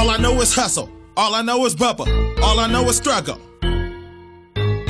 All 0.00 0.08
I 0.08 0.16
know 0.16 0.40
is 0.40 0.54
hustle. 0.54 0.88
All 1.14 1.34
I 1.34 1.42
know 1.42 1.66
is 1.66 1.74
bubble. 1.74 2.08
All 2.42 2.58
I 2.58 2.66
know 2.66 2.88
is 2.88 2.96
struggle. 2.96 3.38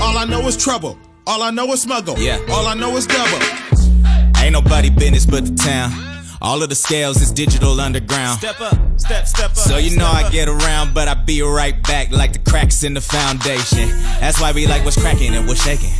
All 0.00 0.16
I 0.16 0.24
know 0.24 0.46
is 0.46 0.56
trouble. 0.56 0.96
All 1.26 1.42
I 1.42 1.50
know 1.50 1.66
is 1.72 1.82
smuggle. 1.82 2.16
Yeah. 2.16 2.38
All 2.48 2.64
I 2.68 2.74
know 2.74 2.96
is 2.96 3.08
double. 3.08 3.44
Ain't 4.38 4.52
nobody 4.52 4.88
business 4.88 5.26
but 5.26 5.46
the 5.46 5.54
town. 5.56 6.09
All 6.42 6.62
of 6.62 6.70
the 6.70 6.74
scales 6.74 7.20
is 7.20 7.30
digital 7.30 7.78
underground. 7.82 8.38
Step 8.38 8.60
up, 8.62 8.72
step, 8.98 9.26
step 9.26 9.50
up. 9.50 9.56
So 9.56 9.76
you 9.76 9.94
know 9.98 10.06
I 10.06 10.26
get 10.30 10.48
around, 10.48 10.94
but 10.94 11.06
I 11.06 11.12
be 11.12 11.42
right 11.42 11.80
back 11.82 12.10
like 12.10 12.32
the 12.32 12.38
cracks 12.50 12.82
in 12.82 12.94
the 12.94 13.00
foundation. 13.02 13.90
That's 14.20 14.40
why 14.40 14.50
we 14.52 14.66
like 14.66 14.82
what's 14.82 14.98
cracking 14.98 15.34
and 15.34 15.46
what's 15.46 15.62
shaking. 15.62 15.90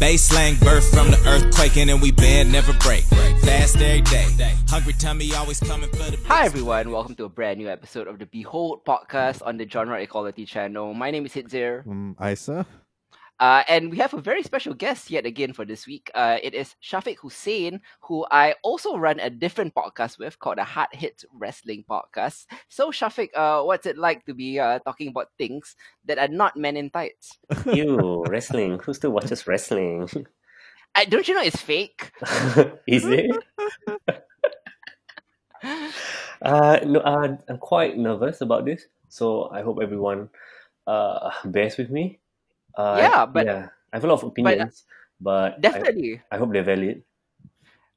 Bass 0.00 0.22
slang 0.22 0.56
birth 0.56 0.90
from 0.92 1.12
the 1.12 1.18
earth 1.28 1.54
quaking, 1.54 1.88
and 1.88 2.02
we 2.02 2.10
bend 2.10 2.50
never 2.50 2.72
break. 2.80 3.04
Fast 3.44 3.76
every 3.76 4.00
day. 4.00 4.26
Hungry 4.68 4.92
tummy 4.94 5.32
always 5.34 5.60
coming 5.60 5.88
for 5.90 6.10
the. 6.10 6.18
Hi 6.26 6.46
everyone, 6.46 6.90
welcome 6.90 7.14
to 7.14 7.24
a 7.24 7.28
brand 7.28 7.58
new 7.58 7.68
episode 7.68 8.08
of 8.08 8.18
the 8.18 8.26
Behold 8.26 8.84
podcast 8.84 9.40
on 9.46 9.56
the 9.56 9.68
Genre 9.68 10.00
Equality 10.00 10.46
channel. 10.46 10.94
My 10.94 11.12
name 11.12 11.26
is 11.26 11.32
Hitzir, 11.32 11.86
Um, 11.86 12.16
Isa. 12.20 12.66
Uh, 13.38 13.62
and 13.68 13.90
we 13.90 13.98
have 13.98 14.14
a 14.14 14.20
very 14.20 14.42
special 14.42 14.74
guest 14.74 15.10
yet 15.10 15.26
again 15.26 15.52
for 15.52 15.64
this 15.64 15.86
week. 15.86 16.10
Uh, 16.14 16.38
it 16.42 16.54
is 16.54 16.74
Shafiq 16.82 17.18
Hussein, 17.18 17.80
who 18.00 18.26
I 18.30 18.54
also 18.62 18.96
run 18.96 19.20
a 19.20 19.30
different 19.30 19.74
podcast 19.74 20.18
with 20.18 20.38
called 20.38 20.58
the 20.58 20.64
Hard 20.64 20.88
Hit 20.92 21.24
Wrestling 21.32 21.84
Podcast. 21.88 22.46
So 22.68 22.90
Shafiq, 22.90 23.28
uh, 23.34 23.62
what's 23.62 23.86
it 23.86 23.98
like 23.98 24.24
to 24.26 24.34
be 24.34 24.58
uh, 24.58 24.78
talking 24.80 25.08
about 25.08 25.28
things 25.36 25.76
that 26.06 26.18
are 26.18 26.28
not 26.28 26.56
men 26.56 26.76
in 26.76 26.90
tights? 26.90 27.38
You 27.66 28.24
wrestling. 28.28 28.78
Who 28.80 28.94
still 28.94 29.10
watches 29.10 29.46
wrestling? 29.46 30.08
Uh, 30.94 31.04
don't 31.08 31.28
you 31.28 31.34
know 31.34 31.42
it's 31.42 31.60
fake? 31.60 32.10
Is 32.86 33.04
it? 33.04 33.36
uh, 36.42 36.80
no, 36.86 37.00
uh, 37.00 37.36
I'm 37.48 37.58
quite 37.58 37.98
nervous 37.98 38.40
about 38.40 38.64
this, 38.64 38.86
so 39.08 39.50
I 39.50 39.60
hope 39.60 39.78
everyone 39.82 40.30
uh, 40.86 41.30
bears 41.44 41.76
with 41.76 41.90
me. 41.90 42.20
Uh, 42.76 42.96
Yeah, 43.00 43.26
but- 43.26 43.46
yeah, 43.46 43.68
I 43.92 43.96
have 43.96 44.04
a 44.04 44.08
lot 44.08 44.22
of 44.22 44.24
opinions, 44.24 44.84
but, 45.20 45.54
I, 45.54 45.60
Definitely, 45.60 46.20
I 46.30 46.36
hope 46.36 46.52
they're 46.52 46.62
valid. 46.62 47.02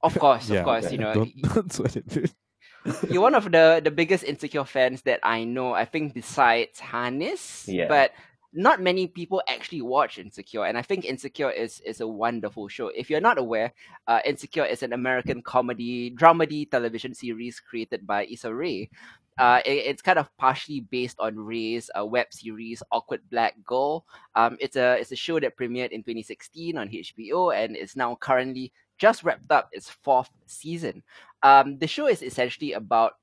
of 0.01 0.17
course, 0.17 0.49
yeah, 0.49 0.59
of 0.59 0.65
course. 0.65 0.85
yeah, 0.85 0.91
You 0.91 0.97
know, 0.97 1.13
don't, 1.13 1.33
don't 1.53 1.73
sweat 1.73 1.95
it, 1.97 2.07
dude. 2.07 2.31
you're 3.11 3.21
one 3.21 3.35
of 3.35 3.51
the 3.51 3.81
the 3.83 3.91
biggest 3.91 4.23
insecure 4.23 4.63
fans 4.63 5.01
that 5.03 5.19
I 5.21 5.43
know. 5.43 5.73
I 5.75 5.83
think 5.83 6.13
besides 6.15 6.79
Hannes, 6.79 7.65
Yeah. 7.67 7.89
but 7.91 8.13
not 8.55 8.79
many 8.81 9.05
people 9.05 9.43
actually 9.51 9.81
watch 9.83 10.17
Insecure, 10.17 10.63
and 10.65 10.77
I 10.77 10.81
think 10.81 11.03
Insecure 11.05 11.51
is 11.51 11.81
is 11.85 11.99
a 12.01 12.07
wonderful 12.07 12.67
show. 12.71 12.87
If 12.87 13.09
you're 13.11 13.21
not 13.21 13.37
aware, 13.37 13.73
uh, 14.07 14.21
Insecure 14.25 14.65
is 14.65 14.81
an 14.81 14.93
American 14.93 15.43
comedy 15.43 16.09
dramedy 16.15 16.71
television 16.71 17.13
series 17.13 17.59
created 17.59 18.07
by 18.07 18.25
Issa 18.31 18.49
Rae. 18.55 18.89
Uh, 19.39 19.61
it- 19.65 19.85
it's 19.87 20.01
kind 20.03 20.19
of 20.19 20.29
partially 20.37 20.81
based 20.81 21.17
on 21.19 21.35
Rae's 21.39 21.89
uh, 21.97 22.05
web 22.05 22.27
series 22.31 22.83
Awkward 22.91 23.21
Black 23.31 23.55
Girl. 23.65 24.05
Um, 24.35 24.57
it's 24.59 24.75
a 24.75 24.97
it's 24.99 25.11
a 25.13 25.15
show 25.15 25.39
that 25.39 25.57
premiered 25.57 25.91
in 25.91 26.03
2016 26.03 26.77
on 26.77 26.89
HBO 26.89 27.51
and 27.55 27.75
is 27.77 27.95
now 27.95 28.15
currently 28.15 28.73
just 28.99 29.23
wrapped 29.23 29.51
up 29.51 29.69
its 29.71 29.89
fourth 29.89 30.29
season. 30.45 31.03
Um, 31.43 31.79
the 31.79 31.87
show 31.87 32.07
is 32.07 32.21
essentially 32.21 32.73
about 32.73 33.13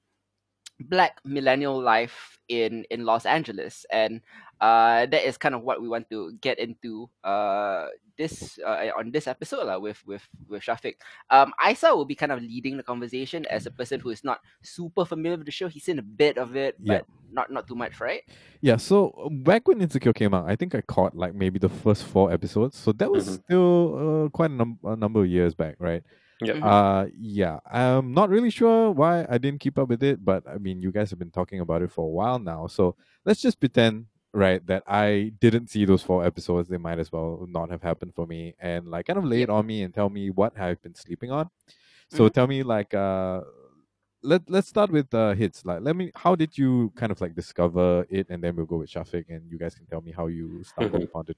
black 0.81 1.21
millennial 1.25 1.81
life 1.81 2.39
in 2.49 2.85
in 2.91 3.05
Los 3.05 3.27
Angeles, 3.27 3.87
and 3.91 4.21
uh, 4.61 5.07
that 5.07 5.27
is 5.27 5.37
kind 5.37 5.55
of 5.55 5.63
what 5.63 5.83
we 5.83 5.89
want 5.89 6.09
to 6.11 6.33
get 6.41 6.59
into 6.59 7.11
uh, 7.25 7.87
this 8.17 8.59
uh, 8.65 8.89
on 8.97 9.11
this 9.11 9.27
episode 9.27 9.67
lah, 9.67 9.79
with 9.79 9.99
with 10.07 10.23
with 10.49 10.63
Shafiq. 10.63 10.95
Um, 11.31 11.53
Isa 11.59 11.95
will 11.95 12.05
be 12.07 12.15
kind 12.15 12.33
of 12.33 12.41
leading 12.41 12.77
the 12.77 12.83
conversation 12.83 13.45
as 13.47 13.67
a 13.67 13.71
person 13.71 14.01
who 14.01 14.11
is 14.11 14.23
not 14.25 14.41
super 14.63 15.05
familiar 15.05 15.37
with 15.37 15.47
the 15.47 15.53
show. 15.53 15.69
He's 15.69 15.85
seen 15.85 15.99
a 15.99 16.07
bit 16.07 16.39
of 16.39 16.57
it, 16.57 16.77
Yeah. 16.81 16.99
but 16.99 17.07
not 17.33 17.51
not 17.51 17.67
too 17.67 17.75
much, 17.75 17.99
right? 18.01 18.23
Yeah, 18.61 18.77
so 18.77 19.11
uh, 19.19 19.29
back 19.29 19.67
when 19.69 19.81
Insecure 19.83 20.13
came 20.15 20.33
out, 20.35 20.49
I 20.49 20.57
think 20.57 20.75
I 20.75 20.81
caught 20.81 21.17
like 21.17 21.35
maybe 21.35 21.59
the 21.59 21.69
first 21.69 22.05
four 22.05 22.31
episodes. 22.33 22.77
So 22.79 22.93
that 23.01 23.11
was 23.11 23.27
Mhm. 23.27 23.43
still 23.45 23.77
uh, 23.99 24.29
quite 24.31 24.51
a, 24.51 24.55
num- 24.55 24.79
a 24.85 24.95
number 24.97 25.21
of 25.21 25.29
years 25.29 25.55
back, 25.55 25.77
right? 25.79 26.05
Yep. 26.41 26.57
Mhm. 26.57 26.63
Uh, 26.63 27.07
yeah, 27.17 27.59
I'm 27.71 28.13
not 28.13 28.29
really 28.29 28.51
sure 28.51 28.91
why 28.91 29.27
I 29.29 29.39
didn't 29.39 29.61
keep 29.61 29.79
up 29.79 29.89
with 29.89 30.03
it, 30.03 30.25
but 30.25 30.47
I 30.47 30.59
mean, 30.59 30.83
you 30.83 30.93
guys 30.93 31.11
have 31.11 31.19
been 31.19 31.31
talking 31.31 31.61
about 31.61 31.83
it 31.83 31.91
for 31.91 32.05
a 32.05 32.09
while 32.11 32.39
now. 32.39 32.67
So 32.67 32.95
let's 33.25 33.41
just 33.41 33.59
pretend, 33.59 34.07
right, 34.35 34.65
that 34.67 34.83
I 34.87 35.33
didn't 35.41 35.69
see 35.71 35.85
those 35.87 36.03
four 36.03 36.25
episodes. 36.25 36.69
They 36.69 36.77
might 36.77 36.99
as 36.99 37.11
well 37.11 37.47
not 37.49 37.71
have 37.71 37.83
happened 37.83 38.15
for 38.15 38.27
me, 38.27 38.55
and 38.61 38.87
like 38.89 39.07
kind 39.07 39.19
of 39.19 39.25
lay 39.25 39.43
it 39.43 39.51
on 39.51 39.67
me 39.67 39.83
and 39.83 39.95
tell 39.95 40.11
me 40.11 40.31
what 40.31 40.59
I've 40.59 40.83
been 40.83 40.95
sleeping 40.95 41.31
on. 41.31 41.49
So 42.11 42.29
Mhm. 42.29 42.31
tell 42.31 42.47
me, 42.47 42.63
like, 42.63 42.95
uh, 42.95 43.43
let 44.23 44.43
let's 44.51 44.69
start 44.69 44.91
with 44.91 45.13
uh, 45.15 45.35
hits. 45.35 45.65
Like, 45.65 45.81
let 45.83 45.97
me. 45.97 46.13
How 46.17 46.35
did 46.37 46.59
you 46.59 46.93
kind 46.97 47.13
of 47.13 47.21
like 47.21 47.35
discover 47.35 48.07
it, 48.11 48.29
and 48.31 48.43
then 48.43 48.57
we'll 48.57 48.67
go 48.67 48.79
with 48.79 48.91
Shafiq, 48.91 49.27
and 49.31 49.51
you 49.51 49.59
guys 49.59 49.75
can 49.75 49.87
tell 49.87 50.01
me 50.03 50.13
how 50.13 50.27
you 50.29 50.63
stumbled 50.65 51.03
Mhm. 51.03 51.05
upon 51.05 51.27
it. 51.29 51.37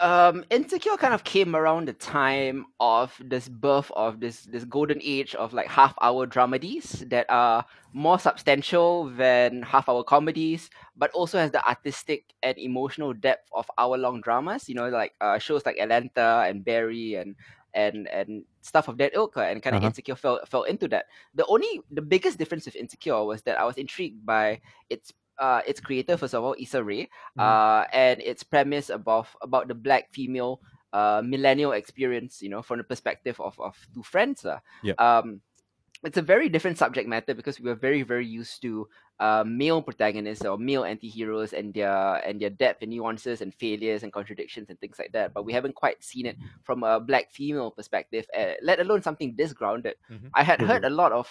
Um 0.00 0.44
insecure 0.50 0.96
kind 0.96 1.14
of 1.14 1.24
came 1.24 1.54
around 1.54 1.86
the 1.86 1.92
time 1.92 2.66
of 2.80 3.14
this 3.22 3.48
birth 3.48 3.90
of 3.96 4.20
this 4.20 4.42
this 4.44 4.64
golden 4.64 4.98
age 5.02 5.34
of 5.34 5.52
like 5.52 5.68
half 5.68 5.94
hour 6.00 6.26
dramedies 6.26 7.08
that 7.10 7.26
are 7.28 7.64
more 7.92 8.18
substantial 8.18 9.10
than 9.16 9.62
half 9.62 9.88
hour 9.88 10.02
comedies 10.02 10.70
but 10.96 11.10
also 11.12 11.38
has 11.38 11.50
the 11.52 11.66
artistic 11.68 12.32
and 12.42 12.56
emotional 12.58 13.12
depth 13.12 13.48
of 13.54 13.70
hour 13.78 13.98
long 13.98 14.20
dramas 14.22 14.68
you 14.68 14.74
know 14.74 14.88
like 14.88 15.14
uh, 15.20 15.38
shows 15.38 15.66
like 15.66 15.76
atlanta 15.78 16.44
and 16.48 16.64
barry 16.64 17.14
and 17.14 17.36
and 17.74 18.08
and 18.08 18.44
stuff 18.62 18.88
of 18.88 18.98
that 18.98 19.12
ilk 19.14 19.36
uh, 19.36 19.40
and 19.42 19.62
kind 19.62 19.76
of 19.76 19.82
Uh-huh. 19.82 19.82
insecure 19.82 20.16
fell 20.16 20.40
fell 20.46 20.62
into 20.64 20.88
that 20.88 21.06
the 21.34 21.44
only 21.46 21.80
the 21.90 22.02
biggest 22.02 22.38
difference 22.38 22.64
with 22.64 22.76
insecure 22.76 23.24
was 23.24 23.42
that 23.42 23.60
i 23.60 23.64
was 23.64 23.76
intrigued 23.76 24.24
by 24.24 24.60
its 24.88 25.12
uh, 25.40 25.62
its 25.66 25.80
creator 25.80 26.16
first 26.16 26.34
of 26.34 26.44
all 26.44 26.54
Issa 26.60 26.84
Rae, 26.84 27.08
Mhm. 27.36 27.40
uh, 27.42 27.86
and 27.92 28.20
its 28.20 28.44
premise 28.44 28.90
about 28.92 29.26
about 29.42 29.66
the 29.68 29.74
black 29.74 30.12
female 30.12 30.60
uh, 30.92 31.22
millennial 31.24 31.72
experience, 31.72 32.42
you 32.42 32.50
know, 32.50 32.62
from 32.62 32.78
the 32.78 32.84
perspective 32.84 33.40
of, 33.40 33.58
of 33.58 33.74
two 33.94 34.02
friends. 34.02 34.44
Uh. 34.44 34.58
Yep. 34.82 35.00
Um, 35.00 35.40
it's 36.02 36.16
a 36.18 36.22
very 36.22 36.48
different 36.48 36.78
subject 36.78 37.06
matter 37.08 37.34
because 37.34 37.60
we 37.60 37.70
are 37.70 37.76
very 37.76 38.02
very 38.02 38.26
used 38.26 38.62
to 38.62 38.88
uh, 39.20 39.44
male 39.46 39.82
protagonists 39.82 40.46
or 40.46 40.56
male 40.56 40.82
anti-heroes 40.82 41.52
and 41.52 41.74
their 41.74 41.92
and 42.24 42.40
their 42.40 42.48
depth 42.48 42.80
and 42.82 42.90
nuances 42.90 43.42
and 43.42 43.52
failures 43.54 44.02
and 44.02 44.10
contradictions 44.10 44.70
and 44.70 44.80
things 44.80 44.98
like 44.98 45.12
that. 45.12 45.34
But 45.34 45.44
we 45.44 45.52
haven't 45.52 45.74
quite 45.76 46.02
seen 46.02 46.24
it 46.24 46.36
from 46.64 46.82
a 46.84 46.98
black 46.98 47.30
female 47.30 47.70
perspective, 47.70 48.24
uh, 48.32 48.56
let 48.62 48.80
alone 48.80 49.02
something 49.02 49.36
this 49.36 49.52
grounded. 49.52 49.94
Mhm. 50.10 50.30
I 50.32 50.42
had 50.42 50.60
heard 50.62 50.84
a 50.84 50.90
lot 50.90 51.12
of 51.12 51.28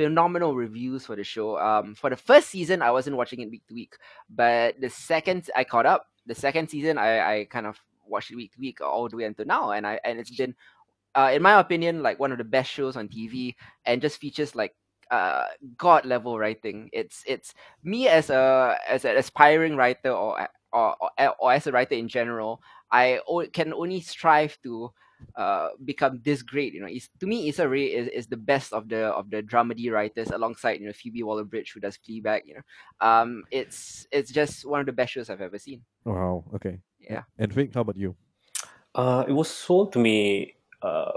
phenomenal 0.00 0.54
reviews 0.54 1.04
for 1.04 1.14
the 1.14 1.24
show. 1.24 1.58
Um, 1.58 1.94
for 1.94 2.08
the 2.08 2.16
first 2.16 2.48
season, 2.48 2.80
I 2.80 2.90
wasn't 2.90 3.16
watching 3.16 3.40
it 3.40 3.50
week 3.50 3.66
to 3.68 3.74
week, 3.74 3.96
but 4.30 4.80
the 4.80 4.88
second 4.88 5.50
I 5.54 5.64
caught 5.64 5.84
up, 5.84 6.06
the 6.24 6.34
second 6.34 6.70
season, 6.70 6.96
I, 6.96 7.40
I 7.40 7.44
kind 7.44 7.66
of 7.66 7.78
watched 8.06 8.30
it 8.30 8.36
week 8.36 8.52
to 8.54 8.60
week 8.60 8.80
all 8.80 9.08
the 9.10 9.16
way 9.16 9.24
until 9.24 9.44
now, 9.44 9.72
and 9.72 9.86
I 9.86 10.00
and 10.04 10.18
it's 10.18 10.30
been, 10.30 10.54
uh, 11.14 11.30
in 11.34 11.42
my 11.42 11.60
opinion, 11.60 12.02
like 12.02 12.18
one 12.18 12.32
of 12.32 12.38
the 12.38 12.44
best 12.44 12.70
shows 12.70 12.96
on 12.96 13.08
TV, 13.08 13.54
and 13.84 14.00
just 14.00 14.18
features 14.18 14.54
like 14.56 14.74
uh 15.10 15.44
god 15.76 16.06
level 16.06 16.38
writing. 16.38 16.88
It's 16.94 17.22
it's 17.26 17.52
me 17.84 18.08
as 18.08 18.30
a 18.30 18.78
as 18.88 19.04
an 19.04 19.18
aspiring 19.18 19.76
writer 19.76 20.12
or 20.12 20.48
or 20.72 20.96
or, 21.00 21.34
or 21.38 21.52
as 21.52 21.66
a 21.66 21.72
writer 21.72 21.94
in 21.94 22.08
general. 22.08 22.62
I 22.90 23.20
o- 23.28 23.46
can 23.52 23.74
only 23.74 24.00
strive 24.00 24.56
to 24.62 24.92
uh 25.36 25.68
become 25.84 26.20
this 26.24 26.42
great 26.42 26.74
you 26.74 26.80
know 26.80 26.86
it's, 26.90 27.08
to 27.20 27.26
me 27.26 27.48
Issa 27.48 27.68
Rae 27.68 27.86
is, 27.86 28.08
is 28.08 28.26
the 28.26 28.36
best 28.36 28.72
of 28.72 28.88
the 28.88 29.06
of 29.06 29.30
the 29.30 29.42
dramedy 29.42 29.90
writers 29.90 30.28
alongside 30.30 30.80
you 30.80 30.86
know 30.86 30.92
Phoebe 30.92 31.22
Waller-Bridge 31.22 31.72
who 31.72 31.80
does 31.80 31.98
Fleabag 31.98 32.42
you 32.46 32.54
know 32.54 32.62
um 33.00 33.44
it's 33.50 34.06
it's 34.10 34.30
just 34.32 34.66
one 34.66 34.80
of 34.80 34.86
the 34.86 34.92
best 34.92 35.12
shows 35.12 35.30
I've 35.30 35.40
ever 35.40 35.58
seen 35.58 35.82
Wow. 36.04 36.44
Okay. 36.54 36.80
yeah 36.98 37.22
And 37.38 37.52
Vic, 37.52 37.74
how 37.74 37.82
about 37.82 37.96
you? 37.96 38.16
Uh, 38.94 39.24
it 39.28 39.32
was 39.32 39.48
sold 39.48 39.92
to 39.92 39.98
me 39.98 40.56
uh, 40.82 41.12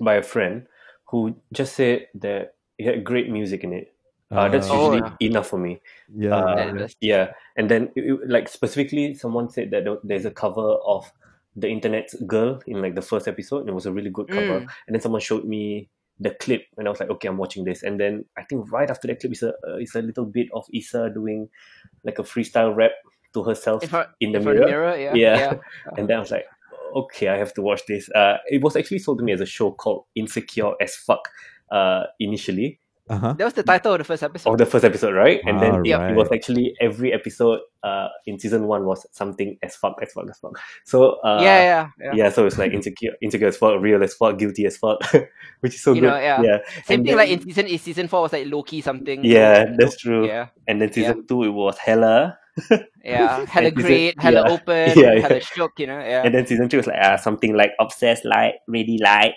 by 0.00 0.14
a 0.14 0.22
friend 0.22 0.66
who 1.06 1.34
just 1.52 1.74
said 1.74 2.08
that 2.14 2.54
it 2.78 2.86
had 2.86 3.04
great 3.04 3.30
music 3.30 3.64
in 3.64 3.72
it. 3.72 3.94
Uh, 4.30 4.48
that's 4.48 4.68
Uh, 4.68 4.74
Oh, 4.74 4.92
usually 4.92 4.98
yeah. 4.98 5.28
enough 5.28 5.48
for 5.48 5.58
me. 5.58 5.80
yeah. 6.14 6.36
uh, 6.36 6.88
Yeah, 7.00 7.32
and 7.56 7.68
then 7.70 7.90
it- 7.96 8.04
it- 8.04 8.28
like 8.28 8.48
specifically, 8.48 9.14
someone 9.14 9.48
said 9.48 9.70
that 9.70 9.86
there's 10.04 10.24
a 10.26 10.30
cover 10.30 10.76
of 10.84 11.10
the 11.56 11.68
internet's 11.68 12.14
girl 12.26 12.60
in 12.66 12.82
like 12.82 12.94
the 12.94 13.02
first 13.02 13.26
episode, 13.26 13.60
and 13.60 13.70
it 13.70 13.74
was 13.74 13.86
a 13.86 13.92
really 13.92 14.10
good 14.10 14.28
cover. 14.28 14.60
Mm. 14.60 14.68
And 14.86 14.94
then 14.94 15.00
someone 15.00 15.20
showed 15.20 15.44
me 15.44 15.88
the 16.20 16.30
clip, 16.30 16.62
and 16.76 16.86
I 16.86 16.90
was 16.90 17.00
like, 17.00 17.10
okay, 17.10 17.28
I'm 17.28 17.38
watching 17.38 17.64
this. 17.64 17.82
And 17.82 17.98
then 17.98 18.24
I 18.36 18.42
think 18.42 18.70
right 18.70 18.90
after 18.90 19.08
that 19.08 19.20
clip 19.20 19.32
is 19.32 19.42
a 19.42 19.54
uh, 19.66 19.76
is 19.76 19.94
a 19.94 20.02
little 20.02 20.26
bit 20.26 20.48
of 20.54 20.66
Issa 20.72 21.10
doing 21.10 21.48
like 22.04 22.18
a 22.18 22.22
freestyle 22.22 22.74
rap 22.74 22.92
to 23.34 23.42
herself 23.42 23.82
in 23.82 23.88
front, 23.88 24.08
in 24.20 24.32
the 24.32 24.38
in 24.38 24.44
mirror. 24.44 24.66
mirror 24.66 24.96
yeah 24.96 25.14
Yeah. 25.14 25.36
yeah 25.38 25.54
And 25.96 26.08
then 26.08 26.16
I 26.16 26.20
was 26.20 26.30
like, 26.30 26.46
okay, 26.94 27.28
I 27.28 27.36
have 27.36 27.52
to 27.54 27.62
watch 27.62 27.82
this. 27.86 28.08
Uh, 28.10 28.38
it 28.46 28.62
was 28.62 28.76
actually 28.76 28.98
sold 28.98 29.18
to 29.18 29.24
me 29.24 29.32
as 29.32 29.40
a 29.40 29.46
show 29.46 29.70
called 29.72 30.04
Insecure 30.14 30.72
as 30.80 30.96
Fuck 30.96 31.28
uh, 31.70 32.04
initially. 32.18 32.80
Uh-huh. 33.08 33.34
That 33.34 33.44
was 33.44 33.54
the 33.54 33.62
title 33.62 33.92
of 33.92 33.98
the 33.98 34.04
first 34.04 34.22
episode. 34.24 34.50
of 34.50 34.58
the 34.58 34.66
first 34.66 34.84
episode, 34.84 35.14
right? 35.14 35.40
And 35.46 35.60
then 35.60 35.74
Ah, 35.94 36.08
it 36.08 36.16
was 36.16 36.28
actually 36.32 36.74
every 36.80 37.12
episode 37.12 37.60
uh 37.84 38.08
in 38.26 38.38
season 38.40 38.66
one 38.66 38.84
was 38.84 39.06
something 39.12 39.56
as 39.62 39.76
fuck, 39.76 39.94
as 40.02 40.12
fuck, 40.12 40.24
as 40.28 40.38
fuck. 40.40 40.58
So 40.84 41.20
uh, 41.22 41.38
yeah, 41.40 41.62
yeah, 41.62 41.88
yeah. 42.00 42.12
yeah, 42.14 42.28
so 42.30 42.46
it's 42.46 42.58
like 42.58 42.72
insecure, 42.78 43.12
insecure 43.22 43.46
as 43.48 43.56
fuck, 43.56 43.80
real 43.80 44.02
as 44.02 44.14
fuck, 44.14 44.38
guilty 44.38 44.66
as 44.66 44.76
fuck, 44.76 44.98
which 45.60 45.74
is 45.76 45.82
so 45.82 45.92
You 45.92 46.00
good. 46.00 46.06
know, 46.08 46.16
yeah. 46.18 46.42
yeah. 46.42 46.58
Same 46.84 47.00
And 47.00 47.06
thing 47.06 47.16
like 47.16 47.30
in 47.30 47.40
season 47.42 47.66
in 47.66 47.78
season 47.78 48.08
four 48.08 48.22
was 48.22 48.32
like 48.32 48.46
Lowkey 48.46 48.82
something. 48.82 49.24
Yeah, 49.24 49.66
Lowkey- 49.66 49.76
that's 49.78 49.96
true. 49.98 50.26
Yeah, 50.26 50.48
And 50.66 50.82
then 50.82 50.90
season 50.92 51.26
two, 51.28 51.44
it 51.44 51.50
was 51.50 51.78
hella. 51.78 52.38
yeah. 53.04 53.44
Hella 53.46 53.66
And 53.68 53.76
season- 53.76 53.82
great, 53.82 54.20
hella 54.20 54.42
yeah. 54.46 54.52
open, 54.52 54.98
Yeah, 54.98 55.12
yeah. 55.12 55.20
hella 55.20 55.40
shook. 55.40 55.78
You 55.78 55.86
know, 55.86 55.98
yeah, 56.00 56.22
And 56.24 56.34
then 56.34 56.46
season 56.46 56.68
three 56.68 56.78
was 56.78 56.86
like 56.88 56.98
uh, 57.00 57.18
something 57.18 57.54
like 57.54 57.70
obsessed, 57.78 58.24
like 58.24 58.54
really 58.66 58.98
like. 59.00 59.36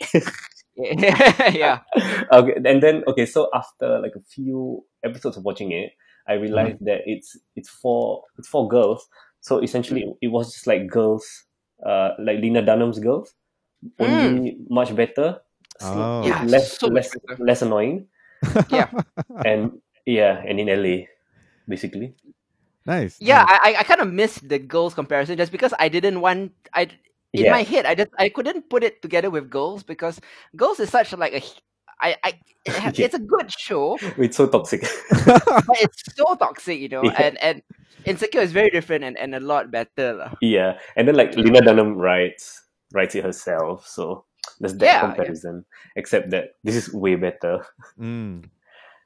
yeah. 1.54 1.80
okay, 2.32 2.54
and 2.66 2.82
then 2.84 3.04
okay, 3.08 3.26
so 3.26 3.50
after 3.54 4.00
like 4.00 4.14
a 4.16 4.22
few 4.22 4.86
episodes 5.04 5.38
of 5.38 5.44
watching 5.44 5.72
it, 5.72 5.92
I 6.28 6.34
realized 6.34 6.78
Mm-hmm. 6.78 6.86
that 6.86 7.02
it's 7.06 7.38
it's 7.56 7.70
for 7.70 8.24
it's 8.38 8.48
for 8.48 8.68
girls. 8.68 9.08
So 9.42 9.60
essentially, 9.60 10.04
Mm. 10.04 10.16
it 10.22 10.28
was 10.30 10.52
just 10.54 10.68
like 10.68 10.88
girls, 10.88 11.26
uh, 11.86 12.12
like 12.20 12.40
Lena 12.40 12.62
Dunham's 12.62 13.00
girls, 13.00 13.34
only 14.00 14.58
much 14.70 14.96
better, 14.96 15.40
Oh. 15.82 16.24
Mm. 16.24 16.28
Yeah, 16.28 16.44
less 16.44 16.78
so 16.78 16.88
less 16.88 17.16
better. 17.28 17.44
less 17.44 17.62
annoying, 17.62 18.08
Yeah. 18.70 18.92
and 19.46 19.80
yeah, 20.06 20.44
and 20.46 20.60
in 20.60 20.68
LA, 20.68 21.08
basically. 21.68 22.16
Nice. 22.86 23.16
Yeah, 23.22 23.44
nice. 23.44 23.60
I, 23.64 23.70
I, 23.72 23.80
I 23.80 23.84
kind 23.84 24.02
of 24.02 24.12
missed 24.12 24.48
the 24.48 24.60
girls 24.60 24.94
comparison 24.94 25.38
just 25.38 25.52
because 25.52 25.74
I 25.80 25.88
didn't 25.90 26.20
want 26.22 26.52
I 26.74 26.90
in 27.34 27.46
Yeah. 27.46 27.52
my 27.52 27.64
head 27.64 27.86
I 27.86 27.96
just 27.96 28.12
I 28.18 28.30
couldn't 28.30 28.70
put 28.70 28.84
it 28.84 29.02
together 29.02 29.30
with 29.30 29.50
girls 29.50 29.84
because 29.84 30.20
girls 30.56 30.80
is 30.80 30.90
such 30.90 31.14
like 31.14 31.34
a 31.34 31.38
h- 31.44 31.62
I 32.02 32.16
I 32.24 32.30
it 32.66 32.96
Yeah. 32.98 33.06
it's 33.06 33.16
a 33.16 33.20
good 33.20 33.52
show 33.52 33.98
It's 34.18 34.38
so 34.38 34.48
toxic. 34.48 34.82
but 35.26 35.78
it's 35.84 36.04
so 36.16 36.36
toxic 36.40 36.80
you 36.80 36.90
know 36.90 37.04
Yeah. 37.04 37.22
and 37.22 37.36
and 37.44 37.62
insecure 38.06 38.42
is 38.42 38.52
very 38.52 38.70
different 38.70 39.04
and, 39.04 39.18
and 39.20 39.36
a 39.36 39.40
lot 39.44 39.70
better 39.72 40.14
lah. 40.14 40.32
yeah, 40.42 40.80
and 40.96 41.08
then 41.08 41.16
like 41.16 41.36
Lena 41.36 41.62
Dunham 41.62 41.98
writes 42.00 42.64
writes 42.96 43.14
it 43.14 43.24
herself, 43.28 43.86
so 43.86 44.24
there's 44.60 44.74
that 44.80 44.86
Yeah, 44.86 44.94
yeah. 44.96 45.02
comparison. 45.14 45.66
Except 46.00 46.32
that 46.32 46.56
this 46.64 46.76
is 46.80 46.90
way 46.96 47.16
better. 47.20 47.62
Mm. 48.00 48.48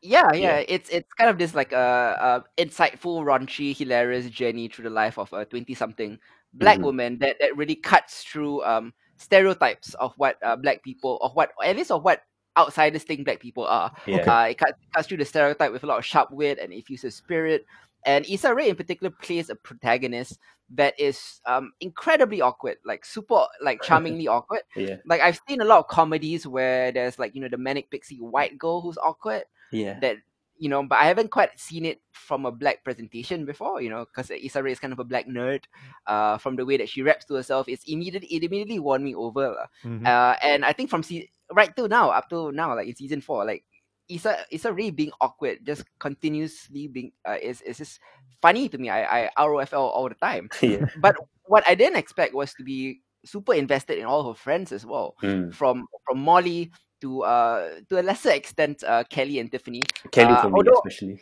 yeah, 0.05 0.29
Yeah. 0.31 0.39
yeah 0.39 0.57
it's 0.69 0.89
it's 0.93 1.09
kind 1.17 1.29
of 1.29 1.37
this 1.41 1.55
like 1.55 1.73
a, 1.73 2.43
a 2.57 2.61
insightful 2.61 3.23
raunchy 3.25 3.75
hilarious 3.75 4.29
journey 4.29 4.67
through 4.69 4.83
the 4.85 4.93
life 4.93 5.17
of 5.17 5.31
a 5.33 5.43
20 5.45 5.73
something 5.73 6.19
black 6.53 6.79
Mhm. 6.79 6.83
woman 6.83 7.19
that, 7.19 7.38
that 7.39 7.55
really 7.57 7.75
cuts 7.75 8.23
through 8.23 8.63
um 8.63 8.94
stereotypes 9.17 9.94
of 9.95 10.13
what 10.17 10.38
uh, 10.44 10.55
black 10.55 10.83
people 10.83 11.17
of 11.21 11.33
what 11.35 11.51
at 11.63 11.75
least 11.75 11.91
of 11.91 12.03
what 12.03 12.21
outsiders 12.57 13.03
think 13.03 13.25
black 13.25 13.39
people 13.39 13.65
are 13.65 13.91
Yeah. 14.05 14.17
Uh, 14.31 14.45
it 14.50 14.57
cuts, 14.57 14.73
cuts 14.94 15.07
through 15.07 15.17
the 15.17 15.25
stereotype 15.25 15.71
with 15.71 15.83
a 15.83 15.88
lot 15.88 15.97
of 15.97 16.05
sharp 16.05 16.29
wit 16.31 16.59
and 16.59 16.71
effusive 16.73 17.13
spirit. 17.13 17.65
And 18.05 18.25
Issa 18.29 18.53
Rae 18.53 18.69
in 18.69 18.75
particular 18.75 19.09
plays 19.09 19.50
a 19.50 19.55
protagonist 19.55 20.38
that 20.75 20.94
is 21.00 21.39
um, 21.45 21.71
incredibly 21.79 22.41
awkward, 22.41 22.77
like 22.85 23.05
super, 23.05 23.45
like 23.61 23.81
charmingly 23.88 24.27
awkward. 24.27 24.61
yeah. 24.75 24.97
Like 25.05 25.21
I've 25.21 25.39
seen 25.47 25.61
a 25.61 25.65
lot 25.65 25.79
of 25.79 25.88
comedies 25.88 26.45
where 26.45 26.91
there's 26.91 27.17
like 27.17 27.33
you 27.33 27.41
know 27.41 27.50
the 27.50 27.57
manic 27.57 27.89
pixie 27.89 28.17
white 28.17 28.57
girl 28.59 28.81
who's 28.81 28.97
awkward. 28.97 29.44
Yeah. 29.71 30.00
That 30.01 30.17
you 30.63 30.69
know, 30.71 30.80
but 30.88 30.95
I 30.95 31.12
haven't 31.12 31.27
quite 31.27 31.60
seen 31.60 31.83
it 31.83 32.00
from 32.15 32.45
a 32.48 32.51
black 32.56 32.88
presentation 32.88 33.44
before. 33.44 33.83
You 33.83 33.92
know, 33.92 34.07
because 34.07 34.31
Issa 34.31 34.63
Rae 34.63 34.71
is 34.71 34.80
kind 34.80 34.95
of 34.95 35.00
a 35.00 35.04
black 35.04 35.27
nerd. 35.27 35.68
Uh, 36.07 36.39
from 36.39 36.56
the 36.56 36.63
way 36.63 36.80
that 36.80 36.88
she 36.88 37.04
raps 37.04 37.27
to 37.27 37.36
herself, 37.36 37.68
it's 37.68 37.83
immediately 37.83 38.31
it 38.31 38.48
immediately 38.48 38.80
won 38.80 39.04
me 39.04 39.12
over. 39.12 39.51
lah. 39.60 39.68
Mhm. 39.83 40.07
Uh, 40.07 40.39
and 40.39 40.63
I 40.63 40.71
think 40.71 40.88
from 40.88 41.04
se- 41.04 41.27
right 41.51 41.75
till 41.75 41.92
now, 41.92 42.15
up 42.15 42.31
to 42.31 42.56
now, 42.56 42.71
like 42.80 42.88
in 42.88 42.95
season 42.95 43.19
four, 43.19 43.44
like 43.44 43.68
Issa 44.07 44.48
Issa 44.56 44.71
Rae 44.71 44.95
being 44.95 45.12
awkward, 45.19 45.68
just 45.68 45.83
continuously 46.00 46.88
being 46.88 47.12
uh, 47.27 47.36
is 47.44 47.60
is 47.68 47.83
just 47.83 48.00
funny 48.39 48.71
to 48.71 48.80
me. 48.80 48.88
I 48.88 49.27
I 49.27 49.44
ROFL 49.44 49.83
all 49.92 50.07
the 50.07 50.15
time. 50.15 50.48
yeah. 50.63 50.88
But 51.04 51.19
what 51.44 51.68
I 51.68 51.75
didn't 51.75 52.00
expect 52.00 52.31
was 52.31 52.56
to 52.56 52.63
be 52.63 53.04
super 53.27 53.51
invested 53.51 54.00
in 54.00 54.07
all 54.07 54.31
her 54.31 54.39
friends 54.39 54.71
as 54.71 54.88
well. 54.88 55.19
Mm. 55.19 55.51
From 55.51 55.92
from 56.07 56.24
Molly 56.24 56.71
to 57.03 57.21
uh 57.23 57.69
to 57.89 58.00
a 58.00 58.03
lesser 58.03 58.31
extent 58.31 58.83
uh 58.83 59.03
Kelly 59.09 59.38
and 59.39 59.51
Tiffany. 59.51 59.81
Kelly 60.11 60.33
Uh, 60.33 60.41
for 60.41 60.50
me 60.50 60.55
although- 60.57 60.81
especially. 60.85 61.21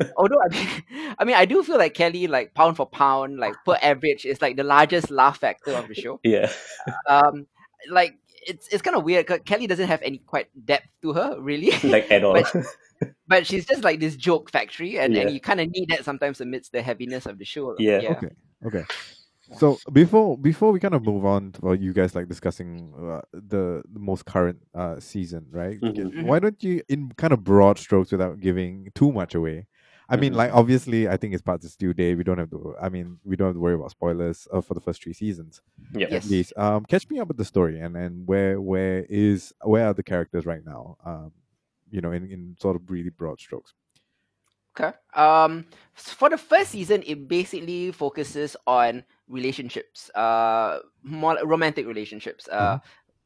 Although 0.16 0.40
I 0.40 0.48
mean, 0.54 1.14
I 1.18 1.24
mean 1.24 1.34
I 1.36 1.44
do 1.44 1.62
feel 1.62 1.76
like 1.78 1.94
Kelly 1.94 2.26
like 2.28 2.54
pound 2.54 2.76
for 2.76 2.86
pound 2.86 3.38
like 3.38 3.54
per 3.66 3.76
average 3.82 4.24
is 4.24 4.40
like 4.40 4.56
the 4.56 4.62
largest 4.64 5.10
laugh 5.10 5.38
factor 5.38 5.72
of 5.72 5.88
the 5.88 5.94
show. 5.94 6.20
Yeah. 6.24 6.50
Um 7.08 7.46
like 7.90 8.14
it's 8.46 8.68
it's 8.72 8.80
kind 8.82 8.96
of 8.96 9.04
weird 9.04 9.26
'cause 9.26 9.40
Kelly 9.44 9.66
doesn't 9.66 9.88
have 9.88 10.00
any 10.02 10.18
quite 10.18 10.48
depth 10.64 10.88
to 11.02 11.12
her 11.14 11.36
really. 11.40 11.72
like 11.84 12.10
at 12.10 12.24
all. 12.24 12.34
But- 12.34 12.66
but 13.28 13.46
she's 13.46 13.64
just 13.66 13.84
like 13.84 14.00
this 14.00 14.16
joke 14.16 14.50
factory 14.50 14.98
and, 14.98 15.14
and 15.16 15.30
you 15.30 15.38
kind 15.38 15.60
of 15.60 15.68
need 15.70 15.86
that 15.90 16.04
sometimes 16.04 16.40
amidst 16.40 16.72
the 16.72 16.82
heaviness 16.82 17.26
of 17.26 17.38
the 17.38 17.44
show. 17.44 17.76
Yeah. 17.78 18.00
yeah. 18.00 18.10
Okay. 18.18 18.30
Okay. 18.66 18.84
So 19.56 19.78
before 19.92 20.36
before 20.36 20.72
we 20.72 20.80
kind 20.80 20.94
of 20.94 21.04
move 21.04 21.24
on 21.24 21.52
to 21.52 21.60
well, 21.62 21.74
you 21.74 21.92
guys 21.92 22.14
like 22.14 22.28
discussing 22.28 22.92
uh, 22.98 23.22
the 23.32 23.82
the 23.90 23.98
most 24.00 24.26
current 24.26 24.58
uh, 24.74 25.00
season, 25.00 25.46
right? 25.50 25.80
Mhm. 25.80 25.94
Mhm. 26.12 26.24
Why 26.26 26.38
don't 26.38 26.62
you, 26.62 26.82
in 26.88 27.12
kind 27.16 27.32
of 27.32 27.44
broad 27.44 27.78
strokes, 27.78 28.12
without 28.12 28.40
giving 28.40 28.90
too 28.94 29.10
much 29.12 29.34
away? 29.34 29.66
I 30.10 30.16
mean, 30.16 30.32
Mhm. 30.32 30.36
like 30.36 30.52
obviously, 30.54 31.08
I 31.08 31.16
think 31.16 31.32
it's 31.34 31.42
part 31.42 31.64
of 31.64 31.78
due 31.78 31.94
day. 31.94 32.14
We 32.14 32.24
don't 32.24 32.38
have 32.38 32.50
to. 32.50 32.74
I 32.80 32.88
mean, 32.90 33.18
we 33.24 33.36
don't 33.36 33.48
have 33.48 33.56
to 33.56 33.60
worry 33.60 33.74
about 33.74 33.90
spoilers 33.90 34.46
uh, 34.52 34.60
for 34.60 34.74
the 34.74 34.80
first 34.80 35.02
three 35.02 35.12
seasons. 35.14 35.62
yeah. 35.94 36.08
Yes. 36.10 36.24
At 36.26 36.30
least, 36.30 36.52
um, 36.56 36.84
catch 36.84 37.08
me 37.08 37.18
up 37.18 37.28
with 37.28 37.36
the 37.38 37.44
story 37.44 37.80
and 37.80 37.96
and 37.96 38.26
where 38.26 38.60
where 38.60 39.06
is 39.08 39.52
where 39.62 39.86
are 39.86 39.94
the 39.94 40.02
characters 40.02 40.44
right 40.46 40.64
now? 40.64 40.96
Um, 41.04 41.32
you 41.90 42.00
know, 42.02 42.12
in 42.12 42.30
in 42.30 42.56
sort 42.60 42.76
of 42.76 42.90
really 42.90 43.10
broad 43.10 43.40
strokes. 43.40 43.72
Okay. 44.78 44.92
Um, 45.14 45.64
for 45.94 46.28
the 46.30 46.38
first 46.38 46.70
season, 46.70 47.02
it 47.06 47.26
basically 47.26 47.90
focuses 47.92 48.56
on 48.66 49.04
relationships, 49.28 50.10
uh, 50.14 50.80
more 51.02 51.38
romantic 51.44 51.86
relationships. 51.86 52.48
Uh, 52.48 52.78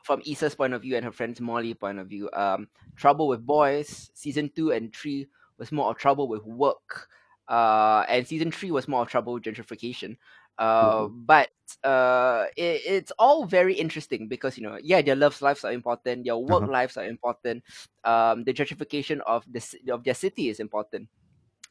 from 0.02 0.20
Issa's 0.26 0.54
point 0.54 0.74
of 0.74 0.82
view 0.82 0.96
and 0.96 1.04
her 1.04 1.12
friend's 1.12 1.40
Molly 1.40 1.74
point 1.74 1.98
of 1.98 2.08
view. 2.08 2.28
Um, 2.32 2.68
trouble 2.96 3.28
with 3.28 3.46
boys. 3.46 4.10
Season 4.14 4.50
two 4.54 4.72
and 4.72 4.94
three 4.94 5.28
was 5.58 5.70
more 5.70 5.90
of 5.90 5.96
trouble 5.96 6.28
with 6.28 6.42
work. 6.44 7.08
Uh, 7.48 8.04
and 8.08 8.26
season 8.26 8.50
three 8.50 8.70
was 8.70 8.88
more 8.88 9.02
of 9.02 9.08
trouble 9.08 9.34
with 9.34 9.44
gentrification. 9.44 10.16
Uh, 10.58 11.06
but 11.08 11.50
uh, 11.84 12.46
it, 12.56 12.82
it's 12.84 13.12
all 13.18 13.46
very 13.46 13.74
interesting 13.74 14.28
because 14.28 14.56
you 14.58 14.62
know, 14.64 14.78
yeah, 14.82 15.00
their 15.02 15.16
love 15.16 15.40
lives 15.40 15.64
are 15.64 15.72
important, 15.72 16.24
their 16.24 16.36
work 16.36 16.64
Uh-huh. 16.64 16.68
lives 16.68 16.96
are 16.96 17.04
important. 17.04 17.62
Um, 18.04 18.44
the 18.44 18.52
gentrification 18.52 19.20
of 19.26 19.44
the 19.50 19.62
of 19.90 20.04
their 20.04 20.14
city 20.14 20.48
is 20.48 20.60
important. 20.60 21.08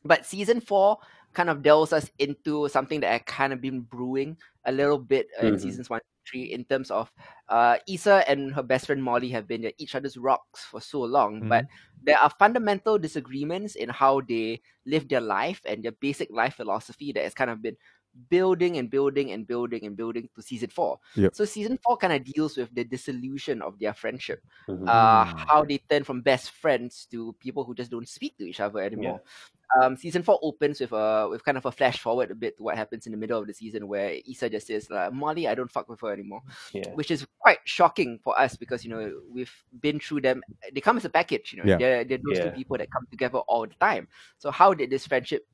But 0.03 0.25
season 0.25 0.61
four 0.61 0.97
kind 1.33 1.49
of 1.49 1.63
delves 1.63 1.93
us 1.93 2.09
into 2.19 2.67
something 2.69 2.99
that 3.01 3.13
I 3.13 3.19
kind 3.19 3.53
of 3.53 3.61
been 3.61 3.81
brewing 3.81 4.37
a 4.65 4.71
little 4.71 4.97
bit 4.97 5.27
uh, 5.41 5.47
in 5.47 5.57
seasons 5.59 5.89
one, 5.89 6.01
three, 6.29 6.43
in 6.51 6.65
terms 6.65 6.91
of 6.91 7.11
uh, 7.49 7.77
Issa 7.87 8.29
and 8.29 8.53
her 8.53 8.63
best 8.63 8.87
friend 8.87 9.03
Molly 9.03 9.29
have 9.29 9.47
been 9.47 9.71
each 9.77 9.95
other's 9.95 10.17
rocks 10.17 10.63
for 10.63 10.81
so 10.81 11.01
long, 11.01 11.47
but 11.47 11.65
there 12.03 12.17
are 12.17 12.29
fundamental 12.37 12.97
disagreements 12.97 13.75
in 13.75 13.89
how 13.89 14.21
they 14.21 14.61
live 14.85 15.07
their 15.07 15.21
life 15.21 15.61
and 15.65 15.83
their 15.83 15.93
basic 15.93 16.29
life 16.31 16.55
philosophy 16.55 17.11
that 17.13 17.23
has 17.23 17.33
kind 17.33 17.49
of 17.49 17.61
been 17.61 17.77
building 18.29 18.77
and 18.77 18.89
building 18.89 19.31
and 19.31 19.47
building 19.47 19.85
and 19.85 19.95
building 19.95 20.27
to 20.35 20.41
season 20.41 20.69
four. 20.69 20.99
Yep. 21.15 21.33
So 21.33 21.45
season 21.45 21.79
four 21.81 21.95
kind 21.95 22.11
of 22.11 22.25
deals 22.25 22.57
with 22.57 22.73
the 22.75 22.83
dissolution 22.83 23.61
of 23.61 23.79
their 23.79 23.93
friendship 23.93 24.43
uh, 24.67 25.23
Mm. 25.25 25.47
how 25.47 25.63
they 25.63 25.77
turn 25.89 26.03
from 26.03 26.21
best 26.21 26.51
friends 26.51 27.07
to 27.11 27.33
people 27.39 27.63
who 27.63 27.73
just 27.73 27.89
don't 27.89 28.09
speak 28.09 28.37
to 28.37 28.43
each 28.43 28.59
other 28.59 28.79
anymore. 28.81 29.21
Um, 29.79 29.95
season 29.95 30.21
four 30.21 30.37
opens 30.41 30.81
with 30.81 30.91
a 30.91 31.27
with 31.29 31.45
kind 31.45 31.57
of 31.57 31.65
a 31.65 31.71
flash 31.71 31.99
forward 31.99 32.29
a 32.29 32.35
bit 32.35 32.57
to 32.57 32.63
what 32.63 32.75
happens 32.75 33.05
in 33.05 33.13
the 33.13 33.17
middle 33.17 33.39
of 33.39 33.47
the 33.47 33.53
season 33.53 33.87
where 33.87 34.17
Issa 34.29 34.49
just 34.49 34.67
says 34.67 34.89
like, 34.89 35.13
Molly, 35.13 35.47
I 35.47 35.55
don't 35.55 35.71
fuck 35.71 35.87
with 35.87 36.01
her 36.01 36.11
anymore, 36.11 36.41
yeah. 36.73 36.89
which 36.93 37.09
is 37.09 37.25
quite 37.39 37.59
shocking 37.63 38.19
for 38.23 38.37
us 38.37 38.57
because 38.57 38.83
you 38.83 38.89
know 38.89 39.21
we've 39.31 39.53
been 39.79 39.99
through 39.99 40.21
them. 40.21 40.41
They 40.73 40.81
come 40.81 40.97
as 40.97 41.05
a 41.05 41.09
package, 41.09 41.53
you 41.53 41.59
know. 41.59 41.69
Yeah. 41.69 41.77
They're, 41.77 42.03
they're 42.03 42.19
those 42.23 42.39
two 42.39 42.51
people 42.51 42.77
that 42.77 42.91
come 42.91 43.07
together 43.09 43.39
all 43.39 43.65
the 43.65 43.75
time. 43.79 44.07
So 44.39 44.51
how 44.51 44.73
did 44.73 44.89
this 44.89 45.07
friendship 45.07 45.45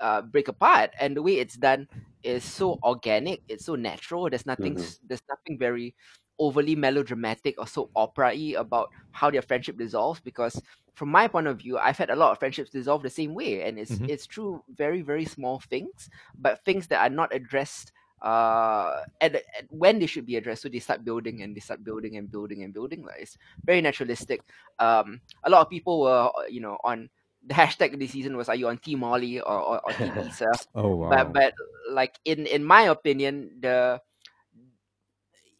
uh, 0.00 0.22
break 0.22 0.48
apart? 0.48 0.90
And 0.98 1.16
the 1.16 1.22
way 1.22 1.38
it's 1.38 1.56
done 1.56 1.88
is 2.24 2.42
so 2.42 2.78
organic. 2.82 3.42
It's 3.48 3.66
so 3.66 3.76
natural. 3.76 4.28
There's 4.30 4.46
nothing. 4.46 4.74
Mhm. 4.74 4.98
There's 5.06 5.22
nothing 5.28 5.58
very 5.58 5.94
overly 6.38 6.74
melodramatic 6.74 7.54
or 7.58 7.66
so 7.66 7.90
opera-y 7.94 8.54
about 8.56 8.88
how 9.12 9.30
their 9.30 9.42
friendship 9.42 9.76
dissolves 9.78 10.20
because 10.20 10.60
from 10.94 11.08
my 11.08 11.26
point 11.28 11.46
of 11.46 11.58
view 11.58 11.78
i've 11.78 11.96
had 11.98 12.10
a 12.10 12.16
lot 12.16 12.32
of 12.32 12.38
friendships 12.38 12.70
dissolve 12.70 13.02
the 13.02 13.10
same 13.10 13.34
way 13.34 13.62
and 13.62 13.78
it's 13.78 14.00
Mhm. 14.00 14.08
it's 14.08 14.26
true 14.26 14.62
very 14.76 15.02
very 15.02 15.24
small 15.24 15.60
things 15.60 16.08
but 16.38 16.64
things 16.64 16.86
that 16.88 17.00
are 17.00 17.10
not 17.14 17.34
addressed 17.34 17.92
uh 18.22 19.02
at, 19.20 19.34
at 19.34 19.42
when 19.70 19.98
they 19.98 20.06
should 20.06 20.24
be 20.26 20.36
addressed 20.36 20.62
so 20.62 20.68
they 20.68 20.78
start 20.78 21.04
building 21.04 21.42
and 21.42 21.54
they 21.54 21.60
start 21.60 21.84
building 21.84 22.16
and 22.16 22.30
building 22.30 22.62
and 22.62 22.72
building 22.72 23.04
like 23.04 23.20
it's 23.20 23.36
very 23.64 23.80
naturalistic 23.80 24.40
um 24.78 25.20
a 25.44 25.50
lot 25.50 25.60
of 25.62 25.68
people 25.70 26.00
were 26.00 26.30
you 26.48 26.60
know 26.60 26.78
on 26.84 27.08
the 27.46 27.54
hashtag 27.60 27.98
this 27.98 28.12
season 28.12 28.36
was 28.36 28.48
are 28.48 28.54
you 28.56 28.68
on 28.68 28.78
team 28.78 29.00
molly 29.00 29.40
or, 29.40 29.60
or, 29.60 29.80
or 29.84 29.92
team 29.94 30.16
Issa? 30.26 30.46
Oh 30.74 30.96
wow. 30.96 31.08
but 31.10 31.32
but 31.32 31.54
like 31.90 32.18
in 32.24 32.46
in 32.46 32.64
my 32.64 32.82
opinion 32.82 33.50
the 33.60 34.00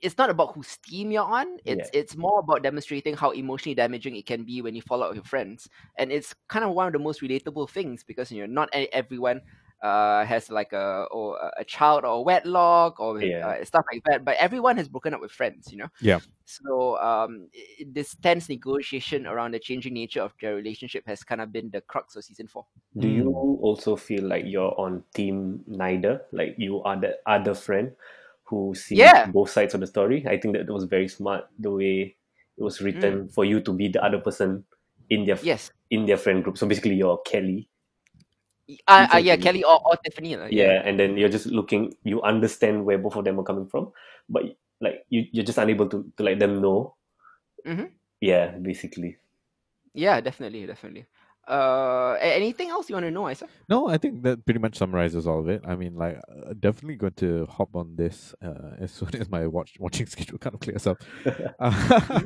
it's 0.05 0.19
not 0.19 0.31
about 0.31 0.55
whose 0.55 0.77
team 0.79 1.11
you're 1.11 1.25
on. 1.25 1.59
It's 1.65 1.91
it's 1.93 2.17
more 2.17 2.41
about 2.41 2.63
demonstrating 2.63 3.17
how 3.17 3.31
emotionally 3.33 3.75
damaging 3.75 4.17
it 4.17 4.27
can 4.27 4.45
be 4.45 4.63
when 4.63 4.75
you 4.77 4.83
fall 4.83 5.03
out 5.03 5.11
with 5.11 5.17
your 5.17 5.25
friends, 5.25 5.69
and 5.99 6.13
it's 6.13 6.35
kind 6.49 6.65
of 6.65 6.73
one 6.75 6.87
of 6.87 6.93
the 6.93 6.99
most 7.01 7.23
relatable 7.23 7.71
things 7.71 8.05
because 8.05 8.31
you 8.31 8.47
know 8.47 8.53
not 8.53 8.69
e- 8.77 8.89
everyone 8.93 9.41
uh, 9.83 10.25
has 10.25 10.49
like 10.51 10.73
a 10.73 11.07
or 11.11 11.37
a- 11.39 11.61
a 11.63 11.65
child 11.65 12.05
or 12.05 12.15
a 12.17 12.21
wedlock 12.23 13.01
or 13.01 13.21
Yeah. 13.21 13.57
uh, 13.61 13.65
stuff 13.65 13.85
like 13.93 14.03
that, 14.05 14.25
but 14.25 14.37
everyone 14.39 14.77
has 14.77 14.89
broken 14.89 15.13
up 15.15 15.21
with 15.21 15.33
friends, 15.33 15.71
you 15.73 15.79
know. 15.79 15.89
Yeah. 16.01 16.21
So 16.47 16.97
um, 17.01 17.49
this 17.87 18.15
tense 18.17 18.49
negotiation 18.49 19.27
around 19.27 19.53
the 19.55 19.59
changing 19.59 19.95
nature 19.95 20.23
of 20.23 20.33
their 20.41 20.55
relationship 20.55 21.05
has 21.07 21.25
kind 21.25 21.41
of 21.41 21.53
been 21.53 21.71
the 21.71 21.81
crux 21.81 22.17
of 22.17 22.25
season 22.25 22.47
four. 22.49 22.67
Do 22.99 23.09
you 23.09 23.25
Mm. 23.25 23.61
also 23.63 23.97
feel 23.97 24.25
like 24.25 24.45
you're 24.47 24.75
on 24.79 25.05
team 25.15 25.65
neither? 25.67 26.23
Like 26.33 26.55
you 26.59 26.83
are 26.83 26.97
the 27.01 27.19
other 27.27 27.55
friend 27.55 27.93
who 28.45 28.75
see 28.75 28.97
Yeah. 28.97 29.27
both 29.27 29.51
sides 29.51 29.75
of 29.75 29.81
the 29.81 29.87
story? 29.87 30.25
I 30.27 30.37
think 30.39 30.55
that 30.55 30.69
it 30.69 30.73
was 30.73 30.85
very 30.85 31.09
smart 31.09 31.49
the 31.59 31.71
way 31.71 32.17
it 32.57 32.63
was 32.63 32.79
Mm. 32.79 32.85
written 32.85 33.15
for 33.29 33.45
you 33.45 33.61
to 33.61 33.73
be 33.73 33.89
the 33.89 34.05
other 34.05 34.21
person 34.21 34.65
in 35.11 35.25
their 35.25 35.39
Yes. 35.43 35.73
in 35.91 36.07
their 36.07 36.17
friend 36.17 36.43
group. 36.45 36.57
So 36.59 36.67
basically, 36.67 36.95
you're 36.97 37.19
Kelly. 37.25 37.69
Uh, 38.89 39.07
uh, 39.15 39.21
yeah, 39.21 39.37
Kelly 39.37 39.61
or, 39.65 39.77
or 39.85 39.97
Tiffany. 40.01 40.37
lah, 40.41 40.49
Yeah, 40.49 40.81
and 40.85 40.97
then 40.99 41.17
you're 41.21 41.29
just 41.29 41.47
looking. 41.53 41.93
You 42.05 42.23
understand 42.25 42.85
where 42.89 42.97
both 42.97 43.17
of 43.17 43.25
them 43.29 43.37
are 43.39 43.45
coming 43.45 43.69
from, 43.69 43.93
but 44.29 44.57
like 44.81 45.05
you, 45.13 45.29
you're 45.33 45.45
just 45.45 45.61
unable 45.61 45.89
to 45.93 46.09
to 46.17 46.23
let 46.25 46.41
them 46.41 46.65
know. 46.65 46.97
Mhm. 47.69 47.93
Yeah, 48.25 48.57
basically. 48.57 49.21
Yeah, 49.93 50.21
definitely, 50.25 50.65
definitely. 50.65 51.05
Uh, 51.47 52.17
anything 52.21 52.71
else 52.71 52.89
you 52.89 52.95
want 52.95 53.05
to 53.05 53.11
know, 53.11 53.29
Isa? 53.29 53.47
No, 53.69 53.89
I 53.89 53.99
think 53.99 54.23
that 54.23 54.45
pretty 54.45 54.61
much 54.61 54.77
summarizes 54.77 55.27
all 55.27 55.41
of 55.41 55.49
it. 55.49 55.63
I 55.67 55.75
mean, 55.77 55.95
like, 55.95 56.19
uh, 56.29 56.55
definitely 56.59 56.97
going 56.97 57.13
to 57.15 57.47
hop 57.47 57.77
on 57.77 57.97
this 57.97 58.35
uh, 58.43 58.77
as 58.79 58.93
soon 58.99 59.15
as 59.17 59.29
my 59.29 59.47
watch 59.47 59.75
watching 59.79 60.07
schedule 60.15 60.39
kind 60.39 60.55
of 60.55 60.61
clears 60.61 60.87
up 60.87 61.03
uh, 61.61 62.21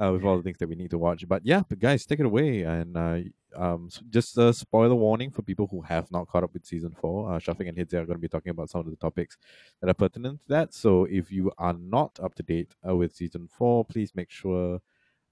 uh, 0.00 0.12
with 0.12 0.24
all 0.24 0.36
the 0.38 0.42
things 0.42 0.58
that 0.58 0.68
we 0.68 0.76
need 0.76 0.90
to 0.90 0.98
watch. 0.98 1.26
But 1.28 1.44
yeah, 1.44 1.62
but 1.68 1.78
guys, 1.78 2.06
take 2.06 2.20
it 2.20 2.26
away. 2.26 2.62
And 2.62 2.96
uh, 2.96 3.18
um, 3.56 3.88
just 4.10 4.36
a 4.38 4.52
spoiler 4.52 4.94
warning 4.94 5.30
for 5.30 5.42
people 5.42 5.68
who 5.70 5.82
have 5.82 6.10
not 6.10 6.28
caught 6.28 6.44
up 6.44 6.52
with 6.54 6.64
season 6.64 6.94
four. 6.98 7.32
Uh, 7.32 7.38
Shafiq 7.38 7.68
and 7.68 7.76
Hidze 7.76 7.94
are 7.94 8.06
going 8.06 8.18
to 8.18 8.18
be 8.18 8.28
talking 8.28 8.50
about 8.50 8.70
some 8.70 8.80
of 8.80 8.90
the 8.90 8.96
topics 8.96 9.36
that 9.80 9.90
are 9.90 9.94
pertinent 9.94 10.40
to 10.40 10.48
that. 10.48 10.74
So 10.74 11.04
if 11.04 11.30
you 11.30 11.52
are 11.58 11.74
not 11.74 12.18
up 12.22 12.34
to 12.36 12.42
date 12.42 12.74
uh, 12.88 12.96
with 12.96 13.14
season 13.14 13.48
four, 13.48 13.84
please 13.84 14.14
make 14.14 14.30
sure 14.30 14.80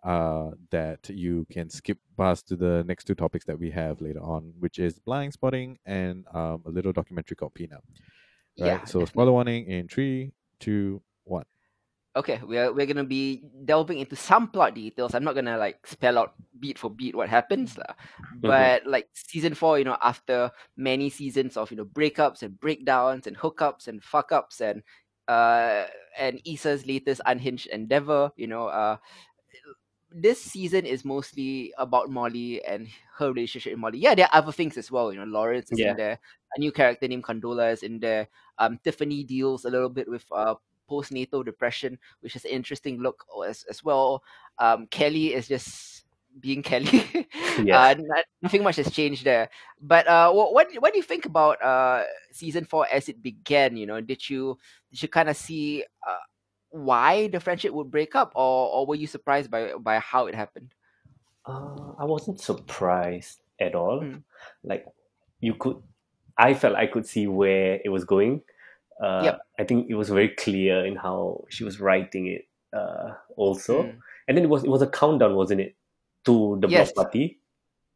uh, 0.03 0.51
that 0.71 1.09
you 1.09 1.47
can 1.51 1.71
skip 1.71 1.99
past 2.17 2.49
to 2.49 2.57
the 2.57 2.85
next 2.87 3.05
two 3.05 3.15
topics 3.15 3.45
that 3.45 3.59
we 3.59 3.71
have 3.71 4.01
later 4.01 4.21
on, 4.21 4.53
which 4.59 4.79
is 4.79 4.99
Blindspotting 4.99 5.77
and 5.87 6.27
um, 6.35 6.63
a 6.67 6.71
little 6.71 6.93
documentary 6.93 7.37
called 7.37 7.55
Peanut. 7.55 7.83
Right. 8.59 8.67
Yeah, 8.67 8.79
so 8.81 9.01
definitely. 9.01 9.07
spoiler 9.07 9.33
warning 9.33 9.67
in 9.67 9.89
three, 9.89 10.33
two, 10.61 11.03
one. 11.25 11.45
Okay, 12.15 12.41
we're 12.45 12.71
we're 12.73 12.85
gonna 12.85 13.05
be 13.05 13.43
delving 13.65 13.99
into 13.99 14.17
some 14.17 14.49
plot 14.49 14.75
details. 14.75 15.15
I'm 15.15 15.25
not 15.25 15.35
gonna 15.35 15.57
like 15.57 15.87
spell 15.87 16.19
out 16.19 16.35
beat 16.61 16.79
for 16.79 16.91
beat 16.91 17.15
what 17.15 17.31
happens, 17.31 17.79
lah. 17.79 17.95
But 18.43 18.87
like 18.87 19.09
season 19.15 19.55
four, 19.55 19.79
you 19.79 19.85
know, 19.85 19.97
after 20.03 20.51
many 20.77 21.09
seasons 21.09 21.57
of 21.57 21.71
you 21.71 21.79
know 21.79 21.87
breakups 21.87 22.43
and 22.43 22.61
breakdowns 22.61 23.27
and 23.27 23.39
hookups 23.39 23.89
and 23.89 24.03
fuck 24.05 24.31
ups 24.31 24.61
and 24.61 24.83
uh 25.29 25.85
and 26.19 26.39
Issa's 26.45 26.85
latest 26.85 27.23
unhinged 27.25 27.69
endeavor, 27.69 28.31
you 28.37 28.47
know, 28.47 28.67
uh 28.67 28.99
this 30.15 30.41
season 30.41 30.87
is 30.87 31.05
mostly 31.05 31.73
about 31.79 32.11
Molly 32.11 32.65
and 32.65 32.89
her 33.19 33.29
relationship 33.33 33.73
with 33.73 33.81
Molly. 33.81 33.99
Yeah, 33.99 34.15
there 34.15 34.27
are 34.27 34.39
other 34.43 34.53
things 34.53 34.77
as 34.77 34.91
well. 34.91 35.13
You 35.13 35.19
know, 35.21 35.25
Lawrence 35.27 35.73
is 35.73 35.79
Yeah. 35.79 35.91
in 35.91 35.97
there. 35.97 36.19
A 36.57 36.61
new 36.61 36.73
character 36.73 37.09
named 37.09 37.25
Condola 37.25 37.73
is 37.73 37.83
in 37.83 37.99
there. 38.01 38.29
Um, 38.59 38.79
Tiffany 38.85 39.25
deals 39.25 39.65
a 39.65 39.71
little 39.71 39.89
bit 39.89 40.09
with 40.09 40.25
uh 40.33 40.55
postnatal 40.91 41.45
depression, 41.45 41.99
which 42.21 42.37
is 42.37 42.45
an 42.45 42.51
interesting 42.51 43.01
look 43.01 43.25
as 43.49 43.65
as 43.71 43.83
well. 43.85 44.23
Um, 44.59 44.87
Kelly 44.89 45.33
is 45.35 45.49
just 45.49 46.05
being 46.41 46.63
Kelly. 46.67 47.27
Yeah. 47.63 47.81
uh, 47.81 47.95
not, 47.99 48.25
nothing 48.43 48.63
much 48.63 48.77
has 48.77 48.91
changed 48.91 49.25
there. 49.25 49.49
But 49.81 50.07
uh, 50.09 50.33
what 50.33 50.53
what 50.55 50.69
what 50.81 50.93
do 50.93 50.99
you 50.99 51.03
think 51.05 51.25
about 51.27 51.63
uh 51.63 52.05
season 52.33 52.65
four 52.65 52.87
as 52.93 53.09
it 53.09 53.23
began? 53.23 53.77
You 53.77 53.87
know, 53.87 54.01
did 54.01 54.29
you 54.29 54.59
did 54.91 55.03
you 55.03 55.09
kind 55.09 55.29
of 55.29 55.37
see 55.37 55.85
uh, 56.07 56.25
why 56.73 57.29
the 57.29 57.39
friendship 57.41 57.73
would 57.73 57.91
break 57.91 58.15
up, 58.17 58.33
or 58.35 58.69
or 58.73 58.87
were 58.87 58.97
you 58.97 59.07
surprised 59.07 59.51
by 59.51 59.73
by 59.79 59.99
how 60.01 60.27
it 60.27 60.35
happened? 60.35 60.75
Uh, 61.47 61.93
I 61.99 62.05
wasn't 62.05 62.41
surprised 62.41 63.41
at 63.61 63.75
all. 63.75 64.01
Mm. 64.01 64.23
Like 64.65 64.87
you 65.41 65.55
could, 65.55 65.77
I 66.39 66.55
felt 66.55 66.75
I 66.77 66.87
could 66.87 67.07
see 67.07 67.27
where 67.27 67.81
it 67.85 67.89
was 67.91 68.05
going. 68.05 68.43
Uh, 69.01 69.23
Yep. 69.25 69.41
I 69.59 69.65
think 69.65 69.91
it 69.91 69.95
was 69.97 70.09
very 70.11 70.29
clear 70.29 70.85
in 70.87 70.97
how 70.97 71.45
she 71.49 71.65
was 71.65 71.81
writing 71.81 72.27
it. 72.27 72.47
Uh, 72.73 73.13
also, 73.37 73.83
Mm, 73.83 73.99
and 74.29 74.37
then 74.37 74.45
it 74.45 74.49
was 74.49 74.65
it 74.65 74.71
was 74.71 74.81
a 74.83 74.87
countdown, 74.89 75.35
wasn't 75.35 75.61
it, 75.61 75.75
to 76.25 76.57
the 76.61 76.69
Yes. 76.69 76.93
block 76.93 77.07
party? 77.13 77.39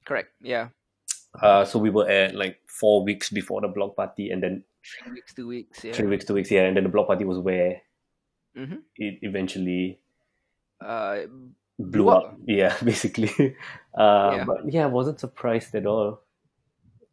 correct. 0.05 0.31
Yeah, 0.41 0.69
Uh, 1.43 1.65
so 1.65 1.79
we 1.79 1.91
were 1.91 2.09
at 2.09 2.35
like 2.35 2.61
four 2.67 3.03
weeks 3.05 3.31
before 3.31 3.61
the 3.61 3.69
block 3.69 3.97
party, 3.97 4.31
and 4.31 4.43
then 4.43 4.63
three 4.85 5.13
weeks, 5.13 5.35
two 5.35 5.47
weeks. 5.49 5.85
Yeah. 5.85 5.93
three 5.93 6.07
weeks, 6.09 6.25
two 6.25 6.35
weeks, 6.35 6.51
yeah, 6.51 6.63
and 6.69 6.77
then 6.77 6.85
the 6.85 6.91
block 6.91 7.07
party 7.09 7.25
was 7.25 7.39
where 7.39 7.81
Mm-hmm. 8.57 8.77
it 8.97 9.19
eventually 9.23 10.01
Uh, 10.81 11.27
blew 11.79 12.09
up. 12.09 12.25
up. 12.25 12.37
Yeah, 12.47 12.75
basically. 12.85 13.31
Uh, 13.97 14.33
Yeah. 14.37 14.45
But 14.45 14.73
yeah, 14.73 14.85
I 14.85 14.93
wasn't 14.93 15.21
surprised 15.21 15.75
at 15.75 15.87
all. 15.87 16.23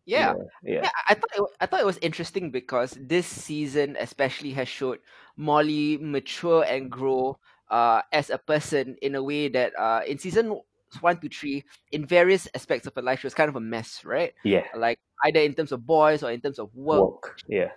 yeah. 0.06 0.34
yeah, 0.64 0.82
Yeah, 0.84 0.90
I 1.08 1.14
thought 1.16 1.32
it, 1.36 1.44
I 1.62 1.66
thought 1.66 1.80
it 1.80 1.86
was 1.86 1.98
interesting 2.04 2.52
because 2.52 2.92
this 3.00 3.26
season 3.28 3.96
especially 4.00 4.52
has 4.52 4.68
showed 4.68 5.00
Molly 5.38 5.98
mature 5.98 6.64
and 6.68 6.92
grow 6.92 7.40
uh, 7.72 8.02
as 8.12 8.30
a 8.30 8.38
person 8.38 8.96
in 9.02 9.16
a 9.16 9.24
way 9.24 9.48
that 9.48 9.72
uh, 9.80 10.02
in 10.06 10.18
season 10.20 10.60
one 11.02 11.18
to 11.22 11.30
three, 11.30 11.64
in 11.92 12.06
various 12.06 12.48
aspects 12.54 12.86
of 12.86 12.94
her 12.96 13.02
life, 13.02 13.22
she 13.22 13.28
was 13.28 13.34
kind 13.34 13.50
of 13.50 13.56
a 13.56 13.64
mess, 13.64 14.04
right? 14.06 14.34
yeah. 14.44 14.68
Like 14.76 15.00
either 15.26 15.40
in 15.40 15.54
terms 15.56 15.72
of 15.72 15.86
boys 15.88 16.22
or 16.22 16.32
in 16.32 16.42
terms 16.42 16.60
of 16.60 16.70
work. 16.76 17.02
Work. 17.02 17.40
Yeah, 17.48 17.72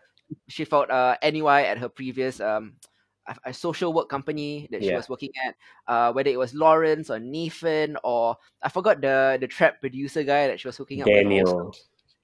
She 0.49 0.64
felt 0.66 0.90
uh, 0.90 1.16
NUI 1.23 1.62
at 1.64 1.78
her 1.78 1.88
previous 1.88 2.40
um, 2.40 2.75
a, 3.45 3.52
social 3.52 3.92
work 3.92 4.09
company 4.09 4.68
that 4.71 4.83
she 4.83 4.88
Yeah. 4.90 4.97
was 4.97 5.09
working 5.09 5.30
at, 5.47 5.54
uh, 5.88 6.12
whether 6.12 6.30
it 6.30 6.38
was 6.38 6.54
Lawrence 6.54 7.11
or 7.11 7.18
Nathan 7.18 7.97
or 8.04 8.37
I 8.62 8.68
forgot 8.68 9.00
the 9.00 9.38
the 9.40 9.47
trap 9.49 9.80
producer 9.80 10.23
guy 10.23 10.47
that 10.47 10.61
she 10.61 10.68
was 10.68 10.76
hooking 10.76 11.02
up 11.02 11.09
with. 11.09 11.16
also. 11.16 11.28
Daniel. 11.28 11.75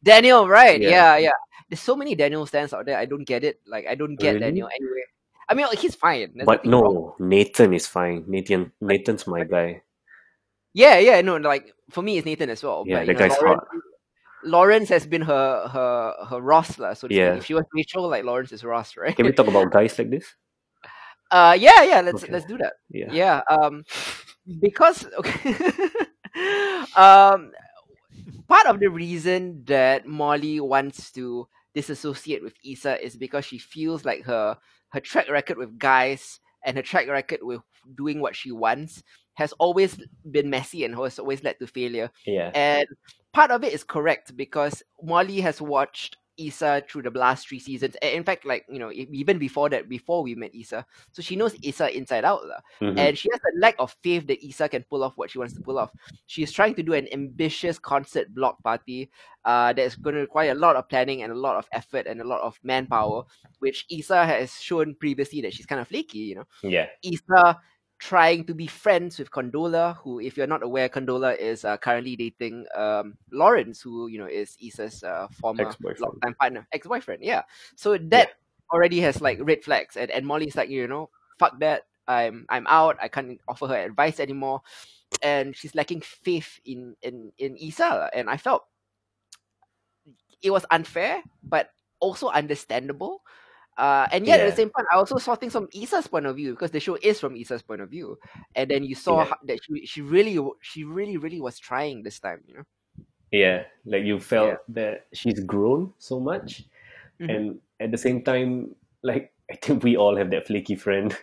Daniel, 0.03 0.43
right? 0.49 0.81
Yeah. 0.81 1.17
Yeah. 1.17 1.31
yeah, 1.31 1.39
There's 1.69 1.81
so 1.81 1.95
many 1.95 2.15
Daniel 2.15 2.47
stands 2.47 2.73
out 2.75 2.87
there. 2.87 2.99
I 2.99 3.07
don't 3.07 3.25
get 3.25 3.45
it. 3.45 3.61
Like 3.67 3.87
I 3.87 3.95
don't 3.95 4.17
get 4.17 4.35
Really? 4.35 4.41
Daniel 4.47 4.69
anyway. 4.69 5.05
I 5.49 5.55
mean, 5.55 5.67
he's 5.79 5.95
fine. 5.95 6.33
There's 6.35 6.47
But 6.47 6.65
nothing 6.65 6.81
wrong. 6.81 7.15
no, 7.19 7.27
Nathan 7.27 7.75
is 7.75 7.87
fine. 7.87 8.25
Nathan, 8.27 8.73
Nathan's 8.81 9.27
my 9.27 9.45
guy. 9.45 9.83
Yeah, 10.73 10.99
yeah, 10.99 11.21
no. 11.21 11.37
Like 11.37 11.75
for 11.91 12.03
me, 12.03 12.17
it's 12.19 12.25
Nathan 12.27 12.49
as 12.51 12.63
well. 12.63 12.85
Yeah, 12.87 13.01
but, 13.05 13.07
the 13.07 13.13
know, 13.13 13.19
guy's 13.19 13.37
Lawrence, 13.43 13.63
hot. 13.69 13.79
Lawrence 14.45 14.89
has 14.89 15.07
been 15.07 15.23
her 15.23 15.69
her 15.69 16.15
her 16.31 16.41
Ross 16.41 16.79
lah. 16.79 16.95
So 16.95 17.07
to 17.09 17.15
Yeah. 17.15 17.33
speak. 17.35 17.39
if 17.41 17.47
she 17.47 17.55
was 17.55 17.65
Rachel, 17.75 18.09
like 18.09 18.25
Lawrence 18.25 18.51
is 18.53 18.65
Ross, 18.65 18.97
right? 19.01 19.15
Can 19.15 19.27
we 19.27 19.33
talk 19.33 19.47
about 19.49 19.71
guys 19.71 19.99
like 19.99 20.11
this? 20.11 20.35
Uh, 21.33 21.57
yeah, 21.59 21.83
yeah. 21.83 22.01
Let's 22.03 22.23
Okay. 22.23 22.33
let's 22.33 22.45
do 22.45 22.59
that. 22.59 22.75
Yeah. 22.91 23.11
Yeah. 23.12 23.41
Um, 23.51 23.85
because 24.61 25.07
okay. 25.19 25.55
um, 26.97 27.53
part 28.49 28.67
of 28.67 28.81
the 28.81 28.89
reason 28.89 29.65
that 29.67 30.07
Molly 30.07 30.61
wants 30.61 31.11
to 31.12 31.49
disassociate 31.75 32.43
with 32.43 32.55
Issa 32.65 33.03
is 33.03 33.17
because 33.17 33.47
she 33.47 33.59
feels 33.59 34.05
like 34.05 34.25
her 34.25 34.59
her 34.91 35.01
track 35.01 35.31
record 35.31 35.57
with 35.57 35.79
guys 35.79 36.39
and 36.65 36.77
her 36.77 36.83
track 36.83 37.09
record 37.09 37.41
with 37.43 37.62
doing 37.97 38.21
what 38.21 38.37
she 38.37 38.53
wants 38.53 39.03
has 39.35 39.53
always 39.55 39.97
been 40.31 40.51
messy 40.51 40.85
and 40.85 40.95
has 40.95 41.19
always 41.19 41.43
led 41.43 41.59
to 41.59 41.67
failure. 41.67 42.11
Yeah. 42.27 42.51
And 42.55 42.87
part 43.33 43.51
of 43.51 43.65
it 43.65 43.73
is 43.73 43.85
correct 43.85 44.37
because 44.37 44.83
Molly 45.03 45.41
has 45.41 45.62
watched 45.62 46.19
Issa 46.39 46.83
through 46.89 47.03
the 47.03 47.11
last 47.11 47.49
three 47.49 47.59
seasons. 47.59 47.97
In 48.03 48.25
fact, 48.25 48.45
like, 48.45 48.65
you 48.69 48.79
know, 48.79 48.91
even 48.93 49.39
before 49.39 49.69
that, 49.71 49.89
before 49.89 50.23
we 50.23 50.35
met 50.35 50.55
Issa. 50.55 50.85
So 51.12 51.23
she 51.23 51.37
knows 51.37 51.55
Issa 51.62 51.97
inside 51.97 52.25
out. 52.25 52.47
lah. 52.47 52.61
Mhm. 52.81 52.99
And 52.99 53.19
she 53.19 53.29
has 53.33 53.41
a 53.41 53.59
lack 53.59 53.75
of 53.79 53.95
faith 54.03 54.27
that 54.27 54.45
Issa 54.45 54.69
can 54.69 54.83
pull 54.85 55.03
off 55.05 55.17
what 55.17 55.31
she 55.31 55.39
wants 55.39 55.55
to 55.55 55.61
pull 55.61 55.79
off. 55.79 55.91
She's 56.27 56.53
trying 56.53 56.75
to 56.77 56.83
do 56.83 56.95
an 56.95 57.09
ambitious 57.12 57.79
concert 57.79 58.35
block 58.35 58.62
party 58.62 59.11
uh, 59.45 59.73
that's 59.73 59.97
going 59.97 60.15
to 60.15 60.21
require 60.21 60.53
a 60.53 60.55
lot 60.55 60.77
of 60.77 60.89
planning 60.89 61.23
and 61.23 61.33
a 61.33 61.37
lot 61.37 61.57
of 61.57 61.67
effort 61.73 62.07
and 62.07 62.21
a 62.21 62.25
lot 62.25 62.41
of 62.43 62.59
manpower, 62.62 63.25
which 63.59 63.85
Issa 63.91 64.25
has 64.25 64.53
shown 64.61 64.95
previously 64.95 65.41
that 65.43 65.53
she's 65.53 65.67
kind 65.67 65.81
of 65.81 65.89
flaky, 65.89 66.19
you 66.19 66.35
know. 66.37 66.47
yeah. 66.62 66.87
Issa 67.03 67.59
trying 68.03 68.43
to 68.45 68.53
be 68.53 68.67
friends 68.67 69.17
with 69.17 69.31
Condola, 69.31 69.97
who, 69.99 70.19
if 70.19 70.37
you're 70.37 70.51
not 70.51 70.65
aware, 70.65 70.89
Condola 70.89 71.39
is 71.39 71.65
uh, 71.65 71.77
currently 71.77 72.17
dating 72.17 72.67
um, 72.75 73.15
Lawrence, 73.31 73.81
who 73.81 74.09
you 74.09 74.19
know 74.19 74.27
is 74.27 74.59
Issa's 74.59 75.05
uh, 75.05 75.29
former 75.31 75.71
long-time 75.79 76.35
partner, 76.35 76.67
ex-boyfriend. 76.73 77.23
Yeah, 77.23 77.43
so 77.77 77.97
that 78.11 78.35
already 78.73 78.99
has 79.07 79.23
like 79.23 79.39
red 79.41 79.63
flags, 79.63 79.97
and, 79.97 80.11
and 80.11 80.27
Molly's 80.27 80.57
like, 80.57 80.69
you 80.69 80.89
know, 80.89 81.11
fuck 81.39 81.61
that. 81.61 81.87
I'm 82.09 82.45
I'm 82.51 82.67
out. 82.67 82.99
I 83.01 83.07
can't 83.07 83.39
offer 83.47 83.69
her 83.69 83.79
advice 83.79 84.19
anymore, 84.19 84.63
and 85.23 85.55
she's 85.55 85.77
lacking 85.77 86.01
faith 86.03 86.59
in 86.67 86.97
in 87.03 87.31
in 87.39 87.57
Issa, 87.57 88.11
and 88.13 88.29
I 88.29 88.37
felt 88.37 88.67
it 90.43 90.51
was 90.51 90.67
unfair, 90.75 91.23
but 91.47 91.71
also 92.01 92.35
understandable 92.35 93.23
Uh, 93.79 94.07
and 94.12 94.26
yet 94.26 94.41
at 94.41 94.50
the 94.50 94.57
same 94.57 94.71
time, 94.71 94.85
I 94.93 94.97
also 94.97 95.17
saw 95.19 95.35
things 95.35 95.52
from 95.52 95.69
Issa's 95.73 96.07
point 96.07 96.26
of 96.26 96.37
view 96.37 96.50
because 96.52 96.71
the 96.71 96.81
show 96.81 96.97
is 97.02 97.19
from 97.21 97.37
Issa's 97.37 97.62
point 97.62 97.81
of 97.81 97.88
view, 97.91 98.19
and 98.55 98.71
then 98.71 98.85
you 98.85 98.95
saw 98.95 99.21
Yeah. 99.21 99.25
how, 99.25 99.37
that 99.47 99.59
she, 99.64 99.87
she 99.87 100.00
really 100.02 100.38
she 100.61 100.85
really 100.85 101.17
really 101.17 101.41
was 101.41 101.59
trying 101.59 102.02
this 102.02 102.21
time, 102.21 102.41
you 102.47 102.55
know. 102.57 102.64
Yeah, 103.31 103.64
like 103.87 104.05
you 104.05 104.21
felt 104.21 104.49
Yeah. 104.50 104.57
that 104.76 105.07
she's 105.14 105.41
grown 105.41 105.95
so 105.99 106.21
much, 106.21 106.64
Mhm. 107.21 107.31
and 107.31 107.61
at 107.81 107.91
the 107.91 107.99
same 107.99 108.23
time, 108.23 108.75
like 109.02 109.33
I 109.50 109.57
think 109.57 109.83
we 109.85 109.97
all 109.97 110.17
have 110.17 110.31
that 110.31 110.47
flaky 110.47 110.76
friend 110.76 111.17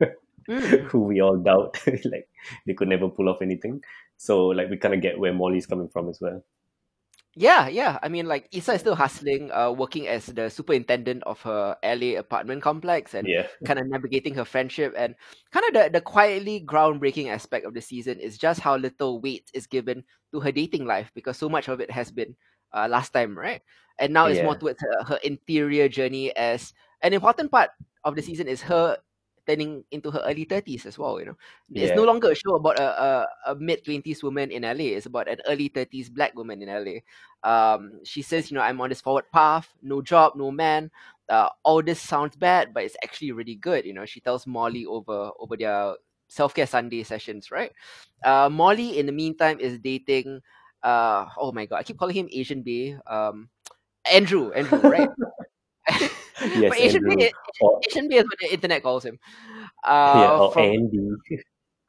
Mm. 0.50 0.82
who 0.90 1.00
we 1.04 1.20
all 1.20 1.36
doubt, 1.36 1.78
like 2.04 2.28
they 2.66 2.74
could 2.74 2.88
never 2.88 3.08
pull 3.08 3.28
off 3.28 3.42
anything. 3.42 3.80
So 4.16 4.48
like 4.48 4.68
we 4.70 4.76
kind 4.76 4.92
of 4.94 5.00
get 5.00 5.18
where 5.18 5.32
Molly's 5.32 5.66
coming 5.66 5.88
from 5.88 6.08
as 6.08 6.20
well. 6.20 6.42
Yeah, 7.34 7.68
yeah. 7.68 7.98
I 8.02 8.08
mean, 8.08 8.26
like 8.26 8.48
Issa 8.52 8.74
is 8.74 8.80
still 8.80 8.94
hustling, 8.94 9.50
uh, 9.52 9.70
working 9.72 10.06
as 10.06 10.26
the 10.26 10.50
superintendent 10.50 11.22
of 11.24 11.40
her 11.42 11.76
LA 11.82 12.16
apartment 12.18 12.60
complex, 12.62 13.14
and 13.14 13.28
Yeah, 13.28 13.46
kind 13.64 13.78
of 13.78 13.86
navigating 13.86 14.34
her 14.34 14.44
friendship 14.44 14.92
and 14.96 15.14
kind 15.50 15.64
of 15.68 15.72
the, 15.72 15.90
the 15.98 16.00
quietly 16.02 16.60
groundbreaking 16.60 17.28
aspect 17.28 17.64
of 17.64 17.72
the 17.72 17.80
season 17.80 18.20
is 18.20 18.36
just 18.36 18.60
how 18.60 18.76
little 18.76 19.20
weight 19.22 19.50
is 19.54 19.66
given 19.66 20.04
to 20.32 20.40
her 20.40 20.52
dating 20.52 20.84
life 20.84 21.10
because 21.14 21.38
so 21.38 21.48
much 21.48 21.68
of 21.68 21.80
it 21.80 21.90
has 21.90 22.10
been 22.10 22.36
uh, 22.74 22.86
last 22.90 23.12
time 23.14 23.36
right? 23.38 23.62
And 23.98 24.12
now 24.12 24.26
it's 24.26 24.42
more 24.42 24.54
towards 24.56 24.80
her, 24.82 25.04
her 25.04 25.18
interior 25.24 25.88
journey 25.88 26.36
as 26.36 26.74
an 27.02 27.14
important 27.14 27.50
part 27.50 27.70
of 28.04 28.14
the 28.14 28.22
season 28.22 28.46
is 28.46 28.60
her 28.62 28.98
turning 29.46 29.84
into 29.90 30.10
her 30.10 30.20
early 30.24 30.44
30s 30.44 30.86
as 30.86 30.98
well 30.98 31.18
you 31.18 31.26
know 31.26 31.36
it's 31.74 31.94
no 31.94 32.04
longer 32.04 32.30
a 32.30 32.34
show 32.34 32.56
about 32.56 32.78
a, 32.78 33.02
a, 33.02 33.26
a 33.52 33.54
mid-20s 33.56 34.22
woman 34.22 34.50
in 34.50 34.62
la 34.62 34.70
it's 34.72 35.06
about 35.06 35.28
an 35.28 35.38
early 35.48 35.68
30s 35.68 36.08
black 36.08 36.34
woman 36.36 36.62
in 36.62 36.68
la 36.68 36.92
um, 37.44 38.00
she 38.04 38.22
says 38.22 38.50
you 38.50 38.56
know 38.56 38.62
i'm 38.62 38.80
on 38.80 38.88
this 38.88 39.00
forward 39.00 39.24
path 39.32 39.72
no 39.82 40.00
job 40.02 40.32
no 40.36 40.50
man 40.50 40.90
uh, 41.28 41.48
all 41.62 41.82
this 41.82 42.00
sounds 42.00 42.36
bad, 42.36 42.74
but 42.74 42.84
it's 42.84 42.96
actually 43.02 43.32
really 43.32 43.54
good. 43.54 43.84
You 43.84 43.94
know, 43.94 44.04
she 44.04 44.20
tells 44.20 44.46
Molly 44.46 44.84
over 44.84 45.30
over 45.38 45.56
their 45.56 45.94
self 46.28 46.54
care 46.54 46.66
Sunday 46.66 47.02
sessions, 47.02 47.50
right? 47.50 47.72
Uh, 48.24 48.48
Molly, 48.50 48.98
in 48.98 49.06
the 49.06 49.12
meantime, 49.12 49.58
is 49.58 49.78
dating. 49.78 50.40
Uh, 50.82 51.26
oh 51.38 51.52
my 51.52 51.66
god, 51.66 51.76
I 51.78 51.82
keep 51.84 51.98
calling 51.98 52.16
him 52.16 52.28
Asian 52.32 52.62
Bae. 52.62 52.98
Um, 53.06 53.48
Andrew, 54.10 54.52
Andrew, 54.52 54.80
right? 54.80 55.08
Yes, 56.56 56.70
but 56.70 56.78
Asian 56.80 57.04
Andrew. 57.04 57.16
Bay, 57.16 57.32
or 57.60 57.80
Asian 57.88 58.08
Bae 58.08 58.16
is 58.16 58.24
what 58.24 58.38
the 58.40 58.52
internet 58.52 58.82
calls 58.82 59.04
him. 59.04 59.18
yeah, 59.84 60.30
Uh, 60.32 60.38
or 60.40 60.52
from 60.52 60.62
Andy. 60.62 61.10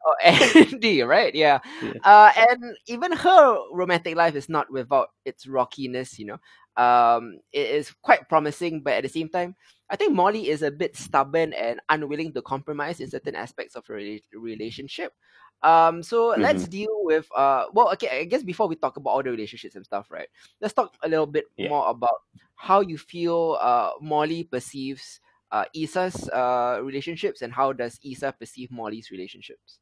Oh, 0.05 0.15
Andy, 0.22 1.01
right? 1.01 1.33
Yeah. 1.33 1.60
Yeah. 1.81 1.91
Uh, 2.03 2.29
and 2.36 2.75
even 2.88 3.13
her 3.13 3.57
romantic 3.72 4.17
life 4.17 4.36
is 4.36 4.50
not 4.50 4.69
without 4.69 5.12
its 5.24 5.48
rockiness, 5.48 6.19
you 6.19 6.25
know. 6.25 6.39
Um, 6.75 7.39
it 7.53 7.67
is 7.69 7.93
quite 8.01 8.27
promising, 8.27 8.81
but 8.81 8.95
at 8.95 9.03
the 9.03 9.07
same 9.10 9.29
time, 9.29 9.55
I 9.89 9.95
think 9.95 10.12
Molly 10.13 10.50
is 10.50 10.62
a 10.62 10.72
bit 10.72 10.98
stubborn 10.98 11.53
and 11.53 11.79
unwilling 11.88 12.33
to 12.33 12.41
compromise 12.41 13.00
in 13.00 13.10
certain 13.10 13.33
aspects 13.36 13.75
of 13.77 13.88
her 13.88 13.93
rela- 13.95 14.22
relationship. 14.33 15.13
Um, 15.62 16.03
so 16.03 16.36
let's 16.38 16.67
deal 16.67 16.91
with 17.03 17.25
uh, 17.33 17.67
well, 17.72 17.89
okay. 17.93 18.10
I 18.19 18.25
guess 18.25 18.43
before 18.43 18.67
we 18.67 18.75
talk 18.75 18.98
about 18.98 19.12
all 19.12 19.24
the 19.24 19.31
relationships 19.31 19.75
and 19.75 19.86
stuff, 19.86 20.12
right? 20.12 20.27
Let's 20.60 20.74
talk 20.74 20.95
a 21.01 21.07
little 21.07 21.27
bit 21.27 21.45
Yeah. 21.55 21.69
more 21.69 21.88
about 21.89 22.24
how 22.70 22.79
you 22.82 22.98
feel 22.98 23.58
uh 23.62 23.91
Molly 24.01 24.43
perceives 24.46 25.20
uh 25.51 25.65
Issa's 25.75 26.29
uh 26.29 26.79
relationships 26.84 27.41
and 27.41 27.53
how 27.53 27.74
does 27.74 28.00
Issa 28.03 28.34
perceive 28.39 28.72
Molly's 28.72 29.12
relationships. 29.12 29.79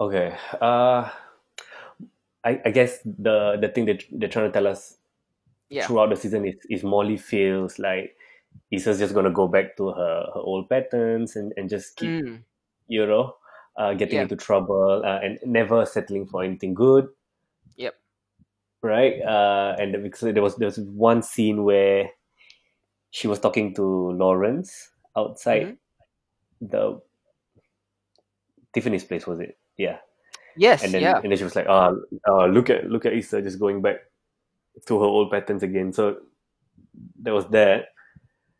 Okay. 0.00 0.36
Uh, 0.60 1.10
I 2.44 2.60
I 2.64 2.70
guess 2.70 3.00
the 3.04 3.58
the 3.60 3.68
thing 3.68 3.86
that 3.86 4.04
they're 4.10 4.28
trying 4.28 4.46
to 4.48 4.52
tell 4.52 4.66
us 4.66 4.98
Yeah. 5.70 5.86
throughout 5.86 6.10
the 6.10 6.16
season 6.16 6.46
is, 6.46 6.56
is 6.70 6.84
Molly 6.84 7.16
feels 7.18 7.78
like 7.78 8.16
Issa's 8.70 8.98
just 8.98 9.14
gonna 9.14 9.32
go 9.32 9.48
back 9.48 9.76
to 9.78 9.90
her, 9.90 10.26
her 10.34 10.40
old 10.40 10.68
patterns 10.70 11.36
and, 11.36 11.52
and 11.56 11.68
just 11.70 11.96
keep 11.96 12.16
Mm. 12.22 12.44
you 12.88 13.06
know 13.06 13.36
uh, 13.76 13.94
getting 13.94 14.20
Yeah. 14.20 14.22
into 14.22 14.36
trouble 14.36 15.02
uh, 15.04 15.20
and 15.22 15.38
never 15.44 15.86
settling 15.86 16.26
for 16.26 16.42
anything 16.44 16.74
good. 16.74 17.08
Yep. 17.76 17.94
Right. 18.82 19.20
Uh, 19.22 19.74
and 19.78 20.02
because 20.02 20.20
there 20.20 20.42
was 20.42 20.56
there 20.56 20.66
was 20.66 20.78
one 20.78 21.22
scene 21.22 21.64
where 21.64 22.10
she 23.10 23.26
was 23.26 23.40
talking 23.40 23.74
to 23.74 23.82
Lawrence 24.12 24.90
outside 25.16 25.78
Mm-hmm. 26.62 26.66
the 26.70 27.00
Tiffany's 28.72 29.04
place. 29.04 29.26
Was 29.26 29.40
it? 29.40 29.58
Yeah. 29.76 29.98
Yes, 30.56 30.82
and 30.82 30.92
then 30.92 31.02
yeah. 31.02 31.20
and 31.22 31.30
then 31.30 31.38
she 31.38 31.44
was 31.44 31.54
like, 31.54 31.66
"Ah, 31.68 31.94
uh, 32.28 32.46
look 32.46 32.68
at 32.68 32.90
look 32.90 33.06
at 33.06 33.12
Issa 33.14 33.42
just 33.42 33.58
going 33.60 33.80
back 33.80 33.96
to 34.86 34.98
her 34.98 35.06
old 35.06 35.30
patterns 35.30 35.62
again." 35.62 35.92
So 35.92 36.18
there 37.14 37.32
was 37.34 37.46
that, 37.54 37.94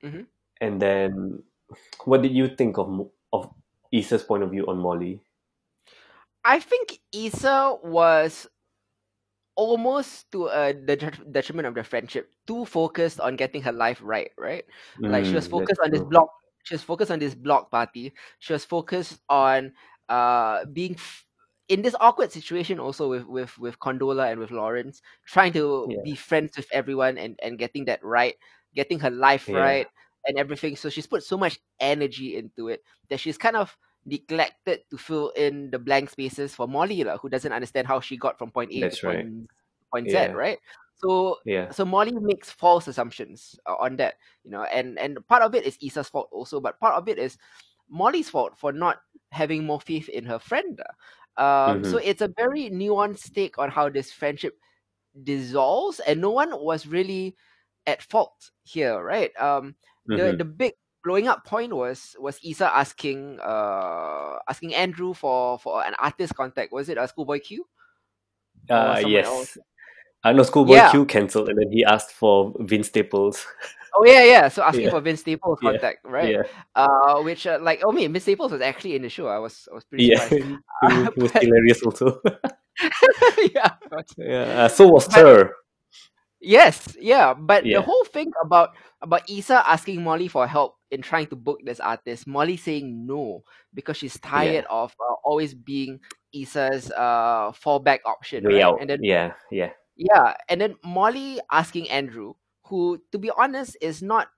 Mhm. 0.02 0.26
and 0.60 0.80
then 0.80 1.42
what 2.06 2.22
did 2.22 2.32
you 2.32 2.54
think 2.54 2.78
of 2.78 3.10
of 3.32 3.50
Issa's 3.90 4.22
point 4.22 4.44
of 4.44 4.50
view 4.50 4.64
on 4.70 4.78
Molly? 4.78 5.20
I 6.44 6.60
think 6.60 7.00
Issa 7.12 7.78
was 7.82 8.46
almost 9.58 10.30
to 10.32 10.46
a 10.46 10.72
the 10.72 10.94
detriment 11.34 11.66
of 11.66 11.74
the 11.74 11.82
friendship, 11.84 12.30
too 12.46 12.64
focused 12.64 13.18
on 13.20 13.36
getting 13.36 13.62
her 13.62 13.72
life 13.74 13.98
right, 14.02 14.30
right? 14.38 14.64
Like 15.08 15.26
she 15.26 15.36
was 15.36 15.46
Mm, 15.46 15.50
focused 15.50 15.80
on 15.84 15.90
this 15.90 16.02
true. 16.02 16.06
block. 16.06 16.30
She 16.64 16.74
was 16.74 16.82
focused 16.82 17.10
on 17.10 17.18
this 17.18 17.34
block 17.34 17.70
party. 17.70 18.14
She 18.38 18.52
was 18.54 18.64
focused 18.64 19.20
on 19.28 19.74
uh 20.08 20.64
being 20.72 20.94
f- 20.94 21.26
in 21.68 21.82
this 21.82 21.96
awkward 22.00 22.32
situation 22.32 22.78
also 22.80 23.08
with 23.10 23.26
with 23.26 23.58
with 23.58 23.78
Condola 23.80 24.30
and 24.30 24.40
with 24.40 24.50
Lawrence, 24.52 25.02
trying 25.26 25.52
to 25.54 25.88
Yeah. 25.88 26.02
be 26.02 26.14
friends 26.14 26.56
with 26.56 26.68
everyone 26.72 27.18
and 27.18 27.38
and 27.42 27.58
getting 27.58 27.84
that 27.86 28.02
right, 28.04 28.36
getting 28.74 29.00
her 29.00 29.10
life 29.10 29.50
Yeah. 29.50 29.52
right 29.52 29.88
and 30.26 30.38
everything. 30.38 30.76
So 30.76 30.88
she's 30.90 31.06
put 31.06 31.22
so 31.24 31.36
much 31.38 31.58
energy 31.80 32.36
into 32.36 32.68
it 32.68 32.82
that 33.10 33.20
she's 33.20 33.38
kind 33.38 33.56
of 33.56 33.76
neglected 34.08 34.82
to 34.90 34.98
fill 34.98 35.30
in 35.36 35.70
the 35.70 35.78
blank 35.78 36.10
spaces 36.10 36.54
for 36.56 36.68
Molly, 36.68 37.04
lah, 37.04 37.18
who 37.18 37.28
doesn't 37.28 37.52
understand 37.52 37.86
how 37.88 38.00
she 38.00 38.16
got 38.16 38.38
from 38.38 38.50
point 38.50 38.72
A 38.72 38.84
That's 38.84 38.96
to 38.96 38.98
point, 39.04 39.20
right. 39.20 39.28
point 39.92 40.10
Z, 40.10 40.28
right? 40.34 40.58
So 40.96 41.38
Yeah, 41.44 41.72
so 41.72 41.84
Molly 41.84 42.12
makes 42.16 42.50
false 42.50 42.88
assumptions 42.88 43.56
uh, 43.66 43.76
on 43.76 43.96
that, 43.98 44.16
you 44.44 44.50
know, 44.50 44.64
and 44.64 44.98
and 44.98 45.20
part 45.28 45.42
of 45.42 45.54
it 45.54 45.64
is 45.66 45.78
Issa's 45.82 46.08
fault 46.08 46.28
also, 46.32 46.60
but 46.60 46.80
part 46.80 46.94
of 46.96 47.08
it 47.08 47.18
is 47.18 47.38
Molly's 47.90 48.30
fault 48.30 48.58
for 48.58 48.72
not 48.72 49.02
having 49.32 49.64
more 49.64 49.80
faith 49.80 50.08
in 50.08 50.24
her 50.26 50.38
friend. 50.38 50.80
Um, 51.36 51.84
so 51.84 51.98
Mm-hmm. 51.98 52.02
it's 52.02 52.22
a 52.22 52.32
very 52.36 52.70
nuanced 52.70 53.32
take 53.34 53.58
on 53.58 53.70
how 53.70 53.88
this 53.90 54.12
friendship 54.12 54.58
dissolves, 55.22 56.00
and 56.00 56.20
no 56.20 56.30
one 56.30 56.50
was 56.64 56.86
really 56.86 57.36
at 57.86 58.02
fault 58.02 58.50
here, 58.64 59.02
right? 59.02 59.34
Um, 59.40 59.76
the 60.06 60.32
Mhm. 60.32 60.38
the 60.38 60.44
big 60.44 60.74
blowing 61.04 61.28
up 61.28 61.44
point 61.44 61.72
was 61.72 62.16
was 62.18 62.38
Issa 62.44 62.70
asking 62.74 63.38
uh 63.40 64.38
asking 64.48 64.74
Andrew 64.74 65.14
for 65.14 65.58
for 65.58 65.84
an 65.84 65.94
artist 65.98 66.34
contact. 66.34 66.72
Was 66.72 66.88
it 66.88 66.98
a 66.98 67.06
Schoolboy 67.08 67.40
Q? 67.40 67.64
uh, 68.70 69.02
yes. 69.06 69.26
else? 69.26 69.58
Uh, 70.24 70.32
no, 70.32 70.42
Schoolboy 70.42 70.74
Yeah. 70.74 70.90
Q 70.90 71.06
cancelled, 71.06 71.48
and 71.48 71.58
then 71.58 71.70
he 71.70 71.84
asked 71.84 72.10
for 72.10 72.52
Vince 72.60 72.88
Staples. 72.88 73.46
Oh 73.96 74.04
yeah, 74.04 74.24
yeah. 74.24 74.48
So 74.48 74.62
asking 74.68 74.84
Yeah. 74.84 74.90
for 74.90 75.00
Vince 75.00 75.20
Staples 75.20 75.58
Yeah. 75.62 75.70
contact, 75.70 75.98
right? 76.04 76.30
Yeah, 76.34 76.42
Uh, 76.74 77.22
which 77.22 77.46
uh, 77.46 77.58
like 77.62 77.80
oh 77.84 77.92
me, 77.92 78.06
Vince 78.08 78.24
Staples 78.24 78.52
was 78.52 78.60
actually 78.60 78.96
in 78.96 79.02
the 79.02 79.08
show. 79.08 79.28
I 79.28 79.38
was 79.38 79.68
I 79.70 79.74
was 79.74 79.84
pretty 79.84 80.04
yeah, 80.06 80.18
surprised. 80.28 81.16
was 81.16 81.30
hilarious 81.40 81.82
also. 81.82 82.20
yeah. 83.54 83.70
yeah, 84.18 84.64
uh, 84.64 84.68
so 84.68 84.88
was 84.88 85.06
But- 85.06 85.16
her. 85.16 85.52
Yes, 86.40 86.96
yeah, 87.00 87.34
but 87.34 87.64
Yeah. 87.64 87.78
the 87.78 87.82
whole 87.82 88.04
thing 88.04 88.30
about 88.42 88.70
about 89.02 89.28
Issa 89.28 89.62
asking 89.68 90.02
Molly 90.02 90.28
for 90.28 90.46
help 90.46 90.76
in 90.90 91.02
trying 91.02 91.26
to 91.28 91.36
book 91.36 91.60
this 91.64 91.80
artist, 91.80 92.26
Molly 92.26 92.56
saying 92.56 93.06
no 93.06 93.42
because 93.74 93.96
she's 93.96 94.18
tired 94.20 94.64
of 94.70 94.94
uh, 95.00 95.14
always 95.24 95.54
being 95.54 96.00
Issa's 96.32 96.90
uh 96.92 97.50
fallback 97.52 98.00
option, 98.06 98.44
Way 98.44 98.62
right? 98.62 98.62
out. 98.62 98.80
And 98.80 98.88
then 98.90 99.02
yeah, 99.02 99.32
yeah, 99.50 99.70
yeah, 99.96 100.34
and 100.48 100.60
then 100.60 100.76
Molly 100.84 101.40
asking 101.50 101.90
Andrew, 101.90 102.34
who 102.66 103.00
to 103.12 103.18
be 103.18 103.30
honest 103.30 103.76
is 103.80 104.02
not. 104.02 104.28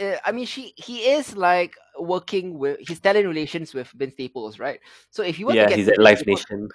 Uh, 0.00 0.16
I 0.24 0.32
mean, 0.32 0.46
she 0.46 0.72
he 0.76 1.10
is 1.10 1.36
like 1.36 1.74
working 1.98 2.58
with 2.58 2.78
he's 2.80 3.00
talent 3.00 3.26
relations 3.26 3.74
with 3.74 3.88
Vince 3.92 4.14
Staples, 4.14 4.58
right? 4.58 4.80
So 5.10 5.22
if 5.22 5.38
you 5.38 5.46
want 5.46 5.58
yeah. 5.58 5.64
to 5.64 5.66
get 5.66 5.78
He's 5.78 5.88
at 5.88 5.96
Ben 5.96 6.04
Live 6.04 6.18
Staples, 6.18 6.46
Nation. 6.50 6.68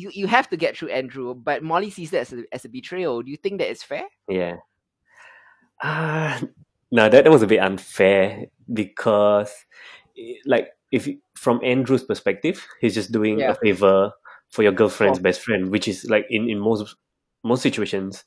You 0.00 0.10
you 0.14 0.26
have 0.26 0.48
to 0.50 0.56
get 0.56 0.76
through 0.76 0.90
Andrew, 0.90 1.34
but 1.34 1.62
Molly 1.62 1.90
sees 1.90 2.10
that 2.10 2.20
as 2.20 2.32
a, 2.32 2.42
as 2.52 2.64
a 2.64 2.68
betrayal. 2.68 3.22
Do 3.22 3.30
you 3.30 3.36
think 3.36 3.58
that 3.60 3.70
is 3.70 3.82
fair? 3.82 4.04
Yeah. 4.28 4.56
Ah, 5.82 6.40
no, 6.90 7.08
that, 7.08 7.24
that 7.24 7.30
was 7.30 7.42
a 7.42 7.46
bit 7.46 7.60
unfair 7.60 8.46
because, 8.72 9.52
like, 10.46 10.68
if 10.92 11.08
from 11.36 11.60
Andrew's 11.64 12.04
perspective, 12.04 12.66
he's 12.80 12.94
just 12.94 13.12
doing 13.12 13.38
Yeah. 13.38 13.52
a 13.52 13.54
favor 13.54 14.12
for 14.50 14.62
your 14.62 14.72
girlfriend's 14.72 15.18
Sure. 15.18 15.22
best 15.22 15.40
friend, 15.42 15.70
which 15.70 15.88
is 15.88 16.04
like 16.10 16.26
in 16.30 16.48
in 16.50 16.58
most 16.58 16.96
most 17.44 17.62
situations, 17.62 18.24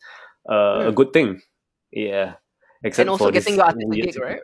uh, 0.49 0.88
a 0.88 0.91
Mm. 0.91 0.95
good 0.95 1.13
thing. 1.13 1.41
Yeah. 1.91 2.36
Except 2.83 3.01
and 3.05 3.09
also 3.12 3.25
for 3.25 3.31
getting 3.31 3.55
this 3.55 3.57
your 3.57 3.65
artistic 3.65 4.13
gig, 4.13 4.21
right? 4.21 4.41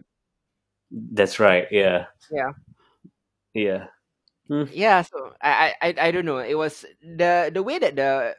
That's 0.92 1.40
right. 1.40 1.68
Yeah. 1.72 2.06
Yeah. 2.32 2.52
Yeah. 3.54 3.88
Yeah, 4.72 5.02
so 5.04 5.34
I, 5.42 5.74
I 5.82 5.94
I 6.08 6.12
don't 6.12 6.26
know. 6.26 6.40
It 6.40 6.56
was 6.58 6.86
the 7.02 7.52
the 7.54 7.64
way 7.64 7.80
that 7.80 7.96
the 7.96 8.36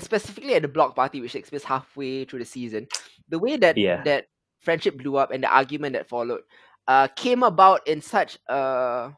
specifically 0.00 0.54
at 0.54 0.62
the 0.62 0.68
block 0.68 0.94
party, 0.96 1.20
which 1.20 1.32
takes 1.32 1.50
place 1.50 1.64
halfway 1.64 2.24
through 2.24 2.40
the 2.40 2.44
season, 2.44 2.86
the 3.28 3.38
way 3.38 3.56
that 3.56 3.78
Yeah. 3.78 4.04
that 4.04 4.26
friendship 4.60 4.98
blew 4.98 5.16
up 5.16 5.30
and 5.30 5.42
the 5.44 5.48
argument 5.48 5.94
that 5.94 6.08
followed 6.08 6.42
uh, 6.88 7.08
came 7.16 7.42
about 7.42 7.86
in 7.86 8.00
such 8.00 8.38
a 8.48 9.12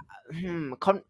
hmm, 0.32 0.72
con- 0.80 1.02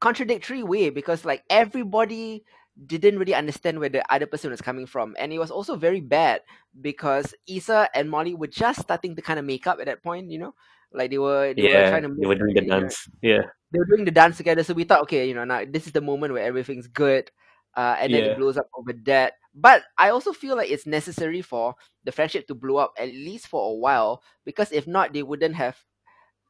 contradictory 0.00 0.62
way 0.62 0.90
because 0.90 1.24
like 1.24 1.42
everybody 1.50 2.44
didn't 2.86 3.18
really 3.18 3.34
understand 3.34 3.78
where 3.78 3.88
the 3.88 4.02
other 4.12 4.26
person 4.26 4.50
was 4.50 4.60
coming 4.60 4.86
from 4.86 5.14
and 5.18 5.32
it 5.32 5.38
was 5.38 5.50
also 5.50 5.76
very 5.76 6.00
bad 6.00 6.40
because 6.80 7.34
Issa 7.48 7.88
and 7.94 8.10
Molly 8.10 8.34
were 8.34 8.48
just 8.48 8.80
starting 8.80 9.14
to 9.16 9.22
kind 9.22 9.38
of 9.38 9.44
make 9.44 9.66
up 9.66 9.78
at 9.80 9.86
that 9.86 10.02
point 10.02 10.30
you 10.30 10.38
know 10.38 10.54
like 10.94 11.10
they 11.10 11.18
were 11.18 11.52
they 11.54 11.62
were 11.62 11.88
trying 11.90 12.02
to 12.02 12.14
they 12.18 12.26
were 12.26 12.34
doing 12.36 12.54
the 12.54 12.62
dance. 12.62 13.08
Yeah, 13.20 13.42
they 13.72 13.78
were 13.78 13.86
doing 13.86 14.04
the 14.04 14.10
dance 14.10 14.36
together. 14.36 14.62
So 14.62 14.74
we 14.74 14.84
thought, 14.84 15.02
okay, 15.02 15.26
you 15.28 15.34
know, 15.34 15.44
now 15.44 15.64
this 15.68 15.86
is 15.86 15.92
the 15.92 16.00
moment 16.00 16.32
where 16.32 16.44
everything's 16.44 16.86
good. 16.86 17.30
Uh, 17.76 17.96
and 17.98 18.14
then 18.14 18.22
Yeah. 18.22 18.30
it 18.30 18.38
blows 18.38 18.56
up 18.56 18.70
over 18.78 18.92
that. 19.04 19.34
But 19.52 19.82
I 19.98 20.10
also 20.10 20.32
feel 20.32 20.56
like 20.56 20.70
it's 20.70 20.86
necessary 20.86 21.42
for 21.42 21.74
the 22.04 22.12
friendship 22.12 22.46
to 22.46 22.54
blow 22.54 22.76
up 22.76 22.94
at 22.96 23.08
least 23.08 23.48
for 23.48 23.70
a 23.70 23.74
while, 23.74 24.22
because 24.44 24.70
if 24.70 24.86
not, 24.86 25.12
they 25.12 25.24
wouldn't 25.24 25.56
have 25.56 25.76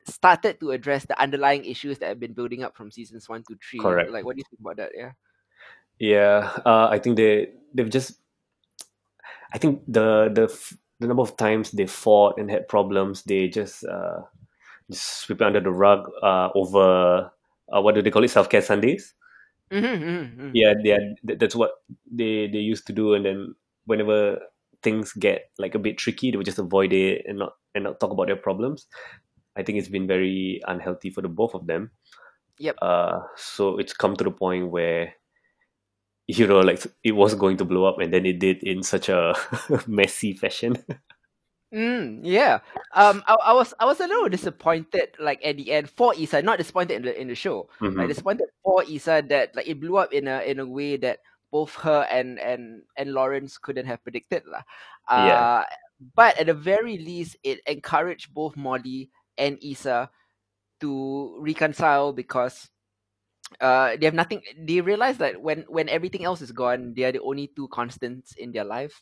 started 0.07 0.61
to 0.61 0.71
address 0.73 1.07
the 1.07 1.19
underlying 1.19 1.65
issues 1.65 1.99
that 1.99 2.09
have 2.09 2.21
been 2.21 2.35
building 2.35 2.63
up 2.63 2.77
from 2.77 2.91
seasons 2.91 3.27
one 3.27 3.43
to 3.49 3.57
three. 3.57 3.81
Correct. 3.81 4.11
Like, 4.11 4.27
what 4.27 4.37
do 4.37 4.41
you 4.41 4.45
think 4.51 4.61
about 4.61 4.77
that? 4.77 4.93
Yeah. 4.95 5.13
yeah. 5.99 6.53
Uh, 6.65 6.89
I 6.91 6.99
think 6.99 7.17
they 7.17 7.53
they've 7.73 7.89
just. 7.89 8.21
I 9.53 9.59
think 9.59 9.81
the 9.89 10.29
the 10.29 10.53
the 11.01 11.07
number 11.07 11.23
of 11.23 11.37
times 11.37 11.71
they 11.71 11.87
fought 11.87 12.39
and 12.39 12.51
had 12.51 12.69
problems, 12.69 13.23
they 13.23 13.49
just 13.49 13.85
uh, 13.85 14.23
just 14.91 15.21
sweep 15.23 15.41
it 15.41 15.47
under 15.47 15.61
the 15.61 15.71
rug. 15.71 16.11
Uh, 16.23 16.51
over 16.55 17.31
uh, 17.75 17.81
what 17.83 17.95
do 17.95 18.03
they 18.03 18.11
call 18.11 18.25
it? 18.25 18.31
Self 18.31 18.49
care 18.49 18.63
Sundays. 18.63 19.15
Mm-hmm, 19.73 20.05
mm-hmm, 20.05 20.51
yeah 20.53 20.75
yeah 20.85 20.99
th- 21.27 21.39
that's 21.39 21.57
what 21.57 21.73
they 22.11 22.47
they 22.49 22.59
used 22.61 22.87
to 22.87 22.93
do 22.93 23.15
and 23.15 23.25
then 23.25 23.55
whenever 23.87 24.39
things 24.83 25.13
get 25.15 25.51
like 25.59 25.75
a 25.75 25.79
bit 25.79 25.97
tricky 25.99 26.31
they 26.31 26.37
would 26.37 26.47
just 26.47 26.59
avoid 26.59 26.93
it 26.93 27.25
and 27.27 27.39
not 27.39 27.55
and 27.75 27.85
not 27.85 27.99
talk 27.99 28.11
about 28.13 28.27
their 28.29 28.37
problems 28.37 28.87
i 29.57 29.63
think 29.63 29.79
it's 29.79 29.89
been 29.89 30.07
very 30.07 30.61
unhealthy 30.69 31.11
for 31.11 31.23
the 31.23 31.29
both 31.29 31.55
of 31.55 31.67
them 31.67 31.91
Yep. 32.59 32.79
uh 32.83 33.21
so 33.37 33.79
it's 33.79 33.93
come 33.95 34.17
to 34.17 34.25
the 34.25 34.31
point 34.31 34.71
where 34.71 35.15
you 36.27 36.47
know 36.47 36.61
like 36.61 36.83
it 37.03 37.13
was 37.13 37.35
going 37.35 37.57
to 37.57 37.65
blow 37.65 37.85
up 37.85 37.99
and 37.99 38.13
then 38.13 38.25
it 38.27 38.39
did 38.39 38.63
in 38.63 38.83
such 38.83 39.09
a 39.09 39.35
messy 39.87 40.33
fashion 40.33 40.77
Mm, 41.75 42.21
yeah. 42.23 42.61
Um, 42.95 43.23
I, 43.27 43.35
I 43.51 43.53
was 43.53 43.75
I 43.81 43.85
was 43.85 43.99
a 44.01 44.07
little 44.07 44.29
disappointed, 44.29 45.17
like 45.19 45.45
at 45.45 45.57
the 45.57 45.73
end 45.73 45.91
for 45.91 46.15
Isa, 46.15 46.43
not 46.43 46.59
disappointed 46.59 46.95
in 46.95 47.03
the 47.03 47.21
in 47.21 47.29
the 47.29 47.35
show. 47.35 47.69
Like 47.97 48.09
Mhm. 48.09 48.09
disappointed 48.09 48.47
for 48.63 48.85
Issa 48.85 49.25
that 49.29 49.57
like 49.57 49.67
it 49.67 49.81
blew 49.81 49.97
up 49.97 50.13
in 50.13 50.29
a 50.29 50.43
in 50.47 50.61
a 50.61 50.67
way 50.67 50.97
that 50.99 51.19
both 51.51 51.75
her 51.83 52.07
and 52.11 52.39
and 52.39 52.83
and 52.97 53.13
Lawrence 53.13 53.59
couldn't 53.59 53.87
have 53.87 54.03
predicted 54.05 54.45
lah. 54.47 54.63
Uh, 55.09 55.15
Yeah. 55.15 55.47
But 56.15 56.37
at 56.43 56.47
the 56.51 56.55
very 56.59 56.99
least, 56.99 57.39
it 57.47 57.63
encouraged 57.71 58.35
both 58.35 58.59
Molly 58.59 59.09
and 59.39 59.57
Isa 59.63 60.11
to 60.83 60.91
reconcile 61.41 62.13
because 62.13 62.71
uh 63.61 63.97
they 63.97 64.07
have 64.07 64.15
nothing. 64.19 64.43
They 64.59 64.81
realize 64.81 65.19
that 65.19 65.41
when 65.43 65.65
when 65.69 65.89
everything 65.89 66.25
else 66.25 66.43
is 66.43 66.53
gone, 66.53 66.95
they 66.97 67.05
are 67.05 67.13
the 67.13 67.23
only 67.23 67.49
two 67.55 67.69
constants 67.69 68.35
in 68.35 68.53
their 68.53 68.65
life. 68.65 69.01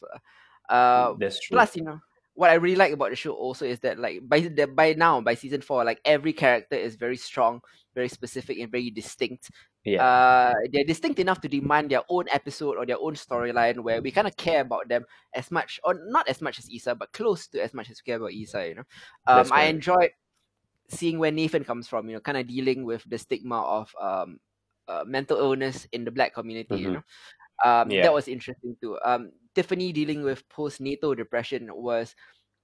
Uh, 0.69 1.15
that's 1.19 1.41
true 1.41 1.65
plus 1.65 1.77
you 1.77 1.85
know 1.85 2.01
what 2.35 2.51
i 2.51 2.55
really 2.55 2.77
like 2.77 2.93
about 2.93 3.11
the 3.11 3.17
show 3.17 3.33
also 3.33 3.65
is 3.67 3.81
that 3.81 3.99
like 3.99 4.21
by 4.29 4.41
the 4.41 4.67
by 4.67 4.93
now 4.95 5.21
by 5.21 5.35
season 5.35 5.61
four 5.61 5.85
like 5.85 6.01
every 6.05 6.33
character 6.33 6.77
is 6.77 6.97
very 6.97 7.17
strong 7.17 7.61
very 7.95 8.09
specific 8.09 8.59
and 8.59 8.73
very 8.73 8.91
distinct. 8.91 9.51
Yeah. 9.85 10.03
Uh 10.03 10.55
they're 10.73 10.85
distinct 10.85 11.19
enough 11.21 11.41
to 11.43 11.49
demand 11.49 11.91
their 11.91 12.01
own 12.09 12.25
episode 12.33 12.77
or 12.79 12.87
their 12.87 12.97
own 12.99 13.15
storyline 13.15 13.81
where 13.81 14.01
we 14.01 14.11
kind 14.11 14.27
of 14.27 14.37
care 14.37 14.63
about 14.63 14.89
them 14.89 15.05
as 15.35 15.51
much 15.51 15.79
or 15.85 15.95
not 16.09 16.27
as 16.29 16.41
much 16.41 16.59
as 16.59 16.69
Issa 16.73 16.95
but 16.95 17.13
close 17.13 17.49
to 17.49 17.63
as 17.63 17.75
much 17.75 17.91
as 17.91 18.01
we 18.01 18.11
care 18.11 18.17
about 18.17 18.33
Issa 18.33 18.69
you 18.69 18.75
know? 18.77 18.85
Um 19.27 19.53
i 19.53 19.65
enjoyed 19.65 20.11
seeing 20.89 21.19
where 21.19 21.31
nathan 21.33 21.65
comes 21.65 21.89
from 21.89 22.09
you 22.09 22.15
know 22.15 22.21
kind 22.21 22.39
of 22.39 22.47
dealing 22.47 22.85
with 22.85 23.03
the 23.09 23.19
stigma 23.19 23.61
of 23.63 23.95
um 24.01 24.39
uh, 24.89 25.05
mental 25.07 25.39
illness 25.39 25.87
in 25.93 26.05
the 26.05 26.11
black 26.11 26.35
community 26.35 26.77
you 26.79 26.91
Mhm. 26.91 26.93
know? 26.93 27.03
Um 27.65 27.91
Yeah. 27.91 28.03
that 28.03 28.13
was 28.13 28.29
interesting 28.29 28.77
too. 28.81 28.99
Um 29.05 29.33
tiffany 29.55 29.93
dealing 29.93 30.23
with 30.23 30.49
postnatal 30.49 31.17
depression 31.17 31.69
was 31.73 32.15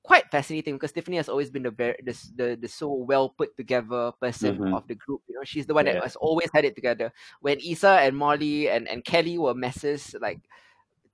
quite 0.04 0.24
fascinating 0.30 0.74
because 0.74 0.92
tiffany 0.92 1.16
has 1.16 1.28
always 1.28 1.50
been 1.50 1.64
the 1.64 1.70
very, 1.70 1.96
the, 2.04 2.12
the, 2.36 2.58
the 2.60 2.68
so 2.68 2.92
well 2.92 3.30
put 3.36 3.56
together 3.56 4.12
person 4.20 4.60
Mhm. 4.60 4.72
of 4.72 4.86
the 4.88 4.94
group 4.94 5.20
you 5.28 5.34
know 5.34 5.44
she's 5.44 5.66
the 5.66 5.74
one 5.74 5.84
that 5.84 5.96
Yeah. 5.96 6.02
has 6.02 6.16
always 6.16 6.48
had 6.54 6.64
it 6.64 6.74
together 6.74 7.12
when 7.40 7.58
Issa 7.60 8.00
and 8.02 8.16
Molly 8.16 8.68
and, 8.70 8.88
and 8.88 9.04
Kelly 9.04 9.38
were 9.38 9.54
messes, 9.54 10.14
like 10.20 10.40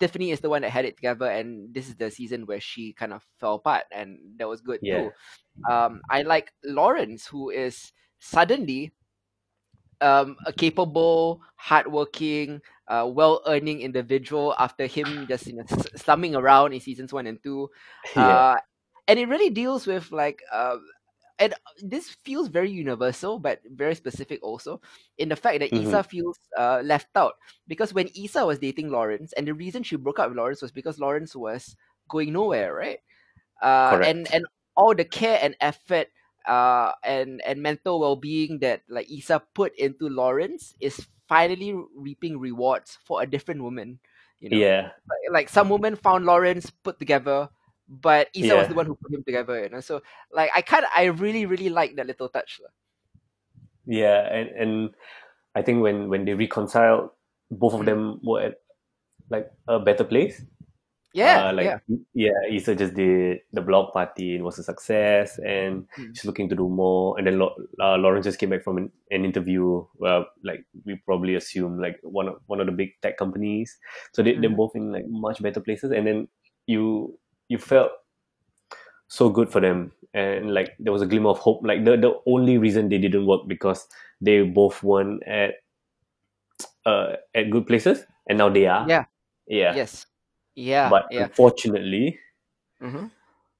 Tiffany 0.00 0.30
is 0.32 0.40
the 0.40 0.50
one 0.50 0.62
that 0.62 0.70
had 0.70 0.84
it 0.84 0.96
together, 0.96 1.26
and 1.30 1.72
this 1.74 1.88
is 1.88 1.96
the 1.96 2.10
season 2.10 2.46
where 2.46 2.60
she 2.60 2.92
kind 2.92 3.12
of 3.12 3.24
fell 3.38 3.54
apart, 3.56 3.84
and 3.92 4.18
that 4.38 4.48
was 4.48 4.60
good 4.60 4.80
Yeah. 4.80 4.90
too. 4.90 5.12
Um, 5.70 6.02
I 6.10 6.22
like 6.22 6.52
Lawrence, 6.64 7.26
who 7.26 7.50
is 7.50 7.92
suddenly 8.20 8.92
um, 10.00 10.36
a 10.46 10.52
capable, 10.52 11.40
hardworking, 11.56 12.60
uh, 12.88 13.08
well-earning 13.10 13.80
individual 13.80 14.54
after 14.58 14.86
him 14.86 15.26
just 15.28 15.46
you 15.46 15.54
know 15.56 15.64
slumming 15.96 16.34
around 16.34 16.72
in 16.72 16.80
seasons 16.80 17.12
one 17.12 17.26
and 17.26 17.42
two. 17.42 17.68
yeah 18.16 18.42
Uh, 18.42 18.56
and 19.08 19.18
it 19.18 19.28
really 19.28 19.50
deals 19.50 19.86
with 19.86 20.10
like 20.12 20.40
uh, 20.52 20.76
and 21.38 21.54
this 21.82 22.10
feels 22.24 22.48
very 22.48 22.70
universal 22.70 23.38
but 23.38 23.60
very 23.66 23.94
specific 23.94 24.40
also 24.42 24.80
in 25.18 25.28
the 25.28 25.36
fact 25.36 25.60
that 25.60 25.72
Mhm. 25.72 25.78
Issa 25.78 26.02
feels 26.04 26.38
uh, 26.58 26.80
left 26.84 27.08
out 27.16 27.34
because 27.66 27.92
when 27.92 28.08
Isa 28.14 28.46
was 28.46 28.58
dating 28.58 28.90
Lawrence 28.90 29.32
and 29.34 29.46
the 29.46 29.54
reason 29.54 29.82
she 29.82 29.96
broke 29.96 30.18
up 30.18 30.28
with 30.28 30.38
Lawrence 30.38 30.62
was 30.62 30.72
because 30.72 30.98
Lawrence 31.00 31.34
was 31.34 31.76
going 32.08 32.32
nowhere 32.32 32.74
right 32.74 33.00
uh, 33.62 33.96
and 34.02 34.28
and 34.32 34.44
all 34.76 34.94
the 34.94 35.04
care 35.04 35.38
and 35.42 35.56
effort 35.60 36.08
uh, 36.48 36.92
and 37.04 37.40
and 37.46 37.62
mental 37.62 38.00
well-being 38.00 38.58
that 38.60 38.82
like 38.88 39.10
Issa 39.10 39.42
put 39.54 39.74
into 39.78 40.08
Lawrence 40.08 40.74
is 40.80 41.06
finally 41.28 41.74
reaping 41.94 42.38
rewards 42.38 42.98
for 43.04 43.22
a 43.22 43.26
different 43.26 43.62
woman 43.62 43.98
you 44.40 44.50
know 44.50 44.60
yeah 44.60 44.92
like, 45.08 45.32
like 45.32 45.48
some 45.48 45.68
woman 45.68 45.96
found 45.96 46.24
Lawrence 46.24 46.70
put 46.70 46.98
together, 46.98 47.48
but 47.88 48.28
Issa 48.34 48.56
was 48.56 48.68
the 48.68 48.74
one 48.74 48.86
who 48.86 48.96
put 48.96 49.12
him 49.12 49.22
together, 49.24 49.62
you 49.62 49.68
know. 49.68 49.80
So 49.80 50.02
like 50.32 50.50
I 50.54 50.62
kind 50.62 50.84
of 50.84 50.90
I 50.96 51.04
really 51.06 51.46
really 51.46 51.68
like 51.68 51.96
that 51.96 52.06
little 52.06 52.28
touch. 52.28 52.60
lah. 52.62 52.70
yeah 53.86 54.24
and 54.32 54.48
and 54.56 54.72
i 55.54 55.62
think 55.62 55.82
when 55.82 56.08
when 56.08 56.24
they 56.24 56.34
reconciled 56.34 57.10
both 57.50 57.74
of 57.74 57.84
Mm. 57.84 57.86
them 57.86 58.20
were 58.24 58.40
at 58.42 58.54
like 59.30 59.50
a 59.68 59.80
better 59.80 60.04
place 60.04 60.44
Yeah, 61.14 61.46
uh, 61.48 61.52
like 61.54 61.64
yeah. 61.64 61.78
yeah 62.12 62.38
Issa 62.50 62.74
just 62.74 62.94
did 62.94 63.40
the 63.54 63.62
blog 63.62 63.92
party 63.94 64.34
it 64.36 64.42
was 64.42 64.58
a 64.58 64.64
success 64.66 65.38
and 65.38 65.86
Mm. 65.96 66.10
she's 66.14 66.24
looking 66.26 66.48
to 66.50 66.56
do 66.58 66.68
more 66.68 67.14
and 67.18 67.26
then 67.26 67.38
uh, 67.40 67.96
Lauren 68.02 68.20
just 68.22 68.40
came 68.42 68.50
back 68.50 68.64
from 68.64 68.78
an, 68.78 68.90
an 69.14 69.24
interview 69.24 69.86
well 70.02 70.26
like 70.42 70.66
we 70.84 70.96
probably 71.06 71.36
assume 71.36 71.78
like 71.78 72.00
one 72.02 72.26
of 72.26 72.42
one 72.46 72.58
of 72.58 72.66
the 72.66 72.72
big 72.74 72.90
tech 73.00 73.16
companies 73.16 73.78
so 74.12 74.22
they, 74.26 74.34
they're 74.34 74.50
Mhm. 74.50 74.56
both 74.58 74.74
in 74.74 74.90
like 74.90 75.06
much 75.06 75.40
better 75.40 75.60
places 75.62 75.92
and 75.94 76.06
then 76.06 76.26
you 76.66 77.16
you 77.48 77.58
felt 77.58 77.92
so 79.06 79.28
good 79.30 79.48
for 79.54 79.60
them 79.60 79.92
and 80.14 80.52
like 80.52 80.74
there 80.80 80.92
was 80.92 81.02
a 81.02 81.06
glimmer 81.06 81.30
of 81.30 81.38
hope 81.38 81.60
like 81.62 81.84
the, 81.84 81.96
the 81.96 82.12
only 82.26 82.58
reason 82.58 82.88
they 82.88 82.98
didn't 82.98 83.26
work 83.26 83.46
because 83.46 83.86
they 84.20 84.42
both 84.42 84.82
weren't 84.82 85.22
at 85.28 85.62
uh 86.86 87.14
at 87.34 87.50
good 87.50 87.66
places 87.66 88.04
and 88.28 88.38
now 88.38 88.48
they 88.48 88.66
are 88.66 88.82
Yeah. 88.88 89.04
yeah 89.46 89.74
Yes. 89.74 90.06
Yeah. 90.54 90.88
but 90.88 91.06
yeah. 91.10 91.24
unfortunately 91.24 92.18
hmm 92.80 93.06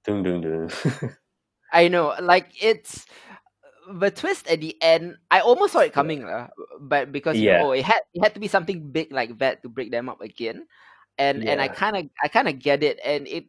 Dung, 0.04 0.22
dung, 0.22 0.40
dung. 0.44 0.68
I 1.72 1.88
know. 1.88 2.14
Like 2.20 2.52
it's 2.60 3.06
the 3.88 4.10
twist 4.10 4.46
at 4.46 4.60
the 4.60 4.76
end. 4.80 5.16
I 5.30 5.40
almost 5.40 5.72
saw 5.72 5.80
it 5.80 5.92
coming, 5.92 6.24
lah, 6.24 6.48
but 6.78 7.10
because 7.10 7.36
you 7.36 7.50
know, 7.50 7.68
oh, 7.68 7.72
it 7.72 7.84
had 7.84 8.04
it 8.12 8.22
had 8.22 8.34
to 8.34 8.40
be 8.40 8.48
something 8.48 8.92
big 8.92 9.12
like 9.12 9.38
that 9.40 9.62
to 9.62 9.68
break 9.68 9.90
them 9.90 10.08
up 10.08 10.20
again, 10.20 10.68
and 11.18 11.42
and 11.48 11.60
I 11.60 11.68
kind 11.68 11.96
of 11.96 12.04
I 12.22 12.28
kind 12.28 12.48
of 12.48 12.60
get 12.60 12.84
it, 12.84 13.00
and 13.04 13.26
it 13.26 13.48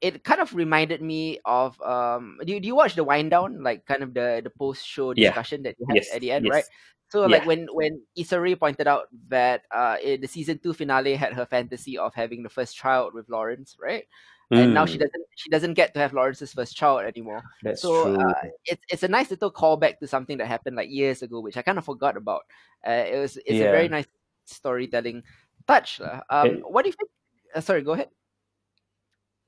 it 0.00 0.22
kind 0.22 0.40
of 0.40 0.54
reminded 0.54 1.00
me 1.00 1.40
of 1.44 1.80
um. 1.80 2.38
Do 2.44 2.52
you, 2.52 2.60
do 2.60 2.68
you 2.68 2.76
watch 2.76 2.94
the 2.94 3.04
wind 3.04 3.32
down, 3.32 3.62
like 3.64 3.84
kind 3.86 4.04
of 4.04 4.12
the 4.12 4.40
the 4.44 4.52
post 4.52 4.86
show 4.86 5.12
Yeah. 5.16 5.32
discussion 5.32 5.64
that 5.64 5.76
you 5.80 5.86
had 5.88 5.96
yes 5.96 6.14
at 6.14 6.20
the 6.20 6.32
end, 6.32 6.44
yes. 6.44 6.52
right? 6.52 6.68
So 7.08 7.22
like 7.26 7.46
when 7.46 7.68
when 7.72 8.02
Issa 8.16 8.40
Rae 8.40 8.56
pointed 8.56 8.86
out 8.86 9.06
that 9.28 9.62
uh 9.70 9.96
in 10.02 10.20
the 10.20 10.26
season 10.28 10.58
two 10.58 10.74
finale 10.74 11.14
had 11.14 11.32
her 11.34 11.46
fantasy 11.46 11.96
of 11.98 12.14
having 12.14 12.42
the 12.42 12.48
first 12.50 12.76
child 12.76 13.14
with 13.14 13.28
Lawrence, 13.28 13.76
right? 13.80 14.04
And 14.50 14.74
now 14.74 14.86
she 14.86 14.98
Mm, 14.98 15.06
doesn't 15.06 15.24
she 15.36 15.50
doesn't 15.50 15.74
get 15.74 15.94
to 15.94 16.00
have 16.00 16.12
Lawrence's 16.12 16.52
first 16.52 16.76
child 16.76 17.02
anymore. 17.02 17.42
that's 17.62 17.80
So 17.82 17.90
true 17.90 18.16
uh, 18.16 18.34
it's 18.64 18.82
it's 18.90 19.02
a 19.02 19.08
nice 19.08 19.30
little 19.30 19.50
callback 19.52 19.98
to 20.00 20.06
something 20.06 20.38
that 20.38 20.46
happened 20.46 20.76
like 20.76 20.90
years 20.90 21.22
ago, 21.22 21.40
which 21.40 21.56
I 21.56 21.62
kind 21.62 21.78
of 21.78 21.84
forgot 21.84 22.16
about. 22.16 22.42
Uh, 22.86 23.04
it 23.06 23.18
was 23.18 23.36
it's 23.36 23.60
a 23.60 23.70
very 23.70 23.88
nice 23.88 24.06
storytelling 24.46 25.22
touch. 25.66 26.00
lah. 26.00 26.22
Um, 26.30 26.46
And- 26.46 26.62
what 26.66 26.82
do 26.82 26.90
you 26.90 26.96
think? 26.98 27.10
Uh, 27.54 27.60
sorry, 27.60 27.82
go 27.82 27.92
ahead. 27.92 28.10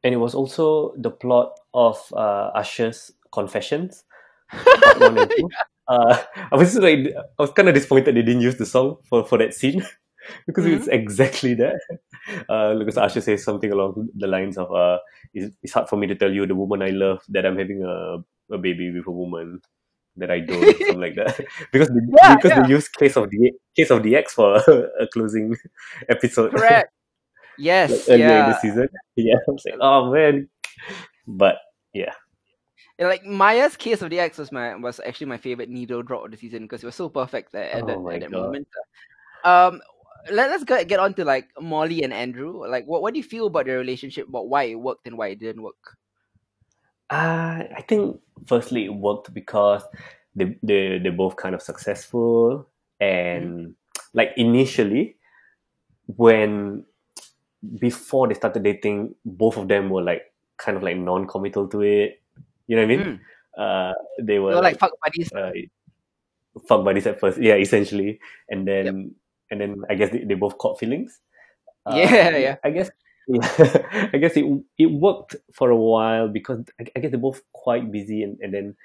and 0.04 0.14
it 0.14 0.18
was 0.18 0.34
also 0.34 0.94
the 0.96 1.10
plot 1.10 1.58
of 1.74 1.98
uh, 2.14 2.50
Usher's 2.54 3.10
Confessions, 3.32 4.04
two. 4.94 5.28
Uh, 5.88 6.18
I 6.52 6.56
was 6.56 6.76
like, 6.76 7.00
I 7.38 7.42
was 7.42 7.50
kind 7.52 7.68
of 7.68 7.74
disappointed 7.74 8.14
they 8.14 8.22
didn't 8.22 8.42
use 8.42 8.56
the 8.56 8.66
song 8.66 8.98
for, 9.08 9.24
for 9.24 9.38
that 9.38 9.54
scene. 9.54 9.82
because 10.46 10.66
Mhm. 10.66 10.76
it's 10.76 10.88
exactly 10.88 11.54
that. 11.54 11.80
Uh, 12.48 12.74
because 12.74 12.98
Usher 12.98 13.22
says 13.22 13.42
something 13.42 13.72
along 13.72 14.08
the 14.14 14.26
lines 14.26 14.58
of, 14.58 14.70
uh, 14.72 14.98
it's, 15.32 15.54
"It's 15.62 15.72
hard 15.72 15.88
for 15.88 15.96
me 15.96 16.06
to 16.08 16.14
tell 16.14 16.30
you 16.30 16.44
the 16.46 16.54
woman 16.54 16.82
I 16.82 16.90
love 16.90 17.22
that 17.30 17.46
I'm 17.46 17.56
having 17.56 17.82
a, 17.82 18.18
a 18.54 18.58
baby 18.58 18.90
with 18.92 19.06
a 19.06 19.10
woman 19.10 19.62
that 20.16 20.30
I 20.30 20.40
don't," 20.40 20.60
something 20.78 21.00
like 21.00 21.14
that. 21.14 21.40
because 21.72 21.88
they, 21.88 22.00
Yeah, 22.20 22.34
because 22.36 22.50
yeah. 22.50 22.62
they 22.62 22.68
use 22.68 22.88
case 22.88 23.16
of 23.16 23.30
the 23.30 23.52
case 23.74 23.90
of 23.90 24.02
the 24.02 24.16
Ex 24.16 24.34
for 24.34 24.56
a, 25.00 25.06
closing 25.12 25.56
episode. 26.10 26.50
Correct. 26.52 26.92
Yes. 27.56 27.90
like 27.90 28.20
earlier 28.20 28.38
in 28.44 28.50
the 28.50 28.58
season. 28.60 28.88
Yeah, 29.16 29.36
I 29.36 29.50
was 29.50 29.62
like, 29.64 29.78
oh 29.80 30.12
man, 30.12 30.48
but 31.26 31.56
yeah, 31.94 32.12
Like 32.98 33.22
Mýa's 33.22 33.76
case 33.76 34.02
of 34.02 34.10
the 34.10 34.18
Ex 34.18 34.38
was 34.38 34.50
my 34.50 34.74
was 34.74 35.00
actually 35.00 35.28
my 35.28 35.36
favorite 35.36 35.68
needle 35.68 36.02
drop 36.02 36.24
of 36.24 36.30
the 36.32 36.36
season 36.36 36.62
because 36.62 36.82
it 36.82 36.86
was 36.86 36.96
so 36.96 37.08
perfect 37.08 37.54
at, 37.54 37.70
at 37.70 37.82
Oh 37.84 37.86
that, 37.86 38.14
at 38.14 38.20
that 38.22 38.30
moment. 38.32 38.66
Um, 39.44 39.80
let, 40.30 40.50
let's 40.50 40.64
get 40.64 40.88
get 40.88 40.98
on 40.98 41.14
to 41.14 41.24
like 41.24 41.48
Molly 41.60 42.02
and 42.02 42.12
Andrew. 42.12 42.66
Like, 42.66 42.86
what 42.86 43.02
what 43.02 43.14
do 43.14 43.18
you 43.18 43.24
feel 43.24 43.46
about 43.46 43.66
their 43.66 43.78
relationship? 43.78 44.28
About 44.28 44.48
why 44.48 44.64
it 44.64 44.74
worked 44.74 45.06
and 45.06 45.16
why 45.16 45.28
it 45.28 45.38
didn't 45.38 45.62
work? 45.62 45.96
Uh, 47.10 47.64
I 47.76 47.84
think 47.86 48.20
firstly 48.46 48.86
it 48.86 48.94
worked 48.94 49.32
because 49.32 49.82
they 50.34 50.58
they 50.62 50.98
they're 50.98 51.12
both 51.12 51.36
kind 51.36 51.54
of 51.54 51.62
successful 51.62 52.68
and 53.00 53.74
like 54.12 54.32
initially 54.36 55.16
when 56.06 56.84
before 57.78 58.28
they 58.28 58.34
started 58.34 58.62
dating, 58.62 59.14
both 59.24 59.56
of 59.56 59.68
them 59.68 59.90
were 59.90 60.02
like 60.02 60.22
kind 60.56 60.76
of 60.76 60.82
like 60.82 60.96
non-committal 60.96 61.68
to 61.68 61.82
it. 61.82 62.22
You 62.68 62.76
know 62.76 62.84
what 62.86 62.92
I 62.92 62.96
mean? 62.96 63.04
Mm. 63.04 63.20
Uh, 63.58 63.94
they 64.22 64.38
They 64.48 64.54
were 64.54 64.56
were 64.56 64.62
like 64.62 64.78
like 64.78 64.78
fuck 64.78 64.92
buddies. 65.04 65.32
uh, 65.34 65.52
fuck 66.68 66.84
buddies 66.84 67.06
at 67.06 67.20
first, 67.20 67.38
yeah, 67.40 67.56
essentially, 67.56 68.20
and 68.48 68.66
then 68.68 69.14
and 69.50 69.60
then 69.60 69.82
I 69.90 69.94
guess 69.96 70.10
they, 70.10 70.24
they 70.24 70.34
both 70.34 70.58
caught 70.58 70.78
feelings. 70.80 71.20
Uh, 71.86 72.08
Yeah, 72.10 72.36
yeah. 72.36 72.56
I 72.64 72.70
guess 72.70 72.90
yeah, 73.28 74.10
I 74.12 74.18
guess 74.18 74.36
it 74.36 74.44
it 74.78 74.86
worked 74.90 75.36
for 75.52 75.70
a 75.70 75.76
while 75.76 76.28
because 76.28 76.64
I, 76.80 76.86
I 76.96 77.00
guess 77.00 77.10
they're 77.12 77.20
both 77.20 77.42
quite 77.52 77.92
busy, 77.92 78.22
and 78.22 78.38
and 78.42 78.54
then 78.54 78.76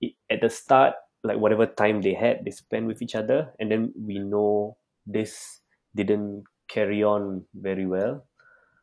it, 0.00 0.14
at 0.30 0.40
the 0.42 0.50
start, 0.50 0.94
like 1.24 1.38
whatever 1.38 1.66
time 1.66 2.02
they 2.02 2.14
had, 2.14 2.44
they 2.44 2.50
spent 2.52 2.86
with 2.86 3.02
each 3.02 3.16
other, 3.16 3.52
and 3.60 3.70
then 3.70 3.92
we 3.98 4.18
know 4.18 4.76
this 5.06 5.60
didn't 5.94 6.44
carry 6.68 7.02
on 7.04 7.44
very 7.54 7.86
well. 7.86 8.26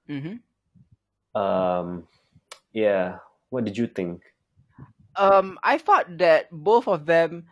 hmm 0.08 0.38
Um, 1.36 2.08
yeah, 2.74 3.20
what 3.50 3.66
did 3.66 3.78
you 3.78 3.88
think? 3.88 4.22
Um, 5.18 5.60
I 5.64 5.78
thought 5.78 6.18
that 6.20 6.48
both 6.52 6.88
of 6.88 7.06
them. 7.06 7.48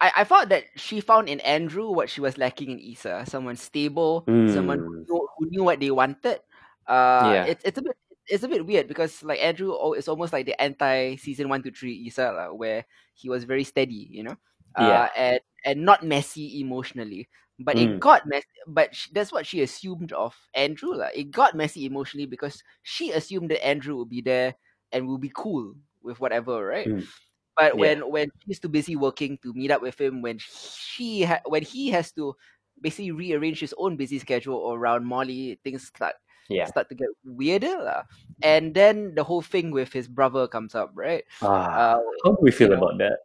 I, 0.00 0.12
I 0.18 0.24
thought 0.24 0.48
that 0.50 0.64
she 0.76 1.00
found 1.00 1.28
in 1.28 1.40
Andrew 1.40 1.90
what 1.90 2.10
she 2.10 2.20
was 2.20 2.36
lacking 2.38 2.70
in 2.70 2.80
Issa. 2.80 3.24
Someone 3.26 3.56
stable, 3.56 4.28
someone 4.44 4.78
who 4.78 4.84
Mm. 4.84 5.06
knew, 5.08 5.28
who 5.38 5.46
knew 5.50 5.64
what 5.64 5.80
they 5.80 5.90
wanted. 5.90 6.40
Uh, 6.86 7.36
Yeah. 7.36 7.44
it's 7.44 7.64
it's 7.64 7.78
a 7.78 7.82
bit 7.82 7.96
it's 8.26 8.42
a 8.44 8.48
bit 8.48 8.66
weird 8.66 8.88
because 8.88 9.22
like 9.22 9.40
Andrew 9.40 9.72
oh, 9.78 9.92
is 9.94 10.08
almost 10.08 10.32
like 10.32 10.46
the 10.46 10.60
anti 10.60 11.16
season 11.16 11.48
one 11.48 11.62
to 11.62 11.70
three 11.70 12.06
Issa 12.08 12.50
where 12.52 12.84
he 13.14 13.28
was 13.28 13.44
very 13.44 13.64
steady, 13.64 14.08
you 14.10 14.22
know, 14.24 14.36
uh, 14.76 14.80
Yeah. 14.88 15.08
and 15.16 15.40
and 15.64 15.84
not 15.84 16.02
messy 16.04 16.60
emotionally. 16.60 17.28
But 17.58 17.78
it 17.78 17.98
Mm. 17.98 18.00
got 18.00 18.26
messy. 18.26 18.46
But 18.66 18.94
sh- 18.96 19.10
that's 19.12 19.30
what 19.32 19.46
she 19.46 19.62
assumed 19.62 20.12
of 20.12 20.34
Andrew 20.54 20.94
lah. 20.94 21.10
It 21.14 21.30
got 21.30 21.54
messy 21.54 21.86
emotionally 21.86 22.26
because 22.26 22.62
she 22.82 23.12
assumed 23.12 23.50
that 23.50 23.64
Andrew 23.64 23.96
would 23.96 24.10
be 24.10 24.20
there 24.22 24.56
and 24.92 25.06
will 25.06 25.18
be 25.18 25.30
cool 25.34 25.74
with 26.04 26.20
whatever, 26.20 26.64
right? 26.64 26.90
Mm. 26.90 27.08
But 27.56 27.76
Yeah. 27.76 27.78
when 27.78 28.10
when 28.10 28.30
she's 28.46 28.58
too 28.60 28.68
busy 28.68 28.96
working 28.96 29.38
to 29.42 29.54
meet 29.54 29.70
up 29.70 29.82
with 29.82 30.00
him, 30.00 30.22
when 30.22 30.38
she 30.40 31.22
ha- 31.24 31.42
when 31.46 31.62
he 31.62 31.90
has 31.90 32.10
to 32.18 32.34
basically 32.80 33.12
rearrange 33.12 33.60
his 33.60 33.74
own 33.78 33.96
busy 33.96 34.18
schedule 34.18 34.72
around 34.74 35.06
Molly, 35.06 35.60
things 35.62 35.86
start 35.86 36.16
Yeah. 36.48 36.70
start 36.70 36.88
to 36.90 36.96
get 36.98 37.08
weirder. 37.24 37.78
lah. 37.78 38.04
And 38.42 38.74
then 38.74 39.14
the 39.14 39.24
whole 39.24 39.42
thing 39.42 39.70
with 39.70 39.92
his 39.92 40.08
brother 40.08 40.48
comes 40.48 40.74
up, 40.74 40.90
right? 40.94 41.24
Ah, 41.40 41.70
Uh, 41.72 41.98
how 42.24 42.30
do 42.32 42.38
we 42.42 42.50
feel 42.50 42.72
you 42.72 42.74
know. 42.74 42.82
about 42.82 42.98
that? 42.98 43.20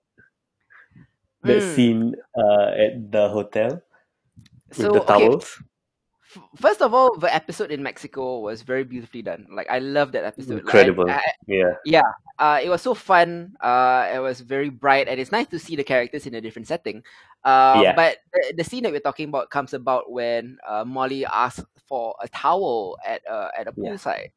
That 1.43 1.61
Mm. 1.61 1.63
scene 1.63 2.15
uh, 2.37 2.67
at 2.77 3.11
the 3.11 3.27
hotel 3.27 3.81
with 4.75 4.91
so 4.91 4.93
the 4.93 5.01
towels. 5.01 5.43
f- 5.43 5.63
first 6.57 6.81
of 6.81 6.93
all, 6.93 7.17
the 7.17 7.33
episode 7.33 7.71
in 7.71 7.81
Mexico 7.83 8.39
was 8.39 8.61
very 8.61 8.83
beautifully 8.83 9.21
done. 9.21 9.47
Like 9.51 9.69
I 9.69 9.79
love 9.79 10.11
that 10.13 10.23
episode. 10.23 10.63
Like, 10.63 10.75
I- 10.75 10.79
Incredible. 10.79 11.09
I, 11.09 11.21
yeah. 11.47 11.73
yeah 11.85 12.09
uh, 12.37 12.59
it 12.63 12.69
was 12.69 12.81
so 12.81 12.93
fun 12.93 13.55
uh, 13.61 14.09
it 14.13 14.19
was 14.19 14.39
very 14.41 14.69
bright 14.69 15.07
and 15.07 15.19
it's 15.19 15.31
nice 15.31 15.47
to 15.47 15.59
see 15.59 15.75
the 15.75 15.83
characters 15.83 16.25
in 16.25 16.35
a 16.35 16.41
different 16.41 16.67
setting 16.67 17.03
uh, 17.43 17.79
Yeah. 17.83 17.95
but 17.95 18.17
the, 18.33 18.53
the 18.57 18.63
scene 18.63 18.83
that 18.83 18.91
we're 18.91 18.99
talking 19.01 19.27
about 19.29 19.49
comes 19.49 19.73
about 19.73 20.11
when 20.11 20.57
uh, 20.67 20.85
molly 20.85 21.25
asks 21.25 21.65
for 21.87 22.15
a 22.21 22.27
towel 22.29 22.97
at 23.05 23.21
uh, 23.29 23.49
at 23.57 23.67
a 23.67 23.73
Yeah. 23.75 23.91
poolside 23.91 24.31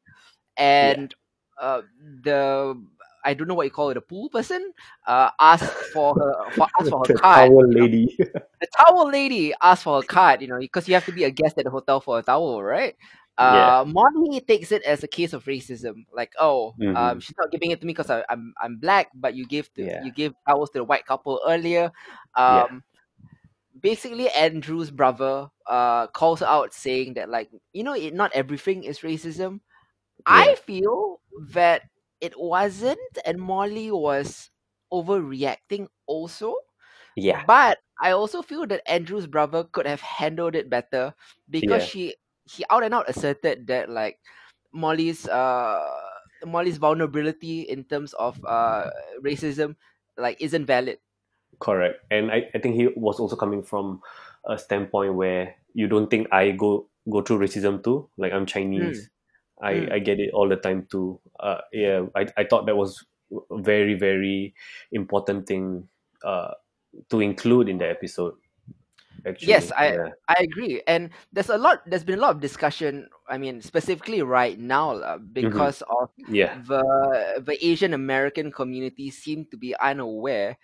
and 0.57 1.13
uh, 1.61 1.81
the 2.23 2.75
I 3.23 3.33
don't 3.33 3.47
know 3.47 3.55
what 3.55 3.65
you 3.65 3.71
call 3.71 3.89
it, 3.89 3.97
a 3.97 4.01
pool 4.01 4.29
person, 4.29 4.73
uh, 5.07 5.31
asked 5.39 5.73
for 5.93 6.15
her 6.15 6.51
for 6.51 6.67
asked 6.79 6.89
for 6.89 6.99
her 7.01 7.07
the 7.13 7.19
card. 7.21 7.53
towel 7.53 7.65
you 7.69 7.77
know. 7.77 7.87
lady. 7.87 8.17
The 8.61 8.67
towel 8.77 9.09
lady 9.09 9.53
asked 9.61 9.83
for 9.83 9.99
a 9.99 10.03
card, 10.03 10.41
you 10.41 10.47
know, 10.47 10.59
because 10.59 10.87
you 10.87 10.93
have 10.95 11.05
to 11.05 11.11
be 11.11 11.23
a 11.25 11.31
guest 11.31 11.57
at 11.57 11.65
the 11.65 11.71
hotel 11.71 11.99
for 11.99 12.19
a 12.19 12.23
towel, 12.23 12.63
right? 12.63 12.95
Yeah. 13.39 13.71
Uh, 13.71 13.83
Molly 13.87 14.39
takes 14.41 14.71
it 14.71 14.83
as 14.83 15.03
a 15.03 15.07
case 15.07 15.33
of 15.33 15.45
racism, 15.45 16.05
like, 16.13 16.31
oh, 16.39 16.75
um, 16.95 17.19
Mhm. 17.19 17.21
she's 17.21 17.35
not 17.37 17.51
giving 17.51 17.71
it 17.71 17.79
to 17.81 17.85
me 17.87 17.93
because 17.93 18.09
I'm 18.09 18.53
I'm 18.61 18.77
black, 18.77 19.09
but 19.13 19.35
you 19.35 19.45
give 19.45 19.73
to 19.75 19.83
Yeah. 19.83 20.03
you 20.03 20.11
give 20.11 20.33
towels 20.47 20.69
to 20.71 20.79
the 20.79 20.83
white 20.85 21.05
couple 21.05 21.41
earlier. 21.47 21.91
Yeah. 22.47 22.63
Um, 22.63 22.83
basically, 23.79 24.29
Andrew's 24.29 24.91
brother 24.91 25.49
uh 25.67 26.07
calls 26.07 26.41
out, 26.41 26.73
saying 26.73 27.13
that 27.15 27.29
like, 27.29 27.49
you 27.73 27.83
know, 27.83 27.93
it, 27.93 28.13
not 28.13 28.31
everything 28.33 28.83
is 28.83 28.99
racism. 28.99 29.59
I 30.25 30.55
feel 30.65 31.21
that 31.51 31.83
it 32.23 32.39
wasn't, 32.39 33.19
and 33.27 33.41
Molly 33.41 33.91
was 33.91 34.51
overreacting 34.93 35.89
also. 36.07 36.55
yeah. 37.15 37.45
But 37.47 37.79
I 38.01 38.11
also 38.11 38.41
feel 38.41 38.67
that 38.67 38.83
Andrew's 38.89 39.27
brother 39.27 39.63
could 39.65 39.85
have 39.87 40.01
handled 40.01 40.55
it 40.55 40.69
better 40.69 41.13
because 41.49 41.83
Yeah. 41.83 41.85
she 41.85 42.15
he 42.45 42.65
out 42.69 42.83
and 42.83 42.93
out 42.93 43.09
asserted 43.09 43.67
that 43.67 43.89
like 43.89 44.19
Molly's 44.73 45.27
uh 45.27 45.89
Molly's 46.45 46.77
vulnerability 46.77 47.61
in 47.61 47.85
terms 47.85 48.13
of 48.15 48.39
uh 48.45 48.89
racism 49.23 49.75
like 50.17 50.41
isn't 50.41 50.65
valid. 50.65 50.99
Correct. 51.59 52.03
And 52.11 52.31
I, 52.31 52.49
I 52.53 52.59
think 52.59 52.75
he 52.75 52.87
was 52.95 53.19
also 53.19 53.35
coming 53.35 53.63
from 53.63 54.01
a 54.45 54.57
standpoint 54.57 55.13
where 55.15 55.55
you 55.73 55.87
don't 55.87 56.09
think 56.09 56.27
I 56.31 56.51
go 56.51 56.89
go 57.09 57.21
through 57.21 57.39
racism 57.39 57.83
too. 57.83 58.09
Like 58.17 58.33
I'm 58.33 58.45
Chinese. 58.45 59.09
I, 59.61 59.73
Mm. 59.73 59.91
I 59.93 59.99
get 59.99 60.19
it 60.19 60.31
all 60.33 60.49
the 60.49 60.55
time 60.57 60.87
too. 60.89 61.19
Uh, 61.39 61.61
yeah, 61.71 62.05
I, 62.15 62.27
I 62.37 62.43
thought 62.43 62.65
that 62.65 62.75
was 62.75 63.05
a 63.51 63.57
very, 63.61 63.93
very 63.93 64.53
important 64.91 65.47
thing 65.47 65.87
uh, 66.23 66.51
to 67.09 67.19
include 67.21 67.69
in 67.69 67.77
the 67.77 67.87
episode. 67.89 68.33
Actually. 69.25 69.47
Yes, 69.47 69.71
I- 69.71 69.93
yeah. 69.93 70.09
I 70.27 70.35
agree, 70.43 70.81
and 70.85 71.09
there's 71.31 71.49
a 71.49 71.57
lot. 71.57 71.79
There's 71.87 72.03
been 72.03 72.19
a 72.19 72.21
lot 72.21 72.35
of 72.35 72.41
discussion. 72.41 73.07
I 73.29 73.37
mean, 73.37 73.61
specifically 73.61 74.21
right 74.21 74.59
now, 74.59 74.97
uh, 74.99 75.17
because 75.17 75.81
of 75.87 76.09
yeah. 76.27 76.59
the 76.67 76.83
the 77.45 77.55
Asian 77.65 77.93
American 77.93 78.51
community 78.51 79.11
seem 79.11 79.45
to 79.51 79.55
be 79.57 79.75
unaware 79.79 80.57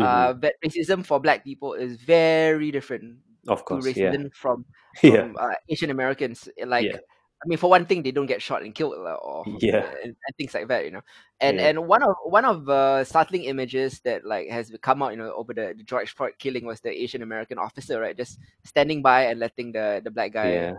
Mhm. 0.00 0.04
uh, 0.06 0.32
that 0.40 0.54
racism 0.64 1.04
for 1.04 1.20
Black 1.20 1.44
people 1.44 1.74
is 1.74 1.96
very 2.00 2.70
different 2.72 3.20
of 3.48 3.58
to 3.60 3.64
course. 3.64 3.84
Yeah. 3.92 4.12
racism 4.16 4.32
from 4.32 4.64
Yeah. 5.02 5.28
from 5.28 5.36
uh, 5.36 5.54
Asian 5.68 5.90
Americans. 5.90 6.48
Like. 6.64 6.96
I 7.44 7.48
mean, 7.48 7.58
for 7.58 7.68
one 7.70 7.86
thing, 7.86 8.02
they 8.02 8.12
don't 8.12 8.26
get 8.26 8.42
shot 8.42 8.62
and 8.62 8.74
killed, 8.74 8.94
uh, 9.06 9.14
or 9.14 9.44
Yeah. 9.60 9.86
and, 10.02 10.16
and 10.16 10.36
things 10.38 10.54
like 10.54 10.68
that, 10.68 10.84
you 10.84 10.90
know. 10.90 11.02
And 11.40 11.60
Yeah. 11.60 11.68
and 11.68 11.86
one 11.86 12.02
of 12.02 12.14
one 12.24 12.44
of 12.44 12.64
the 12.66 13.04
startling 13.04 13.44
images 13.44 14.00
that 14.00 14.24
like 14.24 14.48
has 14.48 14.72
come 14.82 15.02
out, 15.02 15.12
you 15.12 15.18
know, 15.18 15.32
over 15.34 15.52
the, 15.54 15.74
the 15.76 15.84
George 15.84 16.14
Floyd 16.14 16.34
killing 16.38 16.64
was 16.64 16.80
the 16.80 16.90
Asian 16.90 17.22
American 17.22 17.58
officer, 17.58 18.00
right, 18.00 18.16
just 18.16 18.38
standing 18.64 19.02
by 19.02 19.24
and 19.26 19.38
letting 19.40 19.72
the 19.72 20.00
the 20.02 20.10
black 20.10 20.32
guy, 20.32 20.52
Yeah. 20.54 20.74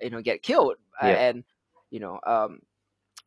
you 0.00 0.10
know, 0.10 0.22
get 0.22 0.42
killed, 0.42 0.76
uh, 1.02 1.06
and 1.06 1.44
you 1.90 2.00
know, 2.00 2.20
um. 2.26 2.60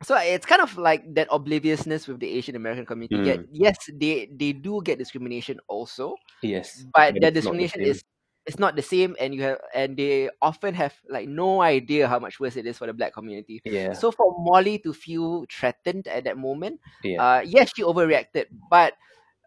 So 0.03 0.17
it's 0.17 0.45
kind 0.45 0.61
of 0.61 0.77
like 0.77 1.13
that 1.15 1.27
obliviousness 1.31 2.07
with 2.07 2.19
the 2.19 2.27
Asian 2.29 2.55
American 2.57 2.85
community. 2.85 3.15
Mm. 3.17 3.47
yes, 3.51 3.77
they 3.93 4.27
they 4.35 4.51
do 4.51 4.81
get 4.83 4.97
discrimination 4.99 5.59
also, 5.69 6.15
Yes. 6.41 6.85
but 6.93 7.13
But 7.13 7.21
the 7.21 7.31
discrimination 7.31 7.81
same. 7.81 7.91
is 7.91 8.03
it's 8.45 8.59
not 8.59 8.75
the 8.75 8.81
same 8.81 9.15
and 9.19 9.33
you 9.33 9.41
have 9.43 9.57
and 9.73 9.95
they 9.95 10.29
often 10.41 10.73
have 10.73 10.93
like 11.09 11.27
no 11.27 11.61
idea 11.61 12.07
how 12.07 12.19
much 12.19 12.39
worse 12.39 12.55
it 12.57 12.65
is 12.67 12.77
for 12.77 12.87
the 12.87 12.93
black 12.93 13.13
community 13.13 13.61
Yeah. 13.63 13.93
so 13.93 14.11
for 14.11 14.35
molly 14.43 14.79
to 14.79 14.91
feel 14.93 15.45
threatened 15.49 16.07
at 16.07 16.25
that 16.25 16.37
moment 16.37 16.79
yeah. 17.03 17.23
uh 17.23 17.41
yes 17.45 17.71
she 17.75 17.83
overreacted 17.83 18.47
but 18.69 18.93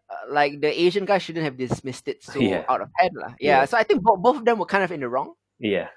uh, 0.09 0.33
like 0.33 0.61
the 0.61 0.71
asian 0.73 1.05
guy 1.05 1.17
shouldn't 1.19 1.45
have 1.45 1.57
dismissed 1.57 2.07
it 2.07 2.23
so 2.23 2.39
Yeah. 2.39 2.65
out 2.69 2.81
of 2.81 2.89
hand 2.97 3.13
lah. 3.13 3.35
yeah, 3.39 3.61
Yeah. 3.61 3.65
so 3.65 3.77
i 3.77 3.83
think 3.83 4.01
bo- 4.01 4.17
both 4.17 4.37
of 4.37 4.45
them 4.45 4.57
were 4.57 4.65
kind 4.65 4.83
of 4.83 4.91
in 4.91 5.01
the 5.01 5.09
wrong 5.09 5.33
yeah. 5.59 5.89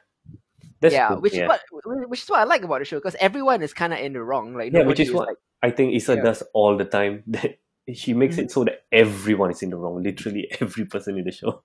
That's 0.81 0.93
yeah 0.95 1.09
cool. 1.09 1.21
which 1.21 1.35
yeah. 1.35 1.45
is 1.45 1.49
what 1.49 2.09
which 2.09 2.23
is 2.25 2.29
what 2.29 2.41
i 2.41 2.45
like 2.45 2.63
about 2.65 2.81
the 2.81 2.85
show 2.85 2.97
because 2.97 3.17
everyone 3.21 3.63
is 3.63 3.73
kind 3.73 3.93
of 3.93 3.99
in 4.01 4.13
the 4.13 4.23
wrong 4.23 4.53
like 4.57 4.73
Yeah, 4.73 4.85
which 4.85 4.99
nobody 5.01 5.03
is 5.09 5.13
what 5.13 5.29
like 5.29 5.37
I 5.63 5.71
think 5.71 5.93
Issa 5.93 6.17
does 6.25 6.43
all 6.55 6.79
the 6.81 6.87
time. 6.89 7.23
That 7.29 7.59
she 7.93 8.15
makes 8.17 8.37
Mhm. 8.37 8.45
it 8.45 8.51
so 8.51 8.65
that 8.65 8.85
everyone 8.91 9.51
is 9.53 9.61
in 9.61 9.69
the 9.69 9.77
wrong. 9.77 10.03
Literally 10.03 10.49
every 10.59 10.87
person 10.89 11.19
in 11.21 11.25
the 11.29 11.33
show. 11.37 11.61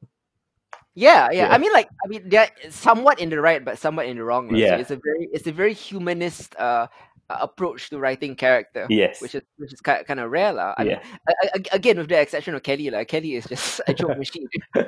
Yeah, 0.95 1.29
yeah. 1.31 1.47
Yeah. 1.47 1.53
I 1.53 1.57
mean, 1.57 1.73
like, 1.73 1.89
I 2.03 2.07
mean, 2.07 2.23
they're 2.29 2.49
somewhat 2.69 3.19
in 3.19 3.29
the 3.29 3.39
right, 3.41 3.63
but 3.63 3.77
somewhat 3.77 4.05
in 4.07 4.15
the 4.17 4.23
wrong. 4.23 4.49
So 4.49 4.55
Yeah. 4.55 4.77
it's 4.77 4.91
a 4.91 4.95
very, 4.95 5.27
it's 5.33 5.45
a 5.47 5.51
very 5.51 5.73
humanist 5.73 6.55
uh, 6.57 6.87
uh, 7.29 7.37
approach 7.41 7.89
to 7.89 7.99
writing 7.99 8.35
character, 8.35 8.87
Yes. 8.89 9.19
which 9.21 9.35
is 9.35 9.41
which 9.57 9.73
is 9.73 9.81
kind 9.81 10.05
kind 10.07 10.19
of 10.19 10.31
rare, 10.31 10.53
lah. 10.53 10.73
I 10.77 10.83
mean, 10.83 10.99
yeah. 11.03 11.03
a- 11.55 11.75
again, 11.75 11.97
with 11.97 12.07
the 12.07 12.19
exception 12.19 12.55
of 12.55 12.63
Kelly, 12.63 12.89
like 12.89 13.07
Kelly 13.09 13.35
is 13.35 13.45
just 13.45 13.81
a 13.87 13.93
joke 13.93 14.17
machine. 14.17 14.47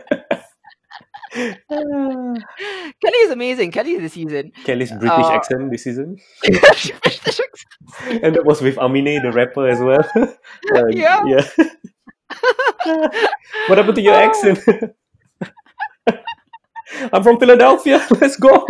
Kelly 1.33 3.21
is 3.27 3.31
amazing. 3.31 3.71
Kelly 3.71 3.93
is 3.99 4.01
the 4.01 4.09
season. 4.09 4.51
Kelly's 4.63 4.91
British 4.91 5.27
Uh, 5.27 5.33
accent 5.37 5.71
this 5.71 5.83
season. 5.83 6.17
And 8.23 8.33
that 8.35 8.45
was 8.45 8.61
with 8.61 8.75
Aminé, 8.77 9.21
the 9.21 9.31
rapper, 9.31 9.67
as 9.67 9.79
well. 9.79 9.99
Uh, 10.15 10.87
Yeah. 10.89 11.23
yeah. 11.27 11.43
what 13.67 13.77
happened 13.77 13.95
to 13.95 14.01
your 14.01 14.15
Oh. 14.15 14.27
accent? 14.29 14.59
I'm 17.13 17.23
from 17.23 17.39
Philadelphia. 17.39 18.05
Let's 18.21 18.37
go. 18.37 18.65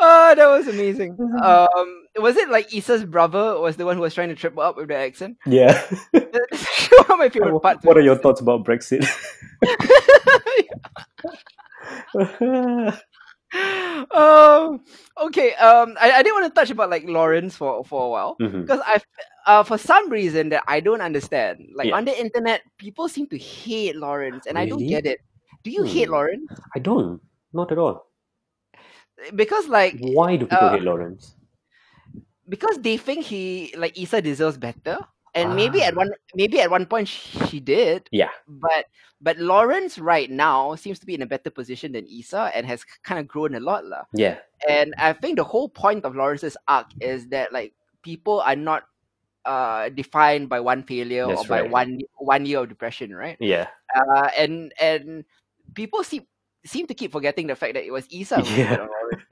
oh, 0.00 0.34
that 0.34 0.46
was 0.46 0.68
amazing. 0.68 1.16
Um, 1.42 2.04
was 2.16 2.36
it 2.36 2.48
like 2.50 2.74
Issa's 2.74 3.04
brother 3.04 3.60
was 3.60 3.76
the 3.76 3.84
one 3.86 3.94
who 3.96 4.02
was 4.02 4.12
trying 4.14 4.28
to 4.30 4.34
trip 4.34 4.58
up 4.58 4.76
with 4.76 4.88
the 4.88 4.96
accent? 4.96 5.36
yeah. 5.46 5.80
One 6.12 7.10
of 7.10 7.18
my 7.18 7.28
favorite 7.28 7.60
parts. 7.60 7.84
What 7.84 7.96
are 7.96 8.00
your 8.00 8.16
thoughts 8.16 8.40
about 8.40 8.64
Brexit? 8.64 9.06
um, 13.54 14.80
okay. 15.22 15.54
Um, 15.54 15.96
I, 16.00 16.12
I 16.12 16.22
didn't 16.22 16.40
want 16.40 16.52
to 16.52 16.60
touch 16.60 16.70
about 16.70 16.90
like 16.90 17.04
Lawrence 17.06 17.56
for 17.56 17.84
for 17.84 18.06
a 18.06 18.08
while 18.08 18.36
because 18.38 18.80
I, 18.84 19.00
uh, 19.46 19.62
for 19.62 19.78
some 19.78 20.10
reason 20.10 20.50
that 20.50 20.64
I 20.66 20.80
don't 20.80 21.00
understand. 21.00 21.68
Like 21.74 21.88
Yeah. 21.88 21.96
on 21.96 22.04
the 22.04 22.18
internet, 22.18 22.62
people 22.78 23.08
seem 23.08 23.26
to 23.28 23.38
hate 23.38 23.96
Lawrence, 23.96 24.46
and 24.46 24.58
I 24.58 24.66
don't 24.66 24.86
get 24.86 25.06
it. 25.06 25.20
Do 25.64 25.70
you 25.70 25.82
hate 25.84 26.06
Hmm. 26.08 26.12
Lawrence? 26.14 26.52
I 26.74 26.78
don't. 26.78 27.20
Not 27.52 27.72
at 27.72 27.78
all. 27.78 28.06
Because 29.34 29.66
like 29.68 29.96
Why 29.98 30.36
do 30.36 30.46
people 30.46 30.68
uh, 30.68 30.72
hate 30.72 30.82
Lawrence? 30.82 31.34
because 32.48 32.78
they 32.80 32.96
think 32.96 33.24
he 33.26 33.74
like 33.76 33.98
Issa 33.98 34.22
deserves 34.22 34.56
better, 34.56 34.96
and 35.34 35.52
maybe 35.54 35.82
at 35.82 35.92
Ah. 35.92 35.96
one 36.00 36.10
maybe 36.34 36.60
at 36.60 36.70
one 36.70 36.86
point 36.86 37.08
she, 37.08 37.60
did, 37.60 38.08
Yeah. 38.12 38.30
but 38.46 38.86
but 39.20 39.36
Lawrence 39.36 39.98
right 39.98 40.30
now 40.30 40.74
seems 40.76 40.98
to 41.00 41.06
be 41.06 41.12
in 41.14 41.22
a 41.22 41.26
better 41.28 41.50
position 41.50 41.92
than 41.92 42.06
Issa 42.06 42.52
and 42.54 42.64
has 42.66 42.84
kind 43.02 43.18
of 43.20 43.26
grown 43.28 43.54
a 43.54 43.60
lot 43.60 43.84
lah. 43.84 44.04
Yeah. 44.14 44.38
And 44.68 44.94
I 44.96 45.12
think 45.12 45.36
the 45.36 45.44
whole 45.44 45.68
point 45.68 46.04
of 46.06 46.14
Lawrence's 46.16 46.56
arc 46.68 46.86
is 47.02 47.28
that 47.28 47.52
like 47.52 47.74
people 48.02 48.40
are 48.40 48.56
not 48.56 48.84
uh 49.44 49.88
defined 49.90 50.48
by 50.48 50.60
one 50.60 50.84
failure 50.84 51.24
or 51.26 51.42
by 51.44 51.62
right. 51.62 51.70
one 51.70 51.98
one 52.16 52.46
year 52.46 52.60
of 52.64 52.68
depression, 52.70 53.12
right? 53.12 53.36
Yeah. 53.40 53.66
Uh 53.92 54.30
and 54.38 54.72
and 54.80 55.24
people 55.74 56.04
seem 56.04 56.24
seem 56.64 56.86
to 56.86 56.94
keep 56.94 57.12
forgetting 57.12 57.46
the 57.46 57.56
fact 57.56 57.74
that 57.74 57.84
it 57.84 57.92
was 57.92 58.06
Issa 58.10 58.40
who 58.42 58.54
Yeah. 58.54 58.72
yeah. 58.72 58.80
on 58.80 58.88
Lawrence, 58.88 59.24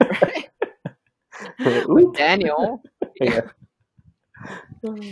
right? 1.59 2.13
Daniel. 2.15 2.81
yeah. 3.21 3.41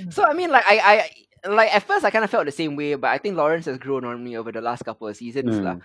So 0.10 0.24
I 0.24 0.34
mean, 0.34 0.52
like 0.52 0.64
I, 0.68 1.10
I 1.44 1.50
like 1.50 1.74
at 1.74 1.84
first 1.84 2.06
I 2.06 2.10
kind 2.10 2.24
of 2.24 2.30
felt 2.30 2.46
the 2.46 2.52
same 2.52 2.76
way, 2.76 2.96
but 2.96 3.10
I 3.10 3.18
think 3.18 3.38
Lawrence 3.38 3.66
has 3.66 3.78
grown 3.78 4.06
on 4.06 4.24
me 4.24 4.38
over 4.38 4.52
the 4.52 4.62
last 4.62 4.84
couple 4.86 5.08
of 5.08 5.16
seasons, 5.18 5.60
lah. 5.60 5.76
Mm. 5.76 5.82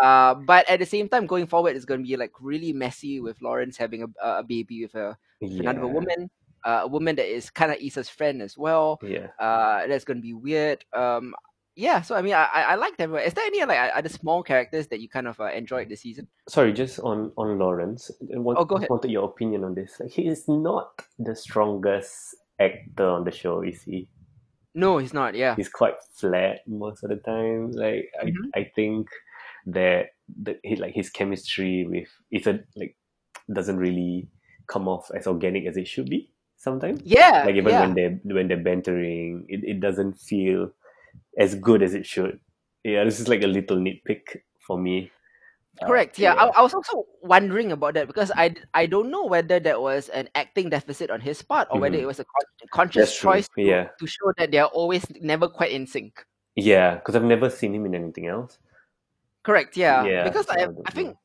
Uh, 0.00 0.34
but 0.34 0.68
at 0.70 0.78
the 0.78 0.86
same 0.86 1.08
time, 1.08 1.26
going 1.26 1.46
forward, 1.46 1.76
it's 1.76 1.84
going 1.84 2.00
to 2.00 2.06
be 2.06 2.16
like 2.16 2.32
really 2.40 2.72
messy 2.72 3.20
with 3.20 3.40
Lawrence 3.42 3.76
having 3.76 4.04
a, 4.04 4.08
a 4.24 4.42
baby 4.42 4.82
with 4.82 4.94
a 4.94 5.16
with 5.40 5.60
another 5.60 5.86
woman, 5.86 6.30
uh, 6.64 6.80
a 6.84 6.86
woman 6.88 7.16
that 7.16 7.26
is 7.28 7.50
kind 7.50 7.72
of 7.72 7.78
Issa's 7.78 8.08
friend 8.08 8.40
as 8.40 8.56
well. 8.56 8.98
Yeah. 9.02 9.28
Uh, 9.38 9.86
that's 9.86 10.04
going 10.04 10.18
to 10.18 10.22
be 10.22 10.32
weird. 10.32 10.84
Um, 10.94 11.34
yeah. 11.76 12.02
So 12.02 12.14
I 12.14 12.22
mean, 12.22 12.34
I 12.34 12.44
I, 12.44 12.74
liked 12.76 13.00
everyone. 13.00 13.24
Is 13.24 13.34
there 13.34 13.44
any 13.46 13.64
like 13.64 13.90
other 13.94 14.08
small 14.08 14.42
characters 14.42 14.88
that 14.88 15.00
you 15.00 15.08
kind 15.08 15.26
of 15.28 15.38
uh, 15.40 15.46
enjoyed 15.46 15.88
this 15.88 16.00
season? 16.02 16.28
Sorry, 16.48 16.72
just 16.72 17.00
on 17.00 17.32
on 17.36 17.58
Lawrence. 17.58 18.10
Want, 18.20 18.58
Oh, 18.58 18.64
go 18.64 18.76
ahead. 18.76 18.90
wanted 18.90 19.10
your 19.10 19.24
opinion 19.24 19.64
on 19.64 19.74
this. 19.74 19.98
Like, 20.00 20.10
he 20.10 20.26
is 20.26 20.48
not 20.48 21.02
the 21.18 21.34
strongest 21.34 22.36
actor 22.60 23.06
on 23.08 23.24
the 23.24 23.30
show, 23.32 23.62
is 23.62 23.82
he? 23.82 24.08
No, 24.74 24.98
he's 24.98 25.12
not. 25.12 25.34
Yeah. 25.34 25.54
He's 25.56 25.68
quite 25.68 25.94
flat 26.14 26.60
most 26.66 27.04
of 27.04 27.10
the 27.10 27.16
time. 27.16 27.72
Like 27.72 28.10
Mhm. 28.24 28.48
I, 28.54 28.60
I 28.60 28.64
think 28.74 29.08
that 29.66 30.06
the 30.42 30.58
he, 30.64 30.76
like 30.76 30.94
his 30.94 31.10
chemistry 31.10 31.86
with 31.86 32.08
Ethan 32.30 32.64
like 32.76 32.96
doesn't 33.52 33.76
really 33.76 34.28
come 34.66 34.88
off 34.88 35.10
as 35.14 35.26
organic 35.26 35.66
as 35.66 35.76
it 35.76 35.86
should 35.86 36.08
be 36.08 36.30
sometimes. 36.56 37.00
Yeah. 37.04 37.42
Like 37.44 37.56
even 37.56 37.72
yeah. 37.72 37.80
when 37.80 37.94
they 37.94 38.08
when 38.34 38.48
they're 38.48 38.56
bantering, 38.62 39.44
it, 39.48 39.60
it 39.64 39.80
doesn't 39.80 40.14
feel 40.20 40.70
as 41.38 41.54
good 41.54 41.82
as 41.82 41.94
it 41.94 42.06
should. 42.06 42.38
Yeah, 42.84 43.04
this 43.04 43.20
is 43.20 43.28
like 43.28 43.42
a 43.42 43.46
little 43.46 43.76
nitpick 43.76 44.42
for 44.66 44.78
me. 44.78 45.10
Uh, 45.80 45.86
Correct. 45.86 46.18
Yeah, 46.18 46.34
yeah. 46.34 46.44
I, 46.52 46.58
I 46.58 46.62
was 46.62 46.74
also 46.74 47.06
wondering 47.22 47.72
about 47.72 47.94
that 47.94 48.06
because 48.06 48.30
I 48.36 48.54
I 48.74 48.86
don't 48.86 49.10
know 49.10 49.24
whether 49.24 49.58
that 49.60 49.80
was 49.80 50.08
an 50.10 50.28
acting 50.34 50.68
deficit 50.68 51.10
on 51.10 51.20
his 51.20 51.40
part 51.40 51.68
or 51.70 51.80
whether 51.80 51.96
Mhm. 51.96 52.02
it 52.02 52.06
was 52.06 52.20
a 52.20 52.24
con- 52.24 52.68
conscious 52.70 53.08
That's 53.08 53.20
choice 53.20 53.46
to, 53.56 53.62
yeah. 53.62 53.88
to 53.98 54.06
show 54.06 54.32
that 54.36 54.50
they're 54.52 54.66
always 54.68 55.06
never 55.20 55.48
quite 55.48 55.72
in 55.72 55.86
sync. 55.86 56.24
Yeah, 56.56 56.96
because 57.00 57.16
I've 57.16 57.24
never 57.24 57.48
seen 57.48 57.74
him 57.74 57.86
in 57.86 57.94
anything 57.94 58.26
else. 58.26 58.58
Correct. 59.42 59.76
Yeah. 59.76 60.04
Yeah, 60.04 60.24
because 60.24 60.46
so 60.46 60.52
I 60.52 60.64
I 60.64 60.68
I 60.86 60.90
think 60.92 61.16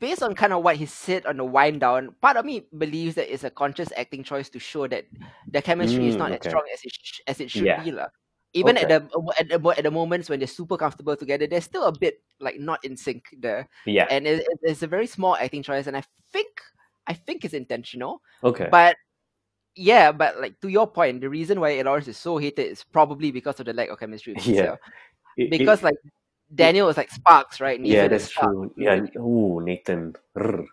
based 0.00 0.22
on 0.22 0.34
kind 0.34 0.52
of 0.52 0.62
what 0.64 0.76
he 0.76 0.84
said 0.84 1.24
on 1.24 1.36
the 1.38 1.44
wind 1.46 1.80
down, 1.80 2.14
part 2.20 2.36
of 2.36 2.44
me 2.44 2.66
believes 2.76 3.14
that 3.14 3.32
it's 3.32 3.44
a 3.44 3.50
conscious 3.50 3.88
acting 3.96 4.24
choice 4.24 4.50
to 4.50 4.58
show 4.58 4.86
that 4.88 5.06
the 5.48 5.62
chemistry 5.62 6.08
is 6.08 6.16
Mm, 6.16 6.18
not 6.18 6.32
okay. 6.32 6.40
as 6.42 6.50
strong 6.50 6.64
as 6.74 6.80
it 6.84 6.92
sh- 6.92 7.20
as 7.26 7.40
it 7.40 7.48
should 7.50 7.64
Yeah. 7.64 7.82
be, 7.84 7.92
lah. 7.92 8.08
Even 8.54 8.76
at 8.78 8.88
the 8.88 8.96
at 9.38 9.48
the 9.48 9.68
at 9.76 9.82
the 9.84 9.90
moments 9.90 10.30
when 10.30 10.40
they're 10.40 10.48
super 10.48 10.76
comfortable 10.78 11.16
together, 11.16 11.46
they're 11.46 11.60
still 11.60 11.84
a 11.84 11.92
bit 11.92 12.22
like 12.40 12.58
not 12.58 12.82
in 12.84 12.96
sync 12.96 13.24
there, 13.38 13.68
Yeah. 13.84 14.06
and 14.10 14.26
it, 14.26 14.40
it- 14.40 14.58
it's 14.62 14.82
a 14.82 14.86
very 14.86 15.06
small 15.06 15.36
acting 15.36 15.62
choice, 15.62 15.86
and 15.86 15.96
I 15.96 16.02
think 16.32 16.48
I 17.06 17.12
think 17.12 17.44
it's 17.44 17.52
intentional. 17.54 18.22
Okay. 18.42 18.68
But 18.70 18.96
yeah, 19.76 20.12
but 20.12 20.40
like 20.40 20.58
to 20.60 20.68
your 20.68 20.86
point, 20.86 21.20
the 21.20 21.28
reason 21.28 21.60
why 21.60 21.80
Lawrence 21.82 22.08
is 22.08 22.16
so 22.16 22.38
hated 22.38 22.66
is 22.72 22.84
probably 22.84 23.30
because 23.30 23.60
of 23.60 23.66
the 23.66 23.72
lack 23.74 23.90
of 23.90 24.00
chemistry 24.00 24.32
Yeah. 24.36 24.40
Giselle. 24.42 24.78
It- 25.36 25.42
it- 25.44 25.50
Because 25.50 25.82
like 25.82 25.96
Daniel 26.54 26.86
was 26.86 26.96
like 26.96 27.10
sparks, 27.10 27.60
right? 27.60 27.78
yeah, 27.78 28.02
Nathan 28.08 28.16
is 28.16 28.22
that's 28.22 28.32
true. 28.32 28.72
Yeah. 28.78 29.04
Oh, 29.18 29.58
Nathan. 29.60 30.16
Rrr. 30.34 30.66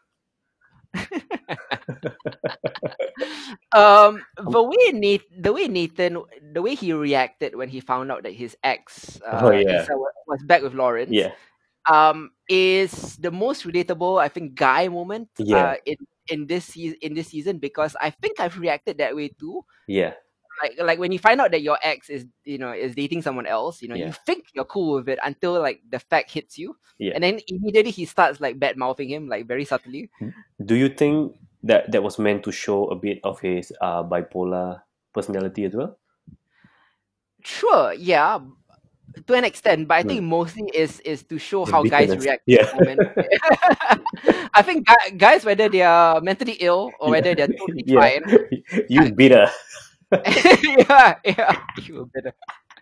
Um, 3.72 4.24
the 4.38 4.62
way 4.64 4.92
Nathan, 4.94 5.42
the 5.42 5.54
way 5.54 5.68
Nathan, 5.68 6.18
the 6.54 6.62
way 6.62 6.76
he 6.76 6.94
reacted 6.94 7.56
when 7.56 7.70
he 7.70 7.80
found 7.80 8.12
out 8.12 8.24
that 8.24 8.34
his 8.34 8.56
ex, 8.64 9.20
uh, 9.26 9.40
Oh, 9.44 9.52
yeah. 9.52 9.86
Was 10.28 10.42
back 10.44 10.62
with 10.64 10.74
Lawrence, 10.74 11.12
Yeah. 11.12 11.32
um, 11.90 12.32
is 12.50 13.16
the 13.18 13.32
most 13.32 13.64
relatable, 13.66 14.20
I 14.22 14.28
think, 14.30 14.56
guy 14.56 14.88
moment, 14.88 15.30
Yeah. 15.38 15.74
uh, 15.74 15.76
in 15.86 15.98
in 16.30 16.48
this 16.48 16.76
in 16.76 17.14
this 17.14 17.30
season, 17.30 17.60
because 17.60 17.96
I 18.02 18.10
think 18.10 18.40
I've 18.40 18.58
reacted 18.58 18.98
that 18.98 19.16
way 19.16 19.30
too. 19.30 19.64
Yeah. 19.88 20.14
Like 20.64 20.74
like 20.80 21.00
when 21.00 21.12
you 21.12 21.20
find 21.20 21.42
out 21.42 21.52
that 21.52 21.62
your 21.62 21.78
ex 21.82 22.10
is 22.10 22.26
you 22.44 22.58
know 22.58 22.72
is 22.72 22.96
dating 22.96 23.22
someone 23.22 23.46
else 23.46 23.82
you 23.82 23.88
know 23.88 23.96
you 23.96 24.12
think 24.26 24.46
you're 24.54 24.66
cool 24.66 24.96
with 24.96 25.10
it 25.10 25.20
until 25.24 25.60
like 25.60 25.82
the 25.90 26.00
fact 26.00 26.32
hits 26.32 26.58
you 26.58 26.76
Yeah. 26.98 27.14
and 27.16 27.24
then 27.24 27.40
immediately 27.48 27.92
he 27.92 28.06
starts 28.06 28.40
like 28.40 28.60
bad 28.60 28.78
mouthing 28.78 29.10
him 29.10 29.28
like 29.28 29.48
very 29.48 29.66
subtly 29.66 30.10
Do 30.64 30.76
you 30.76 30.90
think 30.90 31.36
that 31.64 31.92
that 31.92 32.04
was 32.04 32.18
meant 32.20 32.44
to 32.46 32.52
show 32.52 32.88
a 32.88 32.96
bit 32.96 33.20
of 33.24 33.40
his 33.42 33.74
uh, 33.82 34.04
bipolar 34.04 34.82
personality 35.14 35.66
as 35.66 35.74
well? 35.76 35.98
sure 37.44 37.94
yeah 37.94 38.40
to 39.28 39.34
an 39.34 39.44
extent 39.46 39.88
but 39.88 39.96
i 39.96 40.04
think 40.04 40.22
mostly 40.24 40.64
is 40.74 41.00
is 41.02 41.24
to 41.24 41.38
show 41.38 41.66
The 41.66 41.72
how 41.72 41.84
guys 41.84 42.16
react 42.16 42.44
Yeah. 42.46 42.66
to 42.66 42.78
the 42.82 42.98
i 44.54 44.62
think 44.62 44.88
guys 45.18 45.46
whether 45.46 45.70
they 45.70 45.82
are 45.82 46.22
mentally 46.22 46.54
ill 46.60 46.92
or 47.00 47.12
whether 47.12 47.36
they're 47.36 47.48
totally 47.48 47.84
Yeah. 47.88 48.00
fine 48.00 48.24
you 48.90 49.12
bitter. 49.14 49.48
yeah 50.26 51.16
yeah 51.26 51.60
you 51.82 51.96
were 51.96 52.06
better 52.06 52.34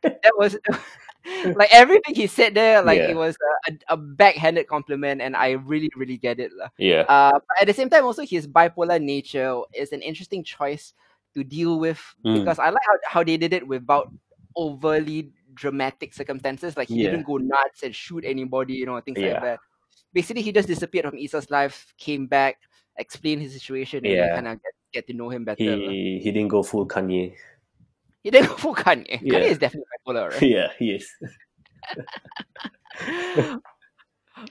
that 0.03 0.33
was 0.37 0.57
like 1.55 1.69
everything 1.73 2.13
he 2.15 2.27
said 2.27 2.53
there 2.53 2.81
like 2.83 2.99
Yeah. 2.99 3.11
it 3.11 3.15
was 3.15 3.37
a, 3.67 3.93
a, 3.93 3.97
backhanded 3.97 4.67
compliment 4.67 5.21
and 5.21 5.35
i 5.37 5.51
really 5.51 5.89
really 5.95 6.17
get 6.17 6.39
it 6.39 6.51
lah. 6.51 6.67
Yeah. 6.77 7.07
Uh, 7.07 7.39
but 7.39 7.55
at 7.61 7.67
the 7.67 7.73
same 7.73 7.89
time, 7.89 8.03
also 8.03 8.23
his 8.27 8.45
bipolar 8.47 8.99
nature 9.01 9.61
is 9.73 9.93
an 9.93 10.01
interesting 10.01 10.43
choice 10.43 10.93
to 11.35 11.43
deal 11.43 11.79
with 11.79 11.99
Mm. 12.25 12.39
because 12.43 12.59
I 12.59 12.69
like 12.69 12.83
how, 12.85 12.97
how 13.19 13.23
they 13.23 13.37
did 13.37 13.53
it 13.53 13.65
without 13.67 14.11
overly 14.55 15.31
dramatic 15.55 16.13
circumstances. 16.13 16.75
Like 16.75 16.89
he 16.89 17.03
Yeah. 17.03 17.11
didn't 17.11 17.25
go 17.25 17.37
nuts 17.37 17.83
and 17.83 17.95
shoot 17.95 18.23
anybody, 18.27 18.73
you 18.75 18.85
know, 18.85 18.99
things 19.01 19.17
like 19.19 19.39
that. 19.41 19.59
Basically, 20.13 20.43
he 20.43 20.51
just 20.51 20.67
disappeared 20.67 21.05
from 21.09 21.17
Issa's 21.17 21.49
life, 21.49 21.93
came 21.97 22.27
back, 22.27 22.57
explained 22.97 23.41
his 23.41 23.53
situation, 23.53 24.05
and 24.05 24.13
Yeah. 24.13 24.35
kind 24.35 24.47
of 24.47 24.61
get, 24.61 24.73
get 24.93 25.07
to 25.07 25.13
know 25.13 25.29
him 25.29 25.43
better. 25.43 25.63
he 25.63 26.19
he 26.23 26.31
didn't 26.31 26.49
go 26.49 26.63
full 26.63 26.87
Kanye. 26.87 27.33
He 28.23 28.31
didn't 28.31 28.47
go 28.49 28.55
full 28.55 28.75
Kanye. 28.75 29.19
Yeah. 29.21 29.33
Kanye 29.39 29.49
is 29.51 29.57
definitely 29.57 29.87
bipolar, 30.05 30.31
right? 30.31 30.41
yeah, 30.55 30.69
he 30.79 30.91
is. 31.01 31.09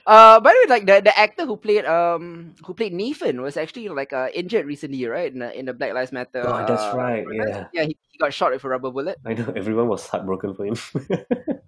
Uh, 0.07 0.39
by 0.39 0.53
the 0.53 0.59
way, 0.63 0.69
like 0.69 0.85
the, 0.87 1.01
the 1.03 1.17
actor 1.17 1.45
who 1.45 1.57
played 1.57 1.85
um 1.85 2.55
who 2.65 2.73
played 2.73 2.93
Nathan 2.93 3.41
was 3.41 3.57
actually 3.57 3.89
like 3.89 4.13
uh, 4.13 4.29
injured 4.33 4.65
recently, 4.65 5.05
right? 5.05 5.31
In 5.31 5.39
the, 5.39 5.59
in 5.59 5.65
the 5.65 5.73
Black 5.73 5.93
Lives 5.93 6.11
Matter. 6.11 6.41
Oh, 6.45 6.65
that's 6.65 6.81
uh, 6.81 6.93
right. 6.97 7.25
Yeah. 7.31 7.67
Yeah, 7.73 7.83
he, 7.83 7.97
he 8.09 8.17
got 8.17 8.33
shot 8.33 8.53
with 8.53 8.63
a 8.63 8.69
rubber 8.69 8.89
bullet. 8.89 9.19
I 9.25 9.33
know 9.33 9.53
everyone 9.55 9.89
was 9.89 10.07
heartbroken 10.07 10.55
for 10.55 10.65
him. 10.65 10.75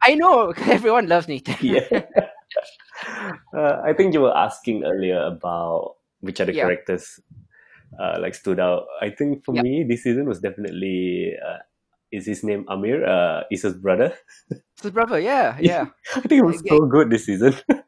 I 0.01 0.15
know 0.15 0.51
everyone 0.65 1.07
loves 1.07 1.28
Nathan. 1.28 1.55
yeah. 1.61 2.01
uh, 3.53 3.82
I 3.84 3.93
think 3.93 4.13
you 4.13 4.21
were 4.21 4.36
asking 4.36 4.86
earlier 4.86 5.19
about 5.19 5.97
which 6.21 6.41
other 6.41 6.51
Yeah. 6.51 6.63
characters 6.63 7.19
uh, 7.99 8.17
like 8.21 8.35
stood 8.35 8.59
out. 8.59 8.85
I 9.01 9.09
think 9.09 9.43
for 9.45 9.55
Yeah. 9.55 9.61
me, 9.63 9.83
this 9.87 10.03
season 10.03 10.25
was 10.27 10.39
definitely 10.39 11.33
uh, 11.45 11.57
is 12.11 12.25
his 12.25 12.43
name 12.43 12.65
Amir, 12.69 13.05
uh, 13.05 13.43
Issa's 13.51 13.75
brother. 13.77 14.13
His 14.81 14.91
brother, 14.91 15.19
yeah, 15.19 15.57
yeah. 15.59 15.85
I 16.15 16.19
think 16.21 16.39
it 16.39 16.45
was 16.45 16.61
so 16.67 16.85
good 16.85 17.09
this 17.09 17.25
season. 17.25 17.55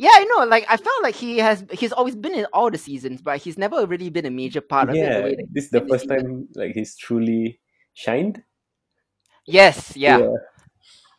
Yeah, 0.00 0.10
I 0.14 0.22
know. 0.30 0.44
Like 0.46 0.64
I 0.70 0.76
felt 0.76 1.02
like 1.02 1.16
he 1.16 1.38
has 1.38 1.64
he's 1.72 1.90
always 1.92 2.14
been 2.14 2.32
in 2.32 2.46
all 2.52 2.70
the 2.70 2.78
seasons, 2.78 3.20
but 3.20 3.38
he's 3.42 3.58
never 3.58 3.84
really 3.84 4.10
been 4.10 4.26
a 4.26 4.30
major 4.30 4.60
part 4.60 4.88
of 4.90 4.94
it. 4.94 4.98
yeah, 5.00 5.42
this 5.50 5.64
is 5.64 5.70
the 5.70 5.80
first 5.90 6.06
season. 6.08 6.18
time 6.18 6.48
like 6.54 6.70
he's 6.72 6.94
truly 6.96 7.58
shined. 7.94 8.44
Yes, 9.44 9.96
yeah, 9.96 10.22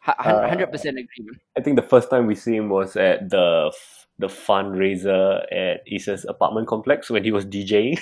Uh, 0.08 0.48
hundred 0.48 0.72
percent 0.72 0.96
agreement. 0.98 1.42
I 1.58 1.62
think 1.62 1.76
the 1.76 1.84
first 1.84 2.10
time 2.10 2.26
we 2.26 2.36
see 2.36 2.56
him 2.56 2.70
was 2.70 2.96
at 2.96 3.30
the 3.30 3.70
the 4.20 4.28
fundraiser 4.28 5.42
at 5.52 5.82
Issa's 5.88 6.26
apartment 6.28 6.68
complex 6.68 7.10
when 7.10 7.24
he 7.24 7.32
was 7.32 7.46
DJing. 7.46 8.00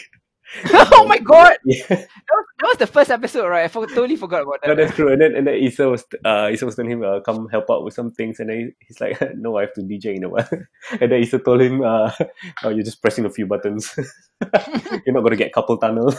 oh 0.74 1.06
my 1.08 1.18
god, 1.18 1.58
yeah, 1.66 1.84
that 1.90 2.08
was, 2.08 2.46
that 2.60 2.68
was 2.68 2.78
the 2.78 2.88
first 2.88 3.12
episode, 3.12 3.48
right? 3.50 3.66
I 3.66 3.68
for, 3.68 3.86
totally 3.86 4.16
forgot 4.16 4.44
about 4.44 4.62
that. 4.62 4.70
no, 4.70 4.76
that. 4.76 4.84
that's 4.86 4.96
true. 4.96 5.12
And 5.12 5.22
then 5.22 5.36
and 5.36 5.46
then 5.46 5.56
Issa 5.56 5.90
was 5.90 6.06
uh 6.24 6.50
Issa 6.52 6.66
was 6.66 6.76
telling 6.76 6.92
him 6.92 7.04
uh, 7.04 7.20
come 7.20 7.50
help 7.50 7.66
out 7.70 7.84
with 7.84 7.94
some 7.94 8.12
things, 8.12 8.40
and 8.40 8.50
then 8.50 8.74
he's 8.80 9.02
like, 9.02 9.22
no, 9.36 9.58
I 9.58 9.62
have 9.62 9.74
to 9.74 9.82
DJ 9.82 10.16
in 10.16 10.24
a 10.24 10.30
while. 10.30 10.48
and 11.02 11.12
then 11.12 11.22
Issa 11.22 11.40
told 11.40 11.62
him, 11.62 11.84
uh, 11.84 12.12
oh, 12.64 12.70
you're 12.70 12.86
just 12.86 13.02
pressing 13.02 13.26
a 13.26 13.30
few 13.30 13.46
buttons. 13.46 13.94
you're 15.06 15.14
not 15.16 15.24
gonna 15.24 15.36
get 15.36 15.52
couple 15.52 15.78
tunnel. 15.78 16.14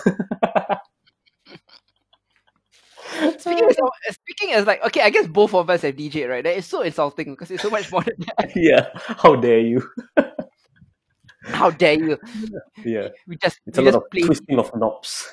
Speaking 3.42 3.68
as, 3.68 3.76
speaking 4.16 4.52
as 4.52 4.66
like 4.66 4.84
okay, 4.86 5.02
I 5.02 5.10
guess 5.10 5.26
both 5.26 5.54
of 5.54 5.70
us 5.70 5.82
have 5.82 5.96
DJ, 5.96 6.28
right? 6.28 6.42
That 6.44 6.56
is 6.56 6.66
so 6.66 6.82
insulting 6.82 7.32
because 7.32 7.50
it's 7.50 7.62
so 7.62 7.70
much 7.70 7.90
more 7.92 8.02
than 8.02 8.16
that. 8.18 8.52
yeah, 8.56 8.88
how 8.94 9.36
dare 9.36 9.60
you? 9.60 9.82
How 11.44 11.70
dare 11.70 11.94
you? 11.94 12.18
Yeah, 12.84 13.08
We 13.26 13.36
just 13.36 13.60
it's 13.66 13.78
a 13.78 13.82
we 13.82 13.90
lot 13.90 14.02
of 14.02 14.10
play 14.10 14.22
twisting 14.22 14.58
of 14.58 14.70
knobs. 14.74 15.28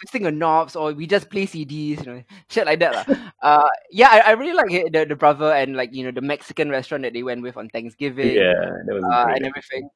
twisting 0.00 0.26
of 0.26 0.34
knobs 0.34 0.76
or 0.76 0.92
we 0.92 1.06
just 1.06 1.30
play 1.30 1.46
CDs, 1.46 2.04
you 2.04 2.12
know, 2.12 2.22
shit 2.50 2.66
like 2.66 2.80
that. 2.80 3.08
Uh, 3.42 3.68
yeah, 3.90 4.08
I, 4.10 4.18
I 4.18 4.30
really 4.32 4.52
like 4.52 4.70
it, 4.72 4.92
the 4.92 5.06
the 5.06 5.16
brother 5.16 5.52
and 5.52 5.76
like 5.76 5.94
you 5.94 6.04
know 6.04 6.10
the 6.10 6.20
Mexican 6.20 6.68
restaurant 6.70 7.04
that 7.04 7.14
they 7.14 7.22
went 7.22 7.42
with 7.42 7.56
on 7.56 7.68
Thanksgiving. 7.70 8.34
yeah, 8.34 8.52
that 8.84 8.94
was 8.94 9.04
uh, 9.04 9.32
and 9.34 9.46
everything. 9.46 9.88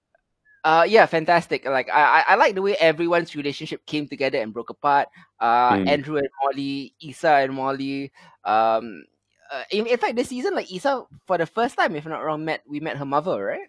Uh, 0.65 0.87
yeah, 0.89 1.07
fantastic. 1.07 1.65
Like 1.65 1.91
I, 1.91 2.21
I, 2.21 2.25
I 2.29 2.35
like 2.37 2.55
the 2.55 2.63
way 2.63 2.77
everyone's 2.77 3.35
relationship 3.35 3.85
came 3.87 4.07
together 4.07 4.39
and 4.39 4.53
broke 4.53 4.71
apart. 4.71 5.09
Uh, 5.41 5.75
Mm. 5.75 5.89
Andrew 5.89 6.17
and 6.19 6.29
Molly, 6.43 6.95
Issa 7.03 7.43
and 7.47 7.55
Molly. 7.55 8.13
Um, 8.45 9.05
uh, 9.51 9.65
in, 9.71 9.87
in 9.87 9.99
fact, 9.99 10.17
this 10.17 10.29
season, 10.29 10.55
like 10.55 10.73
Issa, 10.73 11.05
for 11.27 11.37
the 11.39 11.47
first 11.47 11.77
time, 11.77 11.97
if 11.97 12.05
I'm 12.07 12.13
not 12.13 12.23
wrong, 12.25 12.45
met 12.45 12.63
we 12.67 12.79
met 12.81 12.97
her 12.97 13.05
mother, 13.05 13.45
right? 13.45 13.69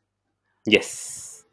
Yes. 0.65 1.43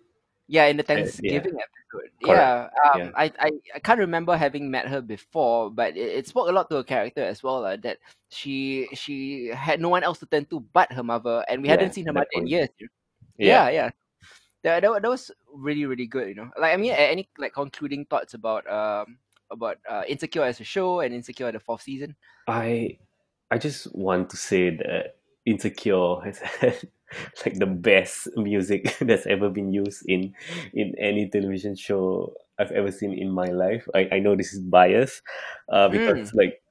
Yeah, 0.47 0.66
in 0.66 0.76
the 0.76 0.82
Uh, 0.82 0.93
yeah. 0.93 0.97
Thanksgiving 1.03 1.57
episode. 1.57 2.11
Correct. 2.20 2.20
Yeah, 2.22 2.68
um, 2.93 3.01
Yeah. 3.01 3.11
I, 3.16 3.32
I, 3.38 3.51
I 3.74 3.78
can't 3.78 3.99
remember 4.01 4.36
having 4.36 4.70
met 4.70 4.86
her 4.88 5.01
before, 5.01 5.70
but 5.70 5.97
it, 5.97 6.18
it 6.18 6.26
spoke 6.28 6.49
a 6.49 6.53
lot 6.53 6.68
to 6.70 6.76
her 6.76 6.82
character 6.84 7.22
as 7.22 7.43
well. 7.43 7.64
Uh, 7.64 7.76
that 7.78 7.99
she 8.28 8.88
she 8.95 9.49
had 9.49 9.80
no 9.80 9.88
one 9.88 10.03
else 10.05 10.18
to 10.20 10.26
turn 10.26 10.45
to 10.47 10.61
but 10.61 10.93
her 10.93 11.03
mother, 11.03 11.45
and 11.49 11.62
we 11.62 11.68
Yeah, 11.68 11.74
hadn't 11.80 11.95
seen 11.95 12.07
her 12.07 12.12
mother 12.12 12.26
in 12.34 12.47
years. 12.47 12.68
Yeah. 12.78 12.86
yeah, 13.38 13.68
yeah. 13.70 13.91
That, 14.62 14.82
that, 14.82 15.02
that 15.02 15.08
was 15.08 15.30
really 15.52 15.86
really 15.86 16.06
good. 16.06 16.28
You 16.28 16.34
know, 16.34 16.50
like 16.58 16.74
I 16.74 16.76
mean, 16.76 16.92
any 16.92 17.28
like 17.38 17.54
concluding 17.54 18.04
thoughts 18.04 18.34
about 18.34 18.68
um 18.70 19.18
about 19.50 19.78
uh, 19.88 20.02
Insecure 20.08 20.44
as 20.44 20.61
a 20.61 20.64
show 20.64 21.00
and 21.00 21.14
Insecure 21.14 21.52
the 21.52 21.61
fourth 21.61 21.82
season? 21.82 22.16
I 22.46 22.98
I 23.50 23.58
just 23.58 23.94
want 23.94 24.30
to 24.30 24.36
say 24.36 24.70
that 24.76 25.16
Insecure 25.46 26.20
has 26.24 26.38
had 26.61 26.78
like 27.44 27.58
the 27.58 27.66
best 27.66 28.28
music 28.36 28.96
that's 29.00 29.26
ever 29.26 29.50
been 29.50 29.72
used 29.72 30.04
in 30.06 30.34
in 30.72 30.94
any 30.98 31.28
television 31.28 31.76
show 31.76 32.34
I've 32.58 32.72
ever 32.72 32.90
seen 32.92 33.16
in 33.16 33.30
my 33.30 33.48
life. 33.48 33.88
I, 33.94 34.08
I 34.12 34.18
know 34.18 34.36
this 34.36 34.52
is 34.52 34.61
biased, 34.61 35.22
uh, 35.72 35.88
because 35.88 36.32
like 36.34 36.62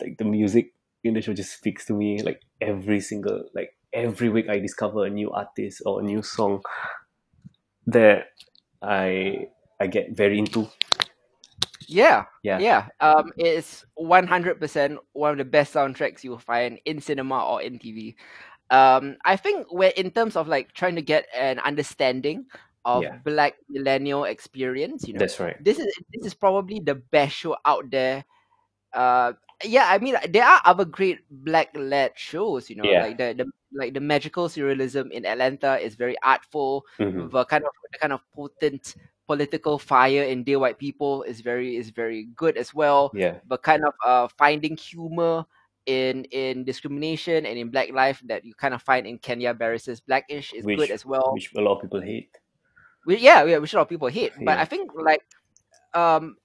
like 0.00 0.18
the 0.18 0.24
music 0.24 0.72
in 1.04 1.14
the 1.14 1.20
show 1.20 1.34
just 1.34 1.58
speaks 1.58 1.84
to 1.86 1.92
me. 1.92 2.22
Like 2.22 2.42
every 2.60 3.00
single 3.00 3.44
like 3.54 3.76
every 3.92 4.28
week 4.28 4.48
I 4.48 4.58
discover 4.58 5.04
a 5.04 5.10
new 5.10 5.30
artist 5.30 5.82
or 5.84 6.00
a 6.00 6.04
new 6.04 6.22
song 6.22 6.62
that 7.86 8.28
I 8.82 9.48
I 9.80 9.86
get 9.86 10.16
very 10.16 10.38
into. 10.38 10.68
Yeah, 11.88 12.24
Yeah. 12.42 12.58
yeah. 12.58 12.88
Um, 13.00 13.30
it's 13.36 13.84
one 13.94 14.26
hundred 14.26 14.58
percent 14.60 14.98
one 15.12 15.32
of 15.32 15.38
the 15.38 15.44
best 15.44 15.74
soundtracks 15.74 16.24
you'll 16.24 16.38
find 16.38 16.80
in 16.84 17.00
cinema 17.00 17.44
or 17.44 17.62
in 17.62 17.78
TV. 17.78 18.16
Um, 18.70 19.16
I 19.24 19.36
think 19.36 19.68
we're 19.70 19.94
in 19.96 20.10
terms 20.10 20.34
of 20.34 20.48
like 20.48 20.72
trying 20.72 20.96
to 20.96 21.02
get 21.02 21.26
an 21.34 21.60
understanding 21.60 22.46
of 22.84 23.02
Yeah. 23.04 23.18
Black 23.24 23.54
millennial 23.68 24.24
experience. 24.24 25.06
You 25.06 25.14
know, 25.14 25.20
That's 25.20 25.38
right. 25.38 25.56
this 25.62 25.78
is 25.78 25.86
this 26.12 26.26
is 26.26 26.34
probably 26.34 26.80
the 26.80 26.96
best 26.96 27.36
show 27.36 27.56
out 27.64 27.90
there. 27.90 28.24
Uh, 28.92 29.34
yeah, 29.64 29.86
I 29.88 29.98
mean 29.98 30.16
there 30.28 30.44
are 30.44 30.60
other 30.64 30.84
great 30.84 31.20
black 31.30 31.70
led 31.76 32.12
shows. 32.18 32.68
You 32.68 32.76
know, 32.82 32.90
Yeah. 32.90 33.02
like 33.02 33.18
the, 33.18 33.34
the 33.38 33.46
like 33.72 33.94
the 33.94 34.00
magical 34.00 34.48
surrealism 34.48 35.10
in 35.10 35.26
Atlanta 35.26 35.78
is 35.78 35.94
very 35.94 36.16
artful. 36.22 36.84
Mhm. 36.98 37.30
The 37.30 37.44
kind 37.44 37.64
of 37.64 37.70
the 37.92 37.98
kind 37.98 38.12
of 38.12 38.20
potent 38.34 38.94
political 39.26 39.78
fire 39.78 40.22
in 40.22 40.44
Dear 40.44 40.58
White 40.60 40.78
People 40.78 41.22
is 41.24 41.40
very 41.40 41.76
is 41.76 41.90
very 41.90 42.28
good 42.36 42.56
as 42.56 42.72
well. 42.74 43.10
Yeah. 43.14 43.38
But 43.46 43.62
kind 43.62 43.84
of 43.84 43.94
uh 44.04 44.28
finding 44.38 44.76
humor 44.76 45.44
in 45.86 46.24
in 46.30 46.64
discrimination 46.64 47.46
and 47.46 47.58
in 47.58 47.70
black 47.70 47.90
life 47.92 48.22
that 48.26 48.44
you 48.44 48.54
kind 48.54 48.74
of 48.74 48.82
find 48.82 49.06
in 49.06 49.18
Kenya 49.18 49.54
Barris's 49.54 50.00
Blackish 50.00 50.52
is 50.52 50.64
Which- 50.64 50.78
good 50.78 50.90
as 50.90 51.04
well. 51.06 51.32
Which 51.34 51.50
a 51.56 51.60
lot 51.60 51.76
of 51.76 51.82
people 51.82 52.00
hate. 52.00 52.30
We, 53.06 53.18
yeah, 53.18 53.44
yeah, 53.44 53.58
which 53.58 53.72
a 53.72 53.76
lot 53.76 53.82
of 53.82 53.88
people 53.88 54.08
hate. 54.08 54.32
But 54.42 54.58
I 54.58 54.64
think 54.64 54.90
like 54.94 55.22
um 55.94 56.36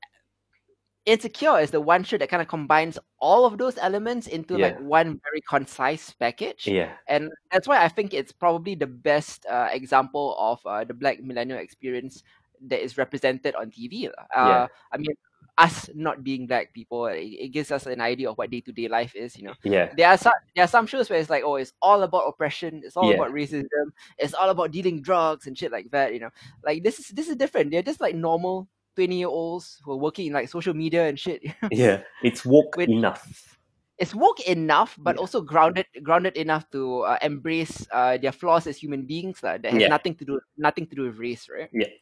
Insecure 1.06 1.60
is 1.60 1.72
the 1.72 1.82
one 1.82 2.04
show 2.04 2.18
that 2.18 2.30
kind 2.30 2.42
of 2.42 2.48
combines 2.48 3.00
all 3.20 3.46
of 3.46 3.58
those 3.58 3.78
elements 3.80 4.28
into 4.28 4.56
like 4.58 4.78
one 4.80 5.20
very 5.24 5.42
concise 5.50 6.12
package. 6.14 6.68
Yeah. 6.68 6.92
And 7.08 7.32
that's 7.52 7.68
why 7.68 7.84
I 7.84 7.88
think 7.88 8.14
it's 8.14 8.32
probably 8.32 8.76
the 8.76 8.86
best 8.88 9.46
uh, 9.50 9.70
example 9.72 10.36
of 10.38 10.60
uh, 10.66 10.84
the 10.84 10.94
black 10.94 11.24
millennial 11.24 11.58
experience 11.60 12.22
that 12.68 12.84
is 12.84 12.98
represented 13.00 13.56
on 13.56 13.72
TV. 13.72 14.10
Uh, 14.10 14.12
Yeah. 14.36 14.68
I 14.92 14.98
mean, 14.98 15.16
us 15.58 15.90
not 15.96 16.24
being 16.24 16.46
black 16.48 16.72
people, 16.74 17.08
it, 17.08 17.26
it 17.26 17.48
gives 17.50 17.72
us 17.72 17.86
an 17.88 18.00
idea 18.00 18.30
of 18.30 18.38
what 18.38 18.52
day 18.52 18.62
to 18.62 18.72
day 18.72 18.88
life 18.88 19.16
is. 19.16 19.36
You 19.36 19.46
know, 19.46 19.54
Yeah. 19.64 19.92
there 19.98 20.08
are 20.08 20.18
some 20.18 20.34
there 20.56 20.64
are 20.66 20.68
some 20.68 20.86
shows 20.86 21.10
where 21.10 21.20
it's 21.20 21.30
like, 21.32 21.44
oh, 21.44 21.56
it's 21.56 21.74
all 21.82 22.04
about 22.04 22.28
oppression, 22.28 22.82
it's 22.86 22.96
all 22.96 23.10
Yeah. 23.10 23.16
about 23.16 23.34
racism, 23.34 23.90
it's 24.20 24.36
all 24.36 24.50
about 24.50 24.70
dealing 24.72 25.02
drugs 25.02 25.48
and 25.48 25.58
shit 25.58 25.72
like 25.72 25.90
that. 25.92 26.14
You 26.14 26.20
know, 26.20 26.30
like 26.64 26.84
this 26.84 27.00
is 27.00 27.08
this 27.10 27.28
is 27.28 27.36
different. 27.38 27.72
They're 27.72 27.82
just 27.82 28.02
like 28.02 28.14
normal 28.16 28.68
twenty 28.96 29.20
year 29.20 29.28
olds 29.32 29.80
who 29.84 29.92
are 29.94 29.98
working 30.02 30.28
in 30.28 30.34
like 30.34 30.50
social 30.50 30.74
media 30.74 31.08
and 31.08 31.20
shit. 31.20 31.42
Yeah. 31.72 32.04
It's 32.24 32.46
woke 32.46 32.76
With- 32.78 32.90
enough. 32.90 33.58
it's 34.02 34.16
woke 34.16 34.42
enough, 34.50 34.98
but 35.00 35.16
Yeah. 35.16 35.22
also 35.22 35.42
grounded 35.42 35.86
grounded 36.02 36.36
enough 36.36 36.66
to 36.72 37.02
uh, 37.06 37.18
embrace 37.22 37.86
uh, 37.94 38.18
their 38.18 38.32
flaws 38.34 38.66
as 38.66 38.78
human 38.78 39.06
beings. 39.06 39.44
lah. 39.44 39.58
that 39.62 39.72
has 39.74 39.82
Yeah. 39.82 39.94
nothing 39.94 40.16
to 40.18 40.26
do 40.26 40.40
nothing 40.58 40.88
to 40.90 40.96
do 40.96 41.04
with 41.06 41.18
race, 41.22 41.46
right? 41.50 41.70
Yeah. 41.72 41.94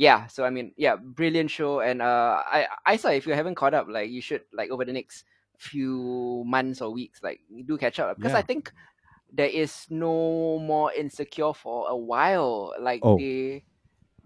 Yeah. 0.00 0.26
So 0.32 0.44
I 0.44 0.50
mean, 0.50 0.72
yeah, 0.80 0.96
brilliant 0.96 1.50
show. 1.52 1.80
And 1.84 2.00
uh, 2.00 2.40
I 2.46 2.66
I 2.86 2.96
saw 2.96 3.12
if 3.12 3.26
you 3.28 3.34
haven't 3.36 3.56
caught 3.60 3.74
up, 3.76 3.84
like 3.88 4.08
you 4.08 4.24
should 4.24 4.48
like 4.56 4.70
over 4.72 4.84
the 4.88 4.96
next 4.96 5.28
few 5.60 6.40
months 6.48 6.80
or 6.80 6.88
weeks, 6.88 7.20
like 7.22 7.40
do 7.68 7.76
catch 7.76 8.00
up 8.00 8.16
because 8.16 8.32
I 8.32 8.40
think 8.40 8.72
there 9.28 9.46
is 9.52 9.84
no 9.92 10.56
more 10.58 10.88
insecure 10.96 11.52
for 11.52 11.84
a 11.92 11.96
while. 11.96 12.72
Like 12.80 13.04
Oh. 13.04 13.20
they 13.20 13.62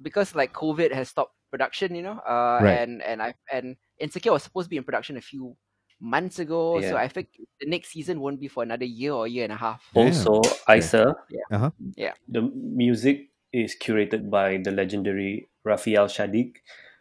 because 0.01 0.35
like 0.39 0.55
COVID 0.55 0.95
has 0.95 1.11
stopped 1.11 1.35
production, 1.55 1.95
you 1.95 2.03
know. 2.03 2.19
Uh, 2.27 2.59
Right. 2.67 2.79
and 2.83 2.93
and 3.11 3.19
I 3.23 3.31
and 3.55 3.77
insecure 4.03 4.33
was 4.35 4.43
supposed 4.43 4.67
to 4.67 4.73
be 4.75 4.81
in 4.83 4.85
production 4.89 5.15
a 5.17 5.25
few 5.33 5.55
months 6.03 6.39
ago. 6.43 6.81
So 6.83 6.97
I 6.99 7.07
think 7.09 7.29
the 7.63 7.69
next 7.71 7.89
season 7.95 8.19
won't 8.21 8.41
be 8.43 8.49
for 8.51 8.63
another 8.67 8.85
year 9.01 9.13
or 9.15 9.27
year 9.31 9.45
and 9.47 9.55
a 9.55 9.61
half. 9.67 9.81
Damn. 9.95 10.11
Also, 10.11 10.43
Isa, 10.69 11.15
Uh-huh. 11.55 11.71
Yeah. 11.97 12.15
the 12.29 12.43
music 12.85 13.31
is 13.55 13.77
curated 13.79 14.29
by 14.29 14.59
the 14.59 14.73
legendary 14.75 15.47
Raphael 15.63 16.11
Saadiq. 16.11 16.59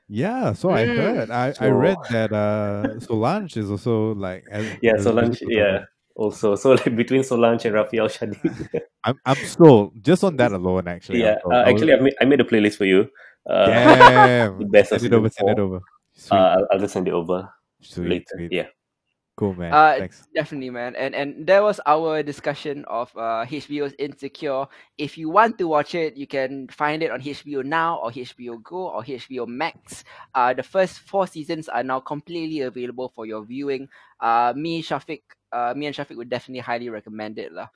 Yeah, 0.07 0.53
so 0.53 0.69
I 0.69 0.83
Mm. 0.85 0.95
heard. 1.01 1.27
I, 1.31 1.45
I 1.59 1.67
read 1.73 1.97
that 2.13 2.29
uh 2.31 2.99
Solange 3.01 3.57
is 3.57 3.71
also 3.73 4.13
like 4.13 4.45
as, 4.51 4.63
Yeah, 4.85 4.93
as 4.95 5.01
a 5.01 5.03
Solange. 5.09 5.27
musical 5.41 5.57
Yeah, 5.57 5.77
also. 6.15 6.53
So 6.55 6.77
like 6.77 6.93
between 6.95 7.23
Solange 7.25 7.65
and 7.65 7.73
Raphael 7.73 8.07
Saadiq. 8.07 8.37
I'm 9.07 9.17
I'm 9.25 9.41
sold 9.57 9.97
just 10.09 10.21
on 10.23 10.37
that 10.37 10.51
alone. 10.59 10.85
Actually, 10.87 11.21
yeah, 11.25 11.41
sold. 11.41 11.53
uh, 11.53 11.57
I 11.57 11.59
was- 11.59 11.69
actually, 11.73 11.93
I 11.97 11.99
made, 12.05 12.15
I 12.21 12.25
made 12.29 12.41
a 12.45 12.47
playlist 12.47 12.77
for 12.77 12.85
you. 12.85 13.09
Uh, 13.45 13.65
damn. 13.65 14.59
the 14.59 14.65
best 14.71 14.89
send 14.89 15.03
it 15.03 15.13
over. 15.13 15.29
Send 15.29 15.49
it 15.49 15.59
over. 15.59 15.81
Sweet, 16.13 16.37
uh, 16.37 16.55
I'll, 16.57 16.67
I'll 16.71 16.79
just 16.79 16.93
send 16.93 17.07
it 17.07 17.13
over 17.13 17.49
sweet, 17.81 18.09
later. 18.09 18.25
sweet. 18.35 18.51
Yeah. 18.51 18.67
Cool, 19.35 19.55
man. 19.55 19.73
Uh, 19.73 19.95
Thanks. 19.97 20.27
Definitely, 20.35 20.69
man. 20.69 20.95
And 20.95 21.15
and 21.15 21.47
that 21.47 21.63
was 21.63 21.81
our 21.87 22.21
discussion 22.21 22.85
of 22.85 23.09
uh, 23.17 23.49
HBO's 23.49 23.97
Insecure. 23.97 24.69
If 24.99 25.17
you 25.17 25.29
want 25.29 25.57
to 25.57 25.65
watch 25.67 25.95
it, 25.95 26.15
you 26.15 26.27
can 26.27 26.67
find 26.69 27.01
it 27.01 27.09
on 27.09 27.19
HBO 27.19 27.65
Now 27.65 27.97
or 27.97 28.11
HBO 28.11 28.61
Go 28.61 28.93
or 28.93 29.01
HBO 29.01 29.47
Max. 29.47 30.03
Uh, 30.35 30.53
the 30.53 30.61
first 30.61 30.99
four 30.99 31.25
seasons 31.25 31.67
are 31.67 31.81
now 31.81 31.99
completely 31.99 32.61
available 32.61 33.09
for 33.09 33.25
your 33.25 33.43
viewing. 33.43 33.89
Uh, 34.19 34.53
me, 34.55 34.83
Shafiq, 34.83 35.23
uh, 35.51 35.73
me 35.75 35.87
and 35.87 35.95
Shafiq 35.95 36.15
would 36.15 36.29
definitely 36.29 36.61
highly 36.61 36.89
recommend 36.89 37.39
it, 37.39 37.51
lah. 37.51 37.73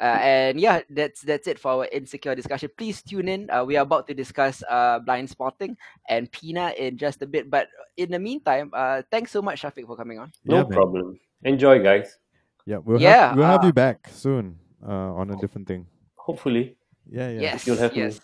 Uh, 0.00 0.18
and 0.22 0.60
yeah, 0.60 0.80
that's 0.90 1.22
that's 1.22 1.46
it 1.50 1.58
for 1.58 1.72
our 1.82 1.86
insecure 1.90 2.34
discussion. 2.34 2.70
Please 2.78 3.02
tune 3.02 3.26
in. 3.28 3.50
Uh, 3.50 3.64
we 3.64 3.76
are 3.76 3.82
about 3.82 4.06
to 4.06 4.14
discuss 4.14 4.62
uh, 4.70 5.00
Blindspotting 5.02 5.74
and 6.08 6.30
Pina 6.30 6.70
in 6.78 6.96
just 6.96 7.20
a 7.22 7.26
bit. 7.26 7.50
But 7.50 7.66
in 7.96 8.10
the 8.10 8.18
meantime, 8.18 8.70
uh, 8.72 9.02
thanks 9.10 9.32
so 9.32 9.42
much, 9.42 9.62
Shafiq, 9.62 9.86
for 9.86 9.96
coming 9.96 10.18
on. 10.20 10.30
No 10.44 10.56
Yeah, 10.56 10.62
man. 10.62 10.70
problem. 10.72 11.20
Enjoy, 11.42 11.82
guys. 11.82 12.18
Yeah, 12.64 12.78
we'll 12.78 13.00
Yeah, 13.00 13.28
have, 13.28 13.36
we'll 13.36 13.46
have 13.46 13.64
uh, 13.64 13.66
you 13.66 13.72
back 13.72 14.06
soon 14.12 14.58
uh, 14.86 15.18
on 15.18 15.30
a 15.30 15.36
different 15.36 15.66
thing. 15.66 15.86
Hopefully. 16.14 16.76
Yeah, 17.10 17.30
yeah, 17.30 17.40
Yes, 17.40 17.66
you'll 17.66 17.78
have 17.78 17.96
me. 17.96 18.02
yes. 18.02 18.20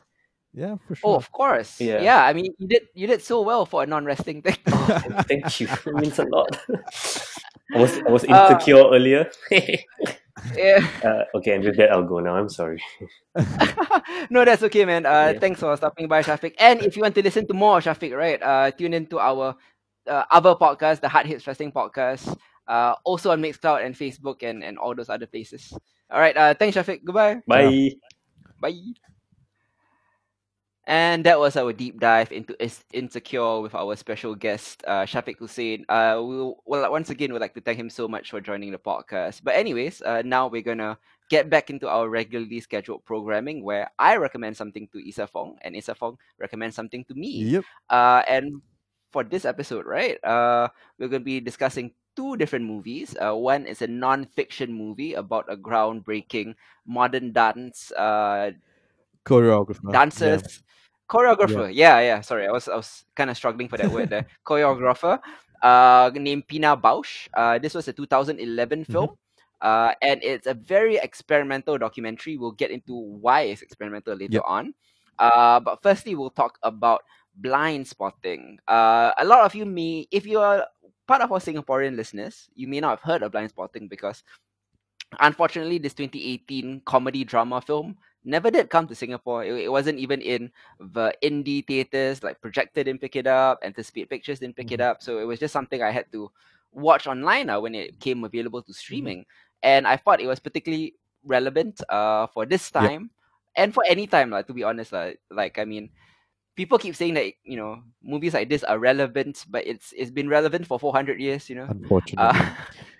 yeah, 0.53 0.77
for 0.87 0.95
Oh, 1.03 1.14
of 1.16 1.33
course. 1.33 1.81
Yeah. 1.81 2.03
Yeah. 2.03 2.22
I 2.22 2.33
mean, 2.35 2.55
you 2.59 2.68
did 2.68 2.83
you 2.95 3.07
did 3.09 3.22
so 3.22 3.41
well 3.43 3.66
for 3.66 3.83
a 3.83 3.87
non-wrestling 3.87 4.43
thing. 4.43 4.57
Thank 5.27 5.61
you. 5.61 5.66
It 5.87 5.95
means 5.97 6.18
a 6.20 6.25
lot. 6.29 6.47
I 7.75 7.79
was 7.81 7.99
I 8.07 8.11
was 8.12 8.22
Uh, 8.29 8.53
insecure 8.53 8.85
earlier. 8.93 9.27
Yeah. 10.57 10.87
uh, 11.05 11.39
okay, 11.39 11.55
and 11.55 11.64
with 11.64 11.76
that 11.76 11.91
I'll 11.91 12.03
go 12.03 12.20
now. 12.20 12.37
I'm 12.37 12.49
sorry. 12.49 12.82
no, 14.30 14.45
that's 14.45 14.62
okay, 14.64 14.85
man. 14.85 15.07
Uh, 15.07 15.32
Yeah. 15.35 15.39
Thanks 15.39 15.61
for 15.61 15.76
stopping 15.76 16.09
by, 16.09 16.22
Shafiq. 16.22 16.55
And 16.59 16.82
if 16.82 16.97
you 16.97 17.03
want 17.03 17.14
to 17.14 17.22
listen 17.22 17.47
to 17.49 17.55
more 17.55 17.78
of 17.78 17.85
Shafiq, 17.85 18.16
right, 18.16 18.43
uh, 18.43 18.70
tune 18.72 18.95
into 18.95 19.18
our 19.18 19.57
uh, 20.07 20.24
other 20.30 20.55
podcast, 20.55 21.01
the 21.01 21.09
Hard 21.09 21.26
Hits 21.26 21.47
Wrestling 21.47 21.72
Podcast, 21.72 22.37
uh, 22.68 22.95
also 23.05 23.30
on 23.30 23.43
Mixcloud 23.43 23.85
and 23.85 23.95
Facebook 23.95 24.43
and, 24.43 24.64
and 24.64 24.78
all 24.78 24.95
those 24.95 25.09
other 25.09 25.26
places. 25.26 25.72
All 26.11 26.20
right, 26.20 26.37
uh, 26.37 26.55
thanks, 26.55 26.76
Shafiq. 26.76 27.05
Goodbye. 27.05 27.41
Bye. 27.47 27.93
Bye. 28.61 28.95
And 30.87 31.24
that 31.24 31.39
was 31.39 31.57
our 31.57 31.72
deep 31.72 31.99
dive 31.99 32.30
into 32.30 32.55
Insecure 32.93 33.61
with 33.61 33.74
our 33.74 33.97
special 33.97 34.35
guest, 34.35 34.85
uh, 34.87 35.05
Shafiq 35.05 35.39
Hussein. 35.39 35.87
Uh, 35.89 36.20
we'll, 36.20 36.62
well, 36.66 36.91
once 36.91 37.09
again, 37.09 37.32
we'd 37.32 37.41
like 37.41 37.55
to 37.55 37.61
thank 37.61 37.78
him 37.78 37.89
so 37.89 38.07
much 38.07 38.30
for 38.30 38.41
joining 38.41 38.70
the 38.70 38.78
podcast. 38.78 39.41
But, 39.43 39.57
anyways, 39.57 40.03
uh, 40.03 40.22
now 40.24 40.47
we're 40.47 40.61
going 40.61 40.85
to 40.85 40.99
get 41.30 41.49
back 41.49 41.70
into 41.70 41.89
our 41.89 42.09
regularly 42.11 42.61
scheduled 42.61 43.05
programming 43.07 43.64
where 43.64 43.91
I 43.99 44.16
recommend 44.16 44.59
something 44.59 44.87
to 44.93 44.99
Isa 44.99 45.26
Fong 45.26 45.57
and 45.62 45.74
Isa 45.74 45.95
Fong 45.95 46.18
recommends 46.39 46.76
something 46.76 47.03
to 47.05 47.14
me. 47.14 47.45
Yep. 47.45 47.64
Uh, 47.89 48.22
and 48.28 48.61
for 49.11 49.24
this 49.24 49.47
episode, 49.47 49.87
right, 49.87 50.22
uh, 50.22 50.68
we're 50.99 51.09
going 51.09 51.22
to 51.22 51.24
be 51.24 51.41
discussing 51.41 51.93
two 52.14 52.37
different 52.37 52.66
movies. 52.66 53.16
Uh, 53.16 53.35
one 53.35 53.64
is 53.64 53.80
a 53.80 53.87
non-fiction 53.87 54.72
movie 54.72 55.14
about 55.14 55.47
a 55.49 55.57
groundbreaking 55.57 56.55
modern 56.87 57.32
dance 57.32 57.91
uh, 57.93 58.51
Choreographer. 59.25 59.93
dancers, 59.93 60.62
choreographer. 61.09 61.70
Yeah. 61.72 62.01
yeah, 62.01 62.20
Sorry, 62.20 62.47
I 62.47 62.51
was 62.53 62.68
I 62.68 62.77
was 62.77 63.05
kind 63.16 63.31
of 63.31 63.37
struggling 63.37 63.68
for 63.68 63.77
that 63.79 63.91
word 63.91 64.11
there. 64.11 64.27
Choreographer, 64.47 65.18
uh, 65.62 66.11
named 66.14 66.47
Pina 66.49 66.77
Bausch. 66.77 67.29
Uh, 67.35 67.59
this 67.59 67.75
was 67.75 67.89
a 67.89 67.93
2011 67.93 68.85
film. 68.85 69.16
Uh, 69.61 69.95
and 70.03 70.22
it's 70.22 70.47
a 70.47 70.53
very 70.53 70.97
experimental 70.97 71.79
documentary. 71.79 72.37
We'll 72.37 72.53
get 72.53 72.70
into 72.70 72.93
why 72.95 73.43
it's 73.49 73.62
experimental 73.62 74.14
later 74.14 74.35
Yep. 74.35 74.43
on. 74.47 74.75
Uh, 75.18 75.61
but 75.61 75.81
firstly, 75.83 76.14
we'll 76.14 76.29
talk 76.37 76.59
about 76.62 77.01
Blindspotting. 77.41 78.57
Uh, 78.68 79.12
a 79.16 79.25
lot 79.25 79.41
of 79.47 79.55
you 79.55 79.64
may, 79.64 80.07
if 80.11 80.27
you 80.27 80.39
are 80.39 80.66
part 81.07 81.22
of 81.22 81.33
our 81.33 81.39
Singaporean 81.39 81.97
listeners, 81.97 82.51
you 82.55 82.68
may 82.68 82.81
not 82.81 82.91
have 82.91 83.01
heard 83.01 83.22
of 83.22 83.33
Blindspotting 83.33 83.89
because 83.89 84.22
unfortunately, 85.20 85.79
this 85.79 85.95
2018 85.95 86.83
comedy 86.85 87.25
drama 87.25 87.61
film 87.62 87.97
never 88.25 88.51
did 88.51 88.70
come 88.70 88.87
to 88.89 88.95
Singapore. 88.95 89.45
It, 89.45 89.64
it 89.64 89.72
wasn't 89.72 89.99
even 89.99 90.20
in 90.20 90.51
the 90.81 91.14
indie 91.22 91.66
theaters, 91.66 92.22
like 92.22 92.41
Projector 92.41 92.83
didn't 92.83 93.01
pick 93.01 93.16
it 93.16 93.27
up, 93.27 93.61
Anticipate 93.62 94.11
Pictures 94.11 94.41
didn't 94.41 94.57
pick 94.57 94.72
it 94.72 94.81
up. 94.81 95.03
So 95.03 95.18
it 95.18 95.25
was 95.25 95.39
just 95.39 95.53
something 95.53 95.83
I 95.83 95.91
had 95.91 96.11
to 96.12 96.31
watch 96.72 97.07
online 97.07 97.51
uh, 97.51 97.61
when 97.61 97.75
it 97.75 98.01
came 98.01 98.25
available 98.25 98.62
to 98.62 98.72
streaming. 98.72 99.25
And 99.62 99.87
I 99.87 99.97
thought 99.97 100.20
it 100.20 100.27
was 100.27 100.41
particularly 100.41 100.95
relevant 101.25 101.81
uh, 101.89 102.27
for 102.29 102.47
this 102.47 102.70
time 102.70 103.11
and 103.57 103.72
for 103.72 103.85
any 103.89 104.07
time, 104.07 104.31
like, 104.31 104.47
to 104.49 104.53
be 104.53 104.64
honest. 104.64 104.93
Uh, 104.93 105.12
like, 105.31 105.59
I 105.59 105.64
mean, 105.64 105.91
people 106.57 106.79
keep 106.79 106.97
saying 106.97 107.14
that, 107.14 107.33
you 107.45 107.57
know, 107.57 107.83
movies 108.03 108.35
like 108.35 108.49
this 108.49 108.64
are 108.64 108.79
relevant, 108.79 109.45
but 109.49 109.66
it's 109.66 109.93
it's 109.97 110.11
been 110.11 110.29
relevant 110.29 110.66
for 110.66 110.79
400 110.79 111.20
years, 111.20 111.49
you 111.49 111.57
know. 111.57 111.66
Unfortunately. 111.68 112.41
Uh, 112.41 112.55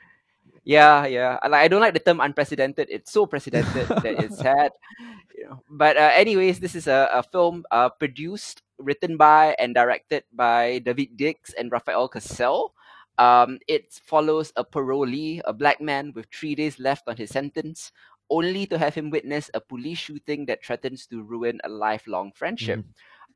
yeah, 0.65 1.07
yeah. 1.07 1.39
I- 1.43 1.49
Like 1.49 1.63
I 1.65 1.69
don't 1.69 1.81
like 1.81 1.95
the 1.95 2.01
term 2.01 2.21
unprecedented. 2.21 2.89
It's 2.91 3.13
so 3.13 3.27
precedented 3.27 3.89
that 4.03 4.17
it's 4.25 4.41
had. 4.41 4.73
You 5.37 5.45
know. 5.51 5.63
But 5.71 5.97
uh, 5.97 6.11
anyways, 6.15 6.61
this 6.61 6.75
is 6.75 6.87
a, 6.87 7.09
a 7.13 7.23
film 7.23 7.65
uh, 7.71 7.91
produced, 7.91 8.63
written 8.79 9.17
by, 9.17 9.55
and 9.59 9.75
directed 9.75 10.25
by 10.33 10.81
Daveed 10.85 11.17
Diggs 11.17 11.53
and 11.55 11.71
Rafael 11.73 12.09
Casal. 12.09 12.73
Um, 13.19 13.59
it 13.69 13.93
follows 14.05 14.53
a 14.57 14.65
parolee, 14.65 15.41
a 15.45 15.53
black 15.53 15.81
man 15.81 16.13
with 16.15 16.27
three 16.35 16.55
days 16.55 16.81
left 16.81 17.07
on 17.07 17.17
his 17.17 17.31
sentence, 17.31 17.93
only 18.31 18.67
to 18.67 18.79
have 18.79 18.95
him 18.95 19.11
witness 19.11 19.51
a 19.55 19.61
police 19.61 19.99
shooting 19.99 20.47
that 20.47 20.65
threatens 20.65 21.07
to 21.07 21.23
ruin 21.23 21.61
a 21.63 21.69
lifelong 21.69 22.33
friendship. 22.35 22.81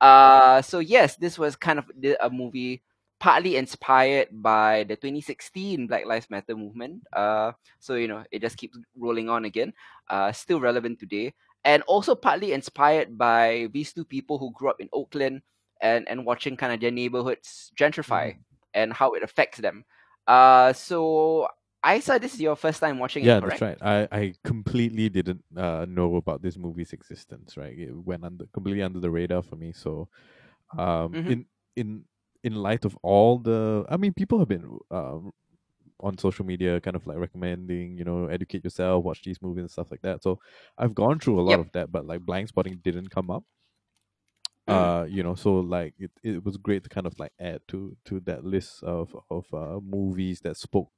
Uh, 0.01 0.63
so 0.63 0.79
yes, 0.79 1.17
this 1.17 1.39
was 1.39 1.57
kind 1.57 1.79
of 1.79 1.91
a 2.21 2.31
movie 2.31 2.83
partly 3.21 3.57
inspired 3.57 4.29
by 4.31 4.85
the 4.85 4.97
2016 4.97 5.87
Black 5.87 6.07
Lives 6.07 6.31
Matter 6.31 6.57
movement. 6.57 7.03
Uh, 7.13 7.53
so 7.79 7.95
you 7.95 8.09
know, 8.09 8.25
it 8.31 8.41
just 8.41 8.57
keeps 8.57 8.79
rolling 8.97 9.29
on 9.29 9.45
again. 9.45 9.73
Uh, 10.09 10.33
still 10.33 10.61
relevant 10.61 10.99
today, 10.99 11.35
and 11.65 11.83
also 11.85 12.15
partly 12.15 12.53
inspired 12.53 13.19
by 13.19 13.69
these 13.73 13.93
two 13.93 14.05
people 14.05 14.39
who 14.39 14.53
grew 14.53 14.71
up 14.71 14.81
in 14.81 14.89
Oakland 14.93 15.43
and 15.81 16.09
and 16.09 16.25
watching 16.25 16.57
kind 16.57 16.73
of 16.73 16.81
their 16.81 16.91
neighborhoods 16.91 17.71
gentrify 17.79 18.37
and 18.75 18.93
how 18.93 19.13
it 19.13 19.23
affects 19.23 19.59
them. 19.59 19.85
Uh, 20.27 20.73
so 20.73 21.49
Isa, 21.87 22.19
this 22.21 22.35
is 22.35 22.41
your 22.41 22.57
first 22.57 22.81
time 22.81 22.99
watching 22.99 23.25
yeah, 23.25 23.39
it, 23.39 23.41
correct? 23.41 23.61
that's 23.61 23.81
right. 23.83 24.09
I, 24.11 24.19
I 24.19 24.35
completely 24.45 25.09
didn't 25.09 25.45
uh, 25.57 25.87
know 25.89 26.17
about 26.17 26.43
this 26.43 26.57
movie's 26.57 26.93
existence. 26.93 27.57
Right, 27.57 27.79
it 27.79 27.95
went 27.95 28.25
under 28.25 28.47
completely 28.53 28.83
under 28.83 29.01
the 29.01 29.11
radar 29.11 29.43
for 29.43 29.57
me. 29.57 29.73
So, 29.73 30.09
um, 30.77 31.15
Mhm. 31.15 31.31
in 31.31 31.47
in 31.77 32.05
in 32.49 32.55
light 32.57 32.85
of 32.85 32.97
all 33.03 33.39
the, 33.39 33.85
I 33.89 33.97
mean, 33.97 34.15
people 34.15 34.39
have 34.41 34.49
been 34.49 34.67
uh, 34.91 35.19
on 36.01 36.19
social 36.19 36.45
media, 36.47 36.81
kind 36.81 36.97
of 36.97 37.07
like 37.07 37.19
recommending, 37.19 37.99
you 37.99 38.05
know, 38.05 38.27
educate 38.27 38.65
yourself, 38.65 39.05
watch 39.05 39.23
these 39.25 39.43
movies 39.43 39.63
and 39.65 39.71
stuff 39.71 39.91
like 39.93 40.03
that. 40.03 40.23
So, 40.23 40.41
I've 40.79 40.95
gone 40.95 41.19
through 41.21 41.41
a 41.41 41.49
lot 41.51 41.59
Yep. 41.59 41.61
of 41.61 41.73
that, 41.73 41.93
but 41.93 42.07
like 42.07 42.23
Blindspotting 42.23 42.83
didn't 42.83 43.11
come 43.11 43.31
up. 43.31 43.45
Mm. 44.69 44.93
Uh, 44.93 45.07
you 45.09 45.23
know, 45.23 45.35
so 45.35 45.61
like 45.61 45.95
it, 45.99 46.11
it 46.23 46.45
was 46.45 46.59
great 46.59 46.83
to 46.83 46.91
kind 46.91 47.07
of 47.07 47.19
like 47.19 47.33
add 47.41 47.63
to 47.69 47.97
to 48.05 48.21
that 48.21 48.45
list 48.45 48.83
of 48.83 49.17
of 49.31 49.47
uh, 49.55 49.81
movies 49.81 50.41
that 50.43 50.59
spoke 50.59 50.91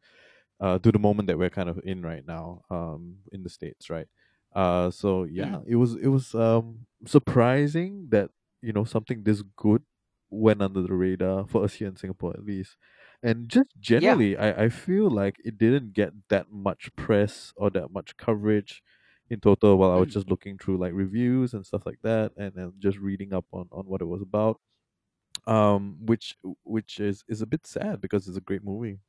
uh, 0.60 0.78
to 0.80 0.92
the 0.92 0.98
moment 0.98 1.28
that 1.28 1.38
we're 1.38 1.50
kind 1.50 1.68
of 1.68 1.80
in 1.84 2.02
right 2.02 2.26
now 2.26 2.62
um, 2.70 3.18
in 3.32 3.44
the 3.44 3.50
states, 3.50 3.90
right? 3.90 4.08
Uh, 4.54 4.90
so 4.90 5.24
yeah, 5.24 5.60
it 5.66 5.76
was 5.76 5.94
it 5.96 6.08
was 6.08 6.34
um, 6.34 6.86
surprising 7.06 8.08
that 8.10 8.30
you 8.62 8.72
know 8.72 8.84
something 8.84 9.22
this 9.24 9.42
good 9.56 9.84
went 10.30 10.62
under 10.62 10.82
the 10.82 10.94
radar 10.94 11.46
for 11.46 11.64
us 11.64 11.74
here 11.74 11.88
in 11.88 11.96
Singapore 11.96 12.32
at 12.34 12.44
least, 12.44 12.76
and 13.22 13.48
just 13.48 13.70
generally, 13.80 14.36
I 14.36 14.64
I 14.64 14.68
feel 14.68 15.10
like 15.10 15.36
it 15.44 15.58
didn't 15.58 15.92
get 15.94 16.12
that 16.28 16.50
much 16.50 16.94
press 16.96 17.52
or 17.56 17.70
that 17.70 17.90
much 17.92 18.16
coverage 18.16 18.82
in 19.28 19.40
total 19.40 19.76
while 19.78 19.90
I 19.92 19.96
was 19.96 20.08
Mm. 20.08 20.14
just 20.14 20.28
looking 20.30 20.58
through 20.58 20.78
like 20.78 20.92
reviews 20.94 21.54
and 21.54 21.64
stuff 21.66 21.86
like 21.86 22.00
that, 22.02 22.32
and 22.36 22.52
then 22.54 22.72
just 22.78 22.98
reading 22.98 23.32
up 23.34 23.46
on 23.52 23.68
on 23.72 23.86
what 23.86 24.00
it 24.02 24.06
was 24.06 24.22
about. 24.22 24.60
Um, 25.46 25.98
which 26.06 26.36
which 26.64 27.00
is 27.00 27.24
is 27.28 27.42
a 27.42 27.46
bit 27.46 27.66
sad 27.66 28.00
because 28.00 28.28
it's 28.28 28.36
a 28.38 28.42
great 28.42 28.64
movie. 28.64 29.00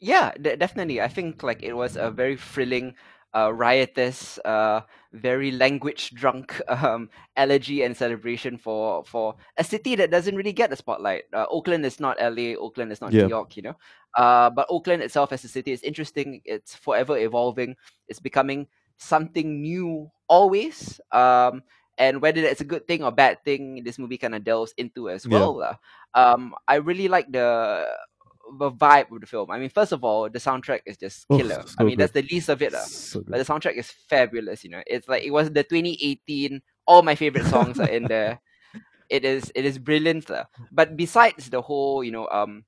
Yeah, 0.00 0.32
de- 0.40 0.56
definitely. 0.56 1.00
I 1.00 1.08
think 1.08 1.42
like 1.42 1.62
it 1.62 1.74
was 1.74 1.96
a 1.96 2.10
very 2.10 2.36
thrilling, 2.36 2.94
uh, 3.34 3.52
riotous, 3.52 4.38
uh, 4.44 4.80
very 5.12 5.50
language 5.50 6.10
drunk 6.14 6.60
um, 6.68 7.08
elegy 7.36 7.82
and 7.82 7.96
celebration 7.96 8.56
for 8.58 9.04
for 9.04 9.34
a 9.56 9.64
city 9.64 9.94
that 9.96 10.10
doesn't 10.10 10.36
really 10.36 10.52
get 10.52 10.70
the 10.70 10.76
spotlight. 10.76 11.24
Uh, 11.32 11.46
Oakland 11.50 11.84
is 11.86 12.00
not 12.00 12.18
LA. 12.20 12.54
Oakland 12.56 12.92
is 12.92 13.00
not 13.00 13.12
Yeah. 13.12 13.22
New 13.22 13.28
York. 13.28 13.56
You 13.56 13.62
know, 13.62 13.76
uh, 14.16 14.50
but 14.50 14.66
Oakland 14.68 15.02
itself 15.02 15.32
as 15.32 15.44
a 15.44 15.48
city 15.48 15.72
is 15.72 15.82
interesting. 15.82 16.40
It's 16.44 16.74
forever 16.74 17.16
evolving. 17.18 17.76
It's 18.08 18.20
becoming 18.20 18.66
something 18.98 19.60
new 19.62 20.10
always. 20.28 21.00
Um, 21.12 21.62
and 21.98 22.22
whether 22.22 22.40
that's 22.40 22.60
a 22.62 22.64
good 22.64 22.86
thing 22.86 23.02
or 23.04 23.12
bad 23.12 23.44
thing, 23.44 23.82
this 23.84 23.98
movie 23.98 24.16
kind 24.18 24.34
of 24.34 24.44
delves 24.44 24.72
into 24.78 25.10
as 25.10 25.26
Yeah. 25.26 25.38
well. 25.38 25.58
lah. 25.58 25.74
Um, 26.14 26.54
I 26.66 26.76
really 26.76 27.08
like 27.08 27.30
the 27.30 27.86
the 28.58 28.70
vibe 28.70 29.10
of 29.12 29.20
the 29.20 29.26
film. 29.26 29.50
I 29.50 29.58
mean, 29.58 29.70
first 29.70 29.92
of 29.92 30.04
all, 30.04 30.28
the 30.28 30.38
soundtrack 30.38 30.80
is 30.86 30.96
just 30.96 31.30
Oh, 31.30 31.38
killer. 31.38 31.64
so 31.66 31.74
I 31.78 31.84
mean, 31.84 31.98
that's 31.98 32.12
the 32.12 32.22
least 32.22 32.48
of 32.48 32.62
it. 32.62 32.72
So 32.72 33.22
But 33.30 33.38
the 33.38 33.44
soundtrack 33.44 33.76
is 33.76 33.90
fabulous. 33.90 34.64
You 34.64 34.70
know, 34.70 34.82
it's 34.86 35.08
like 35.08 35.24
it 35.24 35.30
was 35.30 35.50
the 35.50 35.62
2018. 35.64 36.62
All 36.86 37.02
my 37.02 37.14
favorite 37.14 37.46
songs 37.46 37.78
are 37.80 37.88
in 37.88 38.08
there. 38.08 38.40
It 39.10 39.24
is 39.24 39.50
it 39.54 39.64
is 39.64 39.78
brilliant. 39.78 40.30
lah. 40.30 40.46
But 40.70 40.96
besides 40.96 41.50
the 41.50 41.62
whole, 41.62 42.04
you 42.04 42.12
know, 42.12 42.28
um, 42.28 42.64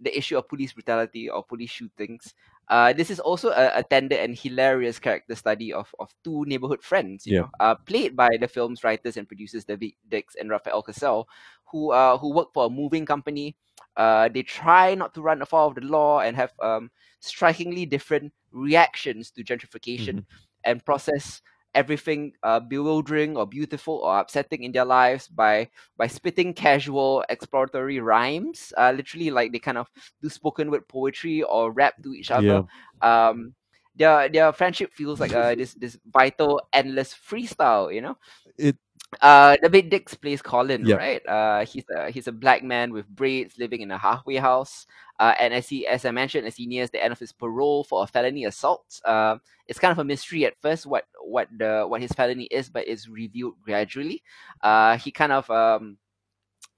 the 0.00 0.16
issue 0.16 0.36
of 0.36 0.48
police 0.48 0.72
brutality 0.72 1.28
or 1.30 1.44
police 1.44 1.70
shootings, 1.70 2.34
uh, 2.68 2.92
this 2.92 3.10
is 3.10 3.20
also 3.20 3.50
a, 3.50 3.78
a 3.78 3.82
tender 3.82 4.16
and 4.16 4.36
hilarious 4.36 4.98
character 4.98 5.34
study 5.34 5.72
of 5.72 5.94
of 5.98 6.12
two 6.24 6.44
neighborhood 6.46 6.82
friends. 6.82 7.26
You 7.26 7.32
Yeah. 7.32 7.38
know, 7.38 7.48
uh, 7.60 7.76
played 7.86 8.16
by 8.16 8.30
the 8.40 8.48
film's 8.48 8.82
writers 8.84 9.16
and 9.16 9.28
producers 9.28 9.64
Daveed 9.64 9.96
Diggs 10.08 10.34
and 10.34 10.50
Rafael 10.50 10.82
Casal, 10.82 11.28
who 11.70 11.90
uh 11.92 12.18
who 12.18 12.32
work 12.34 12.52
for 12.52 12.66
a 12.66 12.70
moving 12.70 13.06
company. 13.06 13.56
Uh, 13.96 14.28
they 14.28 14.42
try 14.42 14.94
not 14.94 15.14
to 15.14 15.22
run 15.22 15.42
afoul 15.42 15.68
of 15.68 15.74
the 15.74 15.82
law 15.82 16.20
and 16.20 16.36
have 16.36 16.52
um 16.62 16.90
strikingly 17.20 17.86
different 17.86 18.32
reactions 18.52 19.30
to 19.30 19.44
gentrification. 19.44 20.20
and 20.64 20.84
process 20.84 21.40
everything 21.74 22.32
uh, 22.42 22.60
bewildering 22.60 23.36
or 23.36 23.46
beautiful 23.46 23.98
or 24.04 24.18
upsetting 24.20 24.62
in 24.62 24.72
their 24.72 24.84
lives 24.84 25.28
by 25.28 25.68
by 25.96 26.06
spitting 26.06 26.52
casual 26.54 27.24
exploratory 27.28 28.00
rhymes. 28.00 28.72
Uh, 28.76 28.92
literally 28.94 29.30
like 29.30 29.52
they 29.52 29.58
kind 29.58 29.78
of 29.78 29.88
do 30.22 30.28
spoken 30.28 30.70
word 30.70 30.86
poetry 30.88 31.42
or 31.42 31.72
rap 31.72 31.94
to 32.02 32.12
each 32.14 32.30
other. 32.30 32.62
Um 33.02 33.54
their 33.96 34.28
their 34.28 34.52
friendship 34.52 34.92
feels 34.92 35.20
like 35.20 35.32
uh, 35.34 35.54
this 35.56 35.74
this 35.74 35.98
vital 36.12 36.60
endless 36.72 37.14
freestyle 37.14 37.92
you 37.94 38.00
know? 38.00 38.16
It- 38.58 38.78
uh 39.22 39.56
Daveed 39.62 39.90
Diggs 39.90 40.14
plays 40.14 40.42
Colin 40.42 40.86
Yeah. 40.86 40.96
right? 40.96 41.26
Uh 41.26 41.64
he's 41.66 41.84
a 41.96 42.10
he's 42.10 42.26
a 42.28 42.32
black 42.32 42.62
man 42.62 42.92
with 42.92 43.08
braids 43.08 43.58
living 43.58 43.80
in 43.80 43.90
a 43.90 43.98
halfway 43.98 44.36
house. 44.36 44.86
Uh 45.18 45.34
and 45.38 45.54
as 45.54 45.68
he 45.68 45.86
as 45.86 46.04
I 46.04 46.10
mentioned 46.10 46.46
as 46.46 46.56
he 46.56 46.66
nears 46.66 46.90
the 46.90 47.02
end 47.02 47.12
of 47.12 47.18
his 47.18 47.32
parole 47.32 47.84
for 47.84 48.02
a 48.02 48.06
felony 48.06 48.44
assault. 48.44 49.00
Uh 49.04 49.36
it's 49.68 49.78
kind 49.78 49.92
of 49.92 49.98
a 49.98 50.04
mystery 50.04 50.44
at 50.46 50.54
first 50.60 50.86
what 50.86 51.04
what 51.22 51.48
the 51.56 51.84
what 51.88 52.00
his 52.00 52.12
felony 52.12 52.44
is 52.44 52.68
but 52.68 52.86
it's 52.88 53.08
revealed 53.08 53.54
gradually. 53.62 54.22
Uh 54.62 54.96
he 54.98 55.10
kind 55.10 55.32
of 55.32 55.48
um 55.50 55.96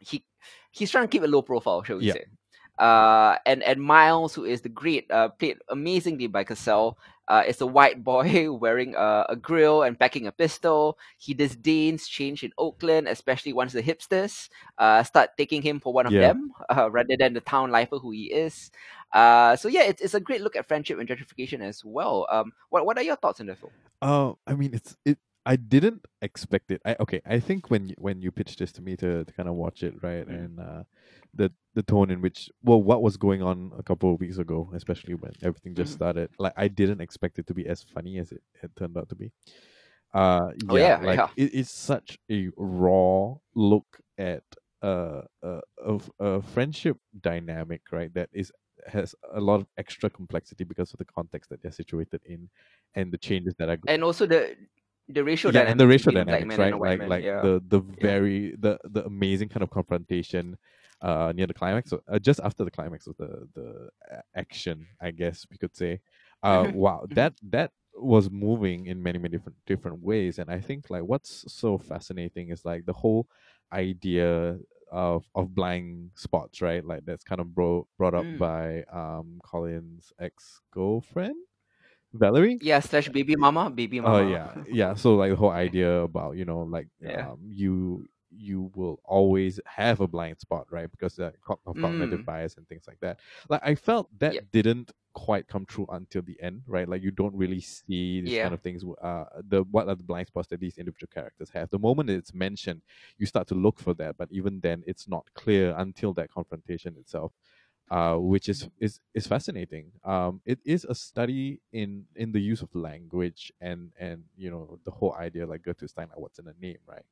he 0.01 0.25
he's 0.73 0.91
trying 0.91 1.05
to 1.05 1.09
keep 1.09 1.23
a 1.23 1.27
low 1.27 1.43
profile 1.43 1.83
shall 1.83 1.99
we 1.99 2.07
Yeah. 2.07 2.13
say. 2.13 2.25
Uh 2.79 3.37
and 3.47 3.63
and 3.63 3.81
miles 3.81 4.35
who 4.35 4.45
is 4.45 4.61
the 4.61 4.69
great 4.69 5.11
uh 5.11 5.29
played 5.31 5.59
amazingly 5.71 6.27
by 6.27 6.45
Casal 6.45 6.99
uh, 7.29 7.43
is 7.47 7.61
a 7.61 7.67
white 7.67 8.03
boy 8.05 8.51
wearing 8.61 8.95
a, 8.95 9.27
a 9.31 9.37
grill 9.37 9.83
and 9.83 9.99
packing 9.99 10.27
a 10.27 10.33
pistol. 10.33 10.99
He 11.19 11.35
disdains 11.35 12.07
change 12.09 12.43
in 12.45 12.53
Oakland, 12.59 13.09
especially 13.09 13.53
once 13.53 13.73
the 13.73 13.83
hipsters 13.83 14.49
uh, 14.79 15.03
start 15.03 15.31
taking 15.37 15.63
him 15.63 15.81
for 15.81 15.93
one 15.93 16.07
of 16.07 16.19
Yeah. 16.19 16.19
them 16.19 16.53
uh, 16.71 16.91
rather 16.91 17.17
than 17.19 17.35
the 17.35 17.41
town 17.41 17.71
lifer 17.71 17.99
who 17.99 18.11
he 18.11 18.33
is. 18.33 18.71
Uh, 19.13 19.57
so 19.57 19.69
yeah, 19.69 19.83
it's, 19.83 20.03
it's 20.03 20.15
a 20.15 20.21
great 20.21 20.41
look 20.43 20.57
at 20.57 20.67
friendship 20.69 20.99
and 20.99 21.09
gentrification 21.09 21.61
as 21.61 21.85
well. 21.85 22.27
Um, 22.31 22.53
what 22.71 22.85
what 22.87 22.99
are 22.99 23.03
your 23.03 23.17
thoughts 23.17 23.41
on 23.41 23.47
the 23.47 23.57
film? 23.57 23.73
Uh, 24.03 24.35
I 24.47 24.55
mean, 24.55 24.75
it's 24.75 24.97
it. 25.05 25.19
I 25.47 25.57
didn't 25.57 26.05
expect 26.23 26.73
it. 26.73 26.83
I 26.85 26.97
okay. 27.01 27.21
I 27.25 27.39
think 27.39 27.71
when 27.71 27.89
you, 27.89 27.95
when 27.99 28.21
you 28.21 28.33
pitched 28.33 28.59
this 28.59 28.73
to 28.73 28.83
me 28.83 28.97
to, 28.97 29.25
to 29.25 29.33
kind 29.33 29.49
of 29.49 29.55
watch 29.55 29.83
it, 29.85 29.95
right, 30.03 30.27
Mm. 30.27 30.35
and 30.35 30.61
uh, 30.61 30.83
the 31.35 31.53
the 31.75 31.83
tone 31.85 32.11
in 32.11 32.21
which 32.21 32.51
well, 32.63 32.83
what 32.83 33.01
was 33.01 33.17
going 33.17 33.43
on 33.43 33.73
a 33.79 33.83
couple 33.83 34.13
of 34.13 34.21
weeks 34.21 34.39
ago, 34.39 34.71
especially 34.75 35.15
when 35.15 35.33
everything 35.43 35.75
just 35.75 35.93
Mhm. 35.93 35.97
started. 35.97 36.31
Like 36.39 36.55
I 36.57 36.69
didn't 36.69 37.01
expect 37.01 37.39
it 37.39 37.47
to 37.47 37.55
be 37.55 37.67
as 37.67 37.83
funny 37.83 38.19
as 38.19 38.33
it 38.33 38.43
had 38.61 38.75
turned 38.77 38.99
out 38.99 39.09
to 39.11 39.15
be. 39.15 39.31
Uh, 40.13 40.51
Oh, 40.69 40.77
yeah, 40.77 41.01
yeah, 41.01 41.07
like 41.07 41.19
yeah. 41.19 41.29
It, 41.37 41.55
it's 41.55 41.71
such 41.71 42.19
a 42.31 42.49
raw 42.57 43.35
look 43.55 43.87
at 44.19 44.45
uh, 44.83 45.23
uh 45.43 45.61
of 45.83 46.11
a 46.19 46.43
friendship 46.43 46.97
dynamic, 47.21 47.83
right? 47.93 48.13
That 48.15 48.31
is 48.33 48.51
has 48.87 49.15
a 49.33 49.41
lot 49.41 49.61
of 49.61 49.67
extra 49.79 50.11
complexity 50.11 50.65
because 50.65 50.93
of 50.93 50.99
the 50.99 51.05
context 51.05 51.51
that 51.51 51.63
they're 51.63 51.73
situated 51.73 52.21
in 52.25 52.49
and 52.95 53.13
the 53.13 53.19
changes 53.19 53.55
that 53.59 53.69
are 53.69 53.79
And 53.89 54.05
also 54.05 54.27
the 54.27 54.57
the 55.09 55.25
racial 55.25 55.51
yeah, 55.51 55.63
and 55.63 55.79
the 55.79 55.87
dynamics 55.87 55.87
racial 55.87 56.13
between 56.13 56.25
black 56.25 56.49
dynamics, 56.49 56.59
right? 56.59 56.79
Like 56.79 57.01
man, 57.01 57.09
like 57.09 57.25
yeah. 57.25 57.41
the 57.41 57.63
the 57.69 57.81
Yeah. 57.99 58.03
very 58.03 58.55
the 58.59 58.79
the 58.85 59.05
amazing 59.07 59.49
kind 59.49 59.63
of 59.63 59.71
confrontation 59.71 60.57
uh 61.03 61.33
near 61.35 61.47
the 61.47 61.55
climax, 61.55 61.93
uh, 61.93 62.19
just 62.19 62.41
after 62.43 62.65
the 62.65 62.71
climax 62.71 63.07
of 63.07 63.17
the 63.17 63.49
the 63.55 63.91
action, 64.35 64.87
I 65.01 65.11
guess 65.11 65.47
we 65.51 65.59
could 65.59 65.77
say. 65.77 66.01
Uh, 66.43 66.67
wow, 66.75 67.07
mhm. 67.07 67.15
that 67.15 67.35
that 67.51 67.73
was 67.95 68.31
moving 68.31 68.87
in 68.87 69.03
many 69.03 69.19
many 69.19 69.33
different 69.37 69.59
different 69.67 70.03
ways, 70.03 70.39
and 70.39 70.51
I 70.51 70.61
think 70.61 70.91
like 70.91 71.03
what's 71.05 71.45
so 71.53 71.79
fascinating 71.79 72.51
is 72.51 72.65
like 72.65 72.87
the 72.87 72.93
whole 72.93 73.29
idea 73.73 74.59
of 74.93 75.25
of 75.35 75.55
blind 75.55 76.11
spots, 76.15 76.61
right? 76.63 76.85
Like 76.85 77.05
that's 77.05 77.25
kind 77.25 77.41
of 77.41 77.55
bro- 77.55 77.87
brought 77.99 78.15
up 78.15 78.25
Mm. 78.25 78.39
by 78.39 78.85
um 78.93 79.41
Colin's 79.45 80.13
ex 80.21 80.61
girlfriend, 80.73 81.37
Valerie. 82.19 82.59
Yeah, 82.61 82.81
slash 82.81 83.09
baby 83.09 83.37
mama, 83.37 83.71
baby 83.71 84.01
mama. 84.01 84.17
Oh 84.17 84.21
mama. 84.21 84.33
yeah, 84.33 84.65
yeah. 84.69 84.95
So 84.95 85.15
like 85.17 85.31
the 85.31 85.37
whole 85.37 85.51
idea 85.67 86.03
about 86.03 86.37
you 86.37 86.45
know 86.45 86.61
like 86.61 86.89
Yeah. 87.01 87.31
um, 87.33 87.39
you 87.49 88.07
you 88.31 88.71
will 88.75 89.01
always 89.05 89.61
have 89.67 90.01
a 90.01 90.07
blind 90.07 90.39
spot, 90.41 90.67
right? 90.71 90.91
Because 90.91 91.17
that 91.17 91.35
of 91.49 91.77
cognitive 91.81 92.21
Mm. 92.21 92.27
bias 92.27 92.57
and 92.57 92.69
things 92.69 92.85
like 92.87 92.99
that. 93.01 93.21
Like 93.49 93.61
I 93.65 93.75
felt 93.75 94.09
that 94.19 94.51
didn't 94.53 94.93
quite 95.15 95.49
come 95.49 95.65
true 95.65 95.87
until 95.89 96.21
the 96.21 96.37
end, 96.43 96.61
right? 96.67 96.87
Like 96.87 97.03
you 97.03 97.11
don't 97.11 97.35
really 97.35 97.61
see 97.61 98.21
these 98.21 98.35
Yeah. 98.35 98.43
kind 98.43 98.53
of 98.55 98.61
things. 98.61 98.85
Uh, 99.01 99.25
the 99.49 99.63
what 99.71 99.89
are 99.89 99.95
the 99.95 100.03
blind 100.03 100.27
spots 100.27 100.49
that 100.49 100.61
these 100.61 100.77
individual 100.77 101.09
characters 101.13 101.49
have? 101.51 101.71
The 101.71 101.79
moment 101.79 102.11
it's 102.11 102.35
mentioned, 102.35 102.83
you 103.17 103.25
start 103.27 103.47
to 103.49 103.55
look 103.55 103.79
for 103.79 103.95
that, 103.95 104.17
but 104.19 104.29
even 104.31 104.61
then, 104.61 104.83
it's 104.87 105.09
not 105.09 105.25
clear 105.35 105.75
until 105.79 106.13
that 106.15 106.31
confrontation 106.31 106.97
itself 106.99 107.33
uh, 107.91 108.17
which 108.17 108.49
is 108.49 108.69
is 108.81 109.01
is 109.15 109.27
fascinating. 109.27 109.93
Um, 110.05 110.41
it 110.45 110.59
is 110.65 110.85
a 110.85 110.95
study 110.95 111.61
in 111.73 112.07
in 112.17 112.33
the 112.33 112.41
use 112.41 112.63
of 112.63 112.75
language 112.75 113.53
and 113.61 113.93
and 113.99 114.25
you 114.37 114.51
know 114.51 114.79
the 114.85 114.91
whole 114.91 115.15
idea 115.15 115.47
like 115.47 115.63
Goethe 115.63 115.89
Stein, 115.89 116.09
like 116.09 116.19
what's 116.19 116.39
in 116.39 116.49
a 116.49 116.55
name, 116.61 116.79
right? 116.87 117.05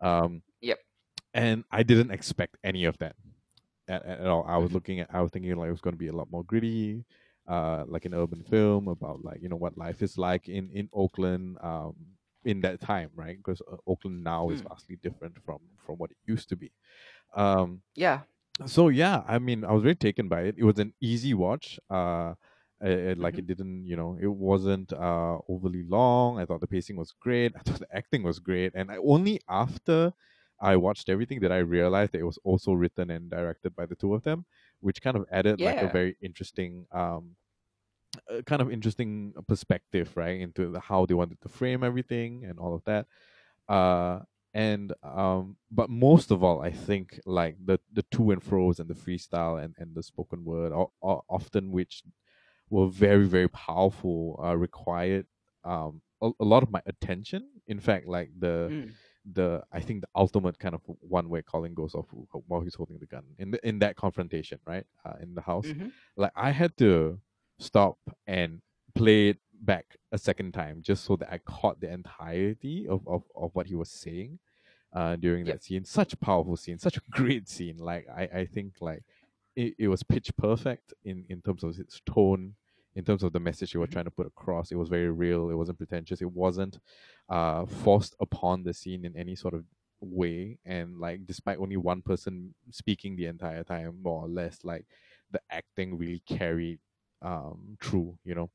Um, 0.00 0.42
Yep. 0.60 0.78
And 1.34 1.64
I 1.70 1.82
didn't 1.82 2.10
expect 2.10 2.56
any 2.64 2.84
of 2.84 2.98
that 2.98 3.16
at, 3.88 4.04
at 4.04 4.26
all. 4.26 4.44
I 4.48 4.58
was 4.58 4.70
Mhm. 4.70 4.74
looking 4.74 5.00
at, 5.00 5.08
I 5.12 5.20
was 5.22 5.30
thinking 5.30 5.54
like 5.56 5.68
it 5.68 5.72
was 5.72 5.80
going 5.80 5.94
to 5.94 5.98
be 5.98 6.08
a 6.08 6.12
lot 6.12 6.30
more 6.30 6.44
gritty, 6.44 7.04
uh, 7.48 7.84
like 7.86 8.04
an 8.04 8.14
urban 8.14 8.42
film 8.42 8.88
about 8.88 9.24
like 9.24 9.42
you 9.42 9.48
know 9.48 9.56
what 9.56 9.78
life 9.78 10.02
is 10.02 10.18
like 10.18 10.48
in 10.48 10.70
in 10.72 10.88
Oakland, 10.92 11.58
um, 11.62 11.94
in 12.44 12.60
that 12.62 12.80
time, 12.80 13.10
right? 13.14 13.36
Because 13.36 13.60
uh, 13.70 13.76
Oakland 13.86 14.24
now 14.24 14.50
is 14.50 14.60
Mm. 14.60 14.68
vastly 14.68 14.96
different 15.02 15.36
from 15.44 15.58
from 15.84 15.96
what 15.96 16.10
it 16.10 16.16
used 16.26 16.48
to 16.50 16.56
be. 16.56 16.72
Um, 17.34 17.82
Yeah. 17.94 18.22
So 18.66 18.88
yeah 18.88 19.22
i 19.26 19.38
mean 19.38 19.64
i 19.64 19.72
was 19.72 19.82
very 19.82 19.94
taken 19.96 20.28
by 20.28 20.42
it. 20.42 20.54
It 20.58 20.64
was 20.64 20.78
an 20.78 20.92
easy 21.00 21.34
watch 21.34 21.78
uh 21.90 22.34
it, 22.82 22.98
it- 23.10 23.18
like 23.18 23.36
Mhm. 23.36 23.38
it 23.38 23.46
didn't 23.46 23.86
you 23.86 23.96
know 23.96 24.16
it 24.20 24.26
wasn't 24.28 24.92
uh 24.92 25.38
overly 25.48 25.82
long. 25.84 26.38
I 26.38 26.44
thought 26.46 26.60
the 26.60 26.66
pacing 26.66 26.96
was 26.96 27.12
great. 27.12 27.52
I 27.56 27.60
thought 27.60 27.80
the 27.80 27.94
acting 27.96 28.22
was 28.22 28.38
great. 28.38 28.72
And 28.74 28.90
I, 28.90 28.96
only 28.96 29.40
after 29.48 30.12
i 30.62 30.76
watched 30.76 31.08
everything 31.08 31.40
that 31.40 31.50
i 31.52 31.58
realized 31.58 32.12
that 32.12 32.20
it 32.20 32.24
was 32.32 32.38
also 32.44 32.72
written 32.74 33.10
and 33.10 33.30
directed 33.30 33.74
by 33.74 33.86
the 33.86 33.96
two 33.96 34.12
of 34.14 34.22
them 34.24 34.44
which 34.80 35.00
kind 35.00 35.16
of 35.16 35.24
added 35.32 35.58
like 35.60 35.80
a 35.80 35.88
very 35.88 36.16
interesting 36.20 36.86
um 36.92 37.36
kind 38.46 38.62
of 38.62 38.70
interesting 38.70 39.32
perspective 39.48 40.16
right 40.16 40.40
into 40.40 40.70
the, 40.70 40.80
how 40.80 41.06
they 41.06 41.14
wanted 41.14 41.40
to 41.40 41.48
frame 41.48 41.82
everything 41.82 42.44
and 42.44 42.58
all 42.58 42.74
of 42.74 42.82
that. 42.84 43.06
Uh 43.68 44.20
and 44.54 44.92
um 45.02 45.56
but 45.70 45.88
most 45.88 46.30
of 46.30 46.42
all 46.42 46.60
i 46.60 46.70
think 46.70 47.20
like 47.24 47.56
the 47.64 47.78
the 47.92 48.02
to 48.10 48.30
and 48.32 48.42
fro's 48.42 48.80
and 48.80 48.88
the 48.90 48.94
freestyle 48.94 49.62
and 49.62 49.74
and 49.78 49.94
the 49.94 50.02
spoken 50.02 50.44
word 50.44 50.72
are, 50.72 50.88
o- 51.02 51.24
often 51.28 51.70
which 51.70 52.02
were 52.68 52.88
very 52.88 53.26
very 53.26 53.48
powerful 53.48 54.40
uh 54.44 54.56
required 54.56 55.26
um 55.64 56.02
a, 56.22 56.30
a 56.40 56.44
lot 56.44 56.62
of 56.62 56.70
my 56.70 56.82
attention 56.86 57.48
in 57.66 57.78
fact 57.80 58.06
like 58.06 58.30
the 58.38 58.68
Mm. 58.70 58.90
the 59.34 59.62
I 59.70 59.80
think 59.80 60.00
the 60.00 60.08
ultimate 60.16 60.58
kind 60.58 60.74
of 60.74 60.80
one 61.00 61.28
where 61.28 61.42
Colin 61.42 61.74
goes 61.74 61.94
off 61.94 62.06
while 62.46 62.62
he's 62.62 62.74
holding 62.74 62.98
the 62.98 63.06
gun 63.06 63.24
in 63.38 63.50
the, 63.50 63.68
in 63.68 63.78
that 63.80 63.94
confrontation, 63.94 64.58
right? 64.66 64.86
Uh, 65.04 65.16
in 65.20 65.34
the 65.34 65.42
house, 65.42 65.66
Mhm. 65.66 65.92
like 66.16 66.32
I 66.34 66.50
had 66.52 66.74
to 66.78 67.20
stop 67.58 67.98
and 68.26 68.62
play 68.94 69.28
it 69.28 69.38
back 69.60 69.96
a 70.12 70.18
second 70.18 70.52
time 70.52 70.82
just 70.82 71.04
so 71.04 71.16
that 71.16 71.32
I 71.32 71.38
caught 71.38 71.80
the 71.80 71.92
entirety 71.92 72.86
of, 72.88 73.06
of, 73.06 73.24
of 73.36 73.54
what 73.54 73.66
he 73.66 73.74
was 73.74 73.90
saying 73.90 74.38
uh, 74.92 75.16
during 75.16 75.44
Yep. 75.44 75.54
that 75.54 75.62
scene. 75.64 75.84
Such 75.84 76.12
a 76.12 76.16
powerful 76.16 76.56
scene, 76.56 76.78
such 76.78 76.96
a 76.96 77.02
great 77.10 77.48
scene. 77.48 77.78
Like 77.78 78.06
I, 78.08 78.22
I 78.40 78.46
think 78.46 78.74
like 78.80 79.04
it, 79.56 79.74
it 79.78 79.88
was 79.88 80.02
pitch 80.02 80.34
perfect 80.36 80.94
in, 81.04 81.24
in 81.28 81.42
terms 81.42 81.62
of 81.64 81.78
its 81.78 82.00
tone, 82.06 82.54
in 82.94 83.04
terms 83.04 83.22
of 83.22 83.32
the 83.32 83.40
message 83.40 83.74
you 83.74 83.80
were 83.80 83.86
Mhm. 83.86 83.92
trying 83.92 84.04
to 84.06 84.10
put 84.10 84.26
across. 84.26 84.72
It 84.72 84.76
was 84.76 84.88
very 84.88 85.10
real. 85.10 85.50
It 85.50 85.54
wasn't 85.54 85.78
pretentious. 85.78 86.20
It 86.22 86.32
wasn't 86.32 86.78
uh, 87.28 87.66
forced 87.66 88.16
upon 88.20 88.62
the 88.64 88.74
scene 88.74 89.04
in 89.04 89.16
any 89.16 89.36
sort 89.36 89.54
of 89.54 89.64
way. 90.00 90.58
And 90.64 90.98
like, 90.98 91.26
despite 91.26 91.58
only 91.58 91.76
one 91.76 92.02
person 92.02 92.54
speaking 92.70 93.16
the 93.16 93.26
entire 93.26 93.64
time, 93.64 94.00
more 94.02 94.22
or 94.24 94.28
less, 94.28 94.60
like 94.64 94.86
the 95.30 95.40
acting 95.50 95.98
really 95.98 96.22
carried 96.26 96.80
um 97.22 97.76
through. 97.82 98.18
You 98.24 98.34
know. 98.34 98.50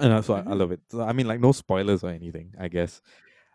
And 0.00 0.12
that's 0.12 0.28
why 0.28 0.42
I 0.46 0.52
Mhm. 0.52 0.54
love 0.54 0.72
it. 0.72 0.80
So, 0.90 1.02
I 1.02 1.12
mean, 1.12 1.26
like 1.26 1.40
no 1.40 1.52
spoilers 1.52 2.04
or 2.04 2.10
anything, 2.10 2.54
I 2.58 2.68
guess. 2.68 3.00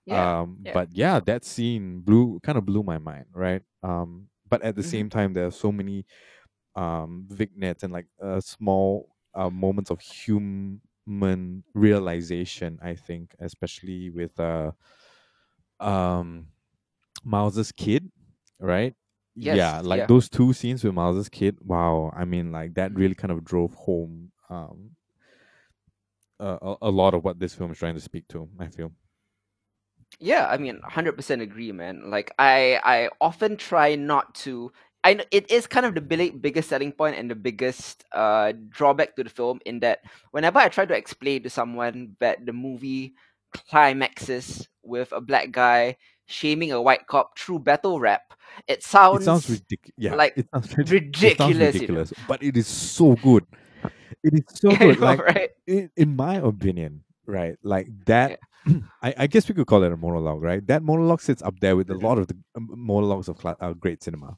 Yeah. 0.05 0.33
Um, 0.41 0.59
yeah. 0.63 0.73
but 0.73 0.89
yeah, 0.93 1.19
that 1.21 1.45
scene 1.45 2.01
blew 2.01 2.39
kind 2.41 2.57
of 2.57 2.65
blew 2.65 2.83
my 2.83 2.97
mind, 2.97 3.25
right? 3.33 3.61
Um, 3.83 4.29
but 4.49 4.61
at 4.63 4.75
the 4.75 4.83
Mhm. 4.83 4.89
same 4.89 5.09
time, 5.09 5.33
there 5.33 5.47
are 5.47 5.51
so 5.51 5.71
many 5.71 6.05
um 6.75 7.25
vignettes 7.29 7.83
and 7.83 7.93
like 7.93 8.07
uh, 8.21 8.41
small 8.41 9.15
uh, 9.35 9.49
moments 9.49 9.91
of 9.91 10.01
human 10.01 11.63
realization. 11.73 12.79
I 12.81 12.95
think, 12.95 13.35
especially 13.39 14.09
with 14.11 14.39
uh 14.39 14.71
um 15.79 16.47
Miles's 17.23 17.71
kid, 17.71 18.11
right? 18.59 18.95
yeah, 19.35 19.79
Yes, 19.79 19.83
like 19.83 19.97
yeah. 19.97 20.07
those 20.07 20.29
two 20.29 20.53
scenes 20.53 20.83
with 20.83 20.93
Miles's 20.93 21.29
kid. 21.29 21.57
Wow, 21.61 22.11
I 22.15 22.25
mean, 22.25 22.51
like 22.51 22.75
that 22.75 22.93
really 22.95 23.15
kind 23.15 23.31
of 23.31 23.43
drove 23.43 23.73
home 23.75 24.31
um 24.49 24.91
a, 26.43 26.75
a, 26.83 26.91
lot 26.91 27.13
of 27.13 27.23
what 27.23 27.39
this 27.39 27.53
film 27.53 27.71
is 27.71 27.77
trying 27.77 27.95
to 27.95 28.01
speak 28.01 28.27
to. 28.29 28.49
I 28.59 28.67
feel. 28.67 28.91
Yeah, 30.19 30.47
I 30.47 30.57
mean, 30.57 30.79
hundred 30.83 31.13
percent 31.13 31.41
agree, 31.41 31.71
man. 31.71 32.09
Like 32.09 32.33
I, 32.37 32.79
I 32.83 33.09
often 33.19 33.57
try 33.57 33.95
not 33.95 34.35
to 34.35 34.71
I 35.03 35.15
know 35.15 35.23
it 35.31 35.51
is 35.51 35.67
kind 35.67 35.85
of 35.85 35.95
the 35.95 36.01
big, 36.01 36.41
biggest 36.41 36.69
selling 36.69 36.91
point 36.93 37.17
and 37.17 37.29
the 37.29 37.35
biggest 37.35 38.05
uh, 38.13 38.53
drawback 38.69 39.15
to 39.17 39.23
the 39.23 39.29
film 39.29 39.59
in 39.65 39.81
that 39.81 39.99
whenever 40.31 40.59
I 40.59 40.69
try 40.69 40.85
to 40.85 40.95
explain 40.95 41.43
to 41.43 41.49
someone 41.49 42.15
that 42.19 42.45
the 42.45 42.53
movie 42.53 43.15
climaxes 43.51 44.67
with 44.81 45.11
a 45.11 45.19
black 45.19 45.51
guy 45.51 45.97
shaming 46.25 46.71
a 46.71 46.81
white 46.81 47.05
cop 47.07 47.37
through 47.37 47.59
battle 47.59 47.99
rap, 47.99 48.33
it 48.67 48.81
sounds, 48.81 49.23
it 49.23 49.25
sounds 49.25 49.49
ridiculous. 49.49 49.93
Yeah, 49.97 50.15
like 50.15 50.37
it 50.37 50.47
sounds 50.53 50.77
rid- 50.77 50.91
ridiculous. 50.91 51.23
It 51.33 51.37
sounds 51.37 51.53
you 51.53 51.59
know? 51.59 51.65
ridiculous, 51.65 52.13
but 52.27 52.43
it 52.43 52.55
is 52.55 52.67
so 52.67 53.15
good. 53.15 53.45
It 54.23 54.33
is 54.33 54.43
so 54.47 54.75
good. 54.77 54.99
Like 54.99 55.19
right? 55.19 55.49
in, 55.67 55.89
in 55.95 56.15
my 56.15 56.35
opinion, 56.35 57.03
right? 57.25 57.55
Like 57.63 57.87
that. 58.05 58.39
I, 59.01 59.13
I 59.17 59.27
guess 59.27 59.49
we 59.49 59.55
could 59.55 59.67
call 59.67 59.83
it 59.83 59.91
a 59.91 59.97
monologue, 59.97 60.41
right? 60.41 60.65
That 60.67 60.83
monologue 60.83 61.19
sits 61.19 61.41
up 61.41 61.59
there 61.59 61.75
with 61.75 61.89
a 61.89 61.95
lot 61.95 62.17
of 62.17 62.27
the 62.27 62.37
um, 62.55 62.69
monologues 62.77 63.27
of 63.27 63.37
cla- 63.37 63.57
uh, 63.59 63.73
great 63.73 64.01
cinema, 64.01 64.37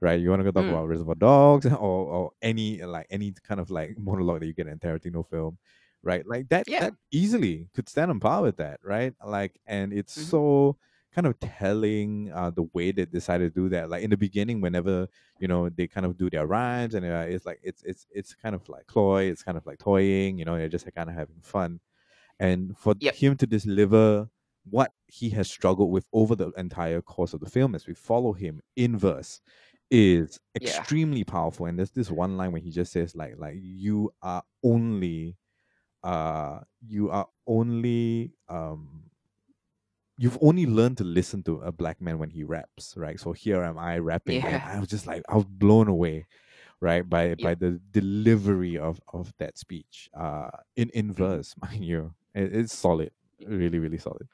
right? 0.00 0.20
You 0.20 0.30
want 0.30 0.40
to 0.40 0.44
go 0.44 0.52
talk 0.52 0.66
Mm. 0.66 0.70
about 0.70 0.88
Reservoir 0.88 1.16
Dogs 1.16 1.66
or, 1.66 1.74
or 1.76 2.30
any 2.42 2.82
like 2.82 3.06
any 3.10 3.34
kind 3.46 3.60
of 3.60 3.70
like 3.70 3.96
monologue 3.98 4.40
that 4.40 4.46
you 4.46 4.54
get 4.54 4.66
in 4.68 4.74
a 4.74 4.76
Tarantino 4.76 5.28
film, 5.28 5.58
right? 6.02 6.26
Like 6.26 6.48
that 6.50 6.68
Yeah. 6.68 6.80
that 6.80 6.94
easily 7.12 7.68
could 7.74 7.88
stand 7.88 8.10
on 8.10 8.20
par 8.20 8.42
with 8.42 8.56
that, 8.58 8.80
right? 8.84 9.14
Like, 9.26 9.60
and 9.66 9.92
it's 9.92 10.14
Mhm. 10.16 10.30
so 10.30 10.76
kind 11.18 11.26
of 11.26 11.38
telling 11.40 12.30
uh, 12.32 12.50
the 12.50 12.64
way 12.74 12.92
they 12.92 13.04
decided 13.06 13.54
to 13.54 13.62
do 13.62 13.68
that. 13.70 13.90
Like 13.90 14.02
in 14.04 14.10
the 14.10 14.16
beginning, 14.16 14.60
whenever 14.60 15.08
you 15.38 15.48
know 15.48 15.68
they 15.68 15.88
kind 15.88 16.06
of 16.06 16.16
do 16.16 16.30
their 16.30 16.46
rhymes, 16.46 16.94
and 16.94 17.04
uh, 17.06 17.26
it's 17.28 17.46
like 17.46 17.60
it's 17.62 17.82
it's 17.84 18.06
it's 18.10 18.34
kind 18.34 18.54
of 18.54 18.68
like 18.68 18.86
cloy, 18.86 19.24
it's 19.24 19.42
kind 19.42 19.58
of 19.58 19.66
like 19.66 19.78
toying, 19.78 20.38
you 20.38 20.44
know, 20.44 20.56
they're 20.56 20.68
just 20.68 20.88
kind 20.94 21.10
of 21.10 21.16
having 21.16 21.40
fun, 21.42 21.80
and 22.38 22.76
for 22.78 22.94
Yep. 23.00 23.14
him 23.14 23.36
to 23.36 23.46
deliver 23.46 24.28
what 24.64 24.92
he 25.06 25.30
has 25.30 25.50
struggled 25.50 25.90
with 25.90 26.06
over 26.12 26.34
the 26.36 26.50
entire 26.56 27.00
course 27.00 27.32
of 27.34 27.40
the 27.40 27.48
film 27.50 27.74
as 27.74 27.86
we 27.86 27.94
follow 27.94 28.32
him 28.34 28.60
in 28.76 28.98
verse 28.98 29.40
is 29.90 30.38
Yeah. 30.58 30.86
extremely 30.88 31.24
powerful 31.24 31.64
and 31.66 31.78
there's 31.78 31.92
this 31.92 32.10
one 32.10 32.36
line 32.36 32.52
where 32.52 32.60
he 32.60 32.70
just 32.70 32.92
says 32.92 33.16
like 33.16 33.34
like 33.38 33.56
you 33.58 34.12
are 34.22 34.42
only 34.62 35.38
uh 36.04 36.60
you 36.86 37.10
are 37.10 37.28
only 37.46 38.32
um 38.48 39.10
you've 40.18 40.38
only 40.42 40.66
learned 40.66 40.98
to 40.98 41.04
listen 41.04 41.42
to 41.44 41.60
a 41.60 41.72
black 41.72 42.00
man 42.00 42.18
when 42.18 42.30
he 42.30 42.44
raps 42.44 42.94
right? 42.96 43.18
So 43.18 43.32
here 43.32 43.62
am 43.62 43.78
i 43.78 43.98
rapping 43.98 44.42
and 44.42 44.62
i 44.62 44.78
was 44.78 44.88
just 44.88 45.06
like 45.06 45.22
i 45.28 45.34
was 45.34 45.44
blown 45.44 45.88
away 45.88 46.26
right 46.80 47.08
by 47.08 47.34
by 47.34 47.54
the 47.54 47.80
delivery 47.90 48.76
of 48.78 49.00
of 49.12 49.32
that 49.38 49.58
speech 49.58 50.08
uh 50.18 50.50
in 50.76 50.90
in 50.90 51.12
verse 51.12 51.54
mind 51.62 51.84
you. 51.84 52.12
It, 52.34 52.54
it's 52.54 52.76
solid 52.76 53.10
really 53.46 53.78
really 53.78 53.98
solid. 53.98 54.28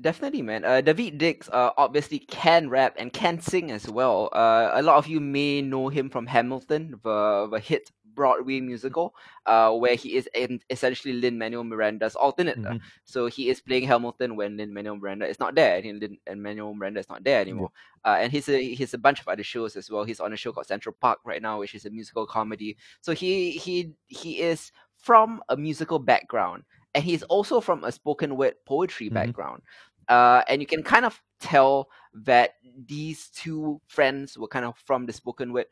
Definitely, 0.00 0.40
man. 0.40 0.64
Uh, 0.64 0.80
Daveed 0.82 1.18
Diggs 1.18 1.50
uh, 1.50 1.70
obviously 1.76 2.18
can 2.18 2.70
rap 2.70 2.94
and 2.96 3.12
can 3.12 3.40
sing 3.40 3.70
as 3.70 3.86
well. 3.86 4.30
Uh, 4.32 4.70
a 4.72 4.82
lot 4.82 4.96
of 4.96 5.06
you 5.06 5.20
may 5.20 5.60
know 5.60 5.88
him 5.88 6.08
from 6.08 6.26
Hamilton, 6.26 6.98
the, 7.04 7.46
the 7.50 7.58
hit 7.58 7.90
Broadway 8.14 8.60
musical, 8.60 9.14
uh, 9.46 9.72
where 9.72 9.94
he 9.94 10.16
is 10.16 10.28
in, 10.34 10.60
essentially 10.70 11.14
Lin 11.14 11.38
Manuel 11.38 11.64
Miranda's 11.64 12.14
alternate. 12.16 12.58
uh, 12.58 12.72
Mhm. 12.72 12.80
So 13.04 13.26
he 13.26 13.48
is 13.48 13.60
playing 13.60 13.86
Hamilton 13.86 14.36
when 14.36 14.56
Lin 14.56 14.72
Manuel 14.72 14.96
Miranda 14.96 15.26
is 15.26 15.38
not 15.40 15.54
there, 15.54 15.76
and 15.78 16.00
Lin 16.00 16.42
Manuel 16.42 16.74
Miranda 16.74 17.00
is 17.00 17.08
not 17.08 17.24
there 17.24 17.40
anymore. 17.40 17.70
Uh, 18.04 18.16
and 18.20 18.32
he's 18.32 18.48
a 18.48 18.74
he's 18.74 18.94
a 18.94 18.98
bunch 18.98 19.20
of 19.20 19.28
other 19.28 19.44
shows 19.44 19.76
as 19.76 19.90
well. 19.90 20.04
He's 20.04 20.20
on 20.20 20.32
a 20.32 20.36
show 20.36 20.52
called 20.52 20.66
Central 20.66 20.94
Park 21.00 21.20
right 21.24 21.40
now, 21.42 21.58
which 21.60 21.74
is 21.74 21.86
a 21.86 21.90
musical 21.90 22.26
comedy. 22.26 22.76
So 23.00 23.12
he 23.12 23.52
he 23.52 23.94
he 24.08 24.40
is 24.40 24.72
from 24.98 25.42
a 25.48 25.56
musical 25.56 25.98
background, 25.98 26.64
and 26.94 27.02
he's 27.04 27.22
also 27.24 27.60
from 27.60 27.84
a 27.84 27.92
spoken 27.92 28.36
word 28.36 28.54
poetry 28.66 29.08
Mhm. 29.10 29.14
background. 29.14 29.62
Uh, 30.08 30.42
and 30.48 30.60
you 30.60 30.66
can 30.66 30.82
kind 30.82 31.04
of 31.04 31.22
tell 31.38 31.88
that 32.12 32.54
these 32.86 33.30
two 33.30 33.80
friends 33.86 34.36
were 34.36 34.48
kind 34.48 34.64
of 34.64 34.76
from 34.78 35.06
the 35.06 35.12
spoken 35.12 35.52
word 35.52 35.66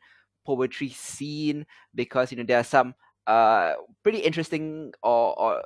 poetry 0.45 0.89
scene 0.89 1.65
because 1.95 2.31
you 2.31 2.37
know 2.37 2.43
there 2.43 2.59
are 2.59 2.63
some 2.63 2.93
uh 3.27 3.73
pretty 4.03 4.19
interesting 4.19 4.91
or 5.03 5.37
or 5.39 5.61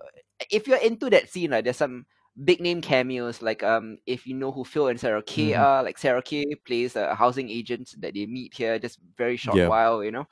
if 0.51 0.67
you're 0.67 0.78
into 0.78 1.09
that 1.09 1.30
scene, 1.30 1.51
like 1.51 1.63
there's 1.63 1.78
some 1.78 2.05
big 2.43 2.59
name 2.59 2.82
cameos 2.82 3.41
like 3.41 3.63
um 3.63 3.97
if 4.05 4.28
you 4.28 4.34
know 4.36 4.51
who 4.51 4.63
Phil 4.65 4.88
and 4.88 4.99
Sarah 4.99 5.23
Kay 5.23 5.53
Mhm. 5.53 5.55
are, 5.55 5.84
like 5.84 5.97
Sarah 5.97 6.21
Kay 6.21 6.55
plays 6.65 6.95
a 6.95 7.15
housing 7.15 7.49
agent 7.49 7.93
that 7.99 8.13
they 8.13 8.26
meet 8.26 8.53
here 8.53 8.78
just 8.80 8.99
very 9.17 9.38
short 9.38 9.59
Yeah. 9.59 9.65
while, 9.65 10.03
you 10.03 10.11
know. 10.11 10.28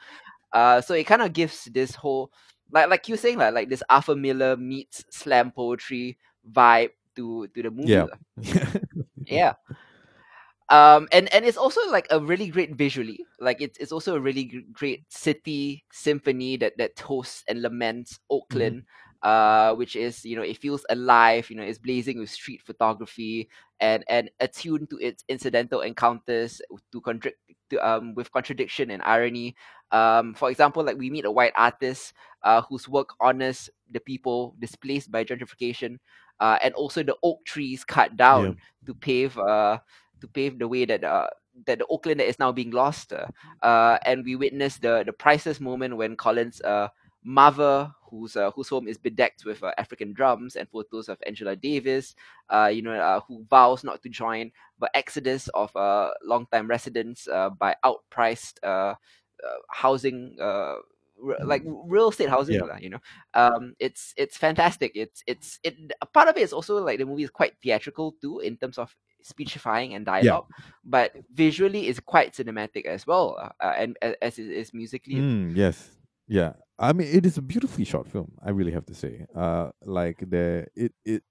Uh 0.53 0.81
so 0.81 0.93
it 0.93 1.05
kind 1.05 1.21
of 1.21 1.33
gives 1.33 1.65
this 1.73 1.95
whole 1.95 2.31
like 2.71 2.89
like 2.89 3.07
you 3.09 3.17
saying 3.17 3.37
like 3.37 3.53
like 3.53 3.69
this 3.69 3.83
Arthur 3.89 4.15
Miller 4.15 4.57
meets 4.57 5.03
slam 5.11 5.51
poetry 5.51 6.17
vibe 6.51 6.91
to 7.15 7.47
to 7.47 7.63
the 7.63 7.71
movie. 7.71 8.07
Yeah. 8.37 8.43
Yeah. 9.25 9.53
Um 10.69 11.07
and 11.11 11.31
and 11.33 11.45
it's 11.45 11.57
also 11.57 11.81
like 11.91 12.07
a 12.09 12.19
really 12.19 12.47
great 12.47 12.75
visually. 12.75 13.19
Like 13.39 13.61
it's 13.61 13.77
it's 13.79 13.91
also 13.91 14.15
a 14.15 14.19
really 14.19 14.63
great 14.71 15.03
city 15.11 15.83
symphony 15.91 16.57
that 16.57 16.77
that 16.77 16.95
toasts 16.95 17.43
and 17.47 17.61
laments 17.61 18.19
Oakland. 18.29 18.83
Uh, 19.21 19.73
which 19.75 19.95
is 19.95 20.25
you 20.25 20.35
know 20.35 20.41
it 20.41 20.57
feels 20.57 20.85
alive. 20.89 21.49
You 21.49 21.55
know, 21.55 21.63
it's 21.63 21.79
blazing 21.79 22.19
with 22.19 22.29
street 22.29 22.61
photography 22.61 23.47
and 23.79 24.03
and 24.09 24.29
attuned 24.41 24.89
to 24.89 24.97
its 24.97 25.23
incidental 25.29 25.79
encounters 25.79 26.61
to 26.91 26.99
contradict 26.99 27.39
to, 27.69 27.77
um 27.87 28.15
with 28.15 28.31
contradiction 28.33 28.91
and 28.91 29.01
irony. 29.03 29.55
Um, 29.91 30.33
for 30.33 30.49
example, 30.51 30.83
like 30.83 30.97
we 30.97 31.09
meet 31.09 31.23
a 31.25 31.31
white 31.31 31.53
artist 31.55 32.13
uh, 32.43 32.63
whose 32.63 32.89
work 32.89 33.09
honors 33.21 33.69
the 33.91 33.99
people 34.01 34.55
displaced 34.59 35.09
by 35.09 35.23
gentrification, 35.23 35.99
uh, 36.41 36.57
and 36.61 36.73
also 36.73 37.01
the 37.01 37.15
oak 37.23 37.45
trees 37.45 37.85
cut 37.85 38.17
down 38.17 38.57
to 38.85 38.93
pave 38.93 39.37
uh 39.37 39.77
to 40.23 40.27
pave 40.31 40.55
the 40.59 40.67
way 40.67 40.87
that 40.87 41.03
uh 41.03 41.27
that 41.67 41.77
the 41.83 41.85
Oakland 41.91 42.19
that 42.19 42.27
is 42.31 42.39
now 42.39 42.51
being 42.51 42.71
lost. 42.71 43.11
Uh, 43.13 43.27
uh, 43.61 43.99
and 44.07 44.23
we 44.23 44.35
witness 44.39 44.77
the 44.79 45.03
the 45.05 45.13
priceless 45.13 45.59
moment 45.59 45.97
when 45.99 46.15
Colin's 46.15 46.61
uh 46.63 46.87
mother 47.23 47.91
whose 48.09 48.35
uh, 48.35 48.51
whose 48.51 48.69
home 48.69 48.87
is 48.87 48.97
bedecked 48.97 49.45
with 49.45 49.63
uh, 49.63 49.71
African 49.77 50.13
drums 50.13 50.55
and 50.55 50.69
photos 50.69 51.09
of 51.09 51.17
Angela 51.25 51.55
Davis, 51.55 52.15
uh, 52.49 52.69
you 52.71 52.81
know, 52.81 52.93
uh, 52.93 53.19
who 53.27 53.43
vows 53.49 53.83
not 53.83 54.01
to 54.03 54.09
join 54.09 54.51
the 54.79 54.89
exodus 54.95 55.47
of 55.49 55.75
uh, 55.75 56.11
longtime 56.23 56.67
residents 56.67 57.27
uh, 57.27 57.49
by 57.49 57.75
outpriced 57.83 58.61
uh, 58.63 58.93
uh, 59.43 59.59
housing, 59.69 60.35
uh, 60.39 60.75
like 61.43 61.63
real 61.65 62.09
estate 62.09 62.29
housing, 62.29 62.55
Yeah. 62.55 62.77
you 62.79 62.89
know. 62.89 62.99
Um, 63.33 63.73
it's 63.79 64.13
it's 64.17 64.37
fantastic. 64.37 64.91
It's 64.95 65.23
it's 65.27 65.59
it. 65.63 65.75
A 66.01 66.05
part 66.05 66.27
of 66.29 66.37
it 66.37 66.41
is 66.43 66.53
also 66.53 66.77
like 66.83 66.99
the 66.99 67.05
movie 67.05 67.23
is 67.23 67.29
quite 67.29 67.53
theatrical 67.61 68.15
too 68.21 68.39
in 68.39 68.57
terms 68.57 68.77
of 68.77 68.95
speechifying 69.21 69.93
and 69.95 70.05
dialogue, 70.05 70.45
but 70.83 71.13
visually 71.33 71.87
it's 71.87 71.99
quite 71.99 72.33
cinematic 72.33 72.85
as 72.85 73.07
well, 73.07 73.37
uh, 73.39 73.49
uh, 73.63 73.73
and 73.77 73.97
as 74.21 74.37
it 74.37 74.47
is 74.51 74.73
musically. 74.73 75.15
Mm, 75.15 75.55
yes. 75.55 75.91
Yeah. 76.27 76.53
I 76.79 76.91
mean 76.93 77.07
it 77.07 77.25
is 77.25 77.37
a 77.37 77.41
beautifully 77.41 77.85
shot 77.85 78.07
film, 78.07 78.31
I 78.43 78.49
really 78.49 78.71
have 78.71 78.85
to 78.87 78.93
say. 78.95 79.25
Uh 79.35 79.71
like 79.85 80.19
the 80.29 80.67
it 80.75 80.91
it 81.05 81.23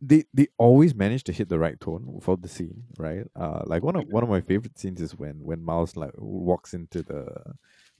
they 0.00 0.24
they 0.32 0.46
always 0.58 0.94
manage 0.94 1.24
to 1.24 1.32
hit 1.32 1.48
the 1.48 1.58
right 1.58 1.80
tone 1.80 2.20
for 2.22 2.36
the 2.36 2.48
scene, 2.48 2.84
right? 2.98 3.24
Uh 3.34 3.62
like 3.66 3.82
one 3.82 3.96
of 3.96 4.04
one 4.10 4.22
of 4.22 4.28
my 4.28 4.40
favorite 4.40 4.78
scenes 4.78 5.00
is 5.00 5.16
when 5.18 5.42
when 5.42 5.64
Miles 5.64 5.96
like 5.96 6.12
walks 6.18 6.72
into 6.74 7.02
the 7.02 7.26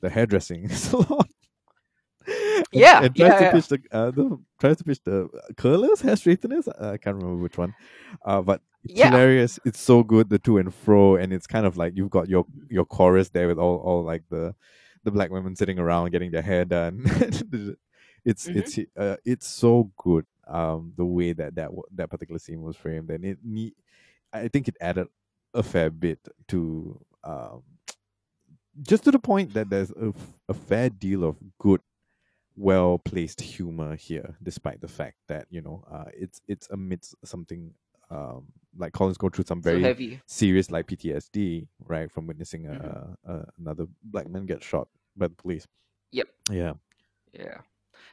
the 0.00 0.08
hairdressing 0.10 0.68
salon. 0.86 1.26
and- 2.26 2.64
Yeah, 2.72 3.02
and 3.04 3.14
tries 3.16 3.28
yeah, 3.30 3.38
to 3.38 3.44
yeah. 3.44 3.52
pitch 3.52 3.68
the 3.68 3.78
uh, 3.92 4.10
the 4.10 4.38
tries 4.60 4.76
to 4.78 4.84
pitch 4.84 5.00
the 5.04 5.28
curlers, 5.56 6.00
hair 6.00 6.16
straighteners. 6.16 6.68
Uh, 6.68 6.90
I 6.94 6.96
can't 6.98 7.16
remember 7.16 7.40
which 7.42 7.56
one, 7.58 7.74
uh, 8.24 8.42
but 8.42 8.60
it's 8.84 8.94
Yeah. 8.98 9.10
hilarious. 9.10 9.58
It's 9.64 9.80
so 9.80 10.02
good, 10.02 10.28
the 10.28 10.38
to 10.40 10.58
and 10.58 10.72
fro, 10.74 11.16
and 11.16 11.32
it's 11.32 11.46
kind 11.46 11.66
of 11.66 11.76
like 11.76 11.96
you've 11.96 12.10
got 12.10 12.28
your 12.28 12.44
your 12.68 12.84
chorus 12.84 13.30
there 13.30 13.48
with 13.48 13.58
all 13.58 13.76
all 13.78 14.04
like 14.04 14.24
the 14.28 14.54
the 15.04 15.10
black 15.10 15.30
women 15.30 15.56
sitting 15.56 15.78
around 15.78 16.10
getting 16.10 16.30
their 16.30 16.42
hair 16.42 16.64
done. 16.64 17.02
it's 18.24 18.46
Mhm. 18.48 18.56
it's 18.56 18.78
uh, 18.96 19.16
it's 19.24 19.46
so 19.46 19.90
good. 19.96 20.26
Um, 20.46 20.92
the 20.96 21.04
way 21.04 21.32
that 21.34 21.54
that 21.56 21.70
that 21.94 22.10
particular 22.10 22.38
scene 22.38 22.60
was 22.62 22.76
framed, 22.76 23.10
and 23.10 23.24
it 23.24 23.38
I 24.32 24.48
think 24.48 24.68
it 24.68 24.76
added 24.80 25.08
a 25.54 25.62
fair 25.62 25.88
bit 25.90 26.18
to 26.48 27.00
um, 27.24 27.62
just 28.82 29.04
to 29.04 29.10
the 29.10 29.18
point 29.18 29.54
that 29.54 29.70
there's 29.70 29.90
a, 29.92 30.12
a 30.48 30.54
fair 30.54 30.90
deal 30.90 31.24
of 31.24 31.36
good 31.58 31.80
well 32.56 32.98
placed 32.98 33.40
humor 33.40 33.94
here, 33.96 34.36
despite 34.42 34.80
the 34.80 34.88
fact 34.88 35.16
that 35.28 35.46
you 35.50 35.60
know 35.60 35.84
uh, 35.90 36.04
it's 36.14 36.40
it's 36.48 36.68
amidst 36.70 37.14
something 37.24 37.72
um, 38.10 38.46
like 38.76 38.92
Colin's 38.92 39.18
go 39.18 39.28
through 39.28 39.44
some 39.44 39.62
So 39.62 39.70
very 39.70 39.82
heavy. 39.82 40.20
serious 40.26 40.70
like 40.70 40.86
PTSD, 40.86 41.66
right, 41.86 42.10
from 42.10 42.26
witnessing 42.26 42.64
Mhm. 42.64 43.16
uh, 43.26 43.30
uh, 43.30 43.44
another 43.58 43.86
black 44.02 44.28
man 44.28 44.46
get 44.46 44.62
shot 44.62 44.88
by 45.16 45.28
the 45.28 45.34
police. 45.34 45.66
Yep. 46.12 46.28
Yeah. 46.50 46.72
Yeah. 47.32 47.60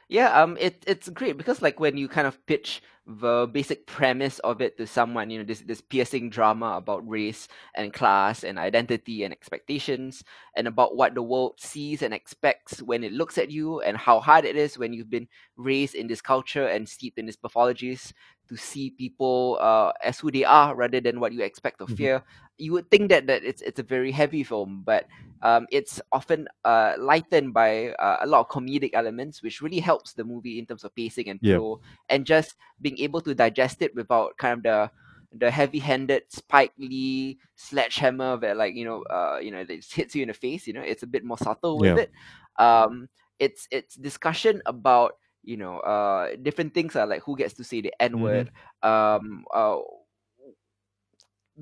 Yeah, 0.08 0.30
um 0.40 0.56
it 0.60 0.84
it's 0.86 1.08
great 1.08 1.36
because 1.36 1.62
like 1.62 1.80
when 1.80 1.96
you 1.96 2.08
kind 2.08 2.26
of 2.26 2.44
pitch 2.46 2.82
the 3.08 3.48
basic 3.52 3.86
premise 3.86 4.38
of 4.40 4.60
it 4.60 4.76
to 4.78 4.86
someone, 4.86 5.30
you 5.30 5.38
know, 5.38 5.44
this 5.44 5.60
this 5.60 5.80
piercing 5.80 6.30
drama 6.30 6.74
about 6.76 7.06
race 7.08 7.48
and 7.74 7.92
class 7.92 8.42
and 8.44 8.58
identity 8.58 9.22
and 9.24 9.32
expectations 9.32 10.24
and 10.56 10.66
about 10.68 10.96
what 10.96 11.14
the 11.14 11.22
world 11.22 11.54
sees 11.60 12.02
and 12.02 12.12
expects 12.14 12.82
when 12.82 13.04
it 13.04 13.12
looks 13.12 13.38
at 13.38 13.50
you 13.50 13.80
and 13.80 13.96
how 13.96 14.20
hard 14.20 14.44
it 14.44 14.56
is 14.56 14.78
when 14.78 14.92
you've 14.92 15.10
been 15.10 15.28
raised 15.56 15.94
in 15.94 16.06
this 16.08 16.20
culture 16.20 16.66
and 16.66 16.88
steeped 16.88 17.18
in 17.18 17.26
these 17.26 17.36
pathologies 17.36 18.12
to 18.48 18.56
see 18.56 18.90
people 18.90 19.58
uh, 19.60 19.92
as 20.02 20.18
who 20.20 20.30
they 20.30 20.44
are 20.44 20.74
rather 20.74 21.00
than 21.00 21.20
what 21.20 21.32
you 21.32 21.42
expect 21.42 21.80
or 21.80 21.88
Mhm. 21.88 22.08
fear. 22.08 22.22
You 22.58 22.72
would 22.72 22.90
think 22.90 23.10
that 23.10 23.26
that 23.26 23.44
it's 23.44 23.62
it's 23.62 23.80
a 23.80 23.82
very 23.86 24.10
heavy 24.12 24.44
film, 24.44 24.82
but 24.84 25.06
um, 25.42 25.66
it's 25.70 26.00
often 26.12 26.48
uh, 26.64 26.94
lightened 26.98 27.52
by 27.52 27.90
uh, 27.98 28.18
a 28.20 28.26
lot 28.26 28.40
of 28.40 28.48
comedic 28.48 28.90
elements, 28.94 29.42
which 29.42 29.60
really 29.60 29.80
helps 29.80 30.12
the 30.14 30.24
movie 30.24 30.58
in 30.58 30.66
terms 30.66 30.84
of 30.84 30.94
pacing 30.94 31.28
and 31.28 31.40
Yeah. 31.40 31.60
flow, 31.60 31.80
and 32.08 32.24
just 32.26 32.56
being 32.80 32.98
able 32.98 33.20
to 33.22 33.34
digest 33.34 33.82
it 33.82 33.94
without 33.94 34.36
kind 34.38 34.58
of 34.58 34.62
the 34.62 34.90
the 35.38 35.50
heavy-handed 35.50 36.22
Spike 36.28 36.72
Lee 36.78 37.38
sledgehammer 37.56 38.36
that 38.38 38.56
like 38.56 38.74
you 38.74 38.84
know 38.84 39.02
uh 39.10 39.38
you 39.42 39.50
know 39.50 39.64
just 39.64 39.94
hits 39.94 40.14
you 40.14 40.22
in 40.22 40.28
the 40.28 40.34
face. 40.34 40.66
You 40.66 40.72
know, 40.74 40.82
it's 40.82 41.02
a 41.02 41.06
bit 41.06 41.24
more 41.24 41.38
subtle 41.38 41.78
with 41.78 41.96
Yeah. 41.96 41.98
it. 41.98 42.10
Um, 42.58 43.08
it's 43.38 43.68
it's 43.70 43.96
discussion 43.96 44.62
about 44.66 45.16
you 45.46 45.56
know 45.56 45.78
uh 45.80 46.36
different 46.42 46.74
things 46.74 46.96
are 46.96 47.06
like 47.06 47.22
who 47.24 47.36
gets 47.36 47.54
to 47.54 47.64
say 47.64 47.80
the 47.80 47.94
N 48.00 48.20
word, 48.20 48.50
um, 48.82 49.44
uh, 49.54 49.78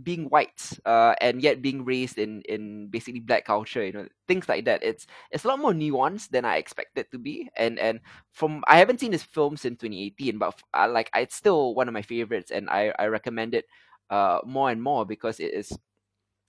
being 0.03 0.24
white 0.26 0.72
uh, 0.87 1.14
and 1.20 1.41
yet 1.41 1.62
being 1.62 1.85
raised 1.85 2.18
in 2.18 2.43
in 2.49 2.89
basically 2.89 3.20
black 3.20 3.45
culture 3.45 3.85
you 3.85 3.93
know 3.93 4.09
things 4.26 4.49
like 4.49 4.64
that. 4.64 4.82
It's 4.82 5.07
it's 5.30 5.45
a 5.45 5.49
lot 5.49 5.61
more 5.61 5.72
nuanced 5.72 6.30
than 6.30 6.45
i 6.45 6.57
expected 6.57 7.07
to 7.12 7.18
be. 7.18 7.49
And 7.57 7.78
and 7.78 8.01
from 8.32 8.64
i 8.66 8.76
haven't 8.78 8.99
seen 9.01 9.12
this 9.12 9.22
film 9.22 9.57
since 9.57 9.78
2018 9.78 10.39
but 10.39 10.61
I, 10.74 10.87
like 10.87 11.11
it's 11.14 11.37
still 11.37 11.74
one 11.74 11.87
of 11.89 11.95
my 11.95 12.03
favorites 12.03 12.51
and 12.51 12.68
i 12.70 12.93
i 12.99 13.07
recommend 13.07 13.55
it 13.55 13.66
uh 14.11 14.41
more 14.45 14.70
and 14.70 14.82
more 14.82 15.07
because 15.07 15.39
it 15.39 15.55
is 15.55 15.72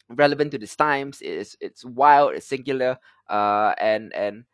relevant 0.09 0.51
to 0.51 0.57
these 0.59 0.75
times. 0.75 1.21
It 1.21 1.29
is 1.31 1.57
it's 1.61 1.85
wild 1.85 2.33
it's 2.35 2.47
singular 2.47 2.97
uh 3.29 3.73
and 3.79 4.13
and 4.13 4.45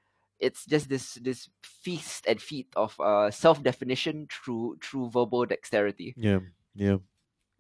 it's 0.42 0.66
just 0.66 0.90
this 0.90 1.16
this 1.16 1.50
feast 1.64 2.26
and 2.28 2.42
feat 2.42 2.68
of 2.76 3.00
uh 3.00 3.32
self-definition 3.32 4.28
through 4.32 4.78
through 4.84 5.10
verbal 5.12 5.46
dexterity 5.46 6.16
Yeah, 6.16 6.40
yeah, 6.74 6.98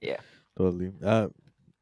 Yeah. 0.01 0.21
totally. 0.57 0.93
Uh, 1.03 1.29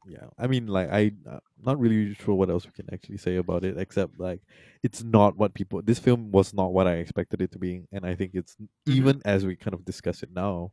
yeah. 0.06 0.28
I 0.38 0.46
mean, 0.46 0.66
like, 0.68 0.90
I 0.90 1.12
uh, 1.28 1.40
not 1.62 1.78
really 1.80 2.14
sure 2.14 2.34
what 2.34 2.50
else 2.50 2.66
we 2.66 2.72
can 2.72 2.92
actually 2.92 3.18
say 3.18 3.36
about 3.36 3.64
it, 3.64 3.78
except 3.78 4.20
like, 4.20 4.42
it's 4.82 5.02
not 5.04 5.36
what 5.36 5.54
people. 5.54 5.82
This 5.82 5.98
film 5.98 6.32
was 6.32 6.54
not 6.54 6.72
what 6.72 6.86
I 6.86 6.94
expected 6.96 7.42
it 7.42 7.52
to 7.52 7.58
be, 7.58 7.84
and 7.92 8.06
I 8.06 8.14
think 8.14 8.32
it's 8.34 8.56
even 8.86 9.22
as 9.24 9.46
we 9.46 9.56
kind 9.56 9.74
of 9.74 9.84
discuss 9.86 10.22
it 10.22 10.30
now. 10.34 10.72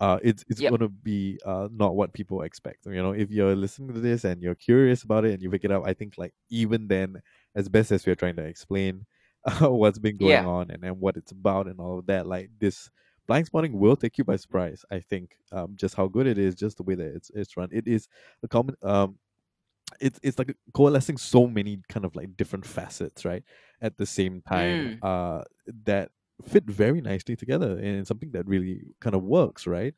Uh, 0.00 0.18
it's 0.22 0.44
it's 0.48 0.60
Yep. 0.60 0.74
gonna 0.74 0.88
be 0.88 1.40
uh 1.46 1.68
not 1.72 1.96
what 1.96 2.12
people 2.12 2.42
expect. 2.42 2.86
You 2.86 3.02
know, 3.02 3.12
if 3.12 3.30
you're 3.30 3.56
listening 3.56 3.94
to 3.94 4.00
this 4.00 4.24
and 4.24 4.42
you're 4.42 4.54
curious 4.56 5.04
about 5.04 5.24
it 5.24 5.32
and 5.34 5.42
you 5.42 5.50
pick 5.50 5.64
it 5.64 5.72
up, 5.72 5.84
I 5.86 5.94
think 5.94 6.18
like 6.18 6.34
even 6.50 6.88
then, 6.88 7.22
as 7.54 7.68
best 7.68 7.92
as 7.92 8.06
we're 8.06 8.16
trying 8.16 8.36
to 8.36 8.44
explain 8.44 9.06
uh, 9.44 9.68
what's 9.70 9.98
been 9.98 10.16
going 10.16 10.40
Yeah. 10.40 10.44
on 10.44 10.70
and, 10.70 10.84
and 10.84 11.00
what 11.00 11.16
it's 11.16 11.32
about 11.32 11.66
and 11.68 11.80
all 11.80 11.98
of 11.98 12.06
that, 12.06 12.26
like 12.26 12.50
this 12.58 12.90
Blindspotting 13.28 13.72
will 13.72 13.96
take 13.96 14.18
you 14.18 14.24
by 14.24 14.36
surprise. 14.36 14.84
I 14.90 14.98
think 15.00 15.36
um, 15.52 15.76
just 15.76 15.94
how 15.94 16.08
good 16.08 16.26
it 16.26 16.36
is, 16.38 16.54
just 16.56 16.78
the 16.78 16.82
way 16.82 16.96
that 16.96 17.14
it's 17.14 17.30
it's 17.30 17.56
run. 17.56 17.68
It 17.72 17.86
is 17.86 18.08
a 18.42 18.48
common 18.48 18.74
um, 18.82 19.18
it's 20.00 20.18
it's 20.22 20.38
like 20.38 20.56
coalescing 20.74 21.16
so 21.16 21.46
many 21.46 21.80
kind 21.88 22.04
of 22.04 22.14
like 22.16 22.36
different 22.36 22.66
facets, 22.66 23.24
right, 23.24 23.42
at 23.80 23.96
the 23.96 24.06
same 24.06 24.42
time. 24.42 24.92
Uh, 25.02 25.42
that 25.84 26.10
fit 26.48 26.64
very 26.64 27.00
nicely 27.00 27.36
together 27.36 27.78
and 27.78 28.06
something 28.06 28.30
that 28.32 28.46
really 28.46 28.82
kind 29.00 29.14
of 29.14 29.22
works, 29.22 29.66
right? 29.66 29.94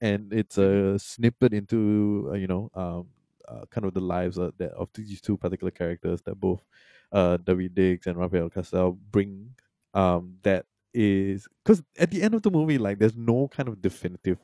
And 0.00 0.32
it's 0.32 0.58
a 0.58 0.98
snippet 0.98 1.54
into 1.54 2.28
uh, 2.30 2.34
you 2.34 2.46
know 2.46 2.70
um, 2.74 3.08
uh, 3.48 3.64
kind 3.70 3.86
of 3.86 3.94
the 3.94 4.00
lives 4.00 4.36
of, 4.38 4.56
that 4.58 4.72
of 4.72 4.90
these 4.94 5.20
two 5.20 5.36
particular 5.36 5.70
characters 5.70 6.22
that 6.22 6.36
both 6.40 6.64
uh, 7.12 7.38
Daveed 7.38 7.74
Diggs 7.74 8.06
and 8.06 8.18
Rafael 8.18 8.50
Casal 8.50 8.92
bring. 8.92 9.56
Um, 9.94 10.38
that 10.42 10.66
is 10.92 11.48
because 11.64 11.82
at 11.98 12.10
the 12.10 12.22
end 12.22 12.34
of 12.34 12.42
the 12.42 12.50
movie, 12.50 12.78
like 12.78 12.98
there's 12.98 13.16
no 13.16 13.48
kind 13.48 13.68
of 13.68 13.80
definitive 13.82 14.38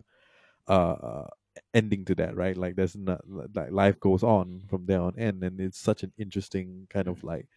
uh 0.68 1.26
ending 1.74 2.04
to 2.06 2.14
that, 2.16 2.36
right? 2.36 2.56
Like 2.56 2.76
there's 2.76 2.96
not 2.96 3.20
like 3.28 3.70
life 3.70 4.00
goes 4.00 4.22
on 4.22 4.62
from 4.68 4.86
there 4.86 5.00
on 5.00 5.18
end, 5.18 5.42
and 5.44 5.60
it's 5.60 5.78
such 5.78 6.02
an 6.02 6.12
interesting 6.18 6.86
kind 6.90 7.08
of 7.08 7.22
like 7.24 7.48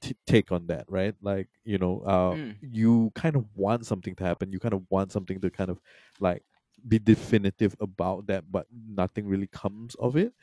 t- 0.00 0.16
take 0.26 0.52
on 0.52 0.66
that, 0.68 0.86
right? 0.90 1.14
Like 1.20 1.48
you 1.64 1.78
know, 1.78 2.00
uh, 2.02 2.36
Mm. 2.36 2.56
you 2.60 3.12
kind 3.14 3.36
of 3.36 3.46
want 3.56 3.86
something 3.86 4.14
to 4.16 4.24
happen. 4.24 4.52
You 4.52 4.60
kind 4.60 4.74
of 4.74 4.84
want 4.90 5.12
something 5.12 5.40
to 5.40 5.50
kind 5.50 5.70
of 5.70 5.80
like 6.20 6.44
be 6.86 6.98
definitive 6.98 7.76
about 7.80 8.26
that, 8.26 8.50
but 8.50 8.66
nothing 8.72 9.26
really 9.26 9.48
comes 9.48 9.94
of 9.96 10.16
it. 10.16 10.34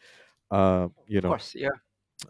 Uh, 0.51 0.89
you 1.07 1.21
of 1.21 1.21
know, 1.21 1.37
course 1.37 1.53
yeah 1.55 1.69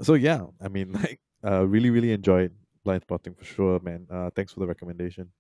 so 0.02 0.14
yeah, 0.14 0.46
I 0.62 0.68
mean, 0.68 0.92
like, 1.02 1.20
uh, 1.44 1.66
really, 1.66 1.90
really 1.90 2.12
enjoyed 2.12 2.52
Blindspotting 2.86 3.38
for 3.38 3.46
sure, 3.46 3.80
man. 3.80 4.08
Uh, 4.10 4.30
thanks 4.36 4.54
for 4.54 4.60
the 4.62 4.68
recommendation. 4.68 5.32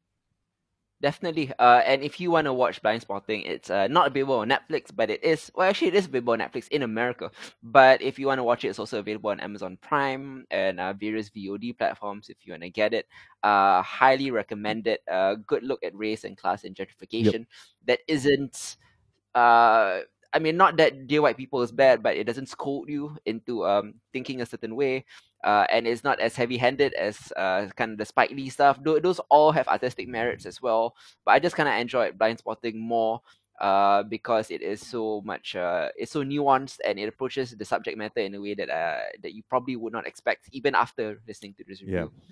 Definitely. 1.01 1.53
Uh, 1.57 1.81
and 1.85 2.03
if 2.03 2.19
you 2.19 2.29
want 2.29 2.45
to 2.45 2.53
watch 2.53 2.81
Blindspotting, 2.81 3.45
it's 3.45 3.69
uh, 3.69 3.87
not 3.87 4.07
available 4.07 4.39
on 4.39 4.49
Netflix, 4.49 4.91
but 4.93 5.09
it 5.09 5.23
is. 5.23 5.49
Well, 5.55 5.69
actually, 5.69 5.89
it 5.89 5.95
is 5.95 6.07
available 6.07 6.33
on 6.33 6.39
Netflix 6.39 6.67
in 6.67 6.83
America. 6.83 7.31
But 7.63 8.01
if 8.01 8.19
you 8.19 8.27
want 8.27 8.39
to 8.39 8.43
watch 8.43 8.65
it, 8.65 8.67
it's 8.67 8.79
also 8.79 8.99
available 8.99 9.29
on 9.29 9.39
Amazon 9.39 9.77
Prime 9.81 10.45
and 10.51 10.77
uh, 10.77 10.91
various 10.91 11.29
VOD 11.29 11.77
platforms. 11.77 12.27
If 12.27 12.45
you 12.45 12.51
want 12.51 12.63
to 12.63 12.69
get 12.69 12.93
it, 12.93 13.07
uh, 13.43 13.81
highly 13.81 14.29
recommend 14.29 14.87
it. 14.87 15.01
Uh, 15.09 15.35
good 15.47 15.63
look 15.63 15.81
at 15.85 15.95
race 15.95 16.25
and 16.25 16.35
class 16.35 16.65
and 16.65 16.75
gentrification. 16.75 17.45
That 17.85 17.99
isn't. 18.09 18.75
Uh, 19.33 20.01
I 20.33 20.39
mean, 20.39 20.57
not 20.57 20.77
that 20.77 21.07
Dear 21.07 21.21
White 21.21 21.37
People 21.37 21.61
is 21.61 21.71
bad, 21.71 22.03
but 22.03 22.17
it 22.17 22.25
doesn't 22.25 22.49
scold 22.49 22.89
you 22.89 23.17
into 23.25 23.65
um, 23.65 23.95
thinking 24.11 24.41
a 24.41 24.45
certain 24.45 24.75
way. 24.75 25.05
Uh, 25.43 25.65
and 25.71 25.87
it's 25.87 26.03
not 26.03 26.19
as 26.19 26.35
heavy-handed 26.35 26.93
as 26.95 27.31
uh, 27.37 27.67
kind 27.77 27.91
of 27.93 27.97
the 27.97 28.05
Spike 28.05 28.31
Lee 28.31 28.49
stuff. 28.49 28.77
Tho- 28.83 28.99
those 28.99 29.19
all 29.29 29.51
have 29.51 29.67
artistic 29.67 30.07
merits 30.07 30.45
as 30.45 30.61
well 30.61 30.95
but 31.25 31.31
I 31.31 31.39
just 31.39 31.55
kind 31.55 31.69
of 31.69 31.75
enjoyed 31.75 32.17
Blindspotting 32.17 32.75
more 32.75 33.21
uh, 33.61 34.03
because 34.03 34.51
it 34.51 34.61
is 34.61 34.79
so 34.85 35.21
much 35.25 35.55
uh, 35.55 35.89
it's 35.97 36.11
so 36.11 36.23
nuanced 36.23 36.77
and 36.85 36.99
it 36.99 37.07
approaches 37.07 37.51
the 37.55 37.65
subject 37.65 37.97
matter 37.97 38.19
in 38.21 38.35
a 38.35 38.39
way 38.41 38.53
that 38.55 38.69
uh, 38.69 39.03
that 39.23 39.33
you 39.33 39.43
probably 39.49 39.75
would 39.75 39.93
not 39.93 40.07
expect 40.07 40.47
even 40.51 40.75
after 40.75 41.19
listening 41.27 41.53
to 41.57 41.63
this 41.67 41.81
review. 41.81 42.11
Yeah. 42.11 42.25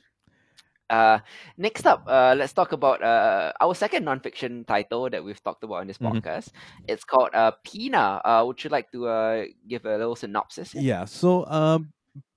Uh, 0.89 1.19
next 1.57 1.85
up, 1.85 2.03
uh, 2.07 2.33
let's 2.37 2.53
talk 2.53 2.71
about 2.71 3.03
uh, 3.03 3.51
our 3.59 3.75
second 3.75 4.05
nonfiction 4.05 4.65
title 4.65 5.09
that 5.09 5.21
we've 5.21 5.43
talked 5.43 5.63
about 5.65 5.81
on 5.83 5.87
this 5.87 5.97
Mhm. 5.97 6.15
podcast. 6.23 6.47
It's 6.87 7.03
called 7.03 7.31
uh, 7.35 7.51
Pina. 7.63 8.21
Uh, 8.23 8.43
would 8.47 8.63
you 8.63 8.69
like 8.69 8.89
to 8.93 9.07
uh, 9.07 9.45
give 9.67 9.83
a 9.85 9.97
little 9.97 10.15
synopsis? 10.15 10.71
here? 10.71 10.81
Yeah. 10.81 11.03
So, 11.05 11.45
um, 11.47 11.91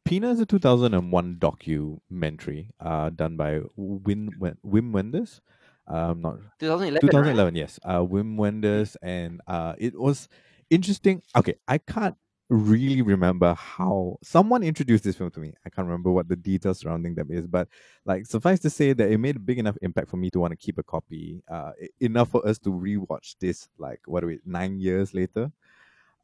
Pina 0.05 0.31
is 0.31 0.41
a 0.41 0.47
2001 0.47 1.37
documentary 1.39 2.70
uh, 2.81 3.11
done 3.11 3.37
by 3.37 3.61
Wim, 3.78 4.31
Wim 4.64 4.93
Wenders. 4.93 5.41
Um, 5.87 6.22
not 6.22 6.39
2011. 6.61 6.95
right? 6.95 7.01
2011, 7.01 7.55
yes. 7.57 7.78
Uh, 7.85 7.99
Wim 8.01 8.37
Wenders, 8.37 8.97
and 9.03 9.41
uh, 9.47 9.74
it 9.78 9.99
was 9.99 10.28
interesting. 10.70 11.22
Okay, 11.37 11.55
I 11.68 11.78
can't 11.78 12.16
really 12.49 13.03
remember 13.03 13.55
how 13.55 14.16
someone 14.22 14.62
introduced 14.64 15.05
this 15.05 15.16
film 15.16 15.31
to 15.31 15.39
me. 15.41 15.53
I 15.64 15.70
can't 15.70 15.87
remember 15.87 16.11
what 16.11 16.28
the 16.28 16.35
details 16.37 16.81
surrounding 16.81 17.14
them 17.14 17.28
is, 17.31 17.47
but 17.47 17.68
like 18.05 18.26
suffice 18.26 18.59
to 18.61 18.70
say 18.70 18.93
that 18.93 19.11
it 19.11 19.18
made 19.18 19.37
a 19.37 19.41
big 19.41 19.59
enough 19.61 19.76
impact 19.83 20.09
for 20.09 20.16
me 20.16 20.31
to 20.31 20.41
want 20.41 20.51
to 20.53 20.57
keep 20.57 20.78
a 20.78 20.83
copy. 20.83 21.43
Uh, 21.49 21.72
enough 22.01 22.31
for 22.31 22.45
us 22.47 22.59
to 22.61 22.70
rewatch 22.70 23.37
this, 23.41 23.68
like 23.78 24.01
what 24.07 24.24
are 24.24 24.26
we, 24.28 24.41
nine 24.45 24.81
years 24.81 25.14
later. 25.14 25.53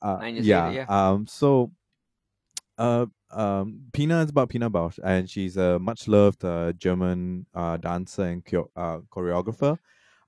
Uh, 0.02 0.16
Nine 0.20 0.34
years 0.34 0.46
yeah. 0.46 0.68
later, 0.68 0.86
Um. 0.92 1.26
So, 1.26 1.70
uh, 2.78 3.06
um, 3.30 3.80
Pina 3.92 4.22
is 4.22 4.30
about 4.30 4.48
Pina 4.50 4.70
Bausch, 4.70 4.98
and 5.02 5.28
she's 5.28 5.56
a 5.56 5.78
much 5.78 6.08
loved 6.08 6.44
uh, 6.44 6.72
German 6.72 7.46
uh, 7.54 7.76
dancer 7.76 8.22
and 8.24 8.44
cheo- 8.44 8.68
uh, 8.76 8.98
choreographer, 9.10 9.78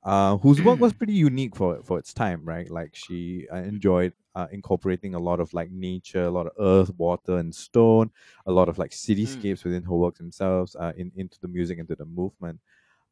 uh, 0.05 0.37
whose 0.39 0.63
work 0.63 0.81
was 0.81 0.93
pretty 0.93 1.13
unique 1.15 1.57
for 1.57 1.83
for 1.83 1.99
its 1.99 2.13
time, 2.15 2.45
right? 2.45 2.71
Like 2.71 2.95
she 2.95 3.47
uh, 3.53 3.57
enjoyed 3.59 4.13
uh, 4.35 4.47
incorporating 4.53 5.15
a 5.15 5.19
lot 5.19 5.41
of 5.41 5.53
like 5.55 5.71
nature, 5.71 6.25
a 6.25 6.31
lot 6.31 6.47
of 6.47 6.53
earth, 6.61 6.95
water, 6.99 7.39
and 7.39 7.55
stone, 7.55 8.11
a 8.47 8.53
lot 8.53 8.69
of 8.69 8.79
like 8.79 8.91
cityscapes 8.93 9.65
within 9.65 9.83
her 9.85 9.95
works 9.95 10.19
themselves, 10.19 10.77
uh, 10.77 10.93
in 10.97 11.13
into 11.17 11.39
the 11.41 11.49
music, 11.49 11.79
into 11.79 11.97
the 11.97 12.07
movement. 12.07 12.61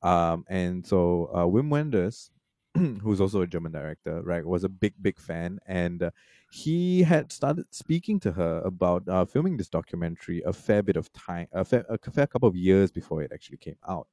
Um, 0.02 0.44
and 0.48 0.86
so 0.86 1.30
uh, 1.34 1.44
Wim 1.46 1.70
Wenders, 1.70 2.30
who's 2.76 3.20
also 3.20 3.42
a 3.42 3.46
German 3.46 3.72
director, 3.72 4.22
right, 4.22 4.44
was 4.44 4.64
a 4.64 4.68
big, 4.68 4.94
big 5.00 5.18
fan, 5.18 5.58
and 5.66 6.02
uh, 6.02 6.10
he 6.56 7.02
had 7.02 7.32
started 7.32 7.66
speaking 7.72 8.18
to 8.20 8.32
her 8.32 8.60
about 8.64 9.02
uh, 9.08 9.24
filming 9.24 9.56
this 9.56 9.68
documentary 9.68 10.42
a 10.46 10.52
fair 10.52 10.82
bit 10.82 10.96
of 10.96 11.12
time, 11.12 11.48
a 11.52 11.64
fair, 11.64 11.84
a 11.88 11.98
fair 12.10 12.26
couple 12.26 12.48
of 12.48 12.56
years 12.56 12.90
before 12.90 13.22
it 13.22 13.30
actually 13.32 13.58
came 13.58 13.78
out. 13.88 14.08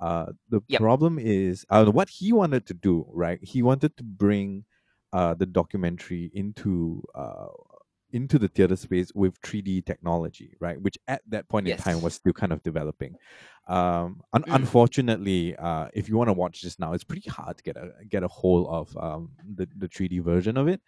Uh, 0.00 0.26
the 0.48 0.60
Yep. 0.68 0.82
problem 0.82 1.18
is 1.18 1.64
uh, 1.70 1.84
what 1.86 2.08
he 2.08 2.32
wanted 2.32 2.66
to 2.66 2.74
do, 2.74 3.06
right? 3.12 3.40
He 3.42 3.62
wanted 3.62 3.96
to 3.96 4.04
bring 4.04 4.64
uh, 5.12 5.34
the 5.34 5.46
documentary 5.46 6.30
into 6.34 7.02
uh, 7.14 7.48
into 8.10 8.38
the 8.38 8.48
theater 8.48 8.76
space 8.76 9.12
with 9.14 9.38
3D 9.42 9.82
technology, 9.82 10.54
right? 10.60 10.80
Which 10.80 10.96
at 11.08 11.20
that 11.28 11.48
point 11.48 11.66
in 11.66 11.74
time 11.74 12.00
was 12.00 12.14
still 12.14 12.32
kind 12.32 12.52
of 12.52 12.62
developing. 12.62 13.16
Um, 13.66 14.22
un- 14.32 14.44
Mm. 14.46 14.52
Unfortunately, 14.52 15.54
uh, 15.56 15.88
if 15.92 16.08
you 16.08 16.16
want 16.16 16.28
to 16.28 16.32
watch 16.34 16.62
this 16.62 16.78
now, 16.78 16.92
it's 16.94 17.04
pretty 17.04 17.28
hard 17.28 17.58
to 17.58 17.62
get 17.62 17.76
a 17.76 17.92
get 18.08 18.22
a 18.22 18.28
hold 18.28 18.66
of 18.68 18.96
um, 18.96 19.32
the 19.56 19.68
the 19.76 19.88
3D 19.88 20.20
version 20.20 20.56
of 20.56 20.68
it. 20.68 20.80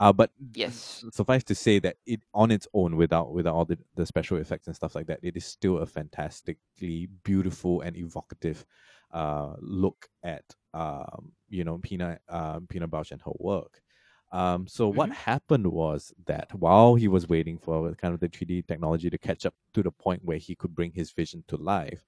Uh, 0.00 0.12
but 0.12 0.30
Yes. 0.54 1.04
suffice 1.12 1.44
to 1.44 1.54
say 1.54 1.78
that 1.78 1.96
it 2.06 2.22
on 2.34 2.50
its 2.50 2.66
own, 2.74 2.96
without 2.96 3.32
without 3.32 3.54
all 3.54 3.64
the, 3.64 3.78
the 3.94 4.06
special 4.06 4.38
effects 4.38 4.66
and 4.66 4.74
stuff 4.76 4.94
like 4.94 5.06
that, 5.06 5.20
it 5.22 5.36
is 5.36 5.44
still 5.44 5.78
a 5.78 5.86
fantastically 5.86 7.08
beautiful 7.22 7.80
and 7.80 7.96
evocative 7.96 8.66
uh, 9.12 9.54
look 9.60 10.08
at 10.24 10.44
um, 10.72 11.32
you 11.48 11.64
know 11.64 11.78
Pina 11.78 12.18
uh, 12.28 12.60
Pina 12.68 12.88
Bausch 12.88 13.12
and 13.12 13.22
her 13.22 13.32
work. 13.38 13.80
Um, 14.32 14.66
so 14.66 14.88
what 14.88 15.10
happened 15.12 15.68
was 15.68 16.12
that 16.26 16.52
while 16.54 16.96
he 16.96 17.06
was 17.06 17.28
waiting 17.28 17.56
for 17.56 17.94
kind 17.94 18.12
of 18.14 18.18
the 18.18 18.28
3D 18.28 18.66
technology 18.66 19.08
to 19.08 19.18
catch 19.18 19.46
up 19.46 19.54
to 19.74 19.82
the 19.82 19.92
point 19.92 20.24
where 20.24 20.38
he 20.38 20.56
could 20.56 20.74
bring 20.74 20.90
his 20.92 21.12
vision 21.12 21.44
to 21.46 21.56
life, 21.56 22.04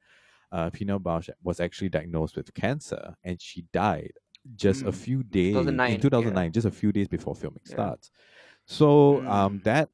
uh, 0.51 0.70
Pina 0.70 0.99
Bausch 0.99 1.30
was 1.45 1.61
actually 1.61 1.89
diagnosed 1.89 2.37
with 2.37 2.53
cancer 2.55 3.14
and 3.22 3.41
she 3.41 3.62
died 3.72 4.12
just 4.55 4.82
a 4.82 4.92
Mm. 4.92 4.94
few 4.94 5.22
days 5.22 5.55
2009, 5.55 5.90
in 5.94 6.01
2009, 6.01 6.53
just 6.53 6.66
a 6.66 6.70
few 6.70 6.92
days 6.92 7.09
before 7.09 7.34
filming 7.34 7.62
Yeah. 7.66 7.72
starts. 7.72 8.11
So 8.66 9.22
um, 9.26 9.61
Mm. 9.61 9.64
that 9.64 9.90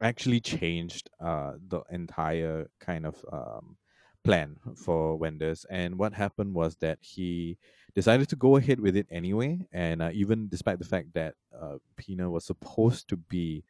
actually 0.00 0.40
changed 0.40 1.10
uh, 1.20 1.54
the 1.68 1.82
entire 1.90 2.70
kind 2.80 3.06
of 3.06 3.24
um, 3.32 3.76
plan 4.24 4.56
for 4.76 5.16
Wenders. 5.16 5.64
And 5.70 5.98
what 5.98 6.14
happened 6.14 6.54
was 6.54 6.76
that 6.76 6.98
he 7.00 7.58
decided 7.94 8.28
to 8.30 8.36
go 8.36 8.56
ahead 8.56 8.80
with 8.80 8.96
it 8.96 9.06
anyway. 9.10 9.66
And 9.72 10.02
uh, 10.02 10.10
even 10.12 10.48
despite 10.48 10.78
the 10.78 10.84
fact 10.84 11.14
that 11.14 11.34
uh, 11.58 11.76
Pina 11.96 12.30
was 12.30 12.44
supposed 12.44 13.08
to 13.08 13.16
be 13.16 13.64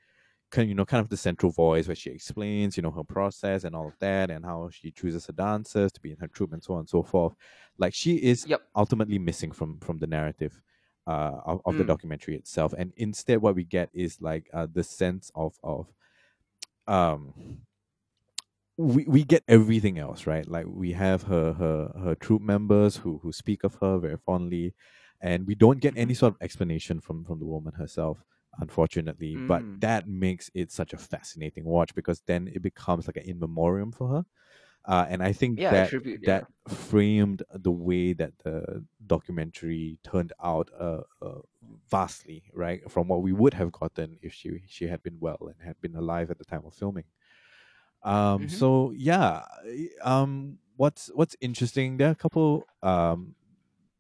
kind 0.55 0.69
you 0.69 0.75
know 0.75 0.85
kind 0.85 1.01
of 1.03 1.09
the 1.11 1.17
central 1.17 1.53
voice 1.53 1.87
where 1.89 1.95
she 1.97 2.11
explains 2.11 2.77
you 2.77 2.83
know 2.83 2.91
her 2.93 3.05
process 3.05 3.65
and 3.65 3.75
all 3.77 3.89
of 3.89 3.97
that 4.01 4.31
and 4.31 4.45
how 4.45 4.69
she 4.71 4.91
chooses 4.93 5.27
her 5.27 5.33
dancers 5.33 5.93
to 5.93 6.01
be 6.01 6.13
in 6.13 6.19
her 6.19 6.29
troupe 6.29 6.53
and 6.55 6.63
so 6.65 6.75
on 6.75 6.81
and 6.81 6.89
so 6.89 7.03
forth 7.03 7.35
like 7.79 7.95
she 7.95 8.17
is 8.17 8.47
Yep. 8.47 8.63
ultimately 8.77 9.19
missing 9.19 9.53
from 9.53 9.79
from 9.81 9.99
the 9.99 10.07
narrative 10.07 10.61
uh 11.07 11.39
of, 11.45 11.61
of 11.67 11.77
the 11.77 11.85
Mm. 11.85 11.89
documentary 11.93 12.37
itself 12.37 12.73
and 12.79 12.93
instead 12.97 13.39
what 13.43 13.55
we 13.55 13.65
get 13.65 13.91
is 13.93 14.21
like 14.21 14.49
uh 14.55 14.67
the 14.73 14.85
sense 14.85 15.31
of 15.35 15.59
of 15.63 15.93
um 16.87 17.65
we, 18.77 19.05
we 19.07 19.25
get 19.25 19.45
everything 19.47 19.99
else 19.99 20.27
right 20.27 20.49
like 20.49 20.67
we 20.69 20.93
have 20.93 21.23
her 21.25 21.53
her 21.55 21.93
her 22.03 22.15
troop 22.15 22.43
members 22.43 22.97
who 22.99 23.19
who 23.19 23.33
speak 23.33 23.63
of 23.63 23.77
her 23.77 23.99
very 23.99 24.17
fondly 24.17 24.75
and 25.21 25.47
we 25.47 25.55
don't 25.55 25.81
get 25.81 25.95
any 25.97 26.13
Mhm. 26.13 26.19
sort 26.19 26.35
of 26.35 26.43
explanation 26.43 27.01
from 27.01 27.25
from 27.25 27.39
the 27.39 27.47
woman 27.47 27.75
herself 27.75 28.25
unfortunately 28.61 29.37
but 29.47 29.65
Mm. 29.65 29.81
that 29.81 30.09
makes 30.09 30.51
it 30.55 30.71
such 30.73 30.93
a 30.93 30.97
fascinating 30.99 31.65
watch 31.65 31.95
because 31.95 32.21
then 32.27 32.49
it 32.49 32.63
becomes 32.63 33.07
like 33.07 33.17
an 33.17 33.25
in 33.25 33.39
memoriam 33.39 33.93
for 33.93 34.09
her 34.09 34.27
uh, 34.87 35.07
and 35.09 35.23
i 35.23 35.33
think 35.33 35.63
Yeah, 35.63 35.71
that 35.71 35.89
tribute, 35.89 36.21
yeah. 36.23 36.41
that 36.41 36.47
framed 36.69 37.43
the 37.53 37.71
way 37.71 38.13
that 38.13 38.39
the 38.45 38.85
documentary 39.07 39.99
turned 40.05 40.33
out 40.43 40.71
uh, 40.79 41.03
uh, 41.23 41.41
vastly 41.91 42.45
right 42.55 42.91
from 42.91 43.09
what 43.09 43.23
we 43.23 43.33
would 43.33 43.55
have 43.55 43.73
gotten 43.73 44.19
if 44.23 44.33
she 44.33 44.63
she 44.67 44.87
had 44.87 45.03
been 45.03 45.19
well 45.21 45.39
and 45.43 45.57
had 45.67 45.81
been 45.81 45.97
alive 45.97 46.31
at 46.31 46.39
the 46.39 46.45
time 46.45 46.65
of 46.65 46.75
filming 46.75 47.05
um 48.03 48.49
Mhm. 48.49 48.49
so 48.49 48.91
yeah 48.93 49.43
um 50.03 50.59
what's 50.77 51.11
what's 51.15 51.37
interesting 51.41 51.97
there 51.97 52.09
are 52.09 52.13
a 52.13 52.15
couple 52.17 52.69
um 52.83 53.35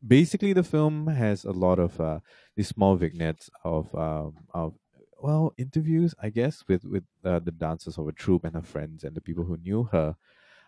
basically 0.06 0.52
the 0.52 0.62
film 0.62 1.06
has 1.08 1.44
a 1.44 1.52
lot 1.52 1.78
of 1.78 2.00
uh 2.00 2.20
these 2.56 2.68
small 2.68 2.96
vignettes 2.96 3.50
of 3.64 3.94
um 3.94 4.34
of 4.52 4.74
well 5.22 5.54
interviews 5.56 6.14
i 6.20 6.28
guess 6.30 6.64
with 6.68 6.84
with 6.84 7.04
uh, 7.24 7.38
the 7.38 7.50
dancers 7.50 7.96
of 7.98 8.06
a 8.08 8.12
troupe 8.12 8.44
and 8.44 8.54
her 8.54 8.62
friends 8.62 9.04
and 9.04 9.14
the 9.16 9.20
people 9.20 9.44
who 9.44 9.56
knew 9.56 9.84
her 9.84 10.16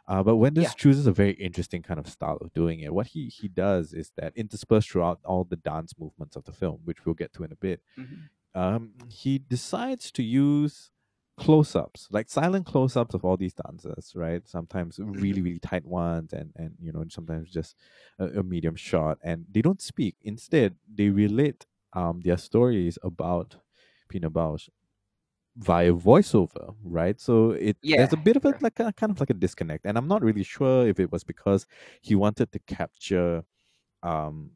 uh, 0.08 0.22
but 0.22 0.36
Wenders 0.36 0.64
Yeah. 0.66 0.70
chooses 0.76 1.06
a 1.08 1.12
very 1.12 1.32
interesting 1.32 1.82
kind 1.82 1.98
of 1.98 2.08
style 2.08 2.38
of 2.40 2.52
doing 2.52 2.78
it. 2.80 2.94
What 2.94 3.08
he 3.08 3.26
he 3.28 3.48
does 3.48 3.92
is 3.92 4.12
that 4.16 4.32
interspersed 4.36 4.90
throughout 4.90 5.20
all 5.24 5.44
the 5.44 5.56
dance 5.56 5.94
movements 5.98 6.36
of 6.36 6.44
the 6.44 6.52
film, 6.52 6.80
which 6.84 7.04
we'll 7.04 7.16
get 7.16 7.32
to 7.34 7.44
in 7.44 7.52
a 7.52 7.56
bit, 7.56 7.82
Mhm. 7.98 8.28
um, 8.54 8.94
he 9.08 9.38
decides 9.38 10.12
to 10.12 10.22
use 10.22 10.92
close-ups, 11.36 12.08
like 12.10 12.30
silent 12.30 12.66
close-ups 12.66 13.14
of 13.14 13.24
all 13.24 13.36
these 13.36 13.54
dancers, 13.54 14.12
right? 14.14 14.46
Sometimes 14.48 14.98
really, 14.98 15.42
really 15.42 15.58
tight 15.58 15.84
ones, 15.84 16.32
and 16.32 16.52
and 16.56 16.74
you 16.80 16.92
know 16.92 17.04
sometimes 17.08 17.50
just 17.50 17.76
a, 18.18 18.40
a 18.40 18.42
medium 18.42 18.76
shot, 18.76 19.18
and 19.22 19.44
they 19.50 19.62
don't 19.62 19.80
speak. 19.80 20.16
Instead, 20.22 20.76
they 20.92 21.08
relate 21.08 21.66
um 21.92 22.20
their 22.22 22.36
stories 22.36 22.98
about 23.02 23.56
Pina 24.08 24.30
Bausch 24.30 24.68
via 25.56 25.92
voiceover, 25.92 26.74
right? 26.84 27.20
So 27.20 27.52
it 27.52 27.76
yeah. 27.82 27.98
there's 27.98 28.12
a 28.12 28.18
bit 28.18 28.36
of 28.36 28.44
a 28.44 28.54
like 28.60 28.78
a 28.80 28.92
kind 28.92 29.10
of 29.10 29.20
like 29.20 29.30
a 29.30 29.34
disconnect, 29.34 29.84
and 29.86 29.96
I'm 29.98 30.08
not 30.08 30.22
really 30.22 30.44
sure 30.44 30.86
if 30.86 31.00
it 31.00 31.12
was 31.12 31.24
because 31.24 31.66
he 32.00 32.14
wanted 32.14 32.52
to 32.52 32.58
capture 32.60 33.44
um 34.02 34.50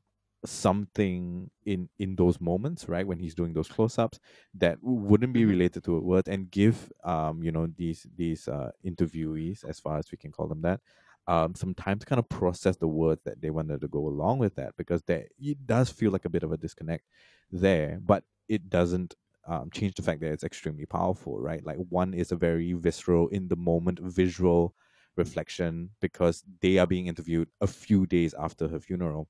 something 0.44 1.50
in 1.66 1.88
in 1.98 2.16
those 2.16 2.40
moments 2.40 2.88
right 2.88 3.06
when 3.06 3.18
he's 3.18 3.34
doing 3.34 3.52
those 3.52 3.68
close-ups 3.68 4.18
that 4.54 4.78
wouldn't 4.82 5.34
be 5.34 5.44
Mhm. 5.44 5.50
related 5.50 5.84
to 5.84 5.96
a 5.96 6.00
word 6.00 6.28
and 6.28 6.50
give 6.50 6.90
um 7.04 7.42
you 7.42 7.52
know 7.52 7.66
these 7.76 8.06
these 8.16 8.48
uh 8.48 8.70
interviewees 8.84 9.64
as 9.64 9.78
far 9.78 9.98
as 9.98 10.10
we 10.10 10.16
can 10.18 10.32
call 10.32 10.48
them 10.48 10.62
that 10.62 10.80
um 11.26 11.54
some 11.54 11.74
time 11.74 11.98
to 11.98 12.06
kind 12.06 12.18
of 12.18 12.28
process 12.28 12.76
the 12.76 12.88
words 12.88 13.20
that 13.24 13.40
they 13.40 13.50
wanted 13.50 13.80
to 13.80 13.88
go 13.88 14.06
along 14.06 14.38
with 14.38 14.54
that 14.54 14.74
because 14.76 15.02
there 15.02 15.28
it 15.38 15.66
does 15.66 15.90
feel 15.90 16.10
like 16.10 16.24
a 16.24 16.30
bit 16.30 16.42
of 16.42 16.52
a 16.52 16.56
disconnect 16.56 17.04
there 17.50 17.98
but 18.02 18.24
it 18.48 18.68
doesn't 18.68 19.14
um, 19.46 19.70
change 19.70 19.94
the 19.94 20.02
fact 20.02 20.20
that 20.20 20.32
it's 20.32 20.44
extremely 20.44 20.86
powerful 20.86 21.40
right 21.40 21.64
like 21.64 21.76
one 21.76 22.14
is 22.14 22.32
a 22.32 22.36
very 22.36 22.72
visceral 22.72 23.28
in 23.28 23.48
the 23.48 23.56
moment 23.56 23.98
visual 24.00 24.74
reflection 25.16 25.90
because 26.00 26.44
they 26.60 26.78
are 26.78 26.86
being 26.86 27.06
interviewed 27.06 27.48
a 27.60 27.66
few 27.66 28.06
days 28.06 28.34
after 28.34 28.68
her 28.68 28.80
funeral 28.80 29.28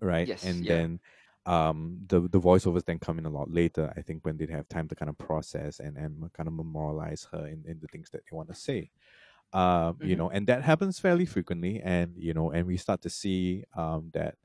right? 0.00 0.30
Yes, 0.30 0.42
and 0.42 0.66
yeah. 0.66 0.68
then 0.68 1.00
um, 1.46 2.00
the 2.08 2.20
the 2.22 2.40
voiceovers 2.40 2.84
then 2.84 2.98
come 2.98 3.18
in 3.18 3.26
a 3.26 3.30
lot 3.30 3.50
later. 3.50 3.92
I 3.96 4.02
think 4.02 4.24
when 4.24 4.36
they 4.36 4.46
have 4.46 4.68
time 4.68 4.88
to 4.88 4.94
kind 4.96 5.08
of 5.10 5.18
process 5.18 5.80
and 5.80 5.96
and 5.96 6.32
kind 6.32 6.48
of 6.48 6.54
memorialize 6.54 7.28
her 7.32 7.46
in, 7.46 7.64
in 7.66 7.80
the 7.80 7.88
things 7.88 8.10
that 8.10 8.22
they 8.30 8.36
want 8.36 8.48
to 8.48 8.54
say. 8.54 8.90
Um, 9.52 9.98
you 10.02 10.14
Mhm. 10.14 10.16
know, 10.16 10.30
and 10.30 10.46
that 10.48 10.62
happens 10.64 10.98
fairly 10.98 11.26
frequently, 11.26 11.80
and 11.82 12.14
you 12.16 12.34
know, 12.34 12.50
and 12.50 12.66
we 12.66 12.76
start 12.76 13.02
to 13.02 13.10
see 13.10 13.64
um 13.76 14.10
that 14.14 14.36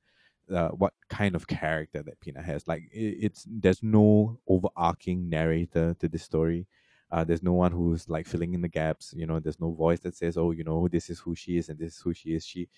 uh, 0.51 0.69
what 0.69 0.93
kind 1.09 1.35
of 1.35 1.47
character 1.47 2.03
that 2.03 2.19
Pina 2.19 2.41
has. 2.41 2.67
Like 2.67 2.83
i 2.83 2.89
it's 3.25 3.45
there's 3.49 3.83
no 3.83 4.39
overarching 4.47 5.29
narrator 5.29 5.95
to 5.99 6.07
this 6.07 6.23
story. 6.23 6.67
Uh, 7.11 7.23
there's 7.25 7.43
no 7.43 7.53
one 7.53 7.71
who's 7.73 8.07
like 8.09 8.25
filling 8.25 8.53
in 8.53 8.61
the 8.61 8.69
gaps. 8.69 9.13
You 9.15 9.25
know, 9.27 9.39
there's 9.39 9.59
no 9.59 9.71
voice 9.73 9.99
that 10.01 10.15
says, 10.15 10.37
"Oh, 10.37 10.51
you 10.51 10.63
know, 10.63 10.87
this 10.87 11.09
is 11.09 11.19
who 11.19 11.35
she 11.35 11.57
is 11.57 11.69
and 11.69 11.79
this 11.79 11.95
is 11.97 12.01
who 12.01 12.13
she 12.13 12.33
is." 12.35 12.45
She, 12.45 12.69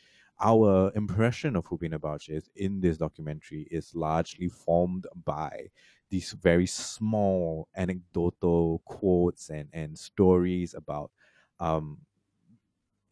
our 0.42 0.92
impression 0.96 1.56
of 1.56 1.66
who 1.68 1.78
Pina 1.78 2.00
Bausch 2.00 2.30
is 2.30 2.50
in 2.56 2.82
this 2.82 2.98
documentary 2.98 3.68
is 3.72 3.94
largely 3.96 4.50
formed 4.50 5.08
by 5.26 5.70
these 6.10 6.32
very 6.34 6.66
small 6.68 7.68
anecdotal 7.76 8.82
quotes 8.86 9.50
and 9.50 9.70
and 9.74 9.98
stories 9.98 10.74
about 10.74 11.12
um 11.60 12.00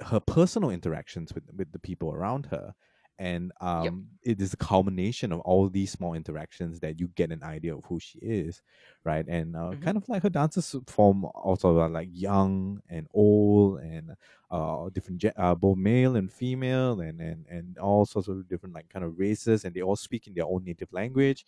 her 0.02 0.20
personal 0.20 0.70
interactions 0.72 1.34
with 1.34 1.44
with 1.56 1.72
the 1.72 1.80
people 1.80 2.12
around 2.12 2.48
her 2.48 2.74
and 3.22 3.52
um 3.62 4.08
it 4.24 4.42
is 4.42 4.54
a 4.54 4.58
culmination 4.58 5.32
of 5.32 5.40
all 5.42 5.70
these 5.70 5.92
small 5.92 6.14
interactions 6.14 6.80
that 6.80 7.00
you 7.00 7.08
get 7.10 7.32
an 7.32 7.44
idea 7.44 7.76
of 7.76 7.84
who 7.86 8.00
she 8.00 8.18
is 8.20 8.62
right 9.04 9.26
and 9.28 9.56
uh, 9.56 9.74
Mhm. 9.74 9.82
kind 9.82 9.98
of 9.98 10.08
like 10.10 10.24
her 10.24 10.30
dances 10.30 10.76
form 10.88 11.26
also 11.26 11.78
are 11.80 11.90
like 11.90 12.10
young 12.12 12.82
and 12.90 13.08
old 13.14 13.80
and 13.82 14.16
uh 14.50 14.90
different 14.90 15.24
uh, 15.38 15.56
both 15.56 15.78
male 15.78 16.16
and 16.16 16.32
female 16.32 17.00
and 17.02 17.22
and 17.22 17.46
and 17.48 17.78
all 17.78 18.06
sorts 18.06 18.28
of 18.28 18.48
different 18.48 18.76
like 18.76 18.90
kind 18.90 19.06
of 19.06 19.18
races 19.18 19.66
and 19.66 19.74
they 19.76 19.82
all 19.82 19.96
speak 19.96 20.28
in 20.28 20.34
their 20.34 20.46
own 20.46 20.64
native 20.64 20.92
language 20.94 21.46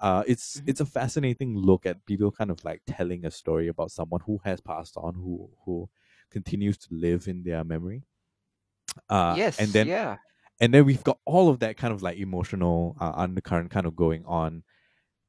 uh 0.00 0.22
it's 0.26 0.60
Mhm. 0.60 0.66
it's 0.66 0.80
a 0.80 0.86
fascinating 0.86 1.56
look 1.56 1.86
at 1.86 2.04
people 2.06 2.30
kind 2.30 2.50
of 2.50 2.62
like 2.64 2.82
telling 2.86 3.24
a 3.24 3.30
story 3.30 3.68
about 3.68 3.90
someone 3.90 4.20
who 4.26 4.38
has 4.44 4.60
passed 4.60 4.96
on 4.96 5.14
who 5.14 5.50
who 5.64 5.88
continues 6.30 6.76
to 6.76 6.88
live 6.94 7.28
in 7.28 7.42
their 7.42 7.64
memory 7.64 8.02
uh 9.08 9.38
yes, 9.38 9.58
and 9.58 9.72
then 9.74 9.90
yeah. 9.90 10.18
And 10.60 10.72
then 10.72 10.86
we've 10.86 11.04
got 11.04 11.18
all 11.24 11.48
of 11.48 11.58
that 11.60 11.76
kind 11.76 11.92
of 11.92 12.02
like 12.02 12.18
emotional 12.18 12.96
uh, 13.00 13.12
undercurrent 13.14 13.70
kind 13.70 13.86
of 13.86 13.96
going 13.96 14.24
on 14.26 14.62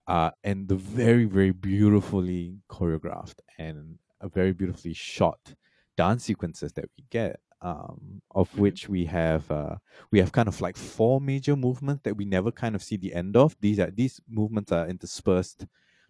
uh 0.07 0.31
and 0.43 0.67
the 0.67 0.75
very 0.75 1.25
very 1.25 1.51
beautifully 1.51 2.59
choreographed 2.69 3.39
and 3.57 3.99
a 4.21 4.29
very 4.29 4.53
beautifully 4.53 4.93
shot 4.93 5.53
dance 5.97 6.23
sequences 6.23 6.73
that 6.73 6.85
we 6.97 7.03
get 7.09 7.39
um 7.61 8.21
of 8.31 8.49
Mhm. 8.51 8.59
which 8.59 8.89
we 8.89 9.05
have 9.05 9.49
uh 9.51 9.75
we 10.11 10.19
have 10.19 10.31
kind 10.31 10.47
of 10.47 10.61
like 10.61 10.77
four 10.77 11.19
major 11.21 11.55
movements 11.55 12.01
that 12.03 12.15
we 12.15 12.25
never 12.25 12.51
kind 12.51 12.75
of 12.75 12.83
see 12.83 12.97
the 12.97 13.13
end 13.13 13.35
of 13.35 13.55
these 13.59 13.79
are 13.79 13.91
these 13.91 14.21
movements 14.29 14.71
are 14.71 14.87
interspersed 14.87 15.65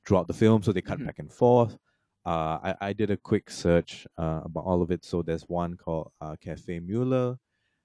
throughout 0.05 0.27
the 0.27 0.33
film 0.33 0.61
so 0.61 0.71
they 0.71 0.81
cut 0.81 0.99
Mhm. 0.99 1.03
back 1.03 1.19
and 1.19 1.31
forth 1.31 1.77
uh 2.25 2.59
I, 2.69 2.75
I 2.81 2.93
did 2.93 3.09
a 3.11 3.17
quick 3.17 3.49
search 3.49 4.05
uh, 4.17 4.41
about 4.45 4.65
all 4.65 4.81
of 4.81 4.91
it 4.91 5.03
so 5.05 5.21
there's 5.21 5.43
one 5.49 5.75
called 5.75 6.11
uh, 6.21 6.35
Café 6.35 6.81
Müller 6.81 7.37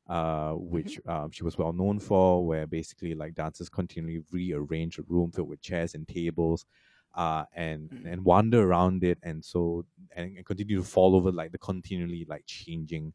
uh, 0.08 0.52
which 0.54 1.00
um, 1.06 1.30
she 1.30 1.44
was 1.44 1.56
well 1.58 1.72
known 1.72 1.98
for, 1.98 2.46
where 2.46 2.66
basically 2.66 3.14
like 3.14 3.34
dancers 3.34 3.68
continually 3.68 4.22
rearrange 4.30 4.98
a 4.98 5.02
room 5.02 5.30
filled 5.32 5.48
with 5.48 5.60
chairs 5.60 5.94
and 5.94 6.06
tables, 6.08 6.66
uh, 7.14 7.44
and 7.54 7.90
Mhm. 7.92 8.06
and 8.06 8.24
wander 8.24 8.62
around 8.62 9.04
it, 9.04 9.18
and 9.22 9.44
so 9.44 9.86
and, 10.16 10.36
and 10.36 10.46
continue 10.46 10.76
to 10.76 10.82
fall 10.84 11.14
over 11.16 11.30
like 11.32 11.52
the 11.52 11.58
continually 11.58 12.24
like 12.26 12.44
changing 12.46 13.14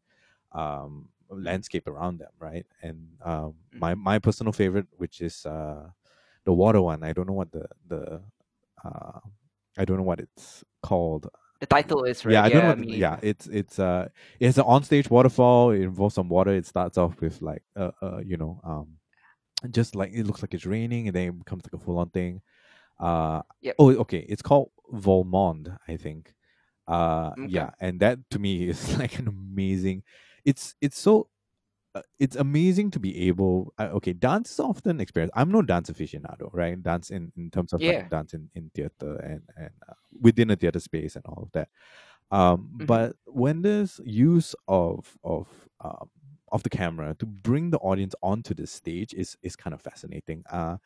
um, 0.53 1.09
landscape 1.29 1.87
around 1.87 2.19
them, 2.19 2.31
right? 2.39 2.65
And 2.81 3.17
um, 3.21 3.55
my 3.77 3.95
my 3.95 4.19
personal 4.19 4.53
favorite, 4.53 4.87
which 4.97 5.21
is 5.21 5.45
uh, 5.45 5.91
the 6.45 6.53
water 6.53 6.81
one. 6.81 7.03
I 7.03 7.13
don't 7.13 7.27
know 7.27 7.33
what 7.33 7.51
the 7.51 7.67
the 7.87 8.23
uh, 8.83 9.19
I 9.77 9.85
don't 9.85 9.97
know 9.97 10.03
what 10.03 10.19
it's 10.19 10.63
called 10.81 11.27
The 11.59 11.65
title 11.65 12.03
is 12.03 12.25
right. 12.25 12.33
yeah, 12.33 12.43
I 12.43 12.49
don't 12.49 12.63
know. 12.63 12.69
I 12.69 12.75
mean, 12.75 12.89
yeah, 12.89 13.17
it's 13.21 13.47
it's 13.47 13.79
uh 13.79 14.09
it's 14.39 14.57
an 14.57 14.65
onstage 14.65 15.09
waterfall. 15.09 15.71
It 15.71 15.81
involves 15.81 16.15
some 16.15 16.29
water. 16.29 16.51
It 16.51 16.65
starts 16.65 16.97
off 16.97 17.19
with 17.19 17.41
like 17.41 17.63
uh, 17.75 17.91
uh 18.01 18.19
you 18.23 18.37
know 18.37 18.59
um 18.63 18.97
just 19.71 19.95
like 19.95 20.11
it 20.13 20.25
looks 20.25 20.41
like 20.41 20.53
it's 20.53 20.65
raining 20.65 21.07
and 21.07 21.15
then 21.15 21.27
it 21.29 21.39
becomes 21.39 21.63
like 21.65 21.73
a 21.73 21.83
full 21.83 21.97
on 21.97 22.09
thing. 22.09 22.41
Uh 22.99 23.41
Yep. 23.61 23.75
oh 23.79 23.91
okay, 24.01 24.25
it's 24.29 24.41
called 24.41 24.71
Vollmond, 24.93 25.75
I 25.87 25.97
think. 25.97 26.33
Uh 26.87 27.31
Okay. 27.39 27.47
yeah, 27.49 27.71
and 27.79 27.99
that 28.01 28.19
to 28.31 28.39
me 28.39 28.69
is 28.69 28.97
like 28.97 29.17
an 29.19 29.27
amazing 29.27 30.03
it's 30.45 30.75
it's 30.79 30.99
so 30.99 31.27
it's 32.19 32.35
amazing 32.35 32.91
to 32.91 32.99
be 32.99 33.27
able 33.27 33.73
uh, 33.79 33.89
okay 33.93 34.13
dance 34.13 34.51
is 34.51 34.59
often 34.59 34.99
experienced 34.99 35.33
i'm 35.35 35.51
no 35.51 35.61
dance 35.61 35.89
aficionado 35.89 36.49
right 36.53 36.81
dance 36.83 37.09
in, 37.09 37.31
in 37.37 37.49
terms 37.51 37.73
of 37.73 37.85
Yeah. 37.85 37.87
like 37.87 38.09
dance 38.09 38.33
in, 38.33 38.49
in 38.55 38.69
theater 38.73 39.15
and 39.17 39.43
and 39.57 39.71
uh, 39.89 39.93
within 40.21 40.49
a 40.51 40.55
theater 40.55 40.79
space 40.79 41.15
and 41.15 41.25
all 41.25 41.43
of 41.43 41.51
that 41.53 41.69
um 42.31 42.69
Mhm. 42.79 42.87
but 42.87 43.15
when 43.25 43.61
there's 43.61 43.99
use 44.05 44.55
of 44.67 45.17
of 45.23 45.69
um 45.81 46.09
of 46.51 46.63
the 46.63 46.69
camera 46.69 47.15
to 47.19 47.25
bring 47.25 47.71
the 47.71 47.79
audience 47.79 48.15
onto 48.23 48.53
the 48.53 48.67
stage 48.67 49.13
is 49.13 49.37
is 49.43 49.55
kind 49.55 49.73
of 49.73 49.81
fascinating 49.81 50.43
uh 50.51 50.77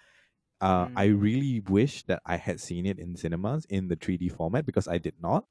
uh, 0.62 0.88
I 0.96 1.06
Mm. 1.06 1.06
really 1.06 1.60
wish 1.62 2.04
that 2.04 2.22
I 2.26 2.38
had 2.38 2.60
seen 2.60 2.86
it 2.86 3.00
in 3.00 3.16
cinemas 3.16 3.66
in 3.66 3.88
the 3.88 3.96
3D 3.96 4.30
format 4.30 4.66
because 4.66 4.88
I 4.88 4.98
did 4.98 5.16
not. 5.22 5.46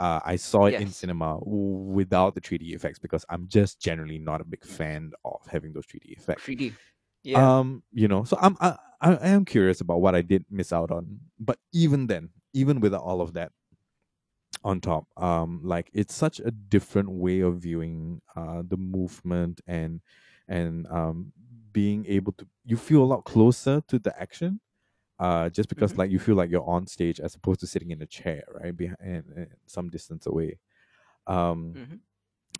Uh, 0.00 0.18
I 0.24 0.36
saw 0.36 0.64
it 0.64 0.80
in 0.80 0.88
cinema 0.88 1.38
w- 1.40 1.92
without 1.98 2.34
the 2.34 2.40
3D 2.40 2.72
effects 2.74 2.98
because 2.98 3.24
I'm 3.28 3.46
just 3.48 3.80
generally 3.80 4.18
not 4.18 4.40
a 4.40 4.44
big 4.44 4.64
fan 4.64 5.12
of 5.26 5.46
having 5.46 5.74
those 5.74 5.84
3D 5.86 6.16
effects. 6.16 6.42
3D. 6.42 6.72
Yeah. 7.22 7.58
Um, 7.58 7.82
you 7.92 8.08
know, 8.08 8.24
so 8.24 8.38
I'm 8.40 8.56
I, 8.60 8.76
I 9.02 9.14
I 9.16 9.28
am 9.28 9.44
curious 9.44 9.80
about 9.82 10.00
what 10.00 10.14
I 10.14 10.22
did 10.22 10.46
miss 10.50 10.72
out 10.72 10.90
on. 10.90 11.20
But 11.38 11.58
even 11.72 12.06
then, 12.06 12.30
even 12.54 12.80
with 12.80 12.94
all 12.94 13.20
of 13.20 13.34
that 13.34 13.52
on 14.64 14.80
top, 14.80 15.06
um, 15.16 15.60
like 15.62 15.90
it's 15.92 16.14
such 16.14 16.40
a 16.40 16.50
different 16.50 17.10
way 17.10 17.40
of 17.40 17.58
viewing 17.58 18.20
uh 18.36 18.62
the 18.66 18.76
movement 18.76 19.60
and 19.66 20.00
and 20.48 20.86
um 20.88 21.32
being 21.72 22.04
able 22.06 22.32
to 22.32 22.46
you 22.64 22.76
feel 22.76 23.02
a 23.02 23.10
lot 23.12 23.24
closer 23.24 23.82
to 23.88 23.98
the 23.98 24.18
action. 24.20 24.60
Uh, 25.20 25.50
just 25.50 25.68
because 25.68 25.92
Mhm. 25.92 25.98
like 25.98 26.10
you 26.10 26.18
feel 26.18 26.36
like 26.36 26.50
you're 26.50 26.68
on 26.68 26.86
stage 26.88 27.20
as 27.20 27.36
opposed 27.36 27.60
to 27.60 27.68
sitting 27.68 27.92
in 27.92 28.02
a 28.02 28.06
chair, 28.06 28.42
right, 28.60 28.76
behind 28.76 28.98
and, 29.02 29.48
some 29.66 29.88
distance 29.90 30.26
away. 30.26 30.58
Um, 31.28 31.58
Mhm. 31.74 32.00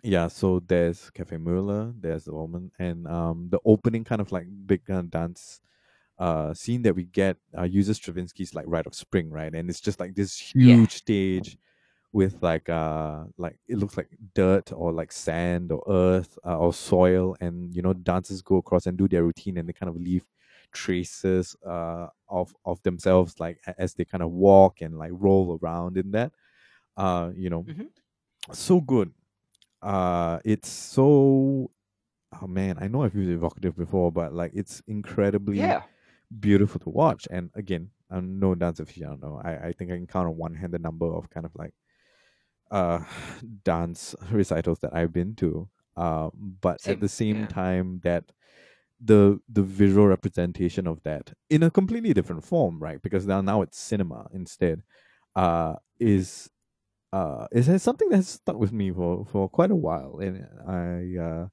yeah 0.03 0.27
so 0.29 0.61
there's 0.67 1.11
Café 1.17 1.37
Müller, 1.41 1.93
there's 2.01 2.25
the 2.25 2.33
woman 2.33 2.71
and 2.79 3.07
um 3.07 3.49
the 3.51 3.59
opening 3.65 4.03
kind 4.05 4.21
of 4.21 4.31
like 4.31 4.47
big 4.67 4.83
uh, 4.91 5.03
dance 5.03 5.61
uh 6.19 6.53
scene 6.53 6.83
that 6.83 6.95
we 6.95 7.05
get 7.05 7.37
uh, 7.57 7.63
uses 7.63 7.99
stravinsky's 7.99 8.55
like 8.55 8.65
rite 8.67 8.87
of 8.87 8.95
spring 8.95 9.29
right 9.31 9.53
and 9.55 9.69
it's 9.69 9.81
just 9.81 9.99
like 9.99 10.15
this 10.15 10.37
Yeah. 10.53 10.75
huge 10.75 10.93
stage 10.95 11.57
with 12.13 12.35
like 12.43 12.69
uh 12.69 13.25
like 13.37 13.57
it 13.67 13.77
looks 13.77 13.97
like 13.97 14.09
dirt 14.35 14.71
or 14.73 14.91
like 14.93 15.11
sand 15.11 15.71
or 15.71 15.83
earth 15.89 16.37
uh, 16.45 16.57
or 16.57 16.73
soil 16.73 17.35
and 17.41 17.75
you 17.75 17.81
know 17.83 17.93
dancers 17.93 18.41
go 18.43 18.57
across 18.57 18.85
and 18.87 18.97
do 18.97 19.07
their 19.07 19.23
routine 19.23 19.57
and 19.57 19.67
they 19.69 19.73
kind 19.73 19.89
of 19.89 19.97
leave 19.97 20.25
traces 20.71 21.55
uh 21.65 22.07
of 22.29 22.55
of 22.65 22.81
themselves 22.83 23.39
like 23.39 23.59
as 23.77 23.93
they 23.95 24.05
kind 24.05 24.23
of 24.23 24.31
walk 24.31 24.81
and 24.81 24.97
like 24.97 25.11
roll 25.13 25.59
around 25.61 25.97
in 25.97 26.11
that 26.11 26.33
uh 26.97 27.31
you 27.35 27.49
know 27.49 27.67
Mhm. 27.67 27.87
so 28.51 28.81
good 28.81 29.13
uh 29.81 30.39
it's 30.45 30.69
so 30.69 31.71
oh 32.41 32.47
man 32.47 32.77
i 32.79 32.87
know 32.87 33.03
i've 33.03 33.15
used 33.15 33.31
evocative 33.31 33.75
before 33.77 34.11
but 34.11 34.33
like 34.33 34.51
it's 34.55 34.81
incredibly 34.87 35.73
Yeah. 35.73 35.83
beautiful 36.39 36.79
to 36.79 36.89
watch 36.89 37.27
and 37.31 37.51
again 37.55 37.91
i'm 38.11 38.39
no 38.39 38.55
dance 38.55 38.79
aficionado 38.79 39.43
i 39.45 39.69
i 39.69 39.73
think 39.73 39.91
i 39.91 39.95
can 39.95 40.07
count 40.07 40.27
on 40.27 40.37
one 40.37 40.55
hand 40.55 40.73
the 40.73 40.79
number 40.79 41.07
of 41.07 41.29
kind 41.29 41.45
of 41.45 41.55
like 41.55 41.73
uh 42.71 43.03
dance 43.63 44.15
recitals 44.31 44.79
that 44.79 44.93
i've 44.95 45.13
been 45.13 45.35
to 45.35 45.69
um 45.97 46.31
but 46.61 46.79
at 46.85 46.99
the 46.99 47.09
same 47.09 47.45
yeah. 47.45 47.47
time 47.47 47.99
that 48.03 48.31
the 49.03 49.39
the 49.49 49.63
visual 49.63 50.07
representation 50.07 50.87
of 50.87 51.01
that 51.03 51.33
in 51.49 51.63
a 51.63 51.71
completely 51.71 52.13
different 52.13 52.43
form 52.43 52.79
right 52.79 53.01
because 53.01 53.25
now 53.25 53.41
now 53.41 53.61
it's 53.61 53.79
cinema 53.79 54.27
instead 54.33 54.83
uh 55.35 55.75
is 55.99 56.49
uh 57.13 57.47
is 57.51 57.81
something 57.83 58.09
that's 58.09 58.29
stuck 58.29 58.57
with 58.57 58.73
me 58.73 58.91
for 58.91 59.25
for 59.25 59.49
quite 59.49 59.71
a 59.71 59.75
while 59.75 60.19
and 60.19 60.47
i 60.67 61.19
uh 61.21 61.47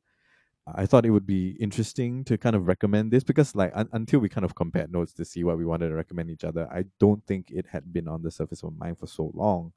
I 0.66 0.86
thought 0.86 1.06
it 1.06 1.10
would 1.10 1.26
be 1.26 1.56
interesting 1.60 2.24
to 2.24 2.36
kind 2.36 2.54
of 2.54 2.66
recommend 2.68 3.10
this 3.10 3.24
because, 3.24 3.54
like, 3.54 3.72
un- 3.74 3.88
until 3.92 4.20
we 4.20 4.28
kind 4.28 4.44
of 4.44 4.54
compared 4.54 4.92
notes 4.92 5.14
to 5.14 5.24
see 5.24 5.42
what 5.42 5.56
we 5.58 5.64
wanted 5.64 5.88
to 5.88 5.94
recommend 5.94 6.30
each 6.30 6.44
other, 6.44 6.68
I 6.70 6.84
don't 7.00 7.24
think 7.26 7.50
it 7.50 7.66
had 7.68 7.92
been 7.92 8.06
on 8.06 8.22
the 8.22 8.30
surface 8.30 8.62
of 8.62 8.76
my 8.76 8.86
mind 8.86 8.98
for 8.98 9.06
so 9.06 9.30
long. 9.34 9.72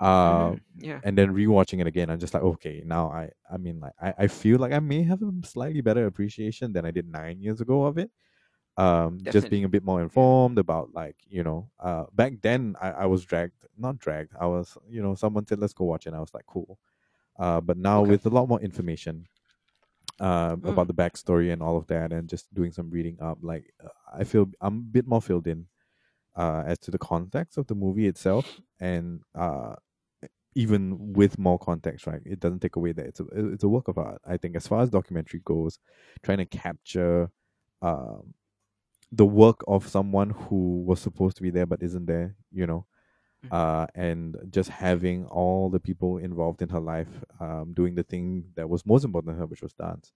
Uh, 0.00 0.56
Mhm. 0.56 0.60
Yeah. 0.78 1.00
and 1.02 1.16
then 1.16 1.34
rewatching 1.34 1.80
it 1.80 1.86
again, 1.86 2.10
I'm 2.10 2.18
just 2.18 2.34
like, 2.34 2.42
okay, 2.42 2.82
now 2.84 3.10
I, 3.10 3.30
I 3.50 3.56
mean, 3.58 3.80
like, 3.80 3.92
I, 4.00 4.14
I 4.18 4.26
feel 4.26 4.58
like 4.58 4.72
I 4.72 4.80
may 4.80 5.02
have 5.04 5.22
a 5.22 5.32
slightly 5.44 5.80
better 5.80 6.06
appreciation 6.06 6.72
than 6.72 6.84
I 6.84 6.90
did 6.90 7.06
nine 7.08 7.40
years 7.40 7.60
ago 7.60 7.84
of 7.84 7.98
it. 7.98 8.10
Um, 8.76 9.20
just 9.28 9.48
being 9.48 9.64
a 9.64 9.68
bit 9.70 9.84
more 9.84 10.02
informed 10.02 10.58
about, 10.58 10.92
like, 10.94 11.16
you 11.28 11.42
know, 11.42 11.70
uh, 11.80 12.04
back 12.12 12.34
then 12.42 12.76
I, 12.80 12.90
I 12.92 13.06
was 13.06 13.24
dragged, 13.24 13.54
not 13.78 13.98
dragged, 13.98 14.32
I 14.38 14.46
was, 14.46 14.76
you 14.88 15.02
know, 15.02 15.14
someone 15.14 15.46
said, 15.46 15.60
let's 15.60 15.72
go 15.74 15.84
watch 15.86 16.06
it, 16.06 16.10
and 16.10 16.16
I 16.16 16.20
was 16.20 16.34
like, 16.34 16.46
cool. 16.46 16.78
Uh, 17.38 17.60
but 17.60 17.78
now 17.78 18.02
Okay. 18.02 18.10
with 18.10 18.26
a 18.26 18.30
lot 18.30 18.48
more 18.48 18.60
information, 18.60 19.28
uh, 20.20 20.56
Mm. 20.64 20.68
about 20.70 20.86
the 20.88 20.94
backstory 20.94 21.52
and 21.52 21.62
all 21.62 21.76
of 21.76 21.86
that, 21.88 22.12
and 22.12 22.28
just 22.28 22.52
doing 22.54 22.72
some 22.72 22.90
reading 22.90 23.18
up. 23.20 23.38
Like 23.42 23.72
uh, 23.84 23.88
I 24.12 24.24
feel 24.24 24.46
I'm 24.60 24.78
a 24.78 24.82
bit 24.82 25.06
more 25.06 25.20
filled 25.22 25.46
in 25.46 25.66
uh, 26.36 26.64
as 26.66 26.78
to 26.80 26.90
the 26.90 26.98
context 26.98 27.58
of 27.58 27.66
the 27.66 27.74
movie 27.74 28.06
itself, 28.06 28.60
and 28.80 29.22
uh, 29.34 29.76
even 30.56 31.14
with 31.14 31.38
more 31.38 31.60
context, 31.60 32.08
right? 32.08 32.22
It 32.26 32.40
doesn't 32.40 32.60
take 32.60 32.76
away 32.76 32.92
that 32.94 33.06
it's 33.06 33.20
a 33.20 33.26
it's 33.54 33.64
a 33.64 33.70
work 33.70 33.88
of 33.88 33.98
art. 33.98 34.22
I 34.26 34.38
think 34.38 34.56
as 34.56 34.68
far 34.68 34.82
as 34.82 34.90
documentary 34.90 35.42
goes, 35.44 35.80
trying 36.24 36.38
to 36.40 36.46
capture 36.46 37.30
um, 37.82 38.34
the 39.12 39.26
work 39.26 39.62
of 39.68 39.88
someone 39.88 40.30
who 40.30 40.82
was 40.84 41.00
supposed 41.00 41.36
to 41.38 41.42
be 41.42 41.50
there 41.50 41.66
but 41.66 41.82
isn't 41.82 42.06
there, 42.06 42.36
you 42.52 42.66
know. 42.66 42.86
Mhm. 43.42 43.50
Uh, 43.50 43.86
and 43.94 44.36
just 44.50 44.70
having 44.70 45.26
all 45.26 45.70
the 45.70 45.80
people 45.80 46.18
involved 46.18 46.62
in 46.62 46.68
her 46.70 46.80
life 46.80 47.24
um, 47.40 47.74
doing 47.74 47.94
the 47.94 48.02
thing 48.04 48.52
that 48.56 48.68
was 48.68 48.86
most 48.86 49.04
important 49.04 49.34
to 49.34 49.38
her, 49.38 49.46
which 49.46 49.62
was 49.62 49.74
dance, 49.74 50.12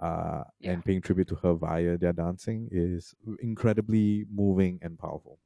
uh, 0.00 0.44
Yeah. 0.60 0.74
and 0.74 0.84
paying 0.84 1.02
tribute 1.02 1.28
to 1.28 1.36
her 1.36 1.54
via 1.54 1.98
their 1.98 2.12
dancing 2.12 2.68
is 2.72 3.14
incredibly 3.40 4.26
moving 4.30 4.78
and 4.82 4.98
powerful. 4.98 5.40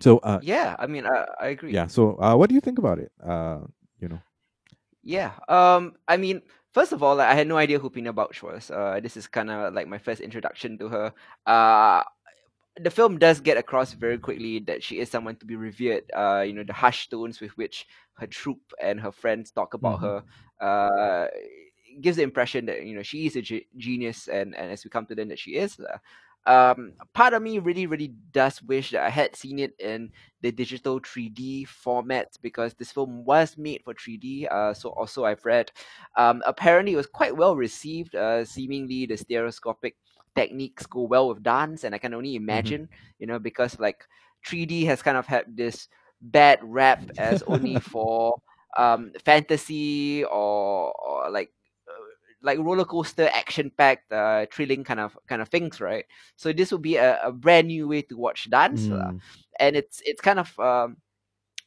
So, 0.00 0.18
uh, 0.18 0.40
Yeah. 0.42 0.76
I 0.78 0.86
mean, 0.86 1.06
I, 1.06 1.24
I 1.40 1.46
agree. 1.48 1.72
yeah. 1.72 1.86
So, 1.86 2.16
uh, 2.20 2.34
what 2.36 2.48
do 2.48 2.54
you 2.54 2.60
think 2.60 2.78
about 2.78 2.98
it? 2.98 3.12
Uh, 3.22 3.60
you 4.00 4.08
know, 4.08 4.20
Yeah. 5.02 5.32
Um. 5.48 5.94
I 6.08 6.16
mean, 6.16 6.42
first 6.72 6.92
of 6.92 7.02
all, 7.02 7.20
I 7.20 7.34
had 7.34 7.46
no 7.46 7.56
idea 7.56 7.78
who 7.78 7.90
Pina 7.90 8.12
Bausch 8.12 8.42
was. 8.42 8.70
Uh, 8.70 9.00
this 9.02 9.16
is 9.16 9.26
kind 9.26 9.50
of 9.50 9.74
like 9.74 9.88
my 9.88 9.98
first 9.98 10.20
introduction 10.20 10.78
to 10.78 10.88
her. 10.88 11.12
Uh, 11.46 12.02
the 12.80 12.90
film 12.90 13.18
does 13.18 13.40
get 13.40 13.56
across 13.56 13.92
very 13.94 14.18
quickly 14.18 14.58
that 14.60 14.82
she 14.82 14.98
is 15.00 15.10
someone 15.10 15.36
to 15.36 15.46
be 15.46 15.56
revered. 15.56 16.04
Uh, 16.14 16.44
you 16.46 16.52
know, 16.52 16.64
the 16.64 16.72
hushed 16.74 17.10
tones 17.10 17.40
with 17.40 17.56
which 17.56 17.86
her 18.14 18.26
troupe 18.26 18.72
and 18.82 19.00
her 19.00 19.12
friends 19.12 19.50
talk 19.50 19.74
about 19.74 20.00
Mhm. 20.00 20.02
her, 20.02 20.22
uh, 20.60 21.26
gives 22.00 22.16
the 22.16 22.22
impression 22.22 22.66
that 22.66 22.84
you 22.84 22.94
know 22.94 23.02
she 23.02 23.26
is 23.26 23.36
a 23.36 23.42
ge- 23.42 23.66
genius, 23.76 24.28
and 24.28 24.54
and 24.56 24.72
as 24.72 24.84
we 24.84 24.90
come 24.90 25.06
to 25.06 25.14
learn 25.14 25.28
that 25.28 25.38
she 25.38 25.52
is. 25.56 25.78
Uh, 25.80 25.98
um, 26.46 26.92
part 27.12 27.34
of 27.34 27.42
me 27.42 27.58
really, 27.58 27.86
really 27.86 28.14
does 28.32 28.62
wish 28.62 28.92
that 28.92 29.04
I 29.04 29.10
had 29.10 29.34
seen 29.34 29.58
it 29.58 29.74
in 29.80 30.10
the 30.42 30.52
digital 30.52 31.00
3D 31.00 31.66
format 31.66 32.36
because 32.40 32.74
this 32.74 32.92
film 32.92 33.24
was 33.24 33.58
made 33.58 33.82
for 33.84 33.94
3D. 33.94 34.46
Uh, 34.50 34.72
so 34.72 34.90
also 34.90 35.24
I've 35.24 35.44
read. 35.44 35.72
Um, 36.16 36.42
apparently 36.46 36.92
it 36.92 36.96
was 36.96 37.06
quite 37.06 37.36
well 37.36 37.56
received. 37.56 38.14
Uh, 38.14 38.44
seemingly 38.44 39.06
the 39.06 39.16
stereoscopic 39.16 39.96
techniques 40.36 40.86
go 40.86 41.02
well 41.02 41.28
with 41.28 41.42
dance, 41.42 41.82
and 41.84 41.94
I 41.94 41.98
can 41.98 42.14
only 42.14 42.36
imagine, 42.36 42.88
you 43.18 43.26
know, 43.26 43.38
because 43.40 43.78
like 43.80 44.06
3D 44.46 44.86
has 44.86 45.02
kind 45.02 45.16
of 45.16 45.26
had 45.26 45.44
this 45.56 45.88
bad 46.20 46.60
rap 46.62 47.10
as 47.18 47.42
only 47.46 47.78
for 47.80 48.36
um 48.78 49.10
fantasy 49.24 50.22
or, 50.24 50.92
or 50.92 51.30
like 51.30 51.50
like 52.42 52.58
roller 52.58 52.84
coaster 52.84 53.28
action 53.32 53.70
packed 53.76 54.12
uh 54.12 54.46
thrilling 54.52 54.84
kind 54.84 55.00
of 55.00 55.16
kind 55.26 55.40
of 55.42 55.48
things 55.48 55.80
right 55.80 56.04
so 56.36 56.52
this 56.52 56.70
would 56.70 56.82
be 56.82 56.96
a, 56.96 57.18
a 57.24 57.32
brand 57.32 57.68
new 57.68 57.88
way 57.88 58.02
to 58.02 58.16
watch 58.16 58.48
dance 58.50 58.86
lah 58.88 59.10
Mm. 59.10 59.20
and 59.58 59.76
it's 59.76 60.02
it's 60.04 60.20
kind 60.20 60.38
of 60.38 60.52
um 60.60 60.96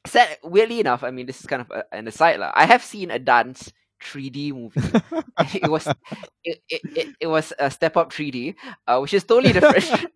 sad 0.07 0.37
weirdly 0.43 0.79
enough 0.79 1.03
i 1.03 1.11
mean 1.11 1.25
this 1.25 1.39
is 1.41 1.47
kind 1.47 1.61
of 1.61 1.69
a, 1.71 1.83
an 1.91 2.07
aside 2.07 2.39
lah. 2.39 2.51
i 2.55 2.65
have 2.65 2.83
seen 2.83 3.11
a 3.11 3.19
dance 3.19 3.73
3d 4.01 4.53
movie 4.53 4.79
it 5.59 5.67
was 5.69 5.87
it, 6.45 6.61
it, 6.69 6.81
it, 6.95 7.07
it 7.19 7.27
was 7.27 7.51
a 7.59 7.69
step 7.69 7.97
up 7.97 8.13
3d 8.13 8.55
uh, 8.87 8.99
which 8.99 9.13
is 9.13 9.23
totally 9.25 9.51
different 9.51 9.83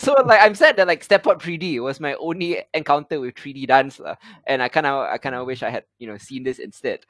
so 0.04 0.14
like 0.24 0.40
i'm 0.40 0.54
sad 0.54 0.76
that 0.76 0.86
like 0.86 1.04
step 1.04 1.26
up 1.26 1.42
3d 1.42 1.78
was 1.80 2.00
my 2.00 2.14
only 2.14 2.62
encounter 2.72 3.20
with 3.20 3.34
3d 3.34 3.66
dance 3.66 4.00
lah. 4.00 4.16
and 4.46 4.62
i 4.62 4.68
kind 4.68 4.86
of 4.86 5.04
i 5.10 5.18
kind 5.18 5.34
of 5.34 5.46
wish 5.46 5.62
i 5.62 5.68
had 5.68 5.84
you 5.98 6.06
know 6.06 6.16
seen 6.16 6.42
this 6.42 6.58
instead 6.58 7.00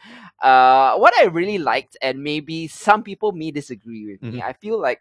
uh 0.42 0.96
what 0.96 1.14
i 1.20 1.24
really 1.24 1.58
liked 1.58 1.96
and 2.02 2.22
maybe 2.22 2.66
some 2.66 3.02
people 3.02 3.30
may 3.32 3.50
disagree 3.50 4.06
with 4.10 4.20
me 4.22 4.40
Mhm. 4.40 4.44
i 4.44 4.52
feel 4.52 4.80
like 4.80 5.00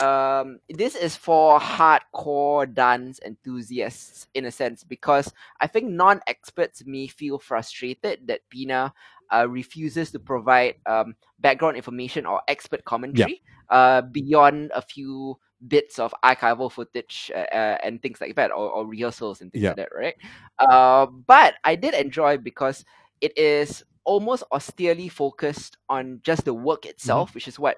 um, 0.00 0.58
this 0.68 0.94
is 0.94 1.16
for 1.16 1.58
hardcore 1.58 2.72
dance 2.72 3.20
enthusiasts 3.24 4.26
in 4.34 4.44
a 4.46 4.50
sense 4.50 4.84
because 4.84 5.32
I 5.60 5.66
think 5.66 5.90
non-experts 5.90 6.84
may 6.86 7.06
feel 7.06 7.38
frustrated 7.38 8.26
that 8.26 8.40
Pina 8.48 8.92
uh, 9.32 9.46
refuses 9.48 10.10
to 10.12 10.18
provide 10.18 10.76
um, 10.86 11.14
background 11.40 11.76
information 11.76 12.26
or 12.26 12.42
expert 12.48 12.84
commentary 12.84 13.42
uh, 13.70 14.02
beyond 14.02 14.70
a 14.74 14.82
few 14.82 15.38
bits 15.66 15.98
of 15.98 16.14
archival 16.24 16.70
footage 16.70 17.30
uh, 17.34 17.38
uh, 17.52 17.78
and 17.82 18.00
things 18.02 18.20
like 18.20 18.34
that 18.36 18.50
or, 18.50 18.70
or 18.70 18.86
rehearsals 18.86 19.40
and 19.40 19.52
things 19.52 19.62
Yeah. 19.64 19.70
like 19.70 19.76
that 19.76 19.88
right 19.96 20.14
uh, 20.58 21.06
but 21.06 21.54
i 21.64 21.74
did 21.74 21.94
enjoy 21.94 22.36
because 22.38 22.84
it 23.20 23.36
is 23.36 23.82
almost 24.04 24.44
austerely 24.52 25.08
focused 25.08 25.76
on 25.88 26.20
just 26.22 26.44
the 26.44 26.54
work 26.54 26.86
itself 26.86 27.34
which 27.34 27.48
is 27.48 27.58
what 27.58 27.76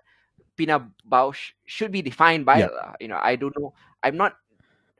Pina 0.56 0.90
Bausch 1.08 1.52
should 1.66 1.90
be 1.90 2.02
defined 2.02 2.44
by 2.44 2.58
Yeah. 2.60 2.68
you 3.00 3.08
know 3.08 3.18
i 3.22 3.34
don't 3.36 3.56
know 3.58 3.72
i'm 4.02 4.16
not 4.16 4.34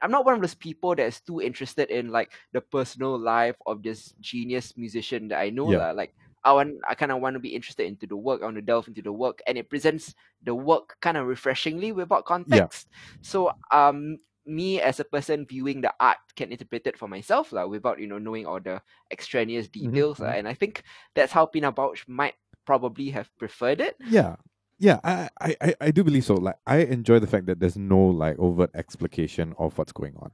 I'm 0.01 0.11
not 0.11 0.25
one 0.25 0.35
of 0.35 0.41
those 0.41 0.55
people 0.55 0.95
that 0.95 1.05
is 1.05 1.21
too 1.21 1.41
interested 1.41 1.89
in 1.89 2.09
like 2.09 2.31
the 2.53 2.61
personal 2.61 3.17
life 3.19 3.55
of 3.65 3.83
this 3.83 4.13
genius 4.19 4.75
musician 4.75 5.27
that 5.29 5.39
I 5.39 5.49
know. 5.51 5.71
Yeah. 5.71 5.91
Like 5.91 6.13
I 6.43 6.53
want 6.53 6.73
I 6.87 6.95
kind 6.95 7.11
of 7.11 7.21
want 7.21 7.35
to 7.35 7.39
be 7.39 7.53
interested 7.55 7.85
into 7.85 8.07
the 8.07 8.15
work. 8.17 8.41
I 8.41 8.45
want 8.45 8.57
to 8.57 8.61
delve 8.61 8.87
into 8.87 9.01
the 9.01 9.11
work, 9.13 9.41
and 9.47 9.57
it 9.57 9.69
presents 9.69 10.15
the 10.43 10.55
work 10.55 10.97
kind 11.01 11.17
of 11.17 11.27
refreshingly 11.27 11.91
without 11.91 12.25
context. 12.25 12.89
So 13.21 13.51
um, 13.71 14.17
me 14.45 14.81
as 14.81 14.99
a 14.99 15.05
person 15.05 15.45
viewing 15.45 15.81
the 15.81 15.93
art 15.99 16.17
can 16.35 16.51
interpret 16.51 16.87
it 16.87 16.97
for 16.97 17.07
myself 17.07 17.51
lah, 17.53 17.67
without 17.67 17.99
you 17.99 18.07
know 18.07 18.17
knowing 18.17 18.45
all 18.45 18.59
the 18.59 18.81
extraneous 19.11 19.67
Mhm, 19.81 19.91
details. 19.93 20.19
lah. 20.19 20.33
mhm. 20.33 20.39
And 20.39 20.47
I 20.47 20.53
think 20.53 20.83
that's 21.13 21.31
how 21.31 21.45
Pina 21.45 21.71
Bausch 21.71 22.07
might 22.07 22.35
probably 22.65 23.09
have 23.11 23.29
preferred 23.37 23.81
it. 23.81 23.97
Yeah. 24.03 24.35
Yeah, 24.79 24.99
I, 25.03 25.29
I, 25.39 25.75
I- 25.79 25.91
do 25.91 26.03
believe 26.03 26.25
so. 26.25 26.33
Like 26.35 26.57
I 26.65 26.77
enjoy 26.77 27.19
the 27.19 27.27
fact 27.27 27.45
that 27.45 27.59
there's 27.59 27.77
no 27.77 27.99
like 28.01 28.39
overt 28.39 28.71
explication 28.73 29.53
of 29.59 29.77
what's 29.77 29.91
going 29.93 30.15
on. 30.17 30.31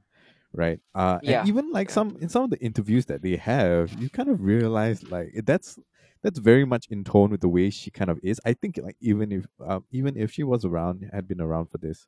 Right. 0.54 0.80
Uh 0.94 1.20
Yeah, 1.20 1.40
and 1.42 1.48
even 1.48 1.70
like 1.72 1.90
yeah. 1.90 1.94
some 1.94 2.16
in 2.20 2.28
some 2.30 2.44
of 2.44 2.50
the 2.50 2.58
interviews 2.60 3.04
that 3.06 3.20
they 3.20 3.36
have, 3.36 3.92
you 4.00 4.08
kind 4.08 4.30
of 4.30 4.40
realize 4.42 5.04
like 5.04 5.32
that's 5.44 5.78
that's 6.22 6.38
very 6.38 6.64
much 6.64 6.86
in 6.90 7.04
tone 7.04 7.30
with 7.30 7.40
the 7.40 7.48
way 7.48 7.70
she 7.70 7.90
kind 7.90 8.10
of 8.10 8.18
is. 8.22 8.40
I 8.44 8.54
think 8.54 8.78
like 8.82 8.96
even 9.00 9.32
if 9.32 9.46
um, 9.64 9.84
even 9.90 10.16
if 10.16 10.32
she 10.32 10.42
was 10.44 10.64
around 10.64 11.08
had 11.12 11.28
been 11.28 11.40
around 11.40 11.66
for 11.66 11.78
this 11.78 12.06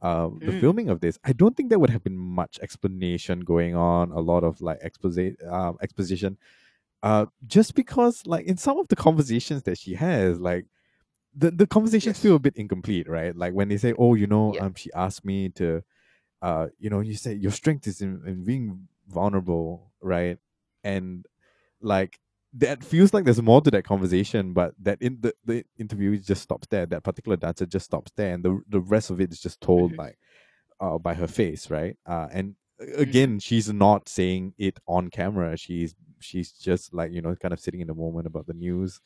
uh, 0.00 0.30
the 0.44 0.52
Mm. 0.52 0.60
filming 0.60 0.88
of 0.88 1.00
this, 1.00 1.18
I 1.24 1.32
don't 1.32 1.56
think 1.56 1.70
there 1.70 1.78
would 1.78 1.90
have 1.90 2.04
been 2.04 2.18
much 2.18 2.58
explanation 2.62 3.40
going 3.40 3.74
on, 3.74 4.12
a 4.12 4.20
lot 4.20 4.44
of 4.44 4.60
like 4.60 4.78
expose 4.82 5.18
um, 5.50 5.78
exposition. 5.82 6.38
Uh, 7.02 7.26
just 7.46 7.74
because 7.74 8.26
like 8.26 8.46
in 8.46 8.56
some 8.56 8.78
of 8.78 8.88
the 8.88 8.96
conversations 8.96 9.64
that 9.64 9.78
she 9.78 9.94
has, 9.94 10.40
like 10.40 10.66
the, 11.34 11.50
the 11.50 11.66
conversations 11.66 12.18
Yes. 12.18 12.20
feel 12.20 12.36
a 12.36 12.40
bit 12.40 12.56
incomplete, 12.56 13.08
right? 13.08 13.34
Like 13.36 13.52
when 13.54 13.68
they 13.68 13.76
say, 13.76 13.94
"Oh, 13.98 14.14
you 14.14 14.26
know, 14.26 14.54
Yeah. 14.54 14.60
um, 14.60 14.74
she 14.74 14.92
asked 14.94 15.24
me 15.24 15.48
to, 15.50 15.82
uh, 16.42 16.68
you 16.78 16.90
know, 16.90 17.00
you 17.00 17.14
say 17.14 17.34
your 17.34 17.52
strength 17.52 17.86
is 17.86 18.00
in, 18.02 18.22
in 18.26 18.44
being 18.44 18.88
vulnerable, 19.08 19.92
right?" 20.02 20.38
And 20.84 21.26
like 21.80 22.20
that 22.54 22.82
feels 22.82 23.12
like 23.12 23.24
there's 23.24 23.42
more 23.42 23.60
to 23.60 23.70
that 23.70 23.84
conversation, 23.84 24.52
but 24.52 24.74
that 24.80 25.00
in 25.02 25.18
the 25.20 25.34
the 25.44 25.64
interview 25.78 26.16
just 26.18 26.42
stops 26.42 26.66
there. 26.68 26.86
That 26.86 27.04
particular 27.04 27.36
dancer 27.36 27.66
just 27.66 27.86
stops 27.86 28.12
there, 28.16 28.34
and 28.34 28.44
the 28.44 28.60
the 28.68 28.80
rest 28.80 29.10
of 29.10 29.20
it 29.20 29.32
is 29.32 29.40
just 29.40 29.60
told 29.60 29.92
Mhm. 29.92 29.98
like, 29.98 30.18
uh, 30.80 30.98
by 30.98 31.14
her 31.14 31.26
face, 31.28 31.70
right? 31.70 31.96
Uh, 32.06 32.28
and 32.32 32.56
a- 32.80 33.00
again, 33.02 33.38
she's 33.40 33.72
not 33.72 34.08
saying 34.08 34.54
it 34.58 34.78
on 34.86 35.10
camera. 35.10 35.56
She's 35.56 35.94
she's 36.20 36.52
just 36.52 36.94
like 36.94 37.12
you 37.12 37.22
know, 37.22 37.34
kind 37.36 37.52
of 37.54 37.60
sitting 37.60 37.80
in 37.80 37.86
the 37.88 37.94
moment 37.94 38.26
about 38.26 38.46
the 38.46 38.54
news 38.54 39.00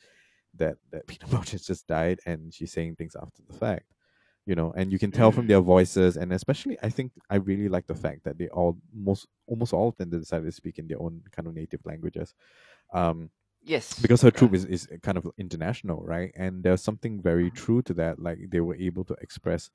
that 0.55 0.77
that 0.91 1.07
Pina 1.07 1.27
has 1.51 1.65
just 1.65 1.87
died, 1.87 2.19
and 2.25 2.53
she's 2.53 2.71
saying 2.71 2.95
things 2.95 3.15
after 3.15 3.41
the 3.47 3.53
fact. 3.57 3.85
You 4.45 4.55
know, 4.55 4.73
and 4.75 4.91
you 4.91 4.99
can 4.99 5.11
tell 5.11 5.31
from 5.31 5.45
Mm. 5.45 5.49
their 5.49 5.61
voices, 5.61 6.17
and 6.17 6.33
especially, 6.33 6.77
I 6.83 6.89
think 6.89 7.13
I 7.29 7.35
really 7.37 7.69
like 7.69 7.87
the 7.87 7.95
fact 7.95 8.25
that 8.25 8.37
they 8.37 8.49
all 8.49 8.77
most 8.93 9.25
almost 9.47 9.71
all 9.73 9.87
of 9.89 9.95
them 9.97 10.09
decided 10.09 10.45
to 10.45 10.51
speak 10.51 10.79
in 10.79 10.87
their 10.87 11.01
own 11.01 11.23
kind 11.31 11.47
of 11.47 11.53
native 11.55 11.79
languages. 11.85 12.33
Um, 12.91 13.31
Yes, 13.61 13.95
because 14.01 14.21
her 14.23 14.31
troupe 14.31 14.53
is, 14.55 14.65
is 14.65 14.87
kind 15.03 15.17
of 15.17 15.27
international, 15.37 16.03
right? 16.03 16.31
And 16.35 16.63
there's 16.63 16.81
something 16.83 17.21
very 17.21 17.51
Mhm. 17.51 17.51
true 17.51 17.81
to 17.83 17.93
that. 17.95 18.19
Like 18.19 18.49
they 18.49 18.61
were 18.61 18.75
able 18.75 19.05
to 19.05 19.13
express 19.21 19.71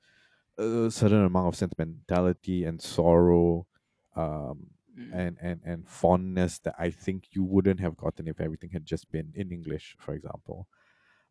a 0.57 0.91
certain 0.91 1.23
amount 1.25 1.47
of 1.49 1.55
sentimentality 1.55 2.65
and 2.65 2.81
sorrow, 2.81 3.67
um, 4.15 4.71
Mm. 4.97 5.13
and 5.13 5.37
and 5.41 5.61
and 5.65 5.87
fondness 5.89 6.59
that 6.59 6.75
I 6.79 6.91
think 6.91 7.35
you 7.35 7.43
wouldn't 7.43 7.79
have 7.81 7.97
gotten 7.97 8.27
if 8.27 8.41
everything 8.41 8.71
had 8.71 8.85
just 8.85 9.11
been 9.11 9.31
in 9.35 9.51
English, 9.51 9.97
for 9.99 10.13
example. 10.13 10.67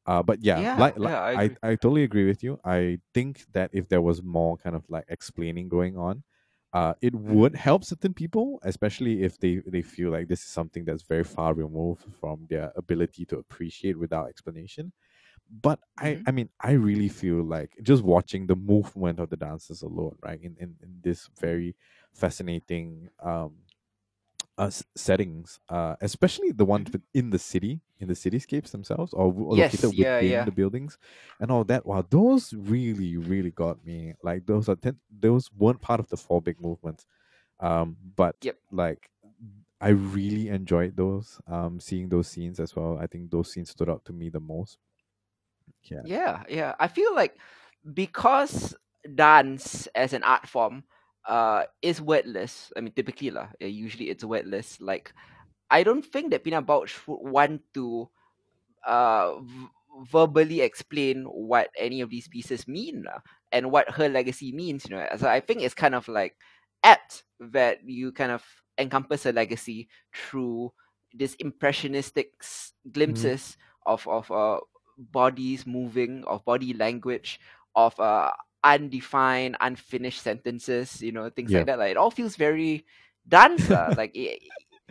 Uh, 0.06 0.22
but 0.22 0.42
yeah, 0.42 0.64
Yeah, 0.64 0.74
like, 0.74 0.98
like 0.98 1.12
yeah, 1.12 1.20
I 1.34 1.36
I. 1.36 1.50
I 1.62 1.70
totally 1.76 2.02
agree 2.04 2.26
with 2.26 2.42
you. 2.42 2.58
I 2.64 3.00
think 3.12 3.44
that 3.52 3.70
if 3.74 3.88
there 3.88 4.00
was 4.00 4.22
more 4.22 4.56
kind 4.56 4.74
of 4.74 4.88
like 4.88 5.04
explaining 5.08 5.68
going 5.68 5.96
on, 5.98 6.24
uh, 6.72 6.94
it 7.00 7.14
would 7.14 7.56
help 7.56 7.84
certain 7.84 8.12
people, 8.14 8.60
especially 8.62 9.22
if 9.22 9.38
they, 9.38 9.56
they 9.66 9.82
feel 9.82 10.10
like 10.10 10.28
this 10.28 10.40
is 10.42 10.48
something 10.50 10.84
that's 10.84 11.02
very 11.02 11.24
far 11.24 11.54
removed 11.54 12.04
from 12.20 12.46
their 12.50 12.72
ability 12.76 13.24
to 13.26 13.38
appreciate 13.38 13.98
without 13.98 14.28
explanation. 14.28 14.92
But 15.50 15.80
I, 15.98 16.18
Mhm. 16.18 16.24
I 16.26 16.30
mean, 16.32 16.50
I 16.60 16.72
really 16.72 17.08
feel 17.08 17.42
like 17.42 17.76
just 17.82 18.02
watching 18.02 18.46
the 18.46 18.56
movement 18.56 19.18
of 19.18 19.30
the 19.30 19.36
dancers 19.36 19.82
alone, 19.82 20.18
right, 20.22 20.40
in, 20.40 20.56
in, 20.58 20.76
in 20.82 21.00
this 21.02 21.28
very 21.40 21.76
fascinating 22.12 23.08
um, 23.20 23.58
uh, 24.58 24.70
settings, 24.96 25.60
uh, 25.70 25.96
especially 26.02 26.52
the 26.52 26.66
ones 26.66 26.88
Mhm. 26.88 27.02
in 27.14 27.30
the 27.30 27.38
city, 27.38 27.80
in 28.00 28.08
the 28.08 28.14
cityscapes 28.14 28.72
themselves, 28.72 29.14
or, 29.14 29.32
or 29.34 29.56
Yes, 29.56 29.56
located 29.56 29.96
yeah, 29.96 30.20
within 30.20 30.44
yeah. 30.44 30.46
the 30.46 30.52
buildings, 30.52 30.98
and 31.40 31.50
all 31.50 31.64
that. 31.64 31.86
Wow, 31.86 32.04
those 32.10 32.52
really, 32.54 33.16
really 33.16 33.52
got 33.52 33.84
me. 33.86 34.14
Like 34.22 34.46
those 34.46 34.68
are 34.68 34.76
ten- 34.76 35.00
those 35.10 35.50
weren't 35.52 35.80
part 35.82 36.00
of 36.00 36.08
the 36.10 36.16
four 36.18 36.42
big 36.42 36.60
movements, 36.60 37.06
um, 37.60 37.96
but 38.16 38.36
Yep. 38.42 38.58
like 38.72 39.10
I 39.80 39.90
really 39.90 40.48
enjoyed 40.48 40.96
those. 40.96 41.40
Um, 41.46 41.80
seeing 41.80 42.08
those 42.08 42.28
scenes 42.28 42.60
as 42.60 42.74
well. 42.76 42.98
I 42.98 43.06
think 43.06 43.30
those 43.30 43.52
scenes 43.52 43.70
stood 43.70 43.90
out 43.90 44.04
to 44.06 44.12
me 44.12 44.30
the 44.30 44.40
most. 44.40 44.78
Yeah. 45.84 46.02
Yeah, 46.02 46.44
yeah. 46.48 46.74
I 46.78 46.88
feel 46.88 47.14
like 47.14 47.36
because 47.92 48.74
dance 49.14 49.86
as 49.94 50.12
an 50.12 50.22
art 50.22 50.46
form 50.48 50.84
uh 51.28 51.64
is 51.82 52.00
wordless. 52.02 52.72
I 52.76 52.80
mean 52.82 52.94
typically 52.96 53.30
lah, 53.30 53.48
usually 53.60 54.10
it's 54.10 54.24
wordless. 54.24 54.80
Like 54.80 55.12
I 55.70 55.82
don't 55.84 56.04
think 56.04 56.30
that 56.32 56.44
Pina 56.44 56.62
Bausch 56.62 56.96
would 57.08 57.22
want 57.32 57.62
to 57.74 58.08
uh 58.86 59.40
v- 59.40 59.68
verbally 60.10 60.60
explain 60.60 61.24
what 61.24 61.70
any 61.78 62.00
of 62.00 62.10
these 62.10 62.28
pieces 62.28 62.68
mean 62.68 63.04
lah, 63.06 63.20
and 63.52 63.70
what 63.70 63.90
her 63.90 64.08
legacy 64.08 64.52
means, 64.52 64.86
you 64.88 64.96
know. 64.96 65.06
So 65.16 65.28
I 65.28 65.40
think 65.40 65.62
it's 65.62 65.74
kind 65.74 65.94
of 65.94 66.08
like 66.08 66.36
apt 66.84 67.24
that 67.40 67.78
you 67.84 68.12
kind 68.12 68.32
of 68.32 68.44
encompass 68.78 69.24
her 69.24 69.32
legacy 69.32 69.88
through 70.14 70.72
this 71.14 71.34
impressionistic 71.40 72.32
s- 72.42 72.72
glimpses 72.92 73.56
of 73.86 74.06
of 74.08 74.30
uh, 74.30 74.60
bodies 74.98 75.66
moving, 75.66 76.24
of 76.26 76.44
body 76.44 76.74
language, 76.74 77.40
of 77.74 77.98
uh, 78.00 78.32
undefined, 78.64 79.56
unfinished 79.60 80.22
sentences, 80.22 81.00
you 81.02 81.12
know, 81.12 81.30
things 81.30 81.52
Yeah. 81.52 81.54
like 81.54 81.66
that. 81.66 81.78
Like 81.78 81.92
it 81.92 81.96
all 81.96 82.10
feels 82.10 82.36
very 82.36 82.84
dance, 83.28 83.68
like 83.96 84.12
it, 84.14 84.40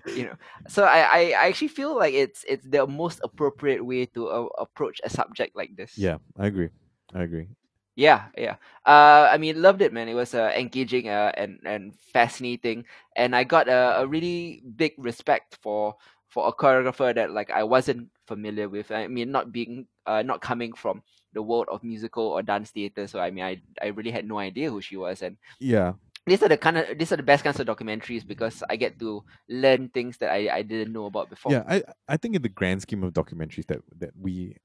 you 0.06 0.26
know. 0.26 0.36
So 0.68 0.84
I, 0.84 1.00
I 1.00 1.20
I 1.38 1.48
actually 1.48 1.70
feel 1.70 1.96
like 1.96 2.14
it's 2.14 2.44
it's 2.48 2.68
the 2.68 2.86
most 2.88 3.20
appropriate 3.24 3.84
way 3.86 4.06
to 4.16 4.28
uh, 4.30 4.48
approach 4.60 5.02
a 5.04 5.10
subject 5.10 5.56
like 5.56 5.76
this. 5.76 5.94
Yeah, 5.96 6.18
I 6.38 6.48
agree. 6.48 6.70
I 7.14 7.24
agree. 7.24 7.48
Yeah, 7.96 8.30
yeah. 8.38 8.56
Uh, 8.86 9.28
I 9.32 9.38
mean, 9.38 9.62
loved 9.62 9.82
it, 9.82 9.92
man. 9.94 10.08
It 10.08 10.14
was 10.14 10.34
uh, 10.34 10.52
engaging 10.56 11.10
uh, 11.10 11.32
and 11.36 11.60
and 11.66 11.94
fascinating, 12.14 12.86
and 13.16 13.36
I 13.36 13.44
got 13.44 13.68
a, 13.68 14.02
a 14.02 14.08
really 14.08 14.64
big 14.76 14.94
respect 14.98 15.58
for 15.62 15.96
for 16.28 16.48
a 16.48 16.54
choreographer 16.54 17.14
that 17.16 17.32
like 17.32 17.50
I 17.52 17.64
wasn't 17.64 18.10
familiar 18.28 18.70
with. 18.70 18.92
I 18.92 19.08
mean, 19.08 19.32
not 19.32 19.52
being 19.52 19.88
uh, 20.06 20.22
not 20.22 20.42
coming 20.42 20.74
from 20.74 21.02
the 21.38 21.46
world 21.46 21.70
of 21.70 21.86
musical 21.86 22.26
or 22.34 22.42
dance 22.44 22.72
theater, 22.74 23.06
so 23.08 23.22
I 23.22 23.30
mean, 23.32 23.46
I 23.46 23.62
I 23.82 23.94
really 23.94 24.12
had 24.12 24.26
no 24.28 24.40
idea 24.42 24.72
who 24.74 24.82
she 24.82 24.98
was, 24.98 25.22
and 25.22 25.38
Yeah, 25.60 25.94
these 26.28 26.44
are 26.44 26.50
the 26.50 26.58
kind 26.58 26.78
of 26.78 26.98
these 26.98 27.12
are 27.14 27.18
the 27.18 27.24
best 27.32 27.44
kinds 27.44 27.60
of 27.60 27.68
documentaries 27.68 28.26
because 28.28 28.64
I 28.70 28.76
get 28.78 29.00
to 29.00 29.24
learn 29.50 29.90
things 29.90 30.18
that 30.20 30.32
I, 30.32 30.50
I 30.60 30.62
didn't 30.64 30.94
know 30.94 31.06
about 31.08 31.30
before. 31.30 31.60
yeah. 31.60 31.64
I 31.68 31.84
I 32.08 32.18
think 32.18 32.36
in 32.36 32.42
the 32.42 32.50
grand 32.50 32.82
scheme 32.82 33.04
of 33.04 33.14
documentaries 33.14 33.68
that 33.68 33.82
that 33.98 34.12
we 34.20 34.58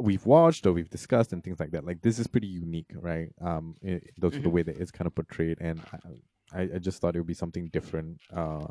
we've 0.00 0.26
watched 0.26 0.66
or 0.66 0.72
we've 0.72 0.90
discussed 0.90 1.32
and 1.32 1.44
things 1.44 1.60
like 1.60 1.72
that, 1.72 1.84
like 1.86 2.02
this 2.02 2.18
is 2.18 2.26
pretty 2.26 2.48
unique, 2.48 2.90
right? 2.94 3.30
Um, 3.40 3.76
terms 4.20 4.36
of 4.38 4.42
the 4.44 4.50
way 4.50 4.62
that 4.62 4.76
it's 4.78 4.92
kind 4.92 5.06
of 5.06 5.14
portrayed, 5.14 5.58
and 5.60 5.84
I, 5.92 6.60
I 6.60 6.62
I 6.76 6.78
just 6.78 7.00
thought 7.00 7.16
it 7.16 7.20
would 7.20 7.26
be 7.28 7.34
something 7.34 7.68
different. 7.70 8.20
Uh, 8.32 8.68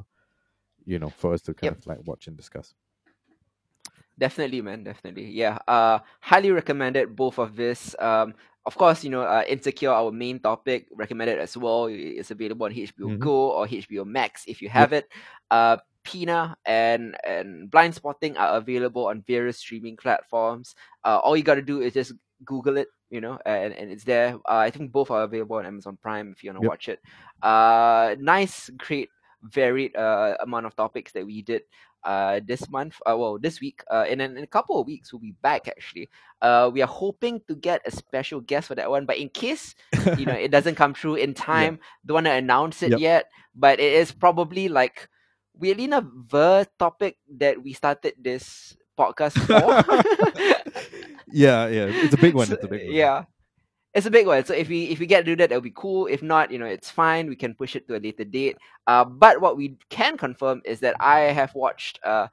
you 0.86 1.00
know, 1.00 1.12
for 1.12 1.34
us 1.34 1.42
to 1.44 1.54
kind 1.54 1.72
Yep. 1.72 1.78
of 1.78 1.86
like 1.88 2.00
watch 2.06 2.28
and 2.28 2.38
discuss. 2.38 2.76
Definitely, 4.18 4.62
man. 4.62 4.84
Definitely. 4.84 5.30
Yeah. 5.32 5.58
Uh, 5.68 6.00
highly 6.22 6.52
recommended 6.52 7.16
both 7.16 7.38
of 7.40 7.56
this. 7.56 7.96
Um, 8.00 8.34
of 8.66 8.76
course, 8.78 9.04
you 9.04 9.10
know, 9.10 9.22
uh, 9.22 9.44
Insecure, 9.48 9.92
our 9.92 10.12
main 10.12 10.40
topic, 10.40 10.88
recommended 10.96 11.38
as 11.40 11.56
well. 11.58 11.86
It's 11.88 12.32
available 12.32 12.66
on 12.66 12.72
HBO 12.74 13.10
Mhm. 13.10 13.20
Go 13.20 13.52
or 13.52 13.68
HBO 13.68 14.06
Max 14.06 14.46
if 14.48 14.62
you 14.62 14.70
have 14.70 14.94
it. 14.94 15.08
Uh, 15.52 15.78
Pina 16.04 16.56
and 16.66 17.18
and 17.26 17.70
Blindspotting 17.70 18.38
are 18.38 18.58
available 18.58 19.08
on 19.08 19.22
various 19.28 19.58
streaming 19.58 19.98
platforms. 19.98 20.76
Uh, 21.04 21.18
all 21.18 21.36
you 21.36 21.44
got 21.44 21.56
to 21.56 21.62
do 21.62 21.82
is 21.82 21.94
just 21.94 22.14
Google 22.46 22.78
it, 22.78 22.88
you 23.10 23.22
know, 23.22 23.40
and, 23.46 23.74
and 23.74 23.92
it's 23.92 24.04
there. 24.04 24.36
Uh, 24.48 24.58
I 24.58 24.70
think 24.70 24.92
both 24.92 25.10
are 25.12 25.24
available 25.24 25.58
on 25.58 25.66
Amazon 25.66 25.98
Prime 26.02 26.32
if 26.32 26.44
you 26.44 26.50
want 26.52 26.62
to 26.62 26.64
Yep. 26.66 26.70
watch 26.70 26.90
it. 26.90 27.00
Uh, 27.42 28.16
nice, 28.20 28.70
great, 28.78 29.10
varied 29.52 29.96
uh, 29.96 30.36
amount 30.42 30.66
of 30.66 30.76
topics 30.76 31.12
that 31.14 31.26
we 31.26 31.42
did 31.42 31.62
uh, 32.04 32.40
this 32.46 32.70
month. 32.70 33.00
Uh, 33.06 33.16
well, 33.18 33.38
this 33.40 33.60
week. 33.62 33.82
Uh, 33.90 34.06
and 34.10 34.20
then 34.20 34.38
in 34.38 34.44
a 34.44 34.48
couple 34.48 34.80
of 34.80 34.86
weeks, 34.88 35.12
we'll 35.14 35.20
be 35.20 35.34
back 35.42 35.68
actually. 35.68 36.10
Uh, 36.42 36.70
we 36.74 36.82
are 36.82 36.88
hoping 36.88 37.42
to 37.48 37.56
get 37.56 37.82
a 37.86 37.92
special 37.92 38.42
guest 38.42 38.68
for 38.68 38.76
that 38.76 38.90
one, 38.90 39.06
but 39.06 39.18
in 39.18 39.30
case 39.30 39.76
you 40.18 40.26
know 40.26 40.34
it 40.34 40.52
doesn't 40.52 40.76
come 40.76 40.94
through 40.94 41.16
in 41.16 41.34
time, 41.50 41.80
don't 42.06 42.16
want 42.16 42.26
to 42.28 42.32
announce 42.34 42.84
it 42.84 42.92
Yep. 42.92 43.00
yet. 43.00 43.26
But 43.56 43.80
it 43.80 43.94
is 43.94 44.12
probably 44.12 44.68
like 44.70 45.10
weirdly 45.58 45.86
enough 45.86 46.04
the 46.30 46.68
topic 46.78 47.18
that 47.38 47.62
we 47.64 47.74
started 47.74 48.14
this 48.20 48.76
podcast 49.00 49.40
for. 49.48 49.64
yeah, 51.32 51.68
yeah. 51.68 51.86
It's 51.90 52.14
a 52.14 52.18
big 52.18 52.34
one. 52.34 52.48
It's 52.52 52.64
a 52.64 52.68
big 52.68 52.84
one. 52.88 52.94
Yeah. 52.94 53.24
It's 53.96 54.06
a 54.06 54.12
big 54.12 54.28
one. 54.28 54.44
So 54.46 54.54
if 54.54 54.68
we 54.68 54.86
if 54.92 55.00
we 55.00 55.06
get 55.08 55.20
to 55.22 55.24
do 55.24 55.36
that, 55.38 55.50
that'll 55.50 55.62
be 55.62 55.72
cool. 55.74 56.08
If 56.08 56.22
not, 56.22 56.52
you 56.52 56.60
know, 56.60 56.66
it's 56.68 56.92
fine. 56.92 57.30
We 57.30 57.36
can 57.38 57.56
push 57.56 57.76
it 57.78 57.88
to 57.88 57.96
a 57.96 58.02
later 58.04 58.26
date. 58.26 58.58
Uh, 58.86 59.06
but 59.06 59.40
what 59.42 59.56
we 59.58 59.78
can 59.90 60.18
confirm 60.18 60.62
is 60.66 60.82
that 60.82 60.96
I 61.00 61.20
have 61.32 61.56
watched 61.56 62.00
uh 62.04 62.28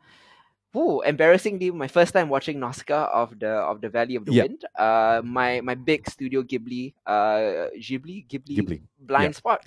Ooh, 0.74 1.02
embarrassingly, 1.02 1.70
my 1.70 1.86
first 1.86 2.14
time 2.14 2.30
watching 2.30 2.59
Nausicaa 2.59 3.05
of 3.12 3.39
the 3.39 3.51
of 3.51 3.82
the 3.82 3.90
Valley 3.90 4.16
of 4.16 4.24
the 4.24 4.32
Yep. 4.32 4.48
Wind. 4.48 4.64
Uh, 4.78 5.20
my 5.22 5.60
my 5.60 5.74
big 5.74 6.09
Studio 6.09 6.43
Ghibli, 6.43 6.94
uh, 7.06 7.68
Ghibli, 7.76 8.26
Ghibli, 8.26 8.56
Ghibli. 8.56 8.80
blind 8.98 9.34
Yep. 9.34 9.36
spot. 9.36 9.66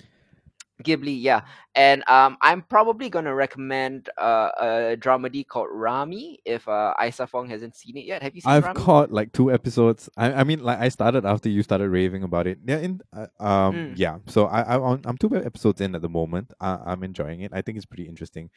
Ghibli, 0.82 1.16
yeah, 1.22 1.40
and 1.74 2.06
um, 2.08 2.36
I'm 2.42 2.60
probably 2.60 3.08
gonna 3.08 3.34
recommend 3.34 4.10
uh, 4.18 4.50
a 4.60 4.66
dramedy 4.98 5.46
called 5.46 5.68
Ramy 5.72 6.38
if 6.44 6.68
uh, 6.68 6.92
Isa 7.02 7.26
Fong 7.26 7.48
hasn't 7.48 7.74
seen 7.74 7.96
it 7.96 8.04
yet. 8.04 8.22
Have 8.22 8.34
you 8.34 8.42
seen 8.42 8.52
I've 8.52 8.64
Ramy? 8.64 8.80
caught 8.80 9.10
like 9.10 9.32
two 9.32 9.50
episodes. 9.50 10.10
I, 10.18 10.32
I 10.34 10.44
mean, 10.44 10.62
like 10.62 10.78
I 10.78 10.90
started 10.90 11.24
after 11.24 11.48
you 11.48 11.62
started 11.62 11.88
raving 11.88 12.22
about 12.22 12.46
it. 12.46 12.58
Yeah, 12.66 12.78
in 12.78 13.00
uh, 13.14 13.26
um, 13.40 13.74
Mm. 13.74 13.92
yeah. 13.96 14.18
So 14.26 14.46
I, 14.46 14.60
I 14.62 14.76
I'm 14.92 15.00
I'm 15.06 15.16
two 15.16 15.34
episodes 15.34 15.80
in 15.80 15.94
at 15.94 16.02
the 16.02 16.10
moment. 16.10 16.52
I, 16.60 16.78
I'm 16.84 17.02
enjoying 17.02 17.40
it. 17.40 17.52
I 17.54 17.62
think 17.62 17.76
it's 17.78 17.86
pretty 17.86 18.06
interesting. 18.06 18.50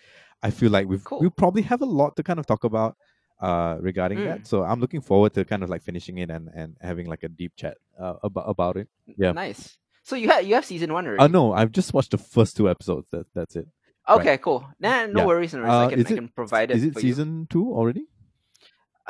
I 0.44 0.50
feel 0.52 0.72
like 0.72 0.88
we've 0.88 1.04
Cool. 1.04 1.22
we 1.22 1.30
probably 1.30 1.62
have 1.64 1.82
a 1.82 1.86
lot 1.86 2.16
to 2.18 2.24
kind 2.24 2.40
of 2.40 2.46
talk 2.46 2.64
about 2.66 2.98
uh 3.42 3.78
regarding 3.80 4.20
Mm. 4.20 4.26
that. 4.26 4.48
So 4.48 4.64
I'm 4.64 4.82
looking 4.82 5.00
forward 5.00 5.34
to 5.36 5.46
kind 5.46 5.64
of 5.64 5.70
like 5.70 5.84
finishing 5.84 6.18
it 6.18 6.30
and 6.30 6.50
and 6.54 6.76
having 6.82 7.08
like 7.08 7.24
a 7.24 7.30
deep 7.30 7.54
chat 7.56 7.78
uh, 7.98 8.16
about 8.24 8.44
about 8.50 8.76
it. 8.76 8.90
yeah. 9.16 9.32
Nice. 9.32 9.78
So 10.10 10.16
you 10.16 10.28
have 10.34 10.44
you 10.48 10.56
have 10.56 10.66
season 10.66 10.92
one 10.98 11.06
already. 11.06 11.22
Uh 11.24 11.28
no, 11.28 11.54
I've 11.60 11.72
just 11.80 11.94
watched 11.94 12.12
the 12.12 12.18
first 12.36 12.58
two 12.58 12.68
episodes. 12.74 13.06
That 13.14 13.26
that's 13.38 13.56
it. 13.56 13.68
right. 14.08 14.20
okay, 14.20 14.38
cool. 14.46 14.62
Nah, 14.80 15.06
no 15.06 15.20
Yeah. 15.20 15.26
worries, 15.30 15.54
no 15.54 15.60
worries. 15.62 15.72
Uh, 15.72 15.86
I 15.86 15.90
can 15.92 16.00
I 16.00 16.02
it- 16.02 16.16
can 16.20 16.28
provide 16.40 16.68
it. 16.72 16.78
Is 16.78 16.84
it 16.90 16.98
season 16.98 17.46
two 17.54 17.66
already? 17.80 18.00
You. 18.02 18.08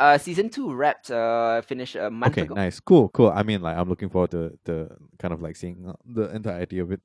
Uh, 0.04 0.18
season 0.18 0.50
two 0.50 0.68
wrapped. 0.80 1.08
Uh, 1.12 1.62
finished 1.72 1.96
a 1.96 2.10
month 2.10 2.34
Okay, 2.34 2.42
ago. 2.48 2.56
nice, 2.56 2.80
cool, 2.90 3.06
cool. 3.16 3.32
I 3.40 3.44
mean, 3.44 3.62
like 3.62 3.78
I'm 3.80 3.88
looking 3.88 4.10
forward 4.10 4.32
to 4.32 4.42
to 4.68 4.74
kind 5.22 5.34
of 5.34 5.40
like 5.42 5.56
seeing 5.56 5.78
uh, 5.88 5.96
the 6.18 6.26
entirety 6.36 6.80
of 6.84 6.92
it. 6.96 7.02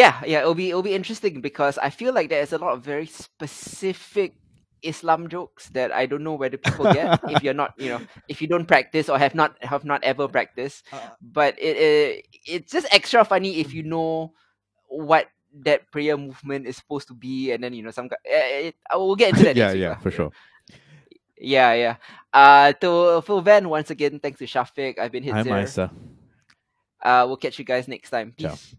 Yeah, 0.00 0.14
yeah, 0.26 0.40
it'll 0.42 0.54
be 0.54 0.68
it'll 0.70 0.86
be 0.90 0.94
interesting 0.94 1.40
because 1.40 1.78
I 1.78 1.90
feel 1.90 2.12
like 2.18 2.28
there's 2.34 2.52
a 2.52 2.58
lot 2.58 2.72
of 2.74 2.82
very 2.82 3.06
specific 3.06 4.34
Islam 4.82 5.28
jokes 5.28 5.68
that 5.70 5.92
I 5.92 6.06
don't 6.06 6.24
know 6.24 6.34
whether 6.34 6.56
people 6.62 6.92
get 6.92 7.20
if 7.28 7.42
you're 7.42 7.54
not, 7.54 7.74
you 7.78 7.90
know, 7.90 8.00
if 8.28 8.40
you 8.42 8.48
don't 8.48 8.66
practice 8.66 9.08
or 9.08 9.18
have 9.18 9.34
not 9.34 9.56
have 9.62 9.84
not 9.84 10.02
ever 10.04 10.28
practiced. 10.28 10.84
Uh, 10.92 11.10
But 11.20 11.58
it, 11.58 11.76
it 11.76 12.26
it's 12.46 12.72
just 12.72 12.86
extra 12.92 13.24
funny 13.24 13.58
if 13.60 13.72
you 13.74 13.82
know 13.82 14.32
what 14.88 15.28
that 15.66 15.90
prayer 15.90 16.16
movement 16.16 16.66
is 16.66 16.76
supposed 16.76 17.08
to 17.08 17.14
be, 17.14 17.50
and 17.52 17.62
then 17.62 17.74
you 17.74 17.82
know 17.82 17.90
some. 17.90 18.08
guy- 18.08 18.22
eh, 18.24 18.70
It, 18.70 18.76
I 18.90 18.96
will 18.96 19.16
get 19.16 19.30
into 19.34 19.44
that. 19.44 19.56
yeah, 19.62 19.72
yeah, 19.72 19.94
for 19.98 20.10
sure. 20.10 20.30
Yeah, 21.38 21.72
yeah. 21.74 21.96
Uh, 22.32 22.72
to 22.84 23.22
Phil 23.22 23.40
Van 23.40 23.68
once 23.68 23.90
again. 23.90 24.20
Thanks 24.20 24.38
to 24.38 24.46
Shafiq. 24.46 24.98
I've 24.98 25.10
been 25.12 25.22
hit 25.24 25.34
I'm 25.34 25.44
there. 25.44 25.62
Isa. 25.64 25.90
Uh, 27.02 27.24
we'll 27.26 27.36
catch 27.40 27.58
you 27.58 27.64
guys 27.64 27.88
next 27.88 28.10
time. 28.10 28.34
Ciao. 28.38 28.50
Peace. 28.50 28.76